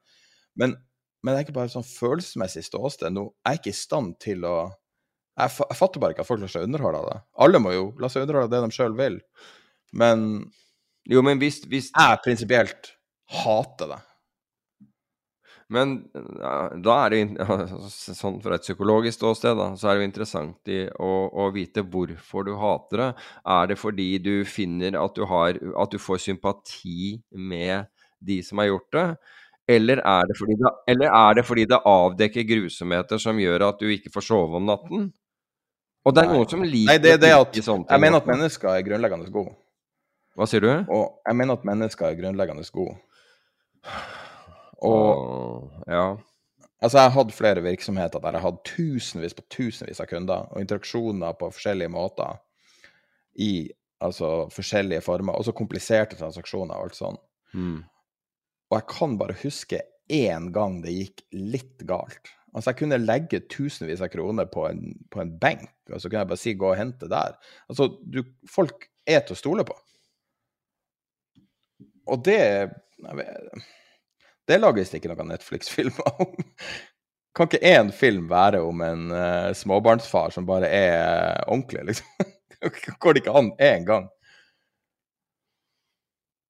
Men, 0.62 0.77
men 1.23 1.32
det 1.32 1.39
er 1.39 1.47
ikke 1.47 1.57
bare 1.57 1.73
sånn 1.73 1.86
følelsesmessig 1.86 2.65
ståsted. 2.66 3.15
Nå 3.15 3.28
er 3.47 3.57
jeg 3.57 3.62
ikke 3.62 3.74
i 3.74 3.78
stand 3.78 4.16
til 4.23 4.47
å 4.49 4.57
jeg, 5.39 5.49
jeg, 5.49 5.77
fatter 5.78 6.03
bare 6.03 6.12
ikke 6.12 6.27
at 6.27 6.28
folk 6.28 6.43
lar 6.43 6.51
seg 6.53 6.66
underholde 6.66 6.99
av 7.01 7.09
det. 7.09 7.19
Alle 7.44 7.61
må 7.62 7.73
jo 7.73 7.85
la 8.03 8.11
seg 8.12 8.27
underholde 8.27 8.51
av 8.51 8.53
det 8.53 8.62
de 8.66 8.77
sjøl 8.77 8.97
vil. 8.99 9.20
Men 9.97 10.27
Jo, 11.09 11.23
men 11.24 11.40
hvis, 11.40 11.62
hvis... 11.70 11.89
jeg 11.90 12.24
prinsipielt 12.24 12.93
hater 13.43 13.94
det. 13.94 14.03
Men 15.73 15.94
da 16.85 16.97
er 17.07 17.15
det 17.15 17.20
sånn 17.89 18.40
fra 18.44 18.59
et 18.59 18.65
psykologisk 18.66 19.16
ståsted, 19.16 19.57
da, 19.57 19.70
så 19.78 19.89
er 19.89 19.97
det 19.97 20.03
jo 20.03 20.09
interessant 20.11 20.73
i, 20.73 20.82
å, 21.01 21.12
å, 21.32 21.47
vite 21.55 21.85
hvorfor 21.86 22.44
du 22.44 22.53
hater 22.61 23.01
det. 23.01 23.11
Er 23.55 23.70
det 23.70 23.78
fordi 23.81 24.11
du 24.20 24.35
finner 24.49 24.99
at 25.01 25.16
du, 25.16 25.24
har, 25.31 25.57
at 25.57 25.94
du 25.94 26.03
får 26.03 26.20
sympati 26.27 27.15
med 27.32 27.89
de 28.20 28.43
som 28.44 28.61
har 28.61 28.69
gjort 28.69 28.99
det? 28.99 29.07
Eller 29.70 30.01
er, 30.02 30.26
det 30.26 30.70
eller 30.90 31.06
er 31.06 31.34
det 31.39 31.44
fordi 31.47 31.64
det 31.70 31.78
avdekker 31.86 32.47
grusomheter 32.48 33.20
som 33.22 33.39
gjør 33.39 33.68
at 33.68 33.78
du 33.78 33.86
ikke 33.94 34.10
får 34.10 34.24
sove 34.26 34.59
om 34.59 34.66
natten? 34.66 35.12
Og 36.02 36.14
det 36.14 36.24
er 36.24 36.32
noen 36.32 36.48
som 36.51 36.64
liker 36.66 36.90
Nei, 36.90 36.98
det 36.98 37.20
det 37.22 37.30
at 37.30 37.59
Jeg 37.62 38.01
mener 38.02 38.18
at 38.18 38.26
mennesker 38.26 38.72
er 38.72 38.82
grunnleggende 38.82 39.30
gode. 39.30 39.55
Hva 40.34 40.48
sier 40.51 40.64
du? 40.64 40.70
Og 40.90 41.22
jeg 41.28 41.39
mener 41.39 41.60
at 41.60 41.68
mennesker 41.68 42.09
er 42.09 42.18
grunnleggende 42.18 42.66
gode. 42.74 42.97
Og 44.82 45.70
ja. 45.86 46.06
Altså, 46.82 46.98
jeg 46.98 47.05
har 47.05 47.14
hatt 47.14 47.34
flere 47.36 47.62
virksomheter 47.62 48.18
der 48.18 48.34
jeg 48.34 48.43
har 48.43 48.51
hatt 48.51 48.64
tusenvis 48.66 49.36
på 49.39 49.44
tusenvis 49.55 50.02
av 50.02 50.09
kunder, 50.10 50.48
og 50.51 50.60
interaksjoner 50.60 51.36
på 51.39 51.52
forskjellige 51.55 51.93
måter 51.94 52.40
i 53.39 53.70
altså 54.02 54.48
forskjellige 54.51 55.05
former, 55.06 55.39
også 55.39 55.55
kompliserte 55.55 56.18
transaksjoner 56.18 56.74
og 56.74 56.89
alt 56.89 56.98
sånn. 56.98 57.20
Mm. 57.55 57.78
Og 58.73 58.78
jeg 58.78 58.89
kan 58.89 59.19
bare 59.20 59.36
huske 59.43 59.82
én 60.09 60.49
gang 60.55 60.78
det 60.81 60.94
gikk 60.97 61.27
litt 61.36 61.85
galt. 61.85 62.31
Altså, 62.53 62.70
jeg 62.73 62.78
kunne 62.81 63.01
legge 63.01 63.43
tusenvis 63.53 64.01
av 64.05 64.09
kroner 64.12 64.49
på 64.49 64.65
en, 64.69 64.94
på 65.12 65.20
en 65.20 65.32
benk, 65.40 65.69
og 65.93 66.01
så 66.01 66.09
kunne 66.09 66.23
jeg 66.24 66.31
bare 66.32 66.40
si 66.40 66.55
'gå 66.57 66.70
og 66.70 66.77
hente 66.77 67.09
der'. 67.09 67.36
Altså, 67.69 67.89
du, 68.05 68.23
folk 68.49 68.89
er 69.07 69.20
til 69.20 69.36
å 69.36 69.40
stole 69.40 69.65
på. 69.69 69.77
Og 72.09 72.24
det 72.24 72.40
vet, 72.99 73.69
Det 74.49 74.59
lages 74.59 74.90
det 74.90 74.99
ikke 74.99 75.12
noen 75.12 75.31
Netflix-filmer 75.31 76.16
om. 76.24 76.32
Kan 77.36 77.49
ikke 77.49 77.77
én 77.78 77.93
film 77.93 78.27
være 78.28 78.61
om 78.61 78.81
en 78.85 79.05
uh, 79.12 79.53
småbarnsfar 79.57 80.32
som 80.35 80.49
bare 80.49 80.69
er 80.69 81.44
ordentlig, 81.47 81.85
liksom? 81.93 82.32
Går 83.01 83.12
det 83.15 83.23
ikke 83.23 83.36
an 83.39 83.53
én 83.61 83.86
gang? 83.86 84.09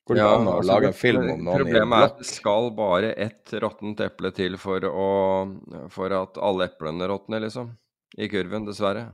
Går 0.05 0.19
det 0.19 0.23
Ja, 0.25 0.33
an 0.35 0.49
å 0.51 0.57
altså, 0.59 0.73
lage 0.73 0.89
en 0.91 0.97
film 0.99 1.29
om 1.31 1.45
noen 1.47 1.61
Problemet 1.63 1.99
er 1.99 2.09
at 2.11 2.17
det 2.19 2.27
skal 2.27 2.71
bare 2.75 3.13
ett 3.15 3.53
råttent 3.63 4.01
eple 4.03 4.33
til 4.35 4.57
for, 4.59 4.83
å, 4.83 5.09
for 5.95 6.15
at 6.17 6.41
alle 6.43 6.67
eplene 6.67 7.07
råtner, 7.11 7.45
liksom. 7.45 7.71
I 8.19 8.27
kurven, 8.29 8.67
dessverre. 8.67 9.13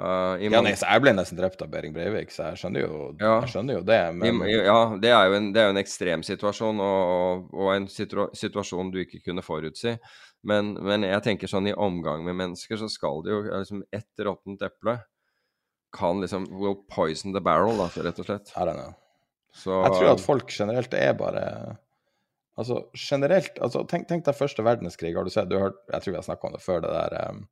Uh, 0.00 0.38
i 0.40 0.46
Ja, 0.48 0.62
nei, 0.64 0.72
så 0.78 0.86
jeg 0.88 1.02
ble 1.04 1.12
nesten 1.12 1.36
drept 1.36 1.60
av 1.60 1.68
Behring 1.68 1.92
Breivik, 1.92 2.30
så 2.32 2.48
jeg 2.48 2.60
skjønner 2.62 2.84
jo, 2.86 2.98
Ja. 3.20 3.34
jeg 3.42 3.52
skjønner 3.52 3.76
jo 3.76 3.82
det. 3.84 4.00
Men 4.14 4.40
I- 4.48 4.64
Ja, 4.64 4.96
det 4.96 5.10
er 5.10 5.28
jo 5.28 5.34
en, 5.36 5.52
det 5.52 5.60
er 5.60 5.68
en 5.74 5.82
ekstrem 5.82 6.22
situasjon, 6.24 6.80
og, 6.80 7.50
og 7.52 7.74
en 7.74 7.88
situa 7.88 8.30
situasjon 8.32 8.90
du 8.94 9.00
ikke 9.04 9.20
kunne 9.26 9.42
forutsi. 9.42 9.98
Men, 10.42 10.72
men 10.80 11.02
jeg 11.02 11.22
tenker 11.22 11.46
sånn 11.50 11.68
i 11.68 11.74
omgang 11.76 12.24
med 12.24 12.38
mennesker, 12.38 12.78
så 12.80 12.88
skal 12.88 13.20
det 13.22 13.34
jo 13.34 13.42
liksom 13.42 13.82
Ett 13.92 14.24
råttent 14.24 14.62
eple 14.62 15.02
kan 15.92 16.20
liksom 16.22 16.46
Will 16.58 16.76
poison 16.88 17.34
the 17.34 17.40
barrel, 17.40 17.76
da, 17.76 17.90
rett 18.02 18.18
og 18.18 18.24
slett. 18.24 18.52
I 18.56 18.64
don't 18.64 18.78
know. 18.80 18.94
Så 19.52 19.82
Jeg 19.82 19.94
tror 19.96 20.10
at 20.12 20.22
folk 20.22 20.52
generelt 20.54 20.94
er 20.94 21.14
bare 21.18 21.44
Altså 22.58 22.82
generelt 22.92 23.58
altså, 23.62 23.84
tenk, 23.88 24.06
tenk 24.08 24.24
deg 24.26 24.36
første 24.36 24.62
verdenskrig, 24.66 25.14
har 25.16 25.24
du 25.24 25.32
sett? 25.32 25.48
Du 25.48 25.56
har 25.56 25.72
jeg 25.88 26.02
tror 26.02 26.12
vi 26.12 26.18
har 26.18 26.26
snakka 26.26 26.48
om 26.48 26.56
det 26.56 26.62
før, 26.64 26.82
det 26.84 26.90
der 26.92 27.30
um, 27.30 27.44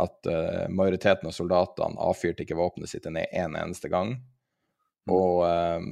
at 0.00 0.28
uh, 0.30 0.64
majoriteten 0.72 1.28
av 1.28 1.34
soldatene 1.34 1.98
avfyrte 2.00 2.46
ikke 2.46 2.56
våpenet 2.56 2.92
sitt 2.92 3.08
ned 3.10 3.26
en 3.36 3.58
eneste 3.58 3.90
gang. 3.92 4.14
Og 5.10 5.42
um, 5.44 5.90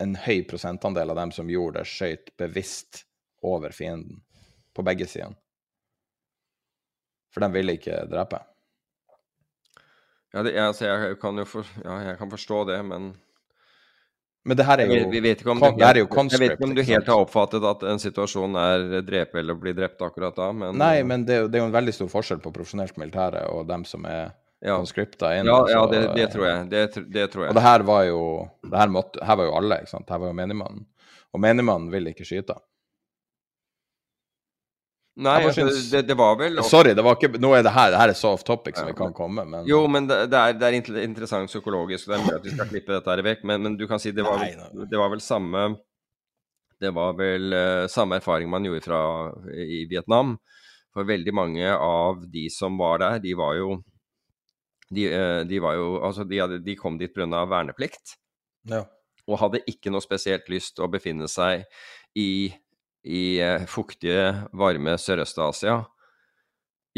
en 0.00 0.16
høy 0.26 0.44
prosentandel 0.48 1.10
av 1.12 1.18
dem 1.18 1.32
som 1.34 1.50
gjorde 1.50 1.80
det, 1.80 1.88
skøyt 1.90 2.30
bevisst 2.40 3.04
over 3.42 3.72
fienden. 3.74 4.20
På 4.76 4.84
begge 4.86 5.08
sider. 5.10 5.34
For 7.34 7.42
de 7.42 7.50
ville 7.54 7.74
ikke 7.78 8.04
drepe. 8.10 8.38
Ja, 10.30 10.44
det, 10.46 10.54
altså, 10.62 10.86
jeg 10.86 11.18
kan 11.22 11.38
jo 11.40 11.46
for, 11.48 11.66
ja, 11.82 11.96
jeg 12.06 12.20
kan 12.20 12.30
forstå 12.30 12.62
det, 12.70 12.78
men 12.86 13.10
Men 14.44 14.56
det 14.56 14.64
her 14.64 14.80
er 14.80 14.88
jo 14.88 15.08
vi 15.12 15.20
vet 15.20 15.42
ikke 15.42 15.50
om 15.52 15.58
er 15.60 15.98
jo 16.00 16.06
helt- 16.06 16.32
Jeg 16.32 16.40
vet 16.40 16.52
ikke 16.56 16.64
om 16.64 16.74
du 16.74 16.82
helt 16.82 17.06
har 17.12 17.20
oppfattet 17.20 17.64
at 17.70 17.82
en 17.90 17.98
situasjon 18.00 18.54
er 18.56 19.02
drepe 19.04 19.38
eller 19.38 19.54
bli 19.54 19.74
drept 19.76 20.00
akkurat 20.00 20.34
da, 20.36 20.50
men 20.52 20.78
Nei, 20.80 21.02
men 21.02 21.24
det, 21.28 21.50
det 21.52 21.58
er 21.60 21.64
jo 21.66 21.68
en 21.68 21.74
veldig 21.76 21.92
stor 21.94 22.08
forskjell 22.08 22.40
på 22.40 22.52
profesjonelt 22.54 22.96
militære 22.96 23.44
og 23.52 23.66
dem 23.68 23.84
som 23.84 24.06
er 24.06 24.32
Ja. 24.62 24.76
conscripta 24.76 25.34
inn. 25.38 25.46
Ja, 25.48 25.58
ja 25.68 25.86
det, 25.88 26.00
det 26.16 26.30
tror 26.32 26.44
jeg. 26.46 26.68
Det, 26.70 26.80
det 27.12 27.30
tror 27.32 27.44
jeg. 27.46 27.48
Og 27.50 27.54
det 27.56 27.62
her 27.64 27.80
var 27.88 28.02
jo 28.04 28.22
det 28.64 28.76
her, 28.78 28.88
måtte, 28.92 29.22
her 29.24 29.36
var 29.36 29.44
jo 29.48 29.54
alle, 29.56 29.78
ikke 29.80 29.88
sant. 29.94 30.08
Her 30.12 30.18
var 30.18 30.28
jo 30.28 30.36
menigmannen. 30.36 30.82
Og 31.32 31.40
menigmannen 31.40 31.90
ville 31.92 32.12
ikke 32.12 32.26
skyte. 32.28 32.56
Nei, 35.20 35.36
syns- 35.52 35.90
det, 35.92 36.00
det 36.08 36.14
var 36.16 36.36
vel 36.40 36.62
Sorry, 36.64 36.94
det 36.96 37.02
var 37.04 37.18
ikke 37.18 37.40
Nå 37.40 37.50
er 37.56 37.64
det 37.66 37.72
her, 37.74 37.90
det 37.92 37.98
her 38.00 38.12
er 38.12 38.16
soft 38.18 38.46
topic 38.48 38.78
som 38.78 38.88
vi 38.88 38.94
kan 38.96 39.12
komme, 39.16 39.44
men 39.44 39.66
Jo, 39.68 39.82
men 39.92 40.06
det, 40.08 40.16
det, 40.32 40.40
er, 40.40 40.64
er 40.70 41.04
interessant 41.04 41.50
psykologisk, 41.50 42.08
og 42.08 42.14
det 42.14 42.18
er 42.18 42.24
mulig 42.24 42.38
at 42.38 42.46
vi 42.48 42.54
skal 42.54 42.70
klippe 42.70 42.94
dette 42.96 43.12
her 43.12 43.22
vekk, 43.26 43.42
men, 43.50 43.62
men 43.66 43.76
du 43.80 43.84
kan 43.90 44.00
si 44.02 44.14
det 44.16 44.24
var, 44.24 44.40
Nei, 44.40 44.54
vel, 44.56 44.86
det 44.90 45.00
var 45.00 45.12
vel 45.12 45.22
samme 45.24 45.64
Det 46.80 46.92
var 46.96 47.18
vel 47.18 47.52
uh, 47.52 47.84
samme 47.92 48.16
erfaring 48.20 48.48
man 48.50 48.64
gjorde 48.64 48.86
fra 48.86 49.00
i 49.52 49.82
Vietnam. 49.90 50.38
For 50.96 51.04
veldig 51.06 51.34
mange 51.36 51.74
av 51.76 52.24
de 52.32 52.46
som 52.50 52.78
var 52.80 53.02
der, 53.04 53.18
de 53.22 53.34
var 53.38 53.58
jo 53.58 53.74
De, 54.90 55.04
uh, 55.12 55.42
de 55.46 55.60
var 55.62 55.76
jo 55.76 55.90
Altså, 56.00 56.24
de, 56.24 56.40
hadde, 56.40 56.62
de 56.64 56.78
kom 56.80 56.96
dit 56.98 57.12
pga. 57.14 57.44
verneplikt. 57.46 58.16
ja. 58.68 58.84
og 59.30 59.38
hadde 59.38 59.60
ikke 59.70 59.92
noe 59.92 60.02
spesielt 60.02 60.48
lyst 60.50 60.74
til 60.74 60.88
å 60.88 60.90
befinne 60.90 61.28
seg 61.30 61.62
i, 62.18 62.50
i 63.04 63.40
eh, 63.40 63.64
fuktige, 63.68 64.48
varme 64.52 64.96
Sørøst-Asia, 65.00 65.80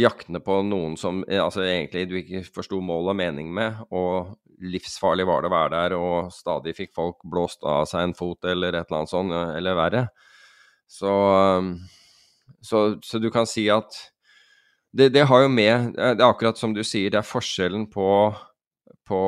jaktende 0.00 0.40
på 0.42 0.58
noen 0.66 0.96
som 0.98 1.22
eh, 1.28 1.42
altså 1.42 1.64
egentlig 1.66 2.06
du 2.10 2.16
ikke 2.18 2.44
forsto 2.54 2.80
mål 2.82 3.12
og 3.12 3.18
mening 3.18 3.52
med, 3.54 3.82
og 3.94 4.36
livsfarlig 4.62 5.26
var 5.26 5.42
det 5.42 5.50
å 5.50 5.54
være 5.54 5.72
der, 5.74 5.96
og 5.98 6.32
stadig 6.34 6.74
fikk 6.78 6.94
folk 6.96 7.22
blåst 7.28 7.64
av 7.66 7.86
seg 7.90 8.08
en 8.08 8.16
fot 8.18 8.50
eller 8.50 8.74
et 8.74 8.86
eller 8.86 9.02
annet 9.02 9.12
sånt, 9.12 9.34
eh, 9.36 9.56
eller 9.58 9.78
verre. 9.78 10.06
Så, 10.92 11.12
så, 12.60 12.80
så 13.00 13.18
du 13.22 13.30
kan 13.32 13.46
si 13.48 13.62
at 13.72 13.94
det, 14.92 15.06
det 15.14 15.22
har 15.24 15.40
jo 15.40 15.48
med 15.48 15.94
Det 15.94 16.20
er 16.20 16.26
akkurat 16.26 16.58
som 16.60 16.74
du 16.76 16.82
sier, 16.84 17.08
det 17.08 17.22
er 17.22 17.24
forskjellen 17.24 17.86
på 17.88 18.04
på 19.08 19.20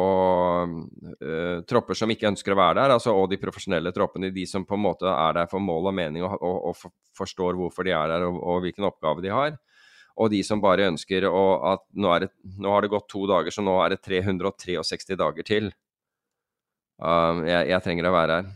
uh, 1.24 1.58
tropper 1.68 1.98
som 1.98 2.10
ikke 2.12 2.28
ønsker 2.30 2.54
å 2.54 2.58
være 2.58 2.78
der, 2.78 2.94
altså, 2.94 3.14
og 3.18 3.28
de 3.30 3.40
profesjonelle 3.42 3.92
troppene, 3.94 4.32
de 4.34 4.46
som 4.46 4.66
på 4.66 4.78
en 4.78 4.84
måte 4.84 5.10
er 5.10 5.38
der 5.40 5.50
for 5.50 5.62
mål 5.62 5.90
og 5.90 5.96
mening 5.98 6.26
og, 6.26 6.36
og, 6.38 6.58
og 6.70 6.92
forstår 7.18 7.58
hvorfor 7.58 7.86
de 7.86 7.94
er 7.96 8.12
der 8.14 8.26
og, 8.28 8.38
og 8.38 8.64
hvilken 8.64 8.86
oppgave 8.88 9.24
de 9.24 9.32
har. 9.34 9.56
Og 10.14 10.30
de 10.30 10.44
som 10.46 10.62
bare 10.62 10.86
ønsker 10.92 11.26
å, 11.26 11.44
at 11.72 11.82
nå, 11.98 12.12
det, 12.22 12.30
nå 12.62 12.70
har 12.70 12.84
det 12.84 12.92
gått 12.92 13.08
to 13.10 13.24
dager, 13.26 13.50
så 13.50 13.64
nå 13.66 13.74
er 13.82 13.96
det 13.96 14.04
363 14.06 15.18
dager 15.18 15.48
til. 15.48 15.72
Uh, 17.02 17.42
jeg, 17.48 17.72
jeg 17.72 17.82
trenger 17.82 18.10
å 18.10 18.14
være 18.14 18.36
her. 18.38 18.52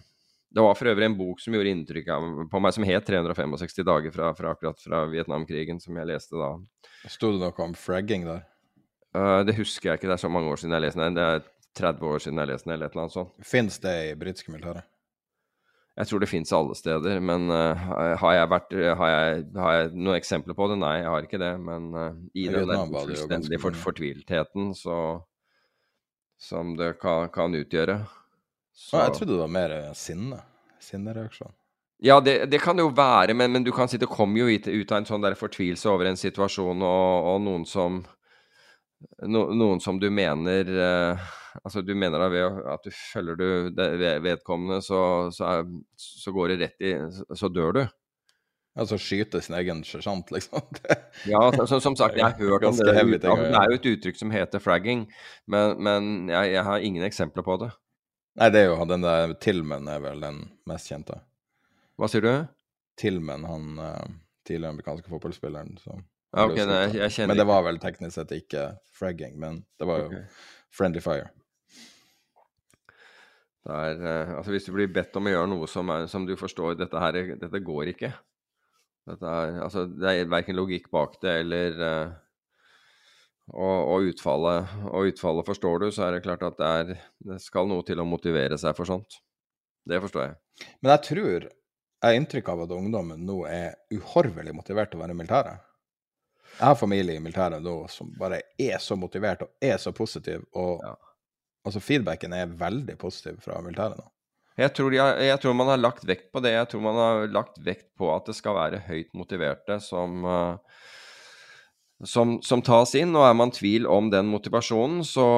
Det 0.48 0.64
var 0.64 0.76
for 0.78 0.88
øvrig 0.88 1.04
en 1.10 1.16
bok 1.18 1.42
som 1.42 1.52
gjorde 1.52 1.72
inntrykk 1.74 2.06
på 2.48 2.60
meg, 2.62 2.72
som 2.72 2.86
het 2.88 3.04
365 3.04 3.84
dager 3.84 4.14
fra, 4.14 4.30
fra 4.38 4.54
akkurat 4.54 4.78
fra 4.80 5.02
Vietnamkrigen, 5.10 5.82
som 5.82 5.98
jeg 5.98 6.08
leste 6.08 6.38
da. 6.40 6.54
Sto 7.10 7.34
det 7.34 7.42
noe 7.42 7.66
om 7.66 7.74
fragging 7.76 8.24
der? 8.24 8.46
Uh, 9.16 9.40
det 9.46 9.56
husker 9.56 9.90
jeg 9.90 10.00
ikke, 10.00 10.10
det 10.10 10.18
er 10.18 10.26
så 10.26 10.30
mange 10.32 10.52
år 10.52 10.60
siden 10.60 10.76
jeg 10.76 10.84
leste 10.84 11.00
den. 11.00 11.16
Det 11.16 11.24
er 11.24 11.42
30 11.78 12.12
år 12.12 12.22
siden 12.24 12.42
jeg 12.42 12.50
leste 12.50 12.68
den, 12.68 12.74
eller 12.76 12.88
et 12.88 12.94
eller 12.94 13.06
annet 13.06 13.16
sånt. 13.16 13.34
Fins 13.46 13.78
det 13.84 13.96
i 14.10 14.14
britiske 14.18 14.52
militæret? 14.52 14.88
Jeg 15.98 16.06
tror 16.06 16.22
det 16.22 16.28
fins 16.30 16.52
alle 16.54 16.74
steder, 16.78 17.16
men 17.18 17.48
uh, 17.50 17.86
har, 18.20 18.34
jeg 18.36 18.50
vært, 18.52 18.76
har, 19.00 19.08
jeg, 19.10 19.46
har 19.58 19.72
jeg 19.74 19.88
noen 19.96 20.18
eksempler 20.18 20.54
på 20.54 20.68
det? 20.70 20.76
Nei, 20.78 20.92
jeg 21.00 21.10
har 21.10 21.26
ikke 21.26 21.40
det. 21.42 21.54
Men 21.58 21.88
uh, 21.96 22.12
i 22.38 22.46
den 22.52 22.70
der 22.70 22.84
fullstendige 22.84 23.32
ganske 23.32 23.58
for, 23.58 23.72
mange. 23.72 23.82
fortviltheten 23.82 24.70
så, 24.78 24.98
som 26.38 26.76
det 26.78 26.92
kan, 27.02 27.26
kan 27.34 27.56
utgjøre 27.58 27.98
så, 28.78 28.94
Å, 28.94 29.08
jeg 29.08 29.16
trodde 29.16 29.32
det 29.32 29.40
var 29.40 29.50
mer 29.50 29.74
sinne. 29.98 30.38
Sinnereaksjon. 30.78 31.50
Ja, 31.98 32.20
det, 32.22 32.44
det 32.52 32.60
kan 32.62 32.78
det 32.78 32.84
jo 32.84 32.92
være, 32.94 33.34
men, 33.34 33.50
men 33.50 33.64
du 33.66 33.72
kan 33.74 33.90
si 33.90 33.98
det 33.98 34.06
kommer 34.06 34.44
jo 34.44 34.52
ut, 34.54 34.68
ut 34.70 34.92
av 34.92 35.00
en 35.00 35.08
sånn 35.08 35.24
der 35.24 35.34
fortvilelse 35.34 35.90
over 35.90 36.06
en 36.06 36.20
situasjon 36.20 36.84
og, 36.86 37.26
og 37.32 37.40
noen 37.42 37.64
som 37.66 38.04
no, 39.30 39.48
Noen 39.54 39.82
som 39.82 40.00
du 40.00 40.08
mener 40.10 40.68
eh, 40.68 41.28
Altså, 41.64 41.82
du 41.82 41.94
mener 41.98 42.20
da 42.20 42.28
ved 42.30 42.58
at 42.70 42.84
du 42.84 42.92
følger 42.94 43.38
du 43.38 43.46
det, 43.74 44.12
vedkommende, 44.22 44.78
så, 44.84 45.00
så, 45.34 45.48
er, 45.48 45.64
så 45.98 46.30
går 46.34 46.52
det 46.52 46.58
rett 46.60 46.84
i 46.86 46.92
Så, 47.34 47.48
dør 47.50 47.72
du. 47.74 47.80
Altså 48.78 48.98
skyte 49.00 49.40
sin 49.42 49.56
egen 49.58 49.80
sersjant, 49.82 50.30
liksom. 50.30 50.62
Ja, 51.32 51.40
så, 51.56 51.66
så, 51.66 51.80
som 51.82 51.96
sagt, 51.98 52.14
jeg 52.14 52.28
har 52.28 52.36
hørt 52.38 52.68
om 52.68 52.76
det. 52.76 52.94
ting 52.94 53.16
det 53.16 53.32
er 53.58 53.72
jo 53.72 53.80
et 53.80 53.88
uttrykk 53.90 54.20
som 54.20 54.30
heter 54.30 54.62
fragging, 54.62 55.08
men, 55.50 55.74
men 55.82 56.12
jeg, 56.30 56.52
jeg 56.54 56.64
har 56.68 56.86
ingen 56.86 57.08
eksempler 57.08 57.46
på 57.46 57.58
det. 57.64 57.72
Nei, 58.38 58.52
det 58.54 58.62
er 58.62 58.70
jo 58.70 58.86
den 58.86 59.02
der 59.02 59.34
Tilman 59.42 59.90
er 59.90 60.04
vel 60.04 60.22
den 60.22 60.44
mest 60.70 60.92
kjente. 60.92 61.18
Hva 61.98 62.06
sier 62.12 62.22
du? 62.22 62.32
Tilman, 63.02 63.48
han 63.50 63.82
uh, 63.82 64.06
tidligere 64.46 64.76
amerikanske 64.76 65.10
fotballspilleren. 65.10 65.74
som 65.82 66.06
Ja, 66.36 66.44
ok, 66.44 66.54
ble 66.54 66.68
nei, 66.68 66.84
jeg 66.98 67.14
kjenner 67.14 67.32
Men 67.32 67.38
det 67.38 67.44
ikke. 67.44 67.50
var 67.54 67.64
vel 67.64 67.80
teknisk 67.80 68.14
sett 68.18 68.32
ikke 68.36 68.64
fragging, 68.98 69.36
men 69.40 69.62
det 69.80 69.88
var 69.88 70.02
jo 70.02 70.08
okay. 70.10 70.24
friendly 70.74 71.00
fire. 71.00 71.30
Det 73.68 73.76
er, 73.76 74.00
eh, 74.00 74.32
altså 74.36 74.52
hvis 74.52 74.68
du 74.68 74.72
blir 74.76 74.90
bedt 74.92 75.16
om 75.20 75.28
å 75.28 75.32
gjøre 75.32 75.50
noe 75.52 75.68
som, 75.68 75.90
er, 75.92 76.06
som 76.08 76.24
du 76.28 76.34
forstår 76.40 76.76
dette 76.78 77.00
her, 77.02 77.18
dette 77.40 77.60
går 77.64 77.92
ikke. 77.94 78.12
Dette 79.08 79.34
er, 79.40 79.58
altså, 79.64 79.86
det 79.88 80.14
er 80.14 80.30
verken 80.30 80.56
logikk 80.56 80.90
bak 80.92 81.16
det 81.22 81.34
eller 81.42 81.84
eh, 81.84 82.16
og, 83.48 83.78
og, 83.78 84.08
utfallet, 84.10 84.74
og 84.90 85.08
utfallet 85.08 85.48
forstår 85.48 85.84
du, 85.84 85.86
så 85.92 86.04
er 86.06 86.16
det 86.16 86.24
klart 86.26 86.44
at 86.44 86.58
det, 86.60 86.98
det 87.24 87.38
skal 87.40 87.68
noe 87.70 87.84
til 87.88 88.00
å 88.00 88.08
motivere 88.08 88.58
seg 88.60 88.76
for 88.76 88.88
sånt. 88.88 89.22
Det 89.88 90.00
forstår 90.04 90.26
jeg. 90.26 90.66
Men 90.82 90.92
jeg 90.96 91.04
tror 91.08 91.48
Jeg 91.98 92.12
har 92.12 92.14
inntrykk 92.14 92.48
av 92.52 92.60
at 92.62 92.72
ungdommen 92.76 93.24
nå 93.26 93.40
er 93.50 93.72
uhorvelig 93.90 94.52
motivert 94.54 94.92
til 94.92 95.00
å 95.00 95.02
være 95.02 95.16
i 95.16 95.18
militæret. 95.18 95.67
Jeg 96.58 96.66
har 96.66 96.78
familie 96.78 97.14
i 97.14 97.22
militæret 97.22 97.62
nå 97.62 97.74
som 97.92 98.10
bare 98.18 98.40
er 98.58 98.80
så 98.82 98.96
motivert 98.98 99.44
og 99.46 99.62
er 99.62 99.76
så 99.78 99.92
positiv, 99.94 100.42
og 100.58 100.82
altså 101.64 101.82
feedbacken 101.82 102.34
er 102.34 102.50
veldig 102.58 102.96
positiv 102.98 103.38
fra 103.44 103.60
militæret 103.62 104.00
nå. 104.00 104.06
Jeg 104.58 104.72
tror, 104.74 104.94
har, 104.98 105.20
jeg 105.22 105.38
tror 105.38 105.54
man 105.54 105.70
har 105.70 105.78
lagt 105.78 106.02
vekt 106.08 106.32
på 106.34 106.42
det. 106.42 106.56
Jeg 106.56 106.66
tror 106.72 106.82
man 106.82 106.96
har 106.98 107.28
lagt 107.30 107.60
vekt 107.62 107.92
på 107.98 108.08
at 108.10 108.26
det 108.26 108.34
skal 108.34 108.56
være 108.56 108.80
høyt 108.88 109.12
motiverte 109.14 109.76
som, 109.84 110.24
eh, 110.26 110.80
som, 112.02 112.40
som 112.42 112.64
tas 112.66 112.96
inn. 112.98 113.14
Og 113.14 113.22
er 113.28 113.36
man 113.38 113.54
tvil 113.54 113.86
om 113.86 114.10
den 114.10 114.26
motivasjonen, 114.32 115.04
så, 115.06 115.28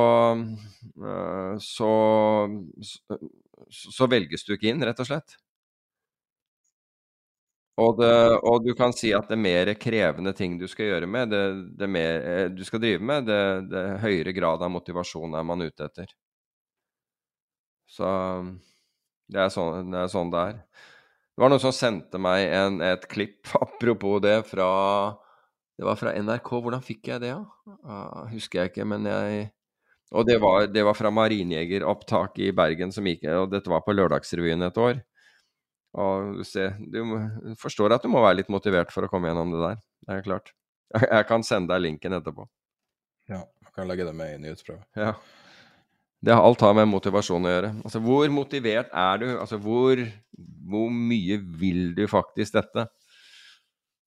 eh, 1.04 1.52
så, 1.60 1.92
så, 2.80 3.20
så 3.68 4.08
velges 4.08 4.48
du 4.48 4.54
ikke 4.56 4.72
inn, 4.72 4.80
rett 4.88 5.04
og 5.04 5.10
slett. 5.10 5.36
Og, 7.80 7.96
det, 8.00 8.14
og 8.44 8.64
du 8.64 8.72
kan 8.76 8.92
si 8.96 9.12
at 9.16 9.30
det 9.30 9.38
mer 9.40 9.72
krevende 9.80 10.32
ting 10.36 10.58
du 10.60 10.66
skal 10.68 10.90
gjøre 10.90 11.08
med, 11.08 11.30
det, 11.32 11.44
det 11.80 11.88
mer 11.88 12.26
eh, 12.26 12.46
du 12.52 12.64
skal 12.66 12.82
drive 12.82 13.04
med, 13.04 13.28
det, 13.28 13.42
det 13.70 13.84
høyere 14.02 14.34
grad 14.36 14.64
av 14.64 14.72
motivasjon 14.74 15.38
er 15.38 15.46
man 15.46 15.64
ute 15.64 15.86
etter. 15.86 16.10
Så 17.90 18.08
det 19.30 19.44
er 19.44 19.52
sånn 19.52 19.90
det 19.92 20.02
er. 20.04 20.10
Sånn 20.10 20.30
det, 20.32 20.42
er. 20.52 20.58
det 21.34 21.42
var 21.42 21.52
noen 21.52 21.62
som 21.62 21.74
sendte 21.74 22.20
meg 22.22 22.46
en, 22.54 22.80
et 22.84 23.06
klipp, 23.10 23.50
apropos 23.64 24.20
det, 24.24 24.40
fra 24.50 24.70
Det 25.78 25.86
var 25.88 25.96
fra 25.96 26.12
NRK. 26.12 26.50
Hvordan 26.66 26.84
fikk 26.84 27.08
jeg 27.14 27.24
det, 27.24 27.32
da? 27.32 27.72
Ja? 27.86 28.26
husker 28.34 28.62
jeg 28.62 28.74
ikke, 28.74 28.84
men 28.84 29.08
jeg 29.08 29.48
Og 30.12 30.26
det 30.26 30.36
var, 30.42 30.66
det 30.68 30.84
var 30.84 30.98
fra 30.98 31.10
marinjegeropptak 31.14 32.38
i 32.42 32.50
Bergen 32.52 32.92
som 32.92 33.06
gikk 33.06 33.24
Og 33.38 33.48
dette 33.54 33.70
var 33.70 33.86
på 33.86 33.94
Lørdagsrevyen 33.94 34.68
et 34.68 34.80
år. 34.80 35.00
Og 35.98 36.38
du, 36.38 36.44
ser, 36.46 36.76
du 36.78 37.02
forstår 37.58 37.96
at 37.96 38.04
du 38.04 38.10
må 38.12 38.22
være 38.22 38.42
litt 38.42 38.52
motivert 38.52 38.92
for 38.94 39.06
å 39.06 39.10
komme 39.10 39.30
gjennom 39.30 39.54
det 39.56 39.62
der. 39.64 39.82
Det 40.06 40.16
er 40.16 40.26
klart. 40.26 40.52
Jeg 41.02 41.26
kan 41.28 41.46
sende 41.46 41.72
deg 41.74 41.84
linken 41.86 42.14
etterpå. 42.18 42.46
Ja, 43.30 43.44
jeg 43.62 43.70
kan 43.76 43.86
legge 43.86 44.02
det 44.08 44.14
med 44.18 44.32
i 44.34 44.38
nyhetsprøven. 44.42 44.82
Ja. 44.98 45.12
Det 46.20 46.34
har 46.34 46.42
alt 46.42 46.64
har 46.66 46.72
med 46.74 46.88
motivasjon 46.90 47.46
å 47.46 47.52
gjøre. 47.52 47.68
Altså, 47.86 48.00
hvor 48.02 48.32
motivert 48.34 48.90
er 48.90 49.20
du? 49.22 49.26
Altså, 49.38 49.56
hvor, 49.62 50.00
hvor 50.68 50.88
mye 50.90 51.38
vil 51.60 51.92
du 51.94 52.02
faktisk 52.10 52.56
dette? 52.58 52.88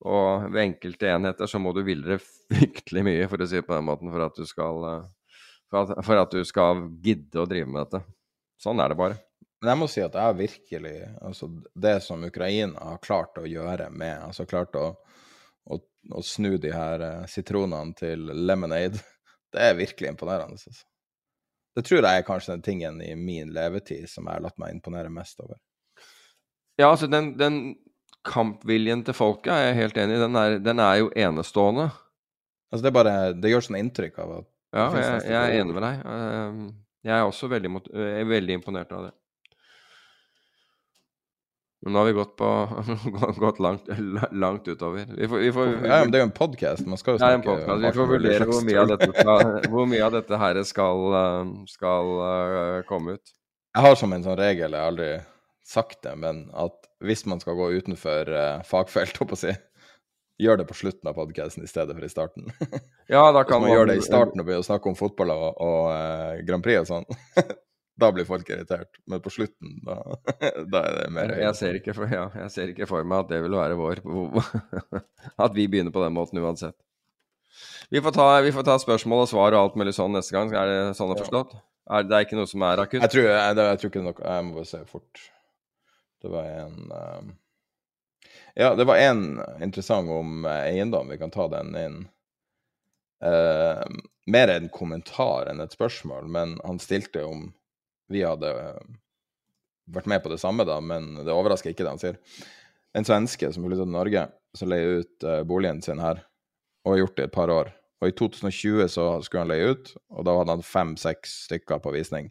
Og 0.03 0.49
ved 0.51 0.65
enkelte 0.65 1.09
enheter 1.13 1.47
så 1.47 1.61
må 1.63 1.71
du 1.73 1.79
ville 1.87 2.17
det 2.17 2.19
fryktelig 2.21 3.05
mye, 3.07 3.29
for 3.31 3.41
å 3.41 3.47
si 3.47 3.61
det 3.61 3.65
på 3.69 3.77
den 3.77 3.87
måten, 3.87 4.11
for 4.11 4.25
at 4.27 4.35
du 4.35 4.43
skal, 4.49 4.83
eh, 4.89 5.39
for 5.71 5.85
at, 5.85 6.03
for 6.05 6.23
at 6.25 6.35
du 6.35 6.43
skal 6.47 6.83
gidde 7.05 7.39
å 7.39 7.47
drive 7.49 7.71
med 7.71 7.85
dette. 7.85 8.03
Sånn 8.61 8.83
er 8.83 8.91
det 8.91 8.99
bare. 8.99 9.17
Men 9.63 9.71
jeg 9.71 9.79
må 9.79 9.87
si 9.87 10.01
at 10.03 10.15
jeg 10.19 10.35
virkelig 10.35 10.93
Altså, 11.23 11.47
det 11.73 11.95
som 12.03 12.23
Ukraina 12.27 12.89
har 12.91 13.03
klart 13.03 13.37
å 13.39 13.47
gjøre 13.47 13.87
med 13.95 14.25
Altså 14.27 14.43
klart 14.49 14.75
å, 14.75 14.89
å, 15.71 15.77
å 16.11 16.23
snu 16.27 16.57
de 16.59 16.73
her 16.73 17.05
eh, 17.07 17.21
sitronene 17.31 17.95
til 17.95 18.27
lemonade, 18.43 18.99
det 19.55 19.69
er 19.69 19.77
virkelig 19.79 20.11
imponerende. 20.11 20.59
Altså. 20.59 20.83
Det 21.73 21.85
tror 21.87 22.03
jeg 22.03 22.19
er 22.19 22.27
kanskje 22.27 22.57
den 22.57 22.65
tingen 22.65 22.99
i 23.01 23.13
min 23.15 23.53
levetid 23.55 24.09
som 24.11 24.27
jeg 24.27 24.35
har 24.35 24.43
latt 24.43 24.59
meg 24.59 24.75
imponere 24.75 25.13
mest 25.13 25.39
over. 25.39 25.55
Ja, 26.75 26.89
altså 26.89 27.07
den, 27.07 27.31
den 27.39 27.61
kampviljen 28.27 29.05
til 29.07 29.15
folket 29.15 29.53
er 29.55 29.69
jeg 29.69 29.79
helt 29.79 30.03
enig 30.03 30.17
i. 30.17 30.21
Den 30.25 30.37
er, 30.43 30.59
den 30.59 30.83
er 30.83 30.99
jo 30.99 31.09
enestående. 31.15 31.87
Altså 32.73 32.83
det 32.83 32.89
er 32.89 32.97
bare 32.97 33.17
Det 33.37 33.51
gjør 33.51 33.67
sånn 33.67 33.79
inntrykk 33.79 34.21
av 34.23 34.37
at 34.41 34.47
Ja, 34.73 34.85
jeg, 34.97 35.25
jeg 35.29 35.39
er 35.39 35.59
enig 35.61 35.75
med 35.77 35.85
deg. 35.85 36.05
Ehm, 36.09 36.63
jeg 37.05 37.15
er 37.15 37.27
også 37.27 37.49
veldig, 37.51 37.71
er 37.93 38.25
veldig 38.25 38.57
imponert 38.57 38.93
av 38.95 39.07
det. 39.07 39.13
Men 41.83 41.93
nå 41.93 41.99
har 41.99 42.05
vi 42.05 42.11
gått, 42.15 42.35
på, 42.39 42.49
gått 43.43 43.59
langt, 43.59 43.89
langt, 44.31 44.67
utover. 44.67 45.05
Vi 45.17 45.27
får, 45.27 45.37
vi 45.37 45.51
får, 45.51 45.67
ja, 45.67 45.97
men 45.99 46.11
det 46.13 46.19
er 46.19 46.21
jo 46.23 46.27
en 46.29 46.37
podkast. 46.37 46.85
Man 46.87 46.99
skal 46.99 47.17
jo 47.17 47.19
snakke 47.19 47.43
podcast. 47.43 47.83
Vi 47.83 47.91
får 47.97 48.07
vurdere 48.13 48.47
hvor 48.47 48.63
mye, 48.63 48.77
av 48.79 48.93
dette, 48.93 49.25
hvor 49.73 49.89
mye 49.91 50.05
av 50.05 50.15
dette 50.15 50.39
her 50.39 50.59
skal, 50.69 51.03
ehm, 51.19 51.51
skal 51.67 52.13
uh, 52.21 52.77
komme 52.87 53.17
ut. 53.17 53.33
Jeg 53.75 53.83
har 53.83 53.99
som 53.99 54.15
en 54.15 54.23
sånn 54.23 54.39
regel, 54.39 54.71
jeg 54.71 54.79
har 54.79 54.93
aldri 54.93 55.11
sagt 55.67 55.99
det, 56.07 56.15
men 56.23 56.45
at 56.55 56.87
hvis 57.03 57.25
man 57.27 57.43
skal 57.43 57.59
gå 57.59 57.67
utenfor 57.75 58.31
uh, 58.31 58.63
fagfelt, 58.67 59.19
holdt 59.19 59.33
på 59.33 59.39
å 59.41 59.43
si, 59.43 59.51
gjør 60.39 60.61
det 60.61 60.69
på 60.69 60.79
slutten 60.79 61.11
av 61.11 61.19
podkasten 61.19 61.67
i 61.67 61.69
stedet 61.69 61.97
for 61.97 62.07
i 62.07 62.11
starten. 62.11 62.47
Ja, 63.11 63.27
da 63.35 63.43
kan 63.43 63.59
man, 63.59 63.67
man 63.67 63.75
gjør 63.75 63.91
det 63.91 63.99
i 63.99 64.07
starten 64.07 64.39
og 64.39 64.47
begynner 64.47 64.63
å 64.63 64.69
snakke 64.71 64.87
om 64.87 64.95
fotball 64.95 65.35
og, 65.35 65.49
og 65.59 65.91
uh, 65.91 66.39
Grand 66.47 66.63
Prix 66.63 66.85
og 66.85 66.87
sånn, 66.93 67.09
da 67.99 68.09
blir 68.11 68.25
folk 68.25 68.49
irritert. 68.49 68.97
Men 69.09 69.21
på 69.21 69.31
slutten, 69.33 69.75
da, 69.85 69.99
da 70.73 70.81
er 70.81 70.95
det 70.97 71.09
mer 71.13 71.35
jeg 71.41 71.57
ser, 71.59 71.77
ikke 71.79 71.95
for, 71.97 72.09
ja, 72.09 72.25
jeg 72.43 72.53
ser 72.53 72.71
ikke 72.73 72.89
for 72.89 73.05
meg 73.07 73.25
at 73.25 73.33
det 73.33 73.43
vil 73.45 73.57
være 73.57 73.77
vår 73.77 74.01
At 75.45 75.53
vi 75.55 75.67
begynner 75.67 75.93
på 75.93 76.03
den 76.03 76.15
måten 76.15 76.41
uansett. 76.41 76.77
Vi 77.93 78.01
får, 78.01 78.15
ta, 78.15 78.25
vi 78.41 78.53
får 78.55 78.65
ta 78.65 78.79
spørsmål 78.81 79.27
og 79.27 79.29
svar 79.29 79.53
og 79.53 79.59
alt 79.59 79.77
mulig 79.77 79.93
sånn 79.93 80.15
neste 80.15 80.33
gang. 80.33 80.49
Er 80.57 80.69
det 80.69 80.79
sånn 80.97 81.13
å 81.13 81.19
forstått? 81.19 81.53
Er 81.93 82.05
det 82.07 82.17
er 82.17 82.25
ikke 82.25 82.39
noe 82.39 82.49
som 82.49 82.63
er 82.65 82.81
akutt? 82.81 83.03
Jeg 83.03 83.13
tror, 83.13 83.27
jeg, 83.29 83.55
jeg 83.59 83.79
tror 83.79 83.91
ikke 83.91 83.99
det 83.99 84.03
er 84.03 84.09
noe 84.09 84.33
Jeg 84.33 84.45
må 84.47 84.57
bare 84.57 84.69
se 84.71 84.81
fort. 84.89 85.23
Det 86.23 86.31
var 86.31 86.49
en 86.49 86.77
um... 86.89 87.31
Ja, 88.57 88.73
det 88.77 88.85
var 88.85 89.01
en 89.01 89.41
interessant 89.65 90.09
om 90.13 90.45
uh, 90.45 90.63
eiendom. 90.63 91.09
Vi 91.09 91.19
kan 91.21 91.33
ta 91.33 91.47
den 91.51 91.73
inn. 91.77 91.99
Uh, 93.23 93.81
mer 94.29 94.51
en 94.53 94.69
kommentar 94.73 95.49
enn 95.51 95.61
et 95.63 95.73
spørsmål, 95.75 96.29
men 96.31 96.55
han 96.63 96.81
stilte 96.81 97.25
om 97.27 97.49
vi 98.11 98.25
hadde 98.25 98.49
uh, 98.49 98.81
vært 99.93 100.09
med 100.11 100.23
på 100.23 100.31
det 100.33 100.39
samme, 100.41 100.65
da, 100.67 100.79
men 100.83 101.23
det 101.23 101.33
overrasker 101.33 101.73
ikke 101.73 101.85
det 101.85 101.93
han 101.93 102.01
sier. 102.01 102.19
En 102.97 103.07
svenske 103.07 103.49
som 103.53 103.65
flytta 103.65 103.85
til 103.85 103.95
Norge, 103.95 104.27
som 104.57 104.69
leier 104.69 105.01
ut 105.01 105.25
boligen 105.49 105.81
sin 105.81 106.01
her, 106.03 106.21
og 106.85 106.93
har 106.93 107.01
gjort 107.01 107.15
det 107.17 107.25
i 107.25 107.29
et 107.31 107.35
par 107.35 107.49
år. 107.49 107.71
Og 108.03 108.11
i 108.11 108.15
2020 108.19 108.89
så 108.91 109.05
skulle 109.23 109.45
han 109.45 109.51
leie 109.53 109.71
ut, 109.71 109.93
og 110.11 110.25
da 110.27 110.35
hadde 110.35 110.57
han 110.57 110.65
fem-seks 110.67 111.37
stykker 111.47 111.79
på 111.83 111.93
visning. 111.95 112.27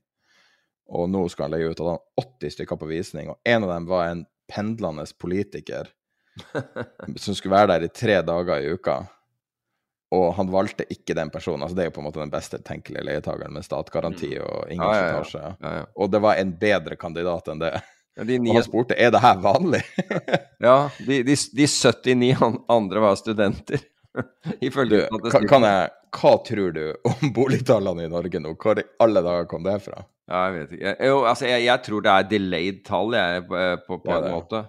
Og 0.93 1.09
nå 1.09 1.24
skal 1.32 1.49
han 1.49 1.55
leie 1.57 1.70
ut, 1.70 1.81
og 1.81 1.86
da 1.86 1.94
hadde 1.94 2.03
han 2.05 2.28
80 2.44 2.55
stykker 2.59 2.81
på 2.82 2.90
visning, 2.90 3.32
og 3.32 3.40
en 3.49 3.65
av 3.65 3.73
dem 3.73 3.89
var 3.89 4.11
en 4.11 4.24
pendlende 4.53 5.07
politiker 5.23 5.89
som 7.23 7.36
skulle 7.36 7.57
være 7.57 7.70
der 7.73 7.86
i 7.86 7.93
tre 7.97 8.19
dager 8.27 8.61
i 8.61 8.74
uka. 8.77 8.99
Og 10.12 10.34
han 10.36 10.51
valgte 10.52 10.84
ikke 10.93 11.14
den 11.16 11.30
personen. 11.32 11.62
altså 11.64 11.76
Det 11.76 11.86
er 11.86 11.89
jo 11.89 11.94
på 11.97 12.02
en 12.02 12.09
måte 12.10 12.20
den 12.20 12.32
beste 12.32 12.60
tenkelige 12.60 13.05
leietakeren 13.09 13.55
med 13.55 13.64
statsgaranti 13.64 14.34
mm. 14.34 14.43
og 14.44 14.74
ingen 14.74 14.84
ja, 14.84 15.06
ja, 15.09 15.22
ja. 15.32 15.52
ja, 15.62 15.86
Og 15.97 16.10
det 16.12 16.20
var 16.20 16.40
en 16.40 16.52
bedre 16.60 16.98
kandidat 17.01 17.48
enn 17.48 17.62
det. 17.62 17.72
De 18.20 18.36
9... 18.36 18.51
Og 18.51 18.59
han 18.59 18.66
spurte 18.66 18.98
er 19.01 19.12
det 19.14 19.22
her 19.24 19.39
vanlig. 19.40 19.80
ja, 20.66 20.76
de, 21.01 21.22
de, 21.24 21.36
de, 21.56 21.68
79 21.70 22.60
andre 22.68 23.05
var 23.06 23.16
studenter. 23.16 23.80
Ifølge 24.68 25.06
kan, 25.32 25.47
kan 25.48 25.64
jeg, 25.64 25.93
Hva 26.12 26.32
tror 26.44 26.74
du 26.76 26.82
om 27.09 27.32
boligtallene 27.32 28.05
i 28.05 28.10
Norge 28.12 28.43
nå? 28.44 28.52
Hvor 28.60 28.82
i 28.82 28.84
alle 29.01 29.22
dager 29.24 29.48
kom 29.48 29.64
det 29.64 29.78
fra? 29.86 30.05
Ja, 30.28 30.43
jeg 30.44 30.59
vet 30.59 30.76
ikke. 30.76 30.93
Jo, 31.09 31.16
altså, 31.28 31.48
jeg, 31.48 31.64
jeg 31.64 31.84
tror 31.86 32.05
det 32.05 32.12
er 32.12 32.28
delayed 32.28 32.84
tall, 32.84 33.16
jeg, 33.16 33.47
på, 33.48 33.64
på, 33.86 33.98
på 34.05 34.18
en 34.18 34.28
måte. 34.34 34.62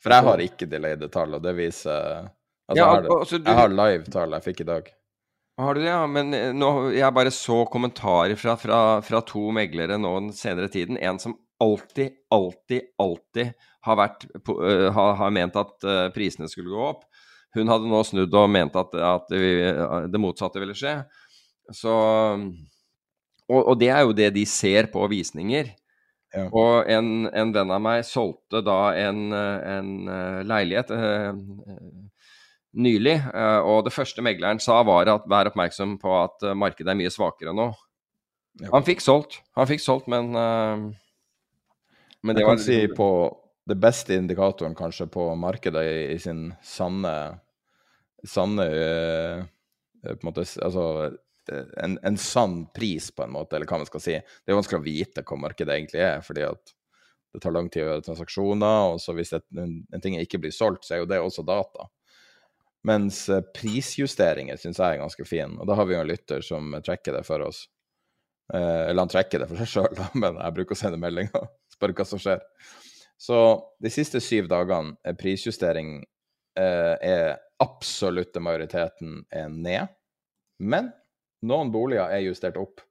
For 0.00 0.14
jeg 0.14 0.28
har 0.30 0.42
ikke 0.44 0.70
delayed 0.70 1.04
tall, 1.12 1.36
og 1.36 1.44
det 1.44 1.52
viser 1.60 2.32
Altså, 2.66 2.82
ja, 2.82 2.86
har, 2.90 3.08
altså, 3.20 3.38
du... 3.38 3.46
jeg 3.46 3.58
har 3.60 3.74
live-tall 3.74 4.32
jeg 4.36 4.46
fikk 4.48 4.62
i 4.64 4.68
dag. 4.70 4.88
Har 5.56 5.74
du 5.74 5.80
det, 5.80 5.88
ja? 5.88 6.02
Men 6.10 6.34
eh, 6.36 6.52
nå, 6.52 6.70
jeg 6.92 7.14
bare 7.16 7.32
så 7.32 7.62
kommentarer 7.72 8.36
fra, 8.36 8.56
fra, 8.60 8.80
fra, 9.06 9.22
to 9.24 9.48
meglere 9.56 9.96
nå 10.00 10.12
den 10.18 10.32
senere 10.36 10.68
tiden. 10.72 10.98
En 11.00 11.20
som 11.22 11.36
alltid, 11.62 12.18
alltid, 12.34 12.90
alltid 13.00 13.54
har, 13.86 13.96
vært, 13.96 14.26
uh, 14.50 14.88
har, 14.92 15.14
har 15.22 15.32
ment 15.32 15.56
at 15.56 15.86
uh, 15.86 16.08
prisene 16.12 16.50
skulle 16.52 16.74
gå 16.74 16.82
opp. 16.90 17.06
Hun 17.56 17.72
hadde 17.72 17.88
nå 17.88 18.02
snudd 18.04 18.34
og 18.36 18.50
ment 18.52 18.76
at, 18.76 18.92
at 19.00 19.32
vi, 19.32 19.54
det 20.12 20.20
motsatte 20.20 20.60
ville 20.60 20.76
skje. 20.76 20.98
Så 21.72 21.94
og, 23.46 23.60
og, 23.62 23.72
det 23.80 23.88
er 23.94 24.02
jo 24.04 24.12
det 24.18 24.28
de 24.34 24.42
ser 24.50 24.90
på 24.92 25.06
visninger. 25.08 25.70
Ja. 26.34 26.50
Og 26.50 26.90
en, 26.90 27.30
en, 27.30 27.54
venn 27.54 27.72
av 27.72 27.80
meg 27.80 28.02
solgte 28.04 28.60
da 28.66 28.90
en, 28.98 29.30
en 29.32 29.90
leilighet 30.44 30.92
uh, 30.92 31.30
nylig, 32.76 33.16
uh, 33.32 33.60
og 33.64 33.86
det 33.86 33.94
første 33.94 34.24
megleren 34.24 34.60
sa 34.62 34.82
var 34.86 35.08
at 35.12 35.26
vær 35.30 35.50
oppmerksom 35.50 35.96
på 36.02 36.12
at 36.18 36.44
uh, 36.44 36.54
markedet 36.58 36.92
er 36.92 36.98
mye 36.98 37.12
svakere 37.12 37.54
nå. 37.56 37.70
Ja. 38.60 38.70
Han 38.72 38.86
fikk 38.86 39.02
solgt, 39.04 39.40
han 39.56 39.68
fikk 39.68 39.82
solgt, 39.84 40.06
men, 40.08 40.30
men 40.32 42.32
det 42.32 42.40
Jeg 42.40 42.48
kan 42.48 42.62
si 42.62 42.78
på 42.88 43.08
det 43.68 43.76
beste 43.82 44.16
indikatoren 44.16 44.72
kanskje 44.78 45.04
på 45.12 45.26
markedet 45.36 45.82
i, 45.84 45.98
i 46.14 46.16
sin 46.22 46.54
sanne 46.64 47.12
sanne 48.24 48.64
på 48.64 50.14
en 50.14 50.24
måte, 50.24 50.46
altså 50.64 50.86
en, 51.52 51.98
en, 52.02 52.16
sann 52.16 52.66
pris, 52.74 53.10
på 53.10 53.22
en 53.22 53.32
måte, 53.32 53.56
eller 53.56 53.68
hva 53.68 53.80
man 53.80 53.88
skal 53.88 54.02
si. 54.02 54.16
Det 54.16 54.52
er 54.52 54.58
vanskelig 54.58 54.80
å 54.80 54.86
vite 54.86 55.24
hva 55.26 55.38
markedet 55.40 55.76
egentlig 55.76 56.02
er, 56.02 56.22
fordi 56.24 56.46
at 56.46 56.74
det 57.34 57.42
tar 57.42 57.54
lang 57.54 57.68
tid 57.70 57.84
å 57.84 57.90
gjøre 57.90 58.06
transaksjoner. 58.06 58.94
Og 58.94 59.02
så 59.02 59.14
hvis 59.16 59.34
et, 59.36 59.46
en, 59.56 59.78
en, 59.92 60.02
ting 60.02 60.18
ikke 60.20 60.40
blir 60.42 60.54
solgt, 60.54 60.86
så 60.86 60.96
er 60.96 61.04
jo 61.04 61.10
det 61.10 61.20
også 61.22 61.46
data. 61.46 61.88
Mens 62.86 63.24
eh, 63.32 63.42
prisjusteringer 63.56 64.58
syns 64.60 64.78
jeg 64.78 64.96
er 64.96 65.02
ganske 65.02 65.26
fin, 65.26 65.56
og 65.58 65.66
da 65.68 65.78
har 65.78 65.88
vi 65.88 65.96
jo 65.96 66.02
en 66.04 66.10
lytter 66.10 66.44
som 66.44 66.76
trekker 66.86 67.18
det 67.18 67.24
for 67.26 67.42
oss. 67.48 67.64
Eh, 68.54 68.82
eller 68.90 69.02
han 69.02 69.10
trekker 69.10 69.42
det 69.42 69.48
for 69.50 69.62
seg 69.62 69.72
sjøl, 69.72 70.02
men 70.22 70.38
jeg 70.38 70.56
bruker 70.58 70.76
å 70.76 70.80
sende 70.82 71.00
meldinger 71.02 71.40
og 71.40 71.48
spørre 71.76 71.96
hva 71.98 72.06
som 72.08 72.22
skjer. 72.22 72.44
Så 73.18 73.38
de 73.82 73.90
siste 73.90 74.20
syv 74.20 74.50
dagene 74.52 74.94
er 75.06 75.16
prisjustering 75.18 75.98
eh, 76.60 76.94
er 77.00 77.38
absolutte 77.62 78.42
majoriteten 78.44 79.22
er 79.32 79.48
ned. 79.50 79.92
Men 80.60 80.92
noen 81.46 81.72
boliger 81.72 82.12
er 82.12 82.26
justert 82.26 82.58
opp. 82.60 82.82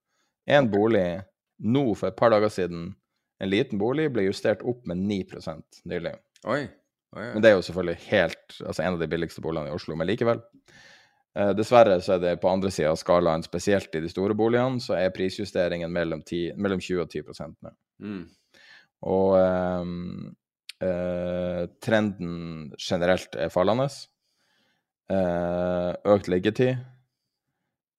En 0.49 0.67
bolig 0.69 1.21
nå 1.65 1.85
for 1.95 2.09
et 2.09 2.17
par 2.17 2.33
dager 2.33 2.51
siden, 2.51 2.89
en 3.41 3.51
liten 3.51 3.79
bolig, 3.81 4.09
ble 4.13 4.27
justert 4.27 4.63
opp 4.67 4.85
med 4.89 5.01
9% 5.07 5.85
nylig. 5.89 6.15
Oi. 6.49 6.65
Men 7.15 7.43
det 7.43 7.49
er 7.49 7.55
jo 7.57 7.65
selvfølgelig 7.65 8.01
helt, 8.09 8.45
altså 8.59 8.83
en 8.83 8.97
av 8.97 9.01
de 9.01 9.09
billigste 9.11 9.43
boligene 9.43 9.71
i 9.71 9.75
Oslo. 9.75 9.95
Men 9.95 10.09
likevel. 10.09 10.41
Eh, 11.35 11.51
dessverre 11.55 11.99
så 12.03 12.15
er 12.15 12.23
det 12.23 12.33
på 12.43 12.51
andre 12.51 12.71
sida 12.71 12.93
av 12.93 12.99
skalaen, 12.99 13.43
spesielt 13.43 13.95
i 13.95 14.01
de 14.03 14.11
store 14.11 14.37
boligene, 14.37 14.81
så 14.83 14.97
er 14.99 15.13
prisjusteringen 15.15 15.91
mellom, 15.91 16.23
10, 16.23 16.55
mellom 16.59 16.81
20 16.83 17.03
og 17.03 17.11
10 17.11 17.55
nå. 17.65 17.75
Mm. 18.03 18.25
Og 19.11 19.37
eh, 19.39 19.93
eh, 20.89 21.63
trenden 21.83 22.75
generelt 22.79 23.39
er 23.39 23.53
fallende. 23.53 23.87
Eh, 25.11 25.91
økt 26.15 26.31
liggetid 26.31 26.75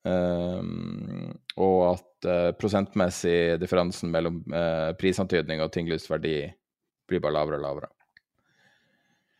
Um, 0.07 1.33
og 1.59 1.79
at 1.89 2.27
uh, 2.31 2.51
prosentmessig 2.55 3.57
differansen 3.59 4.13
mellom 4.13 4.39
uh, 4.55 4.93
prisantydning 4.99 5.63
og 5.65 5.73
tinglyst 5.75 6.11
verdi 6.11 6.45
blir 7.11 7.23
bare 7.23 7.35
lavere 7.41 7.59
og 7.59 7.65
lavere. 7.65 7.91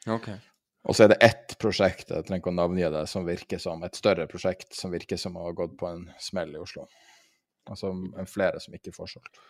Ok. 0.07 0.31
Og 0.87 0.95
så 0.95 1.07
er 1.07 1.13
det 1.13 1.19
ett 1.27 1.57
prosjekt 1.59 2.13
jeg 2.15 2.27
trenger 2.27 2.45
ikke 2.45 2.53
å 2.53 2.61
navngi 2.61 2.87
det, 2.95 3.03
som 3.11 3.27
virker 3.27 3.59
som 3.63 3.83
et 3.87 3.99
større 3.99 4.29
prosjekt 4.31 4.77
som 4.77 4.95
virker 4.95 5.19
som 5.19 5.39
å 5.39 5.49
ha 5.49 5.53
gått 5.57 5.75
på 5.79 5.89
en 5.91 6.07
smell 6.23 6.55
i 6.55 6.63
Oslo. 6.63 6.87
Altså 7.67 7.91
en 7.91 8.31
flere 8.31 8.63
som 8.63 8.75
ikke 8.77 8.95
får 8.95 9.17
solgt. 9.17 9.41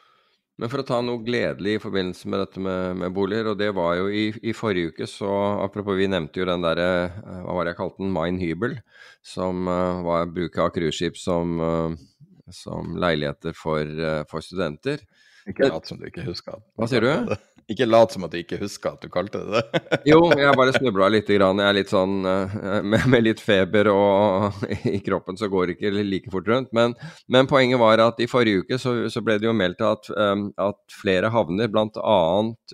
Men 0.56 0.70
for 0.72 0.80
å 0.80 0.86
ta 0.88 1.02
noe 1.04 1.20
gledelig 1.20 1.74
i 1.76 1.80
forbindelse 1.82 2.30
med 2.32 2.40
dette 2.40 2.60
med, 2.64 2.96
med 3.02 3.12
boliger, 3.12 3.50
og 3.50 3.58
det 3.60 3.68
var 3.76 3.98
jo 3.98 4.06
i, 4.08 4.30
i, 4.40 4.54
forrige 4.56 4.94
uke, 4.94 5.08
så 5.10 5.28
apropos 5.60 5.98
vi 5.98 6.08
nevnte 6.08 6.40
jo 6.40 6.46
den 6.48 6.64
derre, 6.64 6.86
eh, 7.12 7.42
hva 7.44 7.58
var 7.58 7.68
det 7.68 7.74
jeg 7.74 7.80
kalte 7.82 8.00
den, 8.00 8.14
Mine 8.14 8.40
Hybel, 8.40 8.78
som 9.20 9.68
uh, 9.68 10.00
var 10.06 10.32
bruket 10.32 10.62
av 10.64 10.70
cruiseskip 10.72 11.20
som, 11.20 11.60
uh, 11.60 12.46
som 12.56 12.96
leiligheter 13.02 13.52
for, 13.58 13.84
uh, 13.84 14.22
for 14.30 14.44
studenter. 14.44 15.04
Ikke 15.44 15.68
lat 15.68 15.92
som 15.92 16.00
du 16.00 16.08
ikke 16.08 16.24
husker. 16.30 16.64
Hva 16.80 16.88
sier 16.88 17.04
du? 17.04 17.36
Ikke 17.66 17.86
lat 17.88 18.12
som 18.14 18.22
at 18.22 18.30
du 18.30 18.38
ikke 18.38 18.60
husker 18.60 18.94
at 18.94 19.02
du 19.02 19.10
kalte 19.10 19.40
det 19.42 19.58
det. 19.58 19.80
jo, 20.12 20.20
jeg 20.38 20.54
bare 20.54 20.74
snubla 20.76 21.08
litt. 21.10 21.26
Grann. 21.26 21.58
Jeg 21.58 21.66
er 21.66 21.74
litt 21.74 21.90
sånn 21.90 22.20
med, 22.22 23.08
med, 23.10 23.24
litt 23.26 23.42
feber 23.42 23.90
og 23.90 24.62
i 24.96 25.00
kroppen 25.02 25.38
så 25.38 25.48
går 25.50 25.66
det 25.66 25.74
ikke 25.74 26.04
like 26.06 26.30
fort 26.30 26.46
rundt. 26.52 26.70
Men, 26.76 26.94
men 27.26 27.50
poenget 27.50 27.82
var 27.82 28.02
at 28.04 28.22
i 28.22 28.28
forrige 28.30 28.62
uke 28.62 28.78
så, 28.78 28.94
så 29.10 29.22
ble 29.26 29.40
det 29.42 29.48
jo 29.48 29.56
meldt 29.56 29.82
at, 29.82 30.12
um, 30.14 30.48
at 30.62 30.78
flere 30.94 31.32
havner, 31.34 31.70
bl.a. 31.72 32.20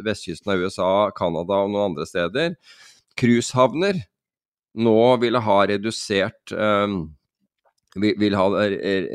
vestkysten 0.05 0.53
av 0.53 0.61
USA, 0.61 0.93
Canada 1.17 1.63
og 1.65 1.73
noen 1.73 1.95
andre 1.95 2.09
steder, 2.09 2.55
cruisehavner, 3.17 4.05
nå 4.77 5.01
ville 5.25 5.41
ha 5.45 5.59
redusert 5.69 6.53
um, 6.53 7.03
vil 7.97 8.37
ha 8.37 8.47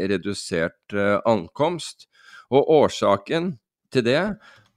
redusert 0.09 0.97
ankomst. 1.25 2.09
Og 2.53 2.69
årsaken 2.71 3.57
til 3.93 4.05
det 4.05 4.21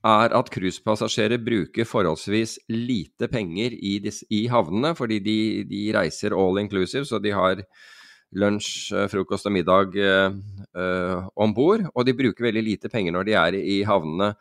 er 0.06 0.35
at 0.36 0.51
cruisepassasjerer 0.52 1.40
bruker 1.44 1.89
forholdsvis 1.89 2.56
lite 2.72 3.28
penger 3.32 3.74
i, 3.77 3.98
disse, 4.02 4.24
i 4.32 4.47
havnene, 4.48 4.94
fordi 4.97 5.20
de, 5.24 5.39
de, 5.68 5.82
reiser 5.97 6.36
all 6.36 6.60
inclusive, 6.62 7.05
så 7.09 7.20
de 7.20 7.35
har 7.36 7.60
lunsj, 8.40 8.94
eh, 8.94 9.09
frokost 9.10 9.48
og 9.51 9.56
middag 9.56 9.97
eh, 9.98 10.39
eh, 10.78 11.28
om 11.36 11.55
bord. 11.55 11.85
Og 11.94 12.06
de 12.06 12.16
bruker 12.16 12.48
veldig 12.48 12.64
lite 12.64 12.93
penger 12.93 13.16
når 13.16 13.28
de 13.28 13.36
er 13.36 13.59
i 13.60 13.81
havnene. 13.85 14.32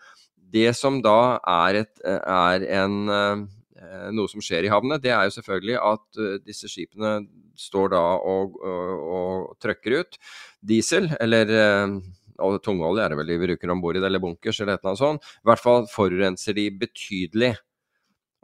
Det 0.49 0.69
som 0.77 1.01
da 1.05 1.39
er, 1.43 1.83
et, 1.83 1.93
er 2.05 2.65
en, 2.79 2.95
eh, 3.09 4.07
noe 4.15 4.31
som 4.31 4.43
skjer 4.43 4.65
i 4.65 4.71
havnene, 4.71 5.01
det 5.01 5.11
er 5.13 5.27
jo 5.27 5.35
selvfølgelig 5.37 5.77
at 5.81 6.21
eh, 6.21 6.37
disse 6.45 6.71
skipene 6.71 7.19
står 7.59 7.91
da 7.91 8.05
og, 8.23 8.55
og, 8.63 9.03
og 9.19 9.59
trøkker 9.59 9.99
ut 9.99 10.17
diesel, 10.65 11.09
eller 11.19 11.51
uh, 11.51 11.97
og 12.45 12.59
tungolje 12.65 13.05
er 13.05 13.13
det 13.13 13.19
vel 13.19 13.31
de 13.31 13.39
bruker 13.43 13.73
om 13.73 13.83
bord 13.83 13.99
i 13.99 14.03
eller 14.03 14.23
bunkers 14.23 14.59
eller 14.59 14.75
et 14.77 14.83
eller 14.83 14.93
annet 14.93 15.03
sånt. 15.03 15.29
I 15.43 15.49
hvert 15.51 15.63
fall 15.63 15.87
forurenser 15.91 16.57
de 16.57 16.65
betydelig. 16.81 17.53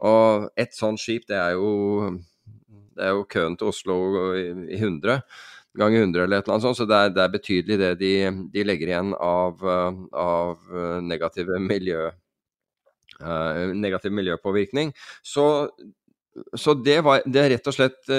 Og 0.06 0.48
et 0.60 0.76
sånt 0.76 1.00
skip, 1.00 1.24
det 1.30 1.38
er 1.40 1.56
jo, 1.56 2.10
det 2.96 3.06
er 3.06 3.14
jo 3.16 3.28
køen 3.32 3.56
til 3.56 3.72
Oslo 3.72 3.98
i, 4.36 4.48
i 4.76 4.80
100 4.80 5.22
ganger 5.76 6.06
100 6.06 6.22
eller 6.24 6.38
et 6.38 6.46
eller 6.46 6.54
annet 6.54 6.64
sånt, 6.64 6.78
så 6.78 6.86
det 6.88 6.96
er, 6.96 7.10
det 7.12 7.22
er 7.22 7.32
betydelig 7.34 7.76
det 7.80 7.90
de, 8.00 8.12
de, 8.52 8.62
legger 8.64 8.92
igjen 8.92 9.12
av, 9.20 9.66
av 10.16 10.78
negative 11.04 11.60
miljø... 11.62 12.06
Uh, 13.16 13.72
negativ 13.72 14.12
miljøpåvirkning. 14.12 14.90
Så, 15.24 15.70
så 16.52 16.74
det, 16.76 16.98
var, 17.00 17.22
det 17.24 17.40
er 17.40 17.54
rett 17.54 17.70
og 17.70 17.72
slett 17.72 18.10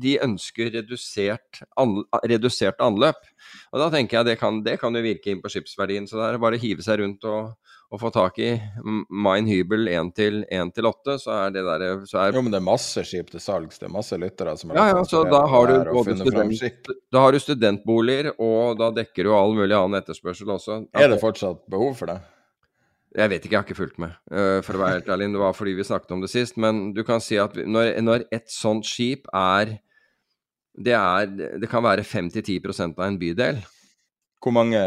de 0.00 0.16
ønsker 0.24 0.70
redusert, 0.74 1.62
an, 1.80 2.00
redusert, 2.26 2.80
anløp. 2.82 3.20
Og 3.72 3.80
Da 3.82 3.90
tenker 3.92 4.20
jeg 4.20 4.30
det 4.32 4.38
kan, 4.40 4.62
det 4.64 4.78
kan 4.82 4.94
jo 4.94 5.04
virke 5.04 5.32
inn 5.32 5.42
på 5.42 5.52
skipsverdien. 5.52 6.08
Så 6.10 6.18
det 6.18 6.26
er 6.28 6.42
bare 6.42 6.58
å 6.58 6.62
hive 6.62 6.84
seg 6.84 7.00
rundt 7.02 7.26
og, 7.30 7.54
og 7.94 8.00
få 8.02 8.10
tak 8.14 8.38
i 8.42 8.50
Mine 8.82 9.46
Hybel 9.50 9.88
1 9.92 10.12
til, 10.18 10.42
1 10.50 10.74
til 10.74 10.90
8, 10.90 11.16
så 11.22 11.34
er 11.36 11.54
det 11.54 11.64
der 11.68 11.86
så 12.10 12.24
er... 12.24 12.34
Jo, 12.34 12.42
men 12.44 12.54
det 12.54 12.60
er 12.60 12.66
masse 12.66 13.06
skip 13.06 13.30
til 13.32 13.42
salgs. 13.42 13.80
Det 13.80 13.88
er 13.88 13.94
masse 13.94 14.18
lyttere 14.18 14.56
som 14.58 14.72
har 14.72 14.80
Ja, 14.80 14.86
ja, 14.96 15.06
så 15.08 15.24
da 15.28 15.44
har, 15.50 15.70
du 15.70 15.92
både 15.94 16.18
student, 16.18 16.92
da 17.14 17.24
har 17.26 17.34
du 17.34 17.42
studentboliger, 17.42 18.32
og 18.42 18.78
da 18.80 18.90
dekker 19.02 19.28
du 19.28 19.34
all 19.36 19.54
mulig 19.56 19.76
annen 19.76 20.00
etterspørsel 20.00 20.56
også. 20.58 20.84
Er 20.96 21.12
det 21.12 21.22
fortsatt 21.22 21.62
behov 21.70 21.94
for 22.00 22.10
det? 22.10 22.20
Jeg 23.14 23.30
vet 23.30 23.44
ikke, 23.44 23.52
jeg 23.52 23.60
har 23.60 23.66
ikke 23.68 23.78
fulgt 23.78 24.00
med, 24.02 24.14
uh, 24.34 24.58
for 24.66 24.74
å 24.74 24.80
være 24.82 24.98
helt 24.98 25.10
ærlig. 25.14 25.28
Det 25.36 25.42
var 25.44 25.54
fordi 25.54 25.76
vi 25.78 25.86
snakket 25.86 26.16
om 26.16 26.24
det 26.24 26.30
sist. 26.32 26.56
Men 26.60 26.88
du 26.96 27.04
kan 27.06 27.22
si 27.22 27.38
at 27.38 27.54
når, 27.54 27.92
når 28.02 28.24
et 28.34 28.48
sånt 28.50 28.88
skip 28.88 29.28
er 29.30 29.76
det, 30.74 30.96
er 30.96 31.30
det 31.62 31.70
kan 31.70 31.84
være 31.86 32.02
5-10 32.02 32.58
av 32.88 33.04
en 33.06 33.20
bydel. 33.20 33.62
Hvor 34.42 34.56
mange 34.56 34.80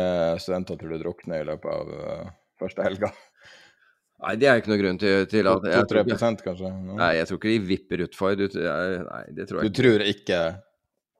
studenter 0.44 0.76
tror 0.78 0.92
du 0.92 1.00
drukner 1.06 1.42
i 1.42 1.48
løpet 1.48 1.72
av 1.72 1.96
uh, 1.96 2.36
første 2.60 2.84
helga? 2.84 3.14
Nei, 4.26 4.34
det 4.42 4.50
er 4.50 4.60
ikke 4.60 4.74
noe 4.74 4.82
grunn 4.82 5.00
til, 5.00 5.24
til 5.30 5.48
at 5.48 5.66
2-3 5.88 6.44
kanskje? 6.44 6.70
No. 6.74 6.98
Nei, 6.98 7.12
jeg 7.20 7.30
tror 7.30 7.40
ikke 7.40 7.54
de 7.54 7.66
vipper 7.70 8.04
utfor. 8.08 8.36
Du, 8.36 8.48
nei, 8.58 9.24
det 9.38 9.46
tror 9.48 9.62
jeg 9.62 9.72
Du 9.72 9.80
tror 9.80 10.04
ikke 10.04 10.40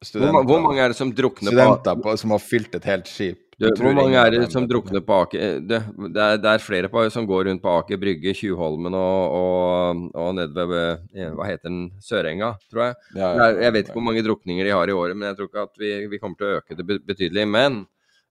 studenter 0.04 0.34
hvor, 0.34 0.48
hvor, 0.50 0.64
mange 0.66 0.84
er 0.84 0.92
det 0.92 0.98
som 1.00 1.12
drukner 1.16 1.54
studenter 1.54 2.02
på, 2.04 2.16
som 2.20 2.34
har 2.36 2.42
fylt 2.44 2.76
et 2.78 2.88
helt 2.90 3.10
skip 3.10 3.47
du, 3.58 3.68
hvor 3.82 3.96
mange 3.98 4.20
er 4.22 4.36
det 4.36 4.52
som 4.54 4.68
drukner 4.70 5.02
på 5.02 5.16
Aker 5.24 5.62
det, 5.66 5.80
det, 5.88 6.22
er, 6.22 6.38
det, 6.38 6.52
er, 6.52 6.62
flere 6.62 6.92
på, 6.94 7.02
som 7.14 7.26
går 7.26 7.48
rundt 7.48 7.64
på 7.64 7.74
Aker 7.80 7.98
Brygge, 8.02 8.36
Tjuvholmen 8.38 8.94
og, 8.94 9.38
og, 9.40 10.04
og 10.14 10.36
nede 10.38 10.66
ved 10.70 11.08
Hva 11.34 11.48
heter 11.50 11.72
den? 11.72 11.80
Sørenga, 12.04 12.52
tror 12.70 12.84
jeg. 12.90 12.98
Ja, 13.16 13.32
ja, 13.32 13.48
jeg. 13.48 13.62
jeg. 13.64 13.74
vet 13.74 13.88
ikke 13.88 13.98
hvor 13.98 14.08
mange 14.12 14.26
drukninger 14.28 14.70
de 14.70 14.76
har 14.78 14.92
i 14.92 14.98
året, 14.98 15.18
men 15.18 15.32
jeg 15.32 15.40
tror 15.40 15.50
ikke 15.50 15.66
at 15.66 15.82
vi, 15.82 15.94
vi 16.12 16.20
kommer 16.22 16.38
til 16.38 16.50
å 16.50 16.60
øke 16.60 16.78
det 16.78 17.00
betydelig. 17.10 17.48
Men 17.50 17.82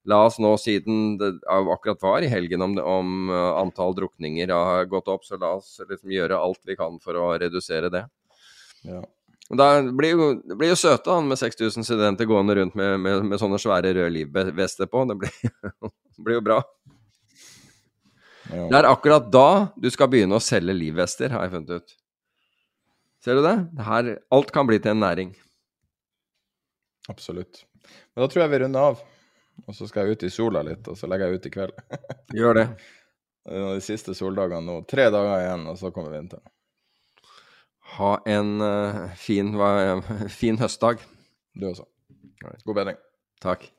la 0.07 0.21
oss 0.29 0.39
nå, 0.39 0.53
siden 0.63 1.17
det 1.19 1.33
akkurat 1.49 2.07
var 2.07 2.23
i 2.23 2.31
helgen 2.31 2.63
om, 2.63 2.77
om 2.79 3.33
uh, 3.33 3.59
antall 3.59 3.95
drukninger 3.97 4.53
har 4.55 4.87
gått 4.87 5.11
opp, 5.11 5.27
så 5.27 5.39
la 5.41 5.57
oss 5.59 5.75
liksom 5.83 6.13
gjøre 6.15 6.39
alt 6.39 6.63
vi 6.67 6.79
kan 6.79 6.95
for 7.03 7.19
å 7.19 7.33
redusere 7.41 7.91
det. 7.91 8.05
Ja. 8.87 9.03
Da 9.49 9.81
blir 9.81 10.09
jo, 10.09 10.31
det 10.43 10.57
blir 10.59 10.73
jo 10.73 10.79
søte 10.79 11.13
han 11.13 11.27
med 11.29 11.39
6000 11.39 11.85
studenter 11.87 12.27
gående 12.27 12.57
rundt 12.57 12.75
med, 12.75 12.97
med, 12.99 13.23
med 13.29 13.39
sånne 13.39 13.59
svære 13.61 13.93
røde 13.95 14.09
livvester 14.11 14.89
på. 14.91 15.05
Det 15.07 15.15
blir, 15.21 15.37
blir, 16.25 16.35
jo 16.35 16.43
bra. 16.43 16.57
Ja. 18.51 18.65
Det 18.67 18.79
er 18.81 18.89
akkurat 18.89 19.29
da 19.31 19.49
du 19.79 19.87
skal 19.91 20.11
begynne 20.11 20.35
å 20.35 20.43
selge 20.43 20.75
livvester, 20.75 21.31
har 21.31 21.47
jeg 21.47 21.55
funnet 21.55 21.79
ut. 21.79 21.95
Ser 23.23 23.39
du 23.39 23.43
det? 23.43 23.55
Her, 23.87 24.11
alt 24.35 24.51
kan 24.55 24.67
bli 24.67 24.81
til 24.83 24.93
en 24.93 25.01
næring. 25.03 25.31
Absolutt. 27.07 27.63
Men 27.87 28.25
da 28.25 28.27
tror 28.31 28.43
jeg 28.43 28.51
vi 28.51 28.61
runder 28.65 28.91
av. 28.91 29.01
Og 29.65 29.75
så 29.75 29.87
skal 29.89 30.05
jeg 30.05 30.17
ut 30.17 30.27
i 30.27 30.31
sola 30.31 30.61
litt, 30.67 30.85
og 30.91 30.99
så 30.99 31.07
legger 31.09 31.31
jeg 31.31 31.39
ut 31.39 31.47
i 31.47 31.53
kveld. 31.55 31.79
Gjør 32.39 32.59
det. 32.59 32.67
Det 33.47 33.55
er 33.55 33.79
de 33.79 33.83
siste 33.83 34.13
soldagene 34.15 34.59
nå. 34.67 34.81
Tre 34.91 35.07
dager 35.13 35.39
igjen, 35.39 35.65
og 35.71 35.79
så 35.79 35.91
kommer 35.95 36.13
vinteren. 36.13 36.43
Ha 37.95 38.11
en 38.27 38.61
uh, 38.61 39.07
fin, 39.15 39.55
fin 40.41 40.59
høstdag. 40.59 41.01
Du 41.55 41.69
også. 41.69 41.87
God 42.65 42.75
bedring. 42.75 42.97
Takk. 43.41 43.71